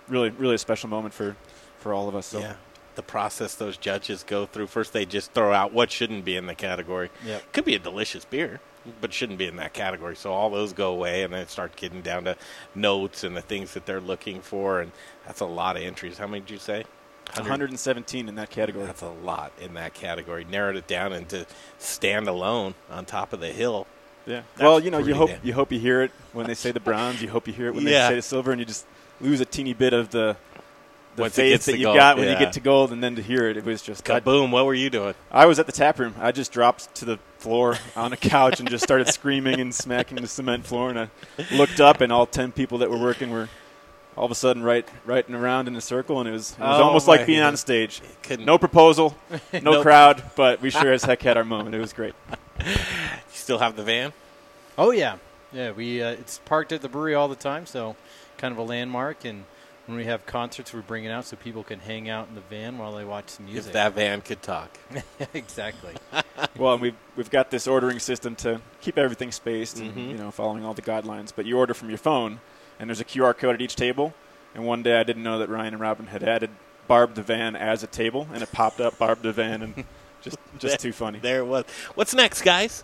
really, 0.07 0.29
really 0.29 0.55
a 0.55 0.57
special 0.57 0.89
moment 0.89 1.13
for, 1.13 1.35
for 1.77 1.93
all 1.93 2.07
of 2.09 2.15
us. 2.15 2.25
So. 2.27 2.39
Yeah. 2.39 2.55
The 2.95 3.03
process 3.03 3.55
those 3.55 3.75
judges 3.75 4.23
go 4.23 4.45
through. 4.45 4.67
First, 4.67 4.93
they 4.93 5.05
just 5.05 5.33
throw 5.33 5.51
out 5.51 5.73
what 5.73 5.91
shouldn't 5.91 6.23
be 6.23 6.37
in 6.37 6.45
the 6.45 6.55
category. 6.55 7.09
Yep. 7.25 7.51
Could 7.51 7.65
be 7.65 7.75
a 7.75 7.79
delicious 7.79 8.23
beer, 8.23 8.61
but 9.01 9.13
shouldn't 9.13 9.39
be 9.39 9.47
in 9.47 9.55
that 9.57 9.73
category. 9.73 10.15
So 10.15 10.31
all 10.33 10.49
those 10.49 10.73
go 10.73 10.91
away, 10.91 11.23
and 11.23 11.33
then 11.33 11.47
start 11.47 11.75
getting 11.75 12.01
down 12.01 12.25
to 12.25 12.35
notes 12.73 13.23
and 13.23 13.35
the 13.35 13.41
things 13.41 13.73
that 13.73 13.85
they're 13.85 14.01
looking 14.01 14.41
for. 14.41 14.81
And 14.81 14.91
that's 15.25 15.39
a 15.41 15.45
lot 15.45 15.75
of 15.77 15.83
entries. 15.83 16.17
How 16.17 16.27
many 16.27 16.41
did 16.41 16.51
you 16.51 16.57
say? 16.59 16.85
117 17.33 18.29
in 18.29 18.35
that 18.35 18.49
category. 18.49 18.85
That's 18.85 19.01
a 19.01 19.09
lot 19.09 19.51
in 19.59 19.73
that 19.73 19.93
category. 19.93 20.45
Narrowed 20.45 20.75
it 20.75 20.87
down 20.87 21.11
into 21.13 21.45
stand 21.79 22.27
alone 22.27 22.75
on 22.89 23.05
top 23.05 23.33
of 23.33 23.39
the 23.39 23.49
hill. 23.49 23.87
Yeah. 24.25 24.41
That's 24.55 24.61
well, 24.63 24.79
you 24.79 24.91
know, 24.91 24.99
you 24.99 25.15
hope 25.15 25.29
damn- 25.29 25.39
you 25.43 25.53
hope 25.53 25.71
you 25.71 25.79
hear 25.79 26.01
it 26.01 26.11
when 26.33 26.47
they 26.47 26.53
say 26.55 26.71
the 26.71 26.79
bronze. 26.79 27.21
You 27.21 27.29
hope 27.29 27.47
you 27.47 27.53
hear 27.53 27.67
it 27.67 27.75
when 27.75 27.85
Yeah. 27.85 28.03
they 28.09 28.13
say 28.13 28.15
the 28.15 28.21
silver, 28.21 28.51
and 28.51 28.59
you 28.59 28.65
just 28.65 28.85
lose 29.21 29.39
a 29.41 29.45
teeny 29.45 29.73
bit 29.73 29.93
of 29.93 30.09
the 30.11 30.35
the 31.15 31.21
Once 31.23 31.33
it 31.37 31.41
faith 31.41 31.51
gets 31.53 31.65
that 31.67 31.77
you 31.77 31.85
gold, 31.85 31.97
got 31.97 32.17
when 32.17 32.27
you 32.29 32.37
get 32.37 32.53
to 32.53 32.59
gold, 32.59 32.91
and 32.91 33.03
then 33.03 33.15
to 33.15 33.21
hear 33.21 33.47
it, 33.47 33.57
it 33.57 33.63
was 33.65 33.81
just 33.81 34.09
I, 34.09 34.19
Kaboom! 34.19 34.51
What 34.51 34.65
were 34.65 34.73
you 34.73 34.89
doing? 34.89 35.13
I 35.31 35.45
was 35.45 35.59
at 35.59 35.65
the 35.65 35.71
tap 35.71 35.97
room. 35.99 36.13
I 36.19 36.31
just 36.31 36.51
dropped 36.51 36.93
to 36.95 37.05
the 37.05 37.19
floor 37.37 37.77
on 37.95 38.11
a 38.13 38.17
couch 38.17 38.59
and 38.59 38.69
just 38.69 38.83
started 38.83 39.07
screaming 39.07 39.59
and 39.59 39.73
smacking 39.73 40.17
the 40.21 40.27
cement 40.27 40.65
floor. 40.65 40.89
And 40.89 40.99
I 40.99 41.09
looked 41.53 41.79
up, 41.79 42.01
and 42.01 42.11
all 42.11 42.25
ten 42.25 42.51
people 42.51 42.77
that 42.79 42.89
were 42.89 42.97
working 42.97 43.31
were 43.31 43.49
all 44.17 44.25
of 44.25 44.31
a 44.31 44.35
sudden 44.35 44.63
right, 44.63 44.87
right 45.05 45.27
and 45.27 45.35
around 45.35 45.67
in 45.67 45.75
a 45.75 45.81
circle, 45.81 46.19
and 46.19 46.29
it 46.29 46.31
was 46.31 46.51
it 46.51 46.59
was 46.59 46.79
Oh, 46.79 46.83
almost 46.83 47.07
like 47.07 47.25
being 47.25 47.41
on 47.41 47.57
stage. 47.57 48.01
No 48.39 48.57
proposal, 48.57 49.15
no 49.53 49.59
Nope. 49.73 49.81
crowd, 49.83 50.23
but 50.35 50.61
we 50.61 50.69
sure 50.69 50.91
as 50.93 51.03
heck 51.03 51.21
had 51.21 51.35
our 51.37 51.43
moment. 51.43 51.75
It 51.75 51.79
was 51.79 51.93
great. 51.93 52.13
You 52.65 52.71
still 53.33 53.59
have 53.59 53.75
the 53.75 53.83
van? 53.83 54.13
Oh 54.77 54.91
yeah, 54.91 55.17
Yeah, 55.53 55.71
we 55.71 56.01
uh, 56.01 56.11
it's 56.11 56.39
parked 56.45 56.71
at 56.71 56.81
the 56.81 56.89
brewery 56.89 57.13
all 57.13 57.27
the 57.27 57.35
time, 57.35 57.65
so 57.65 57.95
kind 58.37 58.51
of 58.51 58.57
a 58.57 58.63
landmark. 58.63 59.23
And 59.25 59.43
when 59.87 59.97
we 59.97 60.05
have 60.05 60.25
concerts, 60.25 60.73
we 60.73 60.81
bring 60.81 61.05
it 61.05 61.09
out 61.09 61.25
so 61.25 61.35
people 61.37 61.63
can 61.63 61.79
hang 61.79 62.09
out 62.09 62.27
in 62.27 62.35
the 62.35 62.41
van 62.41 62.77
while 62.77 62.93
they 62.93 63.05
watch 63.05 63.29
some 63.29 63.45
music. 63.45 63.67
If 63.67 63.73
that 63.73 63.93
van 63.93 64.21
could 64.21 64.41
talk. 64.41 64.77
exactly. 65.33 65.93
well, 66.57 66.77
we've 66.77 66.95
we've 67.15 67.29
got 67.29 67.51
this 67.51 67.67
ordering 67.67 67.99
system 67.99 68.35
to 68.37 68.61
keep 68.81 68.97
everything 68.97 69.31
spaced, 69.31 69.79
and, 69.79 69.93
Mhm. 69.95 70.09
you 70.09 70.17
know, 70.17 70.31
following 70.31 70.65
all 70.65 70.73
the 70.73 70.81
guidelines. 70.81 71.31
But 71.35 71.45
you 71.45 71.57
order 71.57 71.73
from 71.73 71.89
your 71.89 71.97
phone, 71.97 72.39
and 72.79 72.89
there's 72.89 72.99
a 72.99 73.05
QR 73.05 73.33
code 73.37 73.55
at 73.55 73.61
each 73.61 73.75
table. 73.75 74.13
And 74.53 74.65
one 74.65 74.83
day 74.83 74.99
I 74.99 75.03
didn't 75.03 75.23
know 75.23 75.37
that 75.39 75.49
Ryan 75.49 75.73
and 75.73 75.81
Robin 75.81 76.07
had 76.07 76.23
added 76.23 76.49
Barb 76.87 77.15
the 77.15 77.23
van 77.23 77.55
as 77.55 77.83
a 77.83 77.87
table, 77.87 78.27
and 78.33 78.41
it 78.41 78.51
popped 78.51 78.79
up 78.79 78.97
Barb 78.97 79.21
the 79.21 79.31
van, 79.33 79.61
and 79.61 79.83
just 80.21 80.37
just 80.59 80.79
too 80.79 80.93
funny. 80.93 81.19
There 81.19 81.39
it 81.39 81.45
was. 81.45 81.65
What's 81.95 82.13
next, 82.13 82.41
guys? 82.41 82.83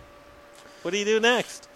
What 0.82 0.92
do 0.92 0.98
you 0.98 1.06
do 1.06 1.20
next? 1.20 1.68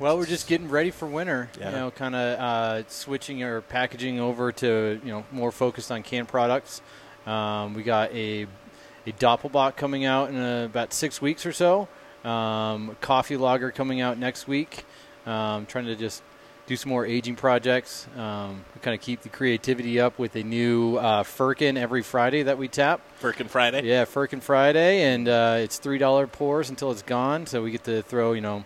Well, 0.00 0.16
we're 0.16 0.24
just 0.24 0.48
getting 0.48 0.70
ready 0.70 0.90
for 0.90 1.04
winter. 1.04 1.50
Yeah. 1.58 1.66
You 1.68 1.76
know, 1.76 1.90
kind 1.90 2.14
of 2.14 2.40
uh, 2.40 2.88
switching 2.88 3.44
our 3.44 3.60
packaging 3.60 4.18
over 4.18 4.50
to 4.50 4.98
you 5.04 5.10
know 5.10 5.24
more 5.30 5.52
focused 5.52 5.92
on 5.92 6.02
canned 6.02 6.26
products. 6.26 6.80
Um, 7.26 7.74
we 7.74 7.82
got 7.82 8.10
a 8.14 8.46
a 9.06 9.12
Doppelbock 9.12 9.76
coming 9.76 10.06
out 10.06 10.30
in 10.30 10.36
uh, 10.36 10.64
about 10.64 10.94
six 10.94 11.20
weeks 11.20 11.44
or 11.44 11.52
so. 11.52 11.86
Um, 12.24 12.96
coffee 13.02 13.36
lager 13.36 13.70
coming 13.70 14.00
out 14.00 14.16
next 14.16 14.48
week. 14.48 14.86
Um, 15.26 15.66
trying 15.66 15.84
to 15.84 15.96
just 15.96 16.22
do 16.64 16.76
some 16.76 16.88
more 16.88 17.04
aging 17.04 17.36
projects. 17.36 18.08
Um, 18.16 18.64
kind 18.80 18.94
of 18.94 19.02
keep 19.02 19.20
the 19.20 19.28
creativity 19.28 20.00
up 20.00 20.18
with 20.18 20.34
a 20.34 20.42
new 20.42 20.96
uh, 20.96 21.24
Firkin 21.24 21.76
every 21.76 22.02
Friday 22.02 22.42
that 22.44 22.56
we 22.56 22.68
tap. 22.68 23.02
Firkin 23.16 23.48
Friday. 23.48 23.82
Yeah, 23.82 24.06
Firkin 24.06 24.40
Friday, 24.40 25.02
and 25.02 25.28
uh, 25.28 25.56
it's 25.58 25.76
three 25.76 25.98
dollar 25.98 26.26
pours 26.26 26.70
until 26.70 26.90
it's 26.90 27.02
gone. 27.02 27.44
So 27.44 27.62
we 27.62 27.70
get 27.70 27.84
to 27.84 28.00
throw 28.00 28.32
you 28.32 28.40
know 28.40 28.64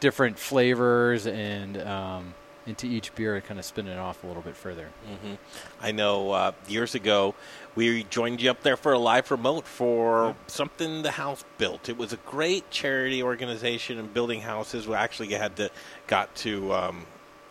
different 0.00 0.38
flavors 0.38 1.26
and 1.26 1.80
um, 1.82 2.34
into 2.66 2.86
each 2.86 3.14
beer, 3.14 3.40
kind 3.40 3.60
of 3.60 3.64
spin 3.64 3.86
it 3.86 3.98
off 3.98 4.24
a 4.24 4.26
little 4.26 4.42
bit 4.42 4.56
further. 4.56 4.88
hmm 5.22 5.34
I 5.80 5.92
know 5.92 6.32
uh, 6.32 6.52
years 6.68 6.94
ago 6.94 7.34
we 7.74 8.04
joined 8.04 8.42
you 8.42 8.50
up 8.50 8.62
there 8.62 8.76
for 8.76 8.92
a 8.92 8.98
live 8.98 9.30
remote 9.30 9.64
for 9.66 10.34
something 10.46 11.02
the 11.02 11.12
house 11.12 11.44
built. 11.58 11.88
It 11.88 11.96
was 11.96 12.12
a 12.12 12.16
great 12.18 12.70
charity 12.70 13.22
organization 13.22 13.98
and 13.98 14.12
building 14.12 14.40
houses. 14.40 14.88
We 14.88 14.94
actually 14.94 15.32
had 15.34 15.56
to 15.56 15.70
got 16.06 16.34
to 16.36 16.72
um, 16.72 17.06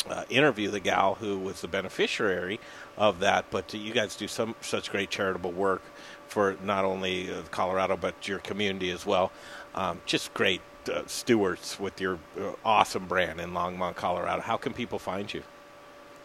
uh, 0.10 0.24
interview 0.30 0.70
the 0.70 0.80
gal 0.80 1.16
who 1.16 1.40
was 1.40 1.62
the 1.62 1.68
beneficiary 1.68 2.60
of 2.98 3.20
that. 3.20 3.46
But 3.52 3.74
you 3.74 3.94
guys 3.94 4.16
do 4.16 4.28
some 4.28 4.56
such 4.62 4.92
great 4.92 5.10
charitable 5.10 5.52
work 5.52 5.82
for 6.28 6.58
not 6.64 6.86
only 6.86 7.32
uh, 7.32 7.44
Colorado 7.52 7.96
but 7.96 8.28
your 8.28 8.40
community 8.40 8.92
as 8.92 9.06
well. 9.06 9.32
Um, 9.76 10.02
just 10.06 10.34
great 10.34 10.62
uh, 10.90 11.04
stewards 11.08 11.80
with 11.80 12.00
your 12.02 12.20
uh, 12.40 12.52
awesome 12.64 13.06
brand 13.08 13.40
in 13.40 13.52
Longmont, 13.52 13.96
Colorado. 13.96 14.42
How 14.42 14.58
can 14.58 14.74
people 14.74 15.00
find 15.00 15.34
you? 15.34 15.44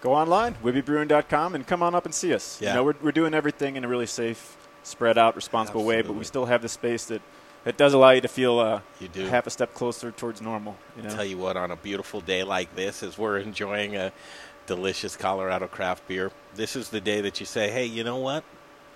Go 0.01 0.15
online, 0.15 0.55
WibbyBrewing.com, 0.65 1.55
and 1.55 1.67
come 1.67 1.83
on 1.83 1.95
up 1.95 2.05
and 2.07 2.15
see 2.15 2.33
us. 2.33 2.59
Yeah. 2.61 2.69
You 2.71 2.75
know, 2.77 2.85
we're, 2.85 2.95
we're 3.03 3.13
doing 3.13 3.35
everything 3.35 3.77
in 3.77 3.85
a 3.85 3.89
really 3.89 4.07
safe, 4.07 4.57
spread 4.83 5.19
out, 5.19 5.37
responsible 5.37 5.85
way, 5.85 6.01
but 6.03 6.15
we 6.15 6.25
still 6.25 6.47
have 6.47 6.63
the 6.63 6.69
space 6.71 7.05
that, 7.07 7.21
that 7.65 7.77
does 7.77 7.93
allow 7.93 8.11
you 8.11 8.23
to 8.23 8.29
feel 8.29 8.59
uh, 8.59 8.81
You 8.99 9.09
do. 9.09 9.27
half 9.27 9.47
a 9.47 9.51
step 9.51 9.75
closer 9.75 10.11
towards 10.11 10.41
normal. 10.41 10.77
You 10.97 11.03
know? 11.03 11.11
Tell 11.11 11.25
you 11.25 11.37
what, 11.37 11.57
on 11.59 11.71
a 11.71 11.77
beautiful 11.77 12.23
day 12.23 12.43
like 12.45 12.75
this, 12.75 13.03
as 13.03 13.19
we're 13.19 13.39
enjoying 13.39 13.97
a 13.97 14.11
delicious 14.67 15.17
Colorado 15.17 15.67
craft 15.67 16.09
beer, 16.09 16.31
this 16.55 16.77
is 16.77 16.89
the 16.89 17.01
day 17.01 17.21
that 17.21 17.39
you 17.41 17.45
say, 17.47 17.71
"Hey, 17.71 17.85
you 17.85 18.03
know 18.05 18.17
what? 18.17 18.43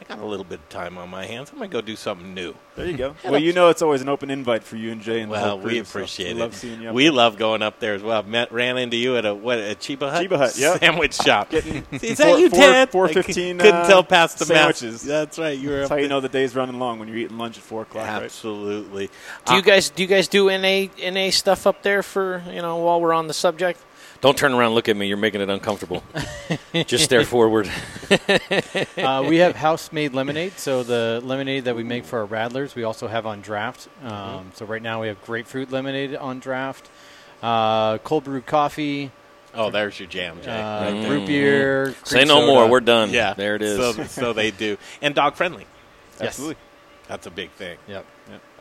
I 0.00 0.04
got 0.04 0.18
a 0.18 0.24
little 0.26 0.44
bit 0.44 0.58
of 0.58 0.68
time 0.68 0.98
on 0.98 1.08
my 1.08 1.24
hands. 1.24 1.50
I'm 1.50 1.56
gonna 1.58 1.68
go 1.68 1.80
do 1.80 1.96
something 1.96 2.34
new." 2.34 2.54
There 2.76 2.86
you 2.86 2.96
go. 2.96 3.14
Well, 3.24 3.38
you 3.38 3.52
know 3.52 3.68
it's 3.68 3.80
always 3.80 4.02
an 4.02 4.08
open 4.08 4.28
invite 4.30 4.64
for 4.64 4.76
you 4.76 4.90
and 4.90 5.00
Jay 5.00 5.20
and 5.20 5.30
the 5.30 5.34
Well, 5.34 5.58
we 5.58 5.62
crew, 5.62 5.84
so 5.84 5.98
appreciate 5.98 6.30
it. 6.30 6.34
we 6.34 6.40
love 6.40 6.54
seeing 6.56 6.82
you. 6.82 6.92
We 6.92 7.04
there. 7.04 7.12
love 7.12 7.38
going 7.38 7.62
up 7.62 7.78
there 7.78 7.94
as 7.94 8.02
well. 8.02 8.22
Met, 8.24 8.50
ran 8.52 8.76
into 8.76 8.96
you 8.96 9.16
at 9.16 9.24
a 9.24 9.32
what 9.34 9.58
a 9.58 9.76
Cheba 9.76 10.10
Hut, 10.10 10.22
Cheba 10.24 10.36
Hut, 10.36 10.58
yep. 10.58 10.80
sandwich 10.80 11.14
shop. 11.14 11.50
Getting 11.50 11.76
is 11.92 12.16
four- 12.18 12.26
that 12.26 12.40
you, 12.40 12.50
four- 12.50 12.58
Ted? 12.58 12.90
four 12.90 13.06
I 13.08 13.12
c- 13.12 13.22
Couldn't 13.22 13.60
uh, 13.62 13.86
tell 13.86 14.02
past 14.02 14.38
the 14.40 14.52
mask. 14.52 14.78
sandwiches. 14.80 15.02
That's 15.02 15.38
right. 15.38 15.56
You 15.56 15.70
were 15.70 15.76
That's 15.78 15.90
how 15.90 15.96
you 15.96 16.08
know 16.08 16.20
the 16.20 16.28
day's 16.28 16.54
running 16.56 16.78
long 16.80 16.98
when 16.98 17.06
you're 17.08 17.16
eating 17.18 17.38
lunch 17.38 17.56
at 17.56 17.62
four 17.62 17.82
o'clock. 17.82 18.06
right? 18.08 18.24
Absolutely. 18.24 19.08
Do 19.46 19.54
you 19.54 19.62
guys 19.62 19.88
do 19.90 20.02
you 20.02 20.08
guys 20.08 20.26
do 20.28 20.46
NA 20.50 20.86
NA 21.10 21.30
stuff 21.30 21.66
up 21.66 21.82
there 21.82 22.02
for 22.02 22.42
you 22.50 22.60
know 22.60 22.76
while 22.78 23.00
we're 23.00 23.14
on 23.14 23.28
the 23.28 23.34
subject? 23.34 23.80
Don't 24.24 24.38
turn 24.38 24.54
around 24.54 24.68
and 24.68 24.74
look 24.74 24.88
at 24.88 24.96
me. 24.96 25.06
You're 25.06 25.18
making 25.18 25.42
it 25.42 25.50
uncomfortable. 25.50 26.02
Just 26.86 27.04
stare 27.04 27.26
forward. 27.26 27.70
uh, 28.10 29.22
we 29.28 29.36
have 29.36 29.54
house-made 29.54 30.14
lemonade. 30.14 30.58
So 30.58 30.82
the 30.82 31.20
lemonade 31.22 31.64
that 31.66 31.76
we 31.76 31.84
make 31.84 32.06
for 32.06 32.20
our 32.20 32.26
radlers, 32.26 32.74
we 32.74 32.84
also 32.84 33.06
have 33.06 33.26
on 33.26 33.42
draft. 33.42 33.86
Um, 34.02 34.50
So 34.54 34.64
right 34.64 34.80
now 34.80 35.02
we 35.02 35.08
have 35.08 35.22
grapefruit 35.26 35.70
lemonade 35.70 36.16
on 36.16 36.38
draft, 36.40 36.88
uh, 37.42 37.98
cold 37.98 38.24
brew 38.24 38.40
coffee. 38.40 39.10
Oh, 39.52 39.68
there's 39.68 40.00
your 40.00 40.08
jam, 40.08 40.40
Jay. 40.40 40.50
Uh, 40.50 40.84
right 40.84 40.90
there. 41.02 41.10
root 41.10 41.26
beer. 41.26 41.86
Mm-hmm. 41.88 42.04
Say 42.06 42.16
cream 42.20 42.28
no 42.28 42.46
more. 42.46 42.66
We're 42.66 42.80
done. 42.80 43.10
Yeah, 43.10 43.34
There 43.34 43.56
it 43.56 43.60
is. 43.62 43.76
So, 43.76 44.04
so 44.04 44.32
they 44.32 44.50
do, 44.50 44.78
and 45.02 45.14
dog 45.14 45.34
friendly. 45.34 45.66
Yes. 46.14 46.28
Absolutely, 46.28 46.56
that's 47.08 47.26
a 47.26 47.30
big 47.30 47.50
thing. 47.50 47.76
Yep. 47.88 48.06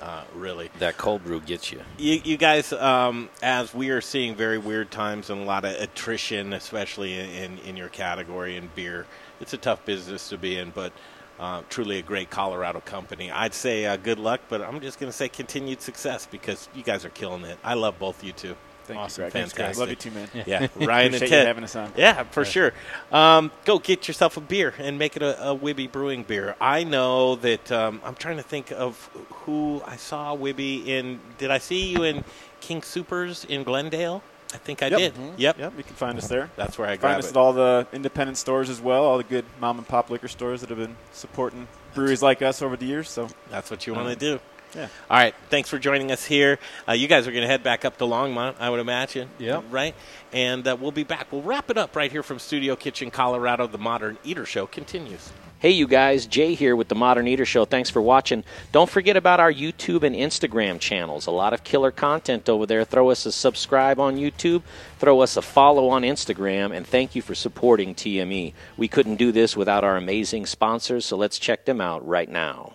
Uh, 0.03 0.21
really. 0.35 0.69
That 0.79 0.97
cold 0.97 1.23
brew 1.23 1.39
gets 1.39 1.71
you. 1.71 1.79
You, 1.97 2.19
you 2.25 2.35
guys, 2.35 2.73
um, 2.73 3.29
as 3.41 3.73
we 3.73 3.89
are 3.89 4.01
seeing 4.01 4.35
very 4.35 4.57
weird 4.57 4.91
times 4.91 5.29
and 5.29 5.39
a 5.39 5.45
lot 5.45 5.63
of 5.63 5.79
attrition, 5.79 6.51
especially 6.51 7.17
in, 7.17 7.29
in, 7.29 7.57
in 7.59 7.77
your 7.77 7.87
category 7.87 8.57
in 8.57 8.69
beer, 8.75 9.05
it's 9.39 9.53
a 9.53 9.57
tough 9.57 9.85
business 9.85 10.27
to 10.27 10.37
be 10.37 10.57
in, 10.57 10.71
but 10.71 10.91
uh, 11.39 11.61
truly 11.69 11.99
a 11.99 12.01
great 12.01 12.29
Colorado 12.29 12.81
company. 12.81 13.31
I'd 13.31 13.53
say 13.53 13.85
uh, 13.85 13.95
good 13.95 14.19
luck, 14.19 14.41
but 14.49 14.61
I'm 14.61 14.81
just 14.81 14.99
going 14.99 15.09
to 15.09 15.15
say 15.15 15.29
continued 15.29 15.81
success 15.81 16.27
because 16.29 16.67
you 16.75 16.83
guys 16.83 17.05
are 17.05 17.09
killing 17.09 17.45
it. 17.45 17.57
I 17.63 17.75
love 17.75 17.97
both 17.97 18.25
you 18.25 18.33
two. 18.33 18.57
Thank 18.85 18.97
you, 18.97 19.03
awesome, 19.03 19.21
Greg. 19.23 19.31
Thanks, 19.33 19.53
fantastic. 19.53 19.57
guys. 19.57 19.79
Love 19.79 19.89
you 19.89 19.95
too, 19.95 20.11
man. 20.11 20.29
Yeah, 20.45 20.63
Appreciate 20.65 20.87
Ryan 20.87 21.13
and 21.13 21.21
you 21.21 21.27
Ted 21.27 21.47
having 21.47 21.63
us 21.63 21.75
on. 21.75 21.91
Yeah, 21.95 22.23
for 22.23 22.41
Yeah. 22.43 22.49
sure. 22.49 22.73
Um, 23.11 23.51
go 23.65 23.79
get 23.79 24.07
yourself 24.07 24.37
a 24.37 24.41
beer 24.41 24.73
and 24.77 24.97
make 24.99 25.15
it 25.15 25.21
a, 25.21 25.51
a 25.51 25.55
Wibby 25.57 25.91
Brewing 25.91 26.23
beer. 26.23 26.55
I 26.61 26.83
know 26.83 27.35
that 27.37 27.71
um, 27.71 28.01
I'm 28.03 28.15
trying 28.15 28.37
to 28.37 28.43
think 28.43 28.71
of 28.71 29.09
who 29.45 29.81
I 29.85 29.95
saw 29.95 30.35
Wibby 30.35 30.85
in. 30.87 31.19
Did 31.37 31.51
I 31.51 31.57
see 31.59 31.87
you 31.91 32.03
in 32.03 32.23
King 32.61 32.81
Supers 32.81 33.45
in 33.45 33.63
Glendale? 33.63 34.21
I 34.53 34.57
think 34.57 34.83
I 34.83 34.87
Yep. 34.87 34.99
did. 34.99 35.13
Mhm. 35.15 35.33
Yep. 35.37 35.57
Yep. 35.59 35.73
You 35.77 35.83
can 35.83 35.95
find 35.95 36.17
us 36.17 36.27
there. 36.27 36.49
That's 36.55 36.77
where 36.77 36.87
I 36.87 36.97
Find 36.97 37.17
us 37.17 37.25
it. 37.27 37.31
at 37.31 37.37
all 37.37 37.53
the 37.53 37.87
independent 37.91 38.37
stores 38.37 38.69
as 38.69 38.79
well. 38.79 39.03
All 39.05 39.17
the 39.17 39.23
good 39.23 39.45
mom 39.59 39.79
and 39.79 39.87
pop 39.87 40.11
liquor 40.11 40.27
stores 40.27 40.61
that 40.61 40.69
have 40.69 40.77
been 40.77 40.95
supporting 41.11 41.67
breweries 41.95 42.21
like 42.21 42.41
us 42.43 42.61
over 42.61 42.75
the 42.77 42.85
years. 42.85 43.09
So 43.09 43.29
That's 43.49 43.71
what 43.71 43.87
you 43.87 43.95
Um, 43.95 44.03
want 44.05 44.19
to 44.19 44.25
do. 44.33 44.39
Yeah. 44.75 44.87
All 45.09 45.17
right. 45.17 45.35
Thanks 45.49 45.69
for 45.69 45.77
joining 45.79 46.11
us 46.11 46.25
here. 46.25 46.59
Uh, 46.87 46.93
you 46.93 47.07
guys 47.07 47.27
are 47.27 47.31
going 47.31 47.43
to 47.43 47.47
head 47.47 47.63
back 47.63 47.85
up 47.85 47.97
to 47.97 48.05
Longmont, 48.05 48.55
I 48.59 48.69
would 48.69 48.79
imagine. 48.79 49.29
Yeah. 49.37 49.61
Right? 49.69 49.95
And 50.31 50.67
uh, 50.67 50.75
we'll 50.79 50.91
be 50.91 51.03
back. 51.03 51.31
We'll 51.31 51.43
wrap 51.43 51.69
it 51.69 51.77
up 51.77 51.95
right 51.95 52.11
here 52.11 52.23
from 52.23 52.39
Studio 52.39 52.75
Kitchen, 52.75 53.11
Colorado. 53.11 53.67
The 53.67 53.77
Modern 53.77 54.17
Eater 54.23 54.45
Show 54.45 54.65
continues. 54.65 55.31
Hey, 55.63 55.71
you 55.71 55.87
guys, 55.87 56.25
Jay 56.25 56.55
here 56.55 56.75
with 56.75 56.89
the 56.89 56.95
Modern 56.95 57.25
Eater 57.25 57.45
Show. 57.45 57.63
Thanks 57.63 57.89
for 57.89 58.01
watching. 58.01 58.43
Don't 58.73 58.89
forget 58.89 59.15
about 59.15 59.39
our 59.39 59.53
YouTube 59.53 60.03
and 60.03 60.13
Instagram 60.13 60.77
channels. 60.77 61.25
A 61.25 61.31
lot 61.31 61.53
of 61.53 61.63
killer 61.63 61.89
content 61.89 62.49
over 62.49 62.65
there. 62.65 62.83
Throw 62.83 63.11
us 63.11 63.25
a 63.25 63.31
subscribe 63.31 63.97
on 63.97 64.17
YouTube, 64.17 64.63
throw 64.99 65.21
us 65.21 65.37
a 65.37 65.41
follow 65.41 65.87
on 65.87 66.01
Instagram, 66.01 66.75
and 66.75 66.85
thank 66.85 67.15
you 67.15 67.21
for 67.21 67.33
supporting 67.33 67.95
TME. 67.95 68.53
We 68.75 68.89
couldn't 68.89 69.15
do 69.15 69.31
this 69.31 69.55
without 69.55 69.85
our 69.85 69.95
amazing 69.95 70.47
sponsors, 70.47 71.05
so 71.05 71.15
let's 71.15 71.39
check 71.39 71.63
them 71.63 71.79
out 71.79 72.05
right 72.05 72.27
now. 72.27 72.73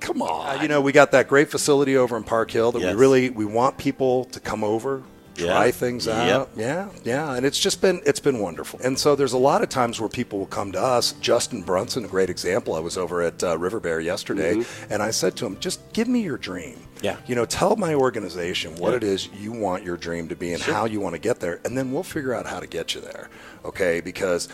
Come 0.00 0.22
on. 0.22 0.58
Uh, 0.58 0.62
you 0.62 0.68
know, 0.68 0.80
we 0.80 0.92
got 0.92 1.12
that 1.12 1.28
great 1.28 1.50
facility 1.50 1.96
over 1.96 2.16
in 2.16 2.24
Park 2.24 2.50
Hill 2.50 2.72
that 2.72 2.80
Yes. 2.82 2.94
we 2.94 3.00
really 3.00 3.30
we 3.30 3.44
want 3.44 3.78
people 3.78 4.24
to 4.26 4.40
come 4.40 4.62
over, 4.64 5.02
try 5.36 5.66
Yeah. 5.66 5.70
things 5.70 6.06
Yep. 6.06 6.16
out. 6.16 6.48
Yeah, 6.56 6.88
yeah, 7.04 7.34
and 7.34 7.44
it's 7.46 7.58
just 7.58 7.80
been 7.80 8.00
it's 8.04 8.20
been 8.20 8.38
wonderful. 8.38 8.80
And 8.84 8.98
so 8.98 9.14
there's 9.16 9.32
a 9.32 9.38
lot 9.38 9.62
of 9.62 9.68
times 9.68 10.00
where 10.00 10.08
people 10.08 10.38
will 10.38 10.46
come 10.46 10.72
to 10.72 10.80
us. 10.80 11.12
Justin 11.20 11.62
Brunson, 11.62 12.04
a 12.04 12.08
great 12.08 12.30
example. 12.30 12.74
I 12.74 12.80
was 12.80 12.96
over 12.98 13.22
at 13.22 13.42
uh, 13.42 13.56
River 13.58 13.80
Bear 13.80 14.00
yesterday, 14.00 14.64
and 14.90 15.02
I 15.02 15.10
said 15.10 15.36
to 15.36 15.46
him, 15.46 15.56
"Just 15.60 15.80
give 15.92 16.08
me 16.08 16.20
your 16.20 16.36
dream." 16.38 16.76
Yeah. 17.00 17.16
You 17.26 17.34
know, 17.34 17.44
tell 17.46 17.74
my 17.74 17.94
organization 17.94 18.76
what 18.76 18.90
Yeah. 18.90 18.98
it 18.98 19.02
is 19.04 19.28
you 19.36 19.50
want 19.50 19.82
your 19.84 19.96
dream 19.96 20.28
to 20.28 20.36
be 20.36 20.52
and 20.52 20.62
Sure. 20.62 20.72
how 20.74 20.84
you 20.84 21.00
want 21.00 21.14
to 21.14 21.18
get 21.18 21.40
there, 21.40 21.58
and 21.64 21.76
then 21.76 21.90
we'll 21.92 22.04
figure 22.04 22.32
out 22.32 22.46
how 22.46 22.60
to 22.60 22.66
get 22.68 22.94
you 22.94 23.00
there. 23.00 23.28
Okay? 23.64 24.00
Because 24.00 24.48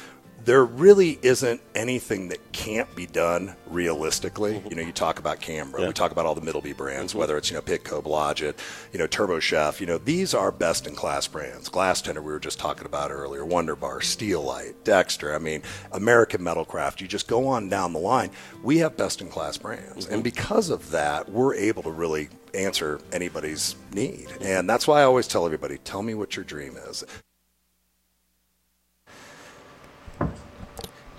there 0.48 0.64
really 0.64 1.18
isn't 1.20 1.60
anything 1.74 2.28
that 2.28 2.52
can't 2.52 2.92
be 2.96 3.04
done 3.04 3.54
realistically. 3.66 4.62
You 4.66 4.76
know, 4.76 4.80
you 4.80 4.92
talk 4.92 5.18
about 5.18 5.42
Canberra, 5.42 5.82
Yeah. 5.82 5.88
we 5.88 5.92
talk 5.92 6.10
about 6.10 6.24
all 6.24 6.34
the 6.34 6.40
Middleby 6.40 6.74
brands, 6.74 7.12
mm-hmm. 7.12 7.18
whether 7.18 7.36
it's, 7.36 7.50
you 7.50 7.56
know, 7.56 7.60
Pitco, 7.60 8.02
Blodgett, 8.02 8.54
you 8.90 8.98
know, 8.98 9.06
TurboChef, 9.06 9.78
you 9.78 9.86
know, 9.86 9.98
these 9.98 10.32
are 10.32 10.50
best 10.50 10.86
in 10.86 10.94
class 10.94 11.28
brands. 11.28 11.68
Glastender, 11.68 12.22
we 12.22 12.32
were 12.32 12.40
just 12.40 12.58
talking 12.58 12.86
about 12.86 13.10
earlier, 13.10 13.44
Wunder-Bar, 13.44 14.00
Steel 14.00 14.42
Light, 14.42 14.72
Dexter, 14.84 15.34
I 15.34 15.38
mean, 15.38 15.62
American 15.92 16.40
Metalcraft, 16.40 17.02
you 17.02 17.08
just 17.08 17.28
go 17.28 17.46
on 17.46 17.68
down 17.68 17.92
the 17.92 17.98
line. 17.98 18.30
We 18.62 18.78
have 18.78 18.96
best 18.96 19.20
in 19.20 19.28
class 19.28 19.58
brands. 19.58 20.06
And 20.06 20.14
mm-hmm. 20.14 20.22
because 20.22 20.70
of 20.70 20.90
that, 20.92 21.28
we're 21.28 21.56
able 21.56 21.82
to 21.82 21.90
really 21.90 22.30
answer 22.54 23.02
anybody's 23.12 23.76
need. 23.92 24.28
Mm-hmm. 24.28 24.44
And 24.44 24.70
that's 24.70 24.88
why 24.88 25.00
I 25.00 25.04
always 25.04 25.28
tell 25.28 25.44
everybody, 25.44 25.76
tell 25.76 26.02
me 26.02 26.14
what 26.14 26.36
your 26.36 26.44
dream 26.46 26.78
is. 26.88 27.04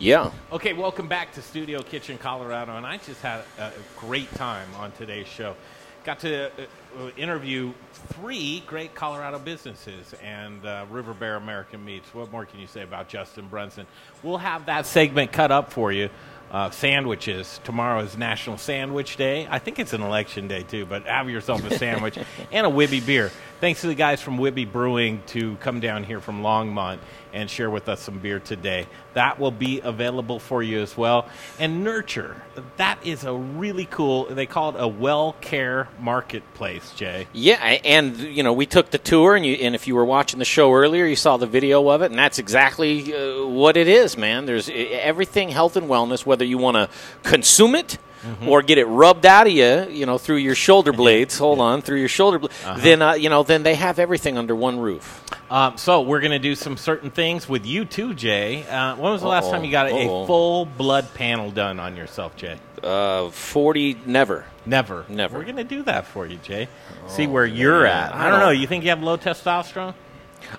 Yeah. 0.02 0.32
Okay, 0.50 0.72
welcome 0.72 1.10
back 1.10 1.34
to 1.34 1.42
Studio 1.42 1.82
Kitchen, 1.82 2.18
Colorado, 2.18 2.78
and 2.78 2.86
I 2.86 2.96
just 3.00 3.22
had 3.22 3.42
a 3.58 3.74
great 3.98 4.34
time 4.36 4.70
on 4.78 4.94
today's 4.94 5.28
show. 5.28 5.58
got 6.06 6.20
to 6.20 6.46
uh, 6.46 6.50
uh, 6.98 7.10
interview 7.18 7.74
three 7.92 8.64
great 8.66 8.96
Colorado 8.96 9.40
businesses 9.40 10.16
and 10.24 10.66
uh, 10.66 10.86
River 10.90 11.14
Bear 11.14 11.36
American 11.36 11.84
Meats. 11.84 12.14
What 12.14 12.32
more 12.32 12.46
can 12.46 12.62
you 12.62 12.68
say 12.68 12.84
about 12.84 13.10
Justin 13.10 13.50
Brunson? 13.50 13.86
We'll 14.24 14.38
have 14.38 14.68
that 14.68 14.86
segment 14.86 15.34
cut 15.34 15.52
up 15.52 15.74
for 15.74 15.92
you. 15.92 16.10
Uh, 16.50 16.72
sandwiches. 16.72 17.60
Tomorrow 17.66 18.00
is 18.00 18.18
National 18.18 18.58
Sandwich 18.58 19.18
Day. 19.18 19.48
I 19.52 19.60
think 19.60 19.78
it's 19.80 19.94
an 19.94 20.02
election 20.02 20.48
day 20.48 20.64
too, 20.64 20.86
but 20.86 21.04
have 21.04 21.30
yourself 21.30 21.70
a 21.70 21.78
sandwich 21.78 22.18
and 22.52 22.66
a 22.66 22.70
Wibby 22.70 23.06
beer. 23.06 23.32
Thanks 23.60 23.82
to 23.82 23.88
the 23.88 23.96
guys 23.96 24.22
from 24.22 24.38
Wibby 24.38 24.72
Brewing 24.72 25.22
to 25.28 25.58
come 25.58 25.80
down 25.82 26.06
here 26.06 26.22
from 26.22 26.42
Longmont 26.42 27.00
and 27.34 27.50
share 27.50 27.70
with 27.70 27.90
us 27.90 28.02
some 28.02 28.20
beer 28.20 28.40
today. 28.40 28.88
That 29.14 29.40
will 29.40 29.52
be 29.52 29.82
available 29.82 30.40
for 30.40 30.64
you 30.64 30.82
as 30.82 30.96
well. 30.98 31.28
And 31.60 31.84
Nurture, 31.84 32.42
that 32.78 33.06
is 33.06 33.24
a 33.24 33.34
really 33.34 33.86
cool, 33.86 34.26
they 34.26 34.46
call 34.46 34.76
it 34.76 34.76
a 34.80 34.88
well 34.88 35.36
care 35.42 35.88
marketplace, 36.00 36.92
Jay. 36.96 37.28
Yeah, 37.34 37.56
and 37.56 38.18
you 38.18 38.44
know 38.44 38.54
we 38.54 38.66
took 38.66 38.92
the 38.92 38.98
tour, 38.98 39.36
and 39.36 39.46
you 39.46 39.56
and 39.56 39.76
if 39.76 39.88
you 39.88 39.96
were 39.96 40.06
watching 40.06 40.40
the 40.40 40.46
show 40.46 40.74
earlier, 40.74 41.06
you 41.06 41.16
saw 41.16 41.38
the 41.38 41.48
video 41.48 41.88
of 41.90 42.02
it, 42.02 42.12
and 42.12 42.20
that's 42.20 42.40
exactly 42.40 43.14
uh, 43.14 43.46
what 43.46 43.78
it 43.78 43.88
is, 43.88 44.18
man. 44.18 44.46
There's 44.46 44.70
everything 44.70 45.50
health 45.50 45.76
and 45.76 45.88
wellness, 45.88 46.26
whether 46.26 46.46
you 46.46 46.58
want 46.58 46.76
to 46.76 46.90
consume 47.24 47.76
it. 47.76 47.98
Or 48.46 48.62
get 48.62 48.78
it 48.78 48.86
rubbed 48.86 49.26
out 49.26 49.48
of 49.48 49.54
you, 49.54 49.88
you 49.90 50.06
know, 50.06 50.18
through 50.18 50.38
your 50.38 50.56
shoulder 50.56 50.92
blades. 50.92 51.38
Hold 51.38 51.60
on, 51.60 51.82
through 51.82 52.00
your 52.00 52.10
shoulder 52.10 52.40
blades. 52.40 52.54
Uh-huh. 52.66 52.80
Then, 52.82 53.02
uh, 53.02 53.14
you 53.14 53.30
know, 53.30 53.44
then 53.44 53.64
they 53.64 53.76
have 53.76 53.98
everything 54.00 54.38
under 54.38 54.56
one 54.56 54.80
roof. 54.80 55.24
Um, 55.50 55.78
so 55.78 56.02
we're 56.02 56.20
going 56.20 56.32
to 56.32 56.40
do 56.40 56.56
some 56.56 56.78
certain 56.78 57.12
things 57.12 57.48
with 57.48 57.66
you 57.66 57.86
too, 57.86 58.14
Jay. 58.14 58.68
Uh, 58.68 58.96
when 58.96 59.12
was 59.12 59.22
the 59.22 59.28
last 59.28 59.46
Uh-oh. 59.46 59.52
time 59.54 59.64
you 59.64 59.72
got 59.72 59.88
a 59.92 60.26
full 60.28 60.66
blood 60.66 61.14
panel 61.14 61.50
done 61.50 61.80
on 61.80 61.96
yourself, 61.96 62.36
Jay? 62.36 62.58
Uh, 62.84 63.30
Forty, 63.30 63.98
never, 64.06 64.46
never, 64.66 65.06
never. 65.10 65.38
We're 65.38 65.44
going 65.46 65.58
to 65.58 65.64
do 65.64 65.84
that 65.84 66.06
for 66.06 66.26
you, 66.26 66.38
Jay. 66.38 66.68
See 67.08 67.28
where 67.28 67.46
you're 67.46 67.86
at. 67.86 68.14
I 68.14 68.30
don't 68.30 68.40
know. 68.40 68.52
You 68.52 68.68
think 68.68 68.84
you 68.84 68.90
have 68.90 69.02
low 69.02 69.18
testosterone? 69.18 69.94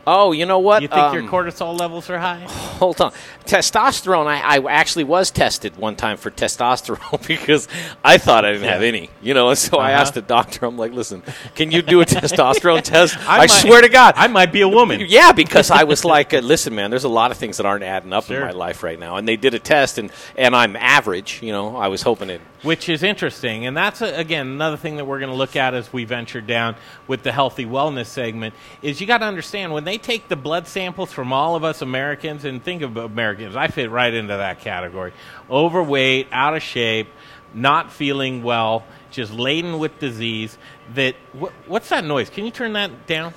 Oh, 0.06 0.32
you 0.32 0.46
know 0.46 0.58
what? 0.58 0.82
You 0.82 0.88
think 0.88 1.12
your 1.12 1.22
Um, 1.22 1.28
cortisol 1.28 1.78
levels 1.78 2.08
are 2.10 2.18
high? 2.18 2.40
Hold 2.78 3.00
on. 3.00 3.12
Testosterone, 3.44 4.26
I, 4.26 4.56
I 4.58 4.72
actually 4.72 5.04
was 5.04 5.30
tested 5.30 5.76
one 5.76 5.96
time 5.96 6.16
for 6.16 6.30
testosterone 6.30 7.26
because 7.28 7.66
I 8.04 8.16
thought 8.18 8.44
I 8.44 8.52
didn't 8.52 8.68
have 8.68 8.82
any. 8.82 9.10
You 9.20 9.34
know, 9.34 9.48
and 9.50 9.58
so 9.58 9.78
I 9.78 9.92
Uh-huh. 9.92 10.00
asked 10.02 10.14
the 10.14 10.22
doctor, 10.22 10.66
I'm 10.66 10.78
like, 10.78 10.92
listen, 10.92 11.22
can 11.54 11.70
you 11.72 11.82
do 11.82 12.00
a 12.00 12.06
testosterone 12.06 12.82
test? 12.94 13.18
I 13.28 13.34
I, 13.34 13.38
might- 13.38 13.50
swear 13.50 13.80
to 13.82 13.88
God. 13.88 14.14
I 14.16 14.28
might 14.28 14.52
be 14.52 14.60
a 14.60 14.68
woman. 14.68 15.04
Yeah, 15.08 15.32
because 15.32 15.70
I 15.70 15.84
was 15.84 16.04
like, 16.04 16.32
uh, 16.32 16.38
listen, 16.38 16.74
man, 16.74 16.90
there's 16.90 17.04
a 17.04 17.08
lot 17.08 17.30
of 17.32 17.36
things 17.36 17.56
that 17.56 17.66
aren't 17.66 17.84
adding 17.84 18.12
up 18.12 18.24
Sure. 18.24 18.36
in 18.36 18.42
my 18.44 18.52
life 18.52 18.82
right 18.82 18.98
now. 18.98 19.16
And 19.16 19.26
they 19.26 19.36
did 19.36 19.54
a 19.54 19.58
test, 19.58 19.98
and, 19.98 20.10
and 20.36 20.54
I'm 20.54 20.76
average. 20.76 21.40
You 21.42 21.52
know, 21.52 21.76
I 21.76 21.88
was 21.88 22.02
hoping 22.02 22.30
it. 22.30 22.40
which 22.62 22.88
is 22.88 23.02
interesting. 23.02 23.66
And 23.66 23.76
that's, 23.76 24.00
a, 24.02 24.14
again, 24.18 24.46
another 24.46 24.76
thing 24.76 24.96
that 24.96 25.04
we're 25.06 25.18
going 25.18 25.30
to 25.30 25.36
look 25.36 25.56
at 25.56 25.74
as 25.74 25.92
we 25.92 26.04
venture 26.04 26.40
down 26.40 26.76
with 27.08 27.22
the 27.22 27.32
healthy 27.32 27.64
wellness 27.66 28.06
segment 28.06 28.54
is 28.82 29.00
you 29.00 29.06
got 29.06 29.18
to 29.18 29.24
understand 29.26 29.69
when 29.72 29.84
they 29.84 29.98
take 29.98 30.28
the 30.28 30.36
blood 30.36 30.66
samples 30.66 31.12
from 31.12 31.32
all 31.32 31.56
of 31.56 31.64
us 31.64 31.82
Americans, 31.82 32.44
and 32.44 32.62
think 32.62 32.82
of 32.82 32.96
Americans, 32.96 33.56
I 33.56 33.68
fit 33.68 33.90
right 33.90 34.12
into 34.12 34.36
that 34.36 34.60
category 34.60 35.12
overweight, 35.50 36.28
out 36.32 36.54
of 36.56 36.62
shape, 36.62 37.08
not 37.54 37.92
feeling 37.92 38.42
well, 38.42 38.84
just 39.10 39.32
laden 39.32 39.78
with 39.78 39.98
disease. 39.98 40.56
That 40.94 41.14
what, 41.32 41.52
What's 41.66 41.88
that 41.90 42.04
noise? 42.04 42.30
Can 42.30 42.44
you 42.44 42.50
turn 42.50 42.72
that 42.74 43.06
down? 43.06 43.34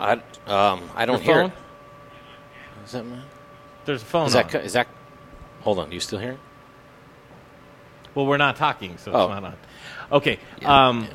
I, 0.00 0.20
um, 0.46 0.88
I 0.94 1.06
don't 1.06 1.22
hear 1.22 1.42
it. 1.42 1.52
Is 2.84 2.92
that 2.92 3.04
man? 3.04 3.22
There's 3.84 4.02
a 4.02 4.04
phone 4.04 4.26
Is 4.26 4.32
that, 4.34 4.48
co- 4.48 4.60
that. 4.66 4.88
Hold 5.60 5.78
on, 5.78 5.88
do 5.88 5.94
you 5.94 6.00
still 6.00 6.18
hear 6.18 6.32
it? 6.32 6.38
Well, 8.14 8.26
we're 8.26 8.36
not 8.36 8.56
talking, 8.56 8.96
so 8.98 9.10
it's 9.10 9.16
Oh. 9.16 9.28
not 9.28 9.44
on. 9.44 9.54
Okay. 10.12 10.38
um, 10.64 11.06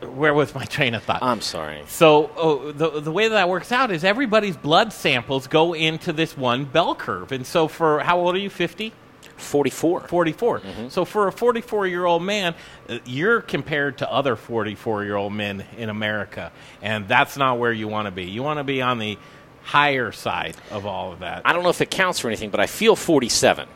Where 0.00 0.32
was 0.32 0.54
my 0.54 0.64
train 0.64 0.94
of 0.94 1.02
thought? 1.02 1.22
I'm 1.22 1.40
sorry. 1.40 1.82
So 1.88 2.30
oh, 2.36 2.72
the 2.72 3.00
the 3.00 3.12
way 3.12 3.28
that 3.28 3.48
works 3.48 3.72
out 3.72 3.90
is 3.90 4.04
everybody's 4.04 4.56
blood 4.56 4.92
samples 4.92 5.46
go 5.46 5.74
into 5.74 6.12
this 6.12 6.36
one 6.36 6.64
bell 6.64 6.94
curve, 6.94 7.32
and 7.32 7.46
so 7.46 7.68
for 7.68 8.00
how 8.00 8.18
old 8.20 8.34
are 8.34 8.38
you? 8.38 8.50
Fifty. 8.50 8.92
44. 9.38 10.08
44. 10.08 10.60
Mm-hmm. 10.60 10.88
So 10.88 11.04
for 11.04 11.28
a 11.28 11.32
44 11.32 11.86
year 11.86 12.04
old 12.04 12.22
man, 12.22 12.56
you're 13.04 13.40
compared 13.40 13.98
to 13.98 14.12
other 14.12 14.34
44 14.34 15.04
year 15.04 15.14
old 15.14 15.32
men 15.32 15.64
in 15.76 15.88
America, 15.88 16.52
and 16.82 17.06
that's 17.06 17.36
not 17.36 17.58
where 17.58 17.72
you 17.72 17.86
want 17.88 18.06
to 18.06 18.10
be. 18.10 18.24
You 18.24 18.42
want 18.42 18.58
to 18.58 18.64
be 18.64 18.82
on 18.82 18.98
the 18.98 19.16
higher 19.62 20.12
side 20.12 20.56
of 20.70 20.86
all 20.86 21.12
of 21.12 21.20
that. 21.20 21.42
I 21.44 21.52
don't 21.52 21.62
know 21.62 21.68
if 21.68 21.80
it 21.80 21.90
counts 21.90 22.18
for 22.18 22.28
anything, 22.28 22.50
but 22.50 22.58
I 22.60 22.66
feel 22.66 22.96
47. 22.96 23.68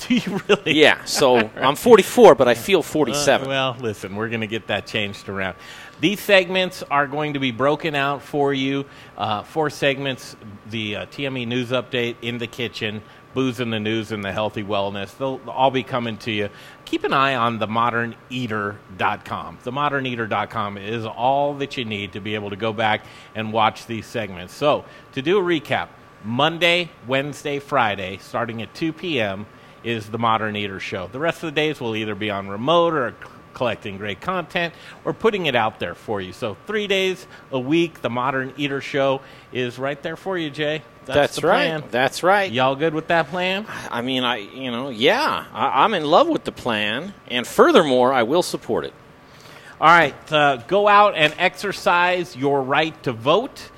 Do 0.08 0.14
you 0.14 0.40
really? 0.48 0.74
Yeah, 0.74 1.04
so 1.04 1.50
I'm 1.56 1.76
44, 1.76 2.34
but 2.34 2.48
I 2.48 2.54
feel 2.54 2.82
47. 2.82 3.46
Uh, 3.46 3.50
well, 3.50 3.76
listen, 3.80 4.16
we're 4.16 4.28
going 4.28 4.40
to 4.40 4.46
get 4.46 4.66
that 4.68 4.86
changed 4.86 5.28
around. 5.28 5.56
These 6.00 6.20
segments 6.20 6.82
are 6.84 7.06
going 7.06 7.34
to 7.34 7.38
be 7.38 7.50
broken 7.50 7.94
out 7.94 8.22
for 8.22 8.54
you. 8.54 8.86
Uh, 9.18 9.42
four 9.42 9.68
segments 9.68 10.36
the 10.70 10.96
uh, 10.96 11.06
TME 11.06 11.46
News 11.46 11.70
Update, 11.70 12.16
In 12.22 12.38
the 12.38 12.46
Kitchen, 12.46 13.02
Booze 13.34 13.60
in 13.60 13.70
the 13.70 13.78
News, 13.78 14.10
and 14.10 14.24
the 14.24 14.32
Healthy 14.32 14.64
Wellness. 14.64 15.16
They'll 15.18 15.40
all 15.46 15.70
be 15.70 15.82
coming 15.82 16.16
to 16.18 16.30
you. 16.30 16.48
Keep 16.86 17.04
an 17.04 17.12
eye 17.12 17.34
on 17.34 17.58
themoderneater.com. 17.58 19.58
Themoderneater.com 19.58 20.78
is 20.78 21.04
all 21.04 21.54
that 21.54 21.76
you 21.76 21.84
need 21.84 22.14
to 22.14 22.20
be 22.20 22.34
able 22.34 22.50
to 22.50 22.56
go 22.56 22.72
back 22.72 23.04
and 23.34 23.52
watch 23.52 23.86
these 23.86 24.06
segments. 24.06 24.54
So, 24.54 24.86
to 25.12 25.20
do 25.20 25.38
a 25.38 25.42
recap, 25.42 25.88
Monday, 26.24 26.90
Wednesday, 27.06 27.58
Friday, 27.58 28.16
starting 28.18 28.62
at 28.62 28.72
2 28.74 28.94
p.m., 28.94 29.46
is 29.84 30.08
the 30.08 30.18
Modern 30.18 30.56
Eater 30.56 30.80
Show. 30.80 31.08
The 31.08 31.18
rest 31.18 31.42
of 31.42 31.48
the 31.48 31.56
days 31.56 31.80
will 31.80 31.96
either 31.96 32.14
be 32.14 32.30
on 32.30 32.48
remote 32.48 32.94
or 32.94 33.14
collecting 33.54 33.98
great 33.98 34.20
content 34.20 34.74
or 35.04 35.12
putting 35.12 35.46
it 35.46 35.54
out 35.54 35.80
there 35.80 35.94
for 35.94 36.20
you. 36.20 36.32
So, 36.32 36.56
three 36.66 36.86
days 36.86 37.26
a 37.50 37.58
week, 37.58 38.02
the 38.02 38.10
Modern 38.10 38.52
Eater 38.56 38.80
Show 38.80 39.20
is 39.52 39.78
right 39.78 40.00
there 40.02 40.16
for 40.16 40.38
you, 40.38 40.50
Jay. 40.50 40.82
That's, 41.06 41.36
the 41.36 41.48
right. 41.48 41.66
plan. 41.66 41.84
That's 41.90 42.22
right. 42.22 42.50
Y'all 42.50 42.76
good 42.76 42.94
with 42.94 43.08
that 43.08 43.28
plan? 43.28 43.66
I 43.90 44.02
mean, 44.02 44.22
I 44.22 44.36
you 44.36 44.70
know, 44.70 44.90
yeah, 44.90 45.46
I, 45.52 45.84
I'm 45.84 45.94
in 45.94 46.04
love 46.04 46.28
with 46.28 46.44
the 46.44 46.52
plan, 46.52 47.14
and 47.28 47.46
furthermore, 47.46 48.12
I 48.12 48.22
will 48.22 48.42
support 48.42 48.84
it. 48.84 48.94
All 49.80 49.88
right, 49.88 50.32
uh, 50.32 50.58
go 50.68 50.88
out 50.88 51.14
and 51.16 51.34
exercise 51.38 52.36
your 52.36 52.62
right 52.62 53.00
to 53.04 53.12
vote. 53.12 53.70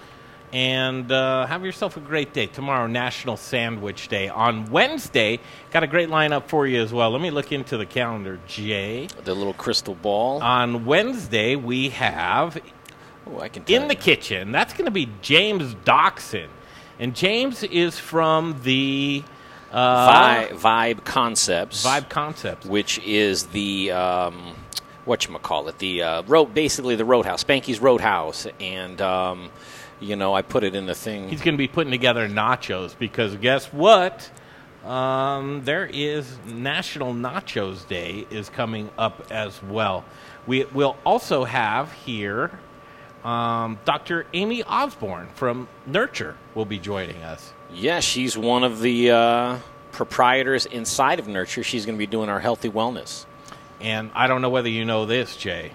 And 0.52 1.10
uh, 1.10 1.46
have 1.46 1.64
yourself 1.64 1.96
a 1.96 2.00
great 2.00 2.34
day. 2.34 2.46
Tomorrow, 2.46 2.86
National 2.86 3.38
Sandwich 3.38 4.08
Day. 4.08 4.28
On 4.28 4.70
Wednesday, 4.70 5.40
got 5.70 5.82
a 5.82 5.86
great 5.86 6.10
lineup 6.10 6.46
for 6.48 6.66
you 6.66 6.82
as 6.82 6.92
well. 6.92 7.10
Let 7.10 7.22
me 7.22 7.30
look 7.30 7.52
into 7.52 7.78
the 7.78 7.86
calendar, 7.86 8.38
Jay. 8.46 9.08
The 9.24 9.34
little 9.34 9.54
crystal 9.54 9.94
ball. 9.94 10.42
On 10.42 10.84
Wednesday, 10.84 11.56
we 11.56 11.88
have 11.90 12.60
oh, 13.26 13.40
I 13.40 13.48
can 13.48 13.64
in 13.66 13.88
the 13.88 13.94
kitchen. 13.94 14.52
That's 14.52 14.74
going 14.74 14.84
to 14.84 14.90
be 14.90 15.08
James 15.22 15.74
Doxson, 15.86 16.48
and 16.98 17.16
James 17.16 17.62
is 17.62 17.98
from 17.98 18.60
the 18.62 19.24
uh, 19.70 20.50
Vi- 20.52 20.94
Vibe 20.94 21.04
Concepts. 21.04 21.82
Vibe 21.86 22.10
Concepts. 22.10 22.66
which 22.66 22.98
is 22.98 23.46
the 23.46 23.92
um, 23.92 24.54
what 25.04 25.26
you 25.26 25.36
call 25.38 25.68
it, 25.68 25.78
the 25.78 26.02
uh, 26.02 26.22
road, 26.24 26.54
basically 26.54 26.94
the 26.94 27.04
Roadhouse, 27.04 27.42
Spanky's 27.42 27.80
Roadhouse, 27.80 28.46
and 28.60 29.00
um, 29.00 29.50
you 30.02 30.16
know, 30.16 30.34
I 30.34 30.42
put 30.42 30.64
it 30.64 30.74
in 30.74 30.86
the 30.86 30.94
thing. 30.94 31.28
He's 31.28 31.42
going 31.42 31.54
to 31.54 31.58
be 31.58 31.68
putting 31.68 31.90
together 31.90 32.28
nachos 32.28 32.98
because 32.98 33.36
guess 33.36 33.66
what? 33.72 34.30
Um, 34.84 35.62
there 35.64 35.86
is 35.86 36.38
National 36.44 37.14
Nachos 37.14 37.86
Day 37.86 38.26
is 38.30 38.48
coming 38.48 38.90
up 38.98 39.30
as 39.30 39.62
well. 39.62 40.04
We 40.46 40.64
will 40.64 40.96
also 41.04 41.44
have 41.44 41.92
here 41.92 42.50
um, 43.24 43.78
Dr. 43.84 44.26
Amy 44.32 44.64
Osborne 44.64 45.28
from 45.34 45.68
Nurture 45.86 46.36
will 46.54 46.64
be 46.64 46.78
joining 46.78 47.22
us. 47.22 47.52
Yeah, 47.72 48.00
she's 48.00 48.36
one 48.36 48.64
of 48.64 48.80
the 48.80 49.12
uh, 49.12 49.58
proprietors 49.92 50.66
inside 50.66 51.18
of 51.20 51.28
Nurture. 51.28 51.62
She's 51.62 51.86
going 51.86 51.96
to 51.96 51.98
be 51.98 52.06
doing 52.06 52.28
our 52.28 52.40
healthy 52.40 52.68
wellness. 52.68 53.24
And 53.80 54.10
I 54.14 54.26
don't 54.26 54.42
know 54.42 54.50
whether 54.50 54.68
you 54.68 54.84
know 54.84 55.06
this, 55.06 55.36
Jay. 55.36 55.72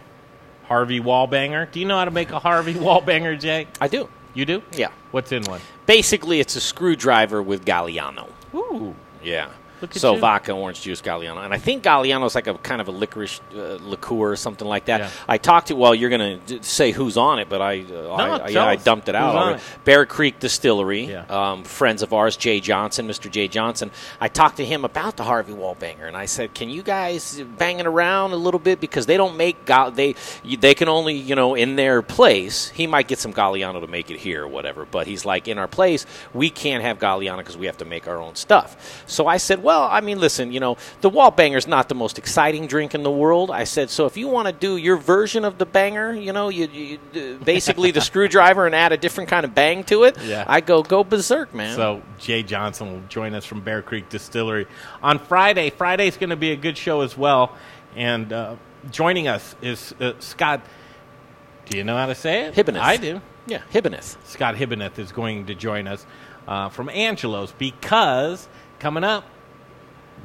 Harvey 0.66 1.00
Wallbanger. 1.00 1.72
Do 1.72 1.80
you 1.80 1.86
know 1.86 1.98
how 1.98 2.06
to 2.06 2.12
make 2.12 2.32
a 2.32 2.40
Harvey 2.40 2.74
Wallbanger, 2.76 3.40
Jay? 3.40 3.68
I 3.80 3.88
do. 3.88 4.10
You 4.38 4.46
do? 4.46 4.62
Yeah. 4.72 4.90
What's 5.10 5.32
in 5.32 5.42
one? 5.46 5.62
Basically, 5.88 6.40
it's 6.40 6.56
a 6.56 6.62
screwdriver 6.62 7.42
with 7.42 7.66
Galliano. 7.66 8.30
Ooh. 8.54 8.96
Yeah. 9.24 9.50
So 9.92 10.16
you. 10.16 10.20
vodka, 10.20 10.52
orange 10.54 10.82
juice, 10.82 11.02
Galliano, 11.02 11.44
and 11.46 11.54
I 11.54 11.58
think 11.58 11.84
Galliano 11.84 12.26
is 12.26 12.36
like 12.36 12.48
a 12.48 12.56
kind 12.56 12.82
of 12.82 12.88
a 12.88 12.92
licorice 12.92 13.40
uh, 13.56 13.78
liqueur 13.82 14.32
or 14.32 14.36
something 14.36 14.68
like 14.68 14.86
that. 14.86 15.02
Yeah. 15.02 15.10
I 15.28 15.38
talked 15.38 15.68
to 15.68 15.76
well, 15.76 15.94
you're 15.94 16.10
going 16.10 16.40
to 16.48 16.64
say 16.64 16.92
who's 16.92 17.18
on 17.18 17.40
it, 17.40 17.48
but 17.50 17.62
I, 17.62 17.86
uh, 17.92 18.10
I, 18.14 18.38
I- 18.38 18.48
yeah, 18.50 18.66
I 18.66 18.76
dumped 18.76 19.10
it 19.10 19.16
out. 19.16 19.36
Already. 19.36 19.62
Bear 19.86 20.06
Creek 20.06 20.40
Distillery, 20.40 21.06
Yeah. 21.06 21.26
um, 21.30 21.64
friends 21.64 22.02
of 22.02 22.14
ours, 22.14 22.36
Jay 22.38 22.60
Johnson, 22.60 23.08
Mr. 23.08 23.30
Jay 23.30 23.48
Johnson. 23.48 23.92
I 24.20 24.28
talked 24.28 24.58
to 24.58 24.66
him 24.66 24.84
about 24.86 25.18
the 25.18 25.24
Harvey 25.24 25.54
Wallbanger, 25.54 26.08
and 26.08 26.18
I 26.18 26.26
said, 26.26 26.54
"Can 26.54 26.70
you 26.70 26.82
guys 26.84 27.42
bang 27.58 27.80
it 27.80 27.86
around 27.88 28.32
a 28.32 28.36
little 28.38 28.60
bit 28.60 28.80
because 28.80 29.06
they 29.06 29.18
don't 29.18 29.38
make 29.38 29.66
Gal- 29.66 29.92
they 29.92 30.16
they 30.60 30.74
can 30.74 30.88
only 30.90 31.16
you 31.16 31.36
know 31.36 31.56
in 31.56 31.76
their 31.76 32.02
place. 32.02 32.70
He 32.70 32.88
might 32.88 33.08
get 33.08 33.20
some 33.20 33.34
Galliano 33.34 33.80
to 33.82 33.88
make 33.88 34.10
it 34.12 34.18
here 34.18 34.44
or 34.44 34.48
whatever, 34.48 34.86
but 34.86 35.08
he's 35.08 35.26
like 35.26 35.48
in 35.48 35.58
our 35.58 35.68
place, 35.68 36.06
we 36.34 36.50
can't 36.50 36.84
have 36.84 37.00
Galliano 37.00 37.38
because 37.38 37.58
we 37.58 37.66
have 37.68 37.78
to 37.78 37.86
make 37.86 38.08
our 38.08 38.18
own 38.22 38.36
stuff. 38.36 39.04
So 39.08 39.28
I 39.28 39.38
said, 39.38 39.64
well, 39.68 39.84
I 39.92 40.00
mean, 40.00 40.18
listen, 40.18 40.54
you 40.54 40.62
know, 40.62 40.78
the 41.02 41.10
wall 41.10 41.30
banger 41.30 41.58
is 41.58 41.68
not 41.68 41.90
the 41.90 41.94
most 41.96 42.18
exciting 42.18 42.68
drink 42.68 42.96
in 42.96 43.04
the 43.04 43.12
world. 43.12 43.52
I 43.52 43.66
said, 43.66 43.90
so 43.90 44.06
if 44.06 44.16
you 44.16 44.30
want 44.30 44.48
to 44.48 44.54
do 44.54 44.78
your 44.78 44.96
version 44.96 45.44
of 45.44 45.58
the 45.58 45.66
banger, 45.66 46.14
you 46.14 46.32
know, 46.32 46.48
you, 46.48 46.68
you 47.12 47.38
basically 47.44 47.92
the 47.92 48.00
screwdriver 48.10 48.66
and 48.66 48.74
add 48.74 48.94
a 48.94 48.98
different 48.98 49.30
kind 49.30 49.44
of 49.44 49.54
bang 49.54 49.84
to 49.84 50.06
it. 50.06 50.18
Yeah. 50.22 50.46
I 50.48 50.62
go 50.62 50.84
go 50.84 51.04
berserk, 51.04 51.54
man. 51.54 51.76
So 51.76 52.02
Jay 52.18 52.44
Johnson 52.44 52.94
will 52.94 53.04
join 53.10 53.36
us 53.36 53.44
from 53.44 53.60
Bear 53.60 53.82
Creek 53.82 54.08
Distillery 54.08 54.68
on 55.04 55.20
Friday. 55.20 55.70
Friday's 55.70 56.16
going 56.16 56.30
to 56.30 56.38
be 56.38 56.54
a 56.54 56.56
good 56.56 56.78
show 56.78 57.02
as 57.02 57.18
well. 57.18 57.54
And 57.94 58.32
uh, 58.32 58.56
joining 58.90 59.28
us 59.28 59.54
is 59.62 59.94
uh, 60.00 60.14
Scott. 60.20 60.62
Do 61.66 61.78
you 61.78 61.84
know 61.84 61.98
how 61.98 62.06
to 62.06 62.16
say 62.16 62.46
it? 62.46 62.56
Hibbeneth. 62.56 62.80
I 62.80 62.96
do. 62.96 63.20
Yeah, 63.48 63.64
Hibbeneth. 63.74 64.16
Scott 64.24 64.56
Hibbeneth 64.56 64.98
is 64.98 65.12
going 65.12 65.48
to 65.48 65.56
join 65.56 65.88
us 65.88 66.06
uh, 66.48 66.70
from 66.70 66.88
Angelo's 66.88 67.52
because 67.52 68.48
coming 68.80 69.04
up, 69.04 69.26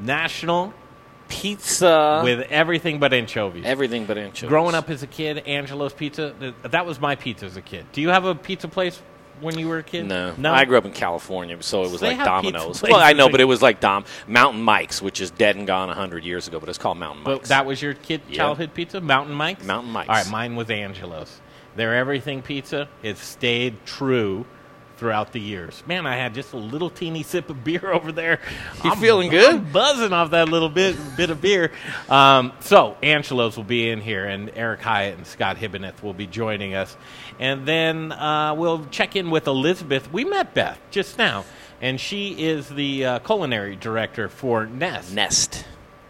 National 0.02 0.72
Pizza 1.28 2.20
with 2.22 2.40
everything 2.50 2.98
but 2.98 3.12
anchovies. 3.14 3.64
Everything 3.64 4.04
but 4.04 4.18
anchovies. 4.18 4.48
Growing 4.48 4.74
up 4.74 4.90
as 4.90 5.02
a 5.02 5.06
kid, 5.06 5.38
Angelo's 5.46 5.94
Pizza, 5.94 6.34
th- 6.38 6.54
that 6.62 6.84
was 6.84 7.00
my 7.00 7.14
pizza 7.16 7.46
as 7.46 7.56
a 7.56 7.62
kid. 7.62 7.86
Do 7.92 8.02
you 8.02 8.10
have 8.10 8.26
a 8.26 8.34
pizza 8.34 8.68
place 8.68 9.00
when 9.40 9.58
you 9.58 9.66
were 9.68 9.78
a 9.78 9.82
kid? 9.82 10.04
No, 10.06 10.34
No. 10.36 10.52
I 10.52 10.66
grew 10.66 10.76
up 10.76 10.84
in 10.84 10.92
California, 10.92 11.56
so 11.62 11.84
it 11.84 11.90
was 11.90 12.00
They 12.02 12.08
like 12.08 12.18
have 12.18 12.42
pizza 12.42 12.52
Domino's. 12.52 12.80
places 12.80 12.92
Well, 12.92 13.00
I 13.02 13.14
know, 13.14 13.30
but 13.30 13.40
it 13.40 13.44
was 13.46 13.62
like 13.62 13.80
Dom 13.80 14.04
Mountain 14.26 14.60
Mike's, 14.62 15.00
which 15.00 15.22
is 15.22 15.30
dead 15.30 15.56
and 15.56 15.66
gone 15.66 15.88
hundred 15.88 16.22
years 16.24 16.48
ago, 16.48 16.60
but 16.60 16.68
it's 16.68 16.76
called 16.78 16.98
Mountain 16.98 17.24
But 17.24 17.30
Mike's. 17.38 17.48
that 17.48 17.64
was 17.64 17.80
your 17.80 17.94
kid 17.94 18.20
Yeah. 18.28 18.36
childhood 18.36 18.74
pizza, 18.74 19.00
Mountain 19.00 19.34
Mike's. 19.34 19.64
Mountain 19.64 19.90
Mike's. 19.92 20.08
All 20.10 20.14
right, 20.16 20.30
mine 20.30 20.54
was 20.54 20.68
Angelo's. 20.70 21.40
Their 21.76 21.94
everything 21.96 22.42
pizza. 22.42 22.88
It's 23.02 23.24
stayed 23.24 23.86
true 23.86 24.44
throughout 25.02 25.32
the 25.32 25.40
years. 25.40 25.82
Man, 25.84 26.06
I 26.06 26.14
had 26.14 26.32
just 26.32 26.52
a 26.52 26.56
little 26.56 26.88
teeny 26.88 27.24
sip 27.24 27.50
of 27.50 27.64
beer 27.64 27.90
over 27.92 28.12
there. 28.12 28.38
You 28.84 28.90
I'm- 28.90 29.00
feeling 29.00 29.30
good? 29.30 29.54
I'm 29.56 29.72
buzzing 29.72 30.12
off 30.12 30.30
that 30.30 30.48
little 30.48 30.68
bit 30.68 30.94
bit 31.16 31.28
of 31.30 31.40
beer. 31.40 31.72
Um, 32.08 32.52
so 32.60 32.96
Angelo's 33.02 33.56
will 33.56 33.64
be 33.64 33.90
in 33.90 34.00
here, 34.00 34.24
and 34.26 34.52
Eric 34.54 34.80
Hyatt 34.82 35.16
and 35.16 35.26
Scott 35.26 35.56
Hibbeneth 35.56 36.04
will 36.04 36.14
be 36.14 36.28
joining 36.28 36.74
us, 36.76 36.96
and 37.40 37.66
then 37.66 38.12
uh, 38.12 38.54
we'll 38.56 38.86
check 38.92 39.16
in 39.16 39.30
with 39.30 39.48
Elizabeth. 39.48 40.12
We 40.12 40.24
met 40.24 40.54
Beth 40.54 40.78
just 40.92 41.18
now, 41.18 41.44
and 41.80 42.00
she 42.00 42.30
is 42.46 42.68
the 42.68 43.04
uh, 43.04 43.18
culinary 43.18 43.74
director 43.74 44.28
for 44.28 44.66
Nest. 44.66 45.12
Nest. 45.12 45.64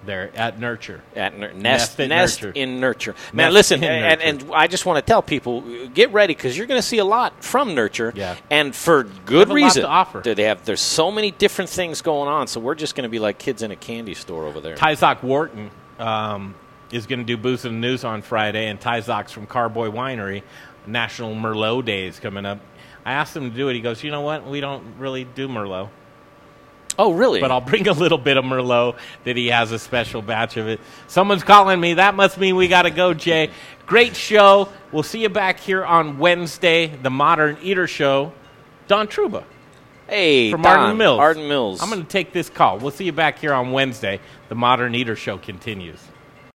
There 0.05 0.31
at 0.35 0.59
Nurture. 0.59 1.01
At 1.15 1.39
Nur- 1.39 1.53
Nest, 1.53 2.01
at 2.01 2.09
Nest 2.09 2.43
Nurture. 2.43 2.59
in 2.59 2.81
Nurture. 2.81 3.15
Man, 3.33 3.47
Nest 3.47 3.55
listen, 3.55 3.85
and, 3.85 4.20
Nurture. 4.20 4.47
and 4.47 4.55
I 4.55 4.66
just 4.66 4.85
want 4.85 4.97
to 5.05 5.09
tell 5.09 5.23
people, 5.23 5.62
get 5.95 6.12
ready 6.12 6.35
because 6.35 6.59
you're 6.59 6.66
going 6.66 6.81
to 6.81 6.87
see 6.87 6.99
a 6.99 7.05
lot 7.05 7.45
from 7.45 7.74
Nurture, 7.74 8.12
Yeah. 8.16 8.37
and 8.51 8.74
for 8.74 9.05
good 9.05 9.49
have 9.49 9.51
a 9.51 9.53
lot 9.53 9.57
reason. 9.66 9.83
to 9.83 9.89
offer. 9.89 10.20
They 10.20 10.43
have. 10.45 10.65
There's 10.65 10.81
so 10.81 11.11
many 11.12 11.31
different 11.31 11.70
things 11.70 12.03
going 12.03 12.29
on, 12.29 12.49
so 12.49 12.59
we're 12.61 12.74
just 12.74 12.95
going 12.97 13.05
to 13.05 13.09
be 13.11 13.19
like 13.20 13.39
kids 13.39 13.62
in 13.62 13.70
a 13.70 13.77
candy 13.77 14.15
store 14.15 14.45
over 14.47 14.61
there. 14.61 14.74
Tyzock 14.74 15.23
Wharton 15.23 15.70
um, 16.01 16.55
is 16.91 17.07
going 17.07 17.20
to 17.20 17.24
do 17.24 17.37
Booze 17.37 17.65
and 17.65 17.81
News 17.81 18.03
on 18.05 18.23
Friday, 18.23 18.66
and 18.69 18.81
Tyzock's 18.81 19.31
from 19.33 19.47
Carboy 19.47 19.89
Winery. 19.89 20.43
National 20.87 21.33
Merlot 21.35 21.85
Day 21.85 22.07
is 22.09 22.19
coming 22.19 22.45
up. 22.45 22.59
I 23.05 23.12
asked 23.12 23.37
him 23.37 23.51
to 23.51 23.57
do 23.57 23.69
it. 23.69 23.74
He 23.74 23.81
goes, 23.81 24.03
you 24.03 24.11
know 24.11 24.20
what? 24.23 24.47
We 24.47 24.61
don't 24.61 24.97
really 24.99 25.23
do 25.24 25.47
Merlot. 25.49 25.91
Oh, 26.98 27.12
really? 27.12 27.40
But 27.40 27.51
I'll 27.51 27.60
bring 27.60 27.89
a 27.89 27.93
little 27.93 28.19
bit 28.19 28.36
of 28.36 28.44
Merlot 28.44 28.98
that 29.24 29.36
he 29.36 29.48
has 29.48 29.73
a 29.73 29.78
special 29.78 30.23
batch 30.23 30.56
of 30.56 30.69
it. 30.69 30.81
Someone's 31.06 31.43
calling 31.43 31.81
me. 31.81 31.94
That 31.94 32.14
must 32.14 32.39
mean 32.39 32.56
we 32.56 32.69
got 32.69 32.82
to 32.82 32.90
go, 32.90 33.14
Jay. 33.14 33.51
Great 33.86 34.14
show. 34.14 34.69
We'll 34.90 35.02
see 35.02 35.23
you 35.23 35.28
back 35.28 35.59
here 35.59 35.85
on 35.85 36.19
Wednesday, 36.19 36.89
the 36.89 37.10
Modern 37.10 37.56
Eater 37.62 37.86
Show. 37.86 38.32
Don 38.89 39.09
Truba. 39.09 39.44
Hey, 40.09 40.51
from 40.51 40.62
Don, 40.62 40.77
Ardent 40.77 40.98
Mills. 40.98 41.19
Ardent 41.19 41.48
Mills. 41.48 41.82
I'm 41.82 41.89
going 41.89 42.02
to 42.02 42.09
take 42.09 42.32
this 42.32 42.51
call. 42.51 42.78
We'll 42.78 42.90
see 42.90 43.05
you 43.05 43.12
back 43.12 43.39
here 43.39 43.55
on 43.55 43.73
Wednesday. 43.73 44.20
The 44.48 44.55
Modern 44.55 44.94
Eater 44.94 45.16
Show 45.16 45.39
continues. 45.39 46.01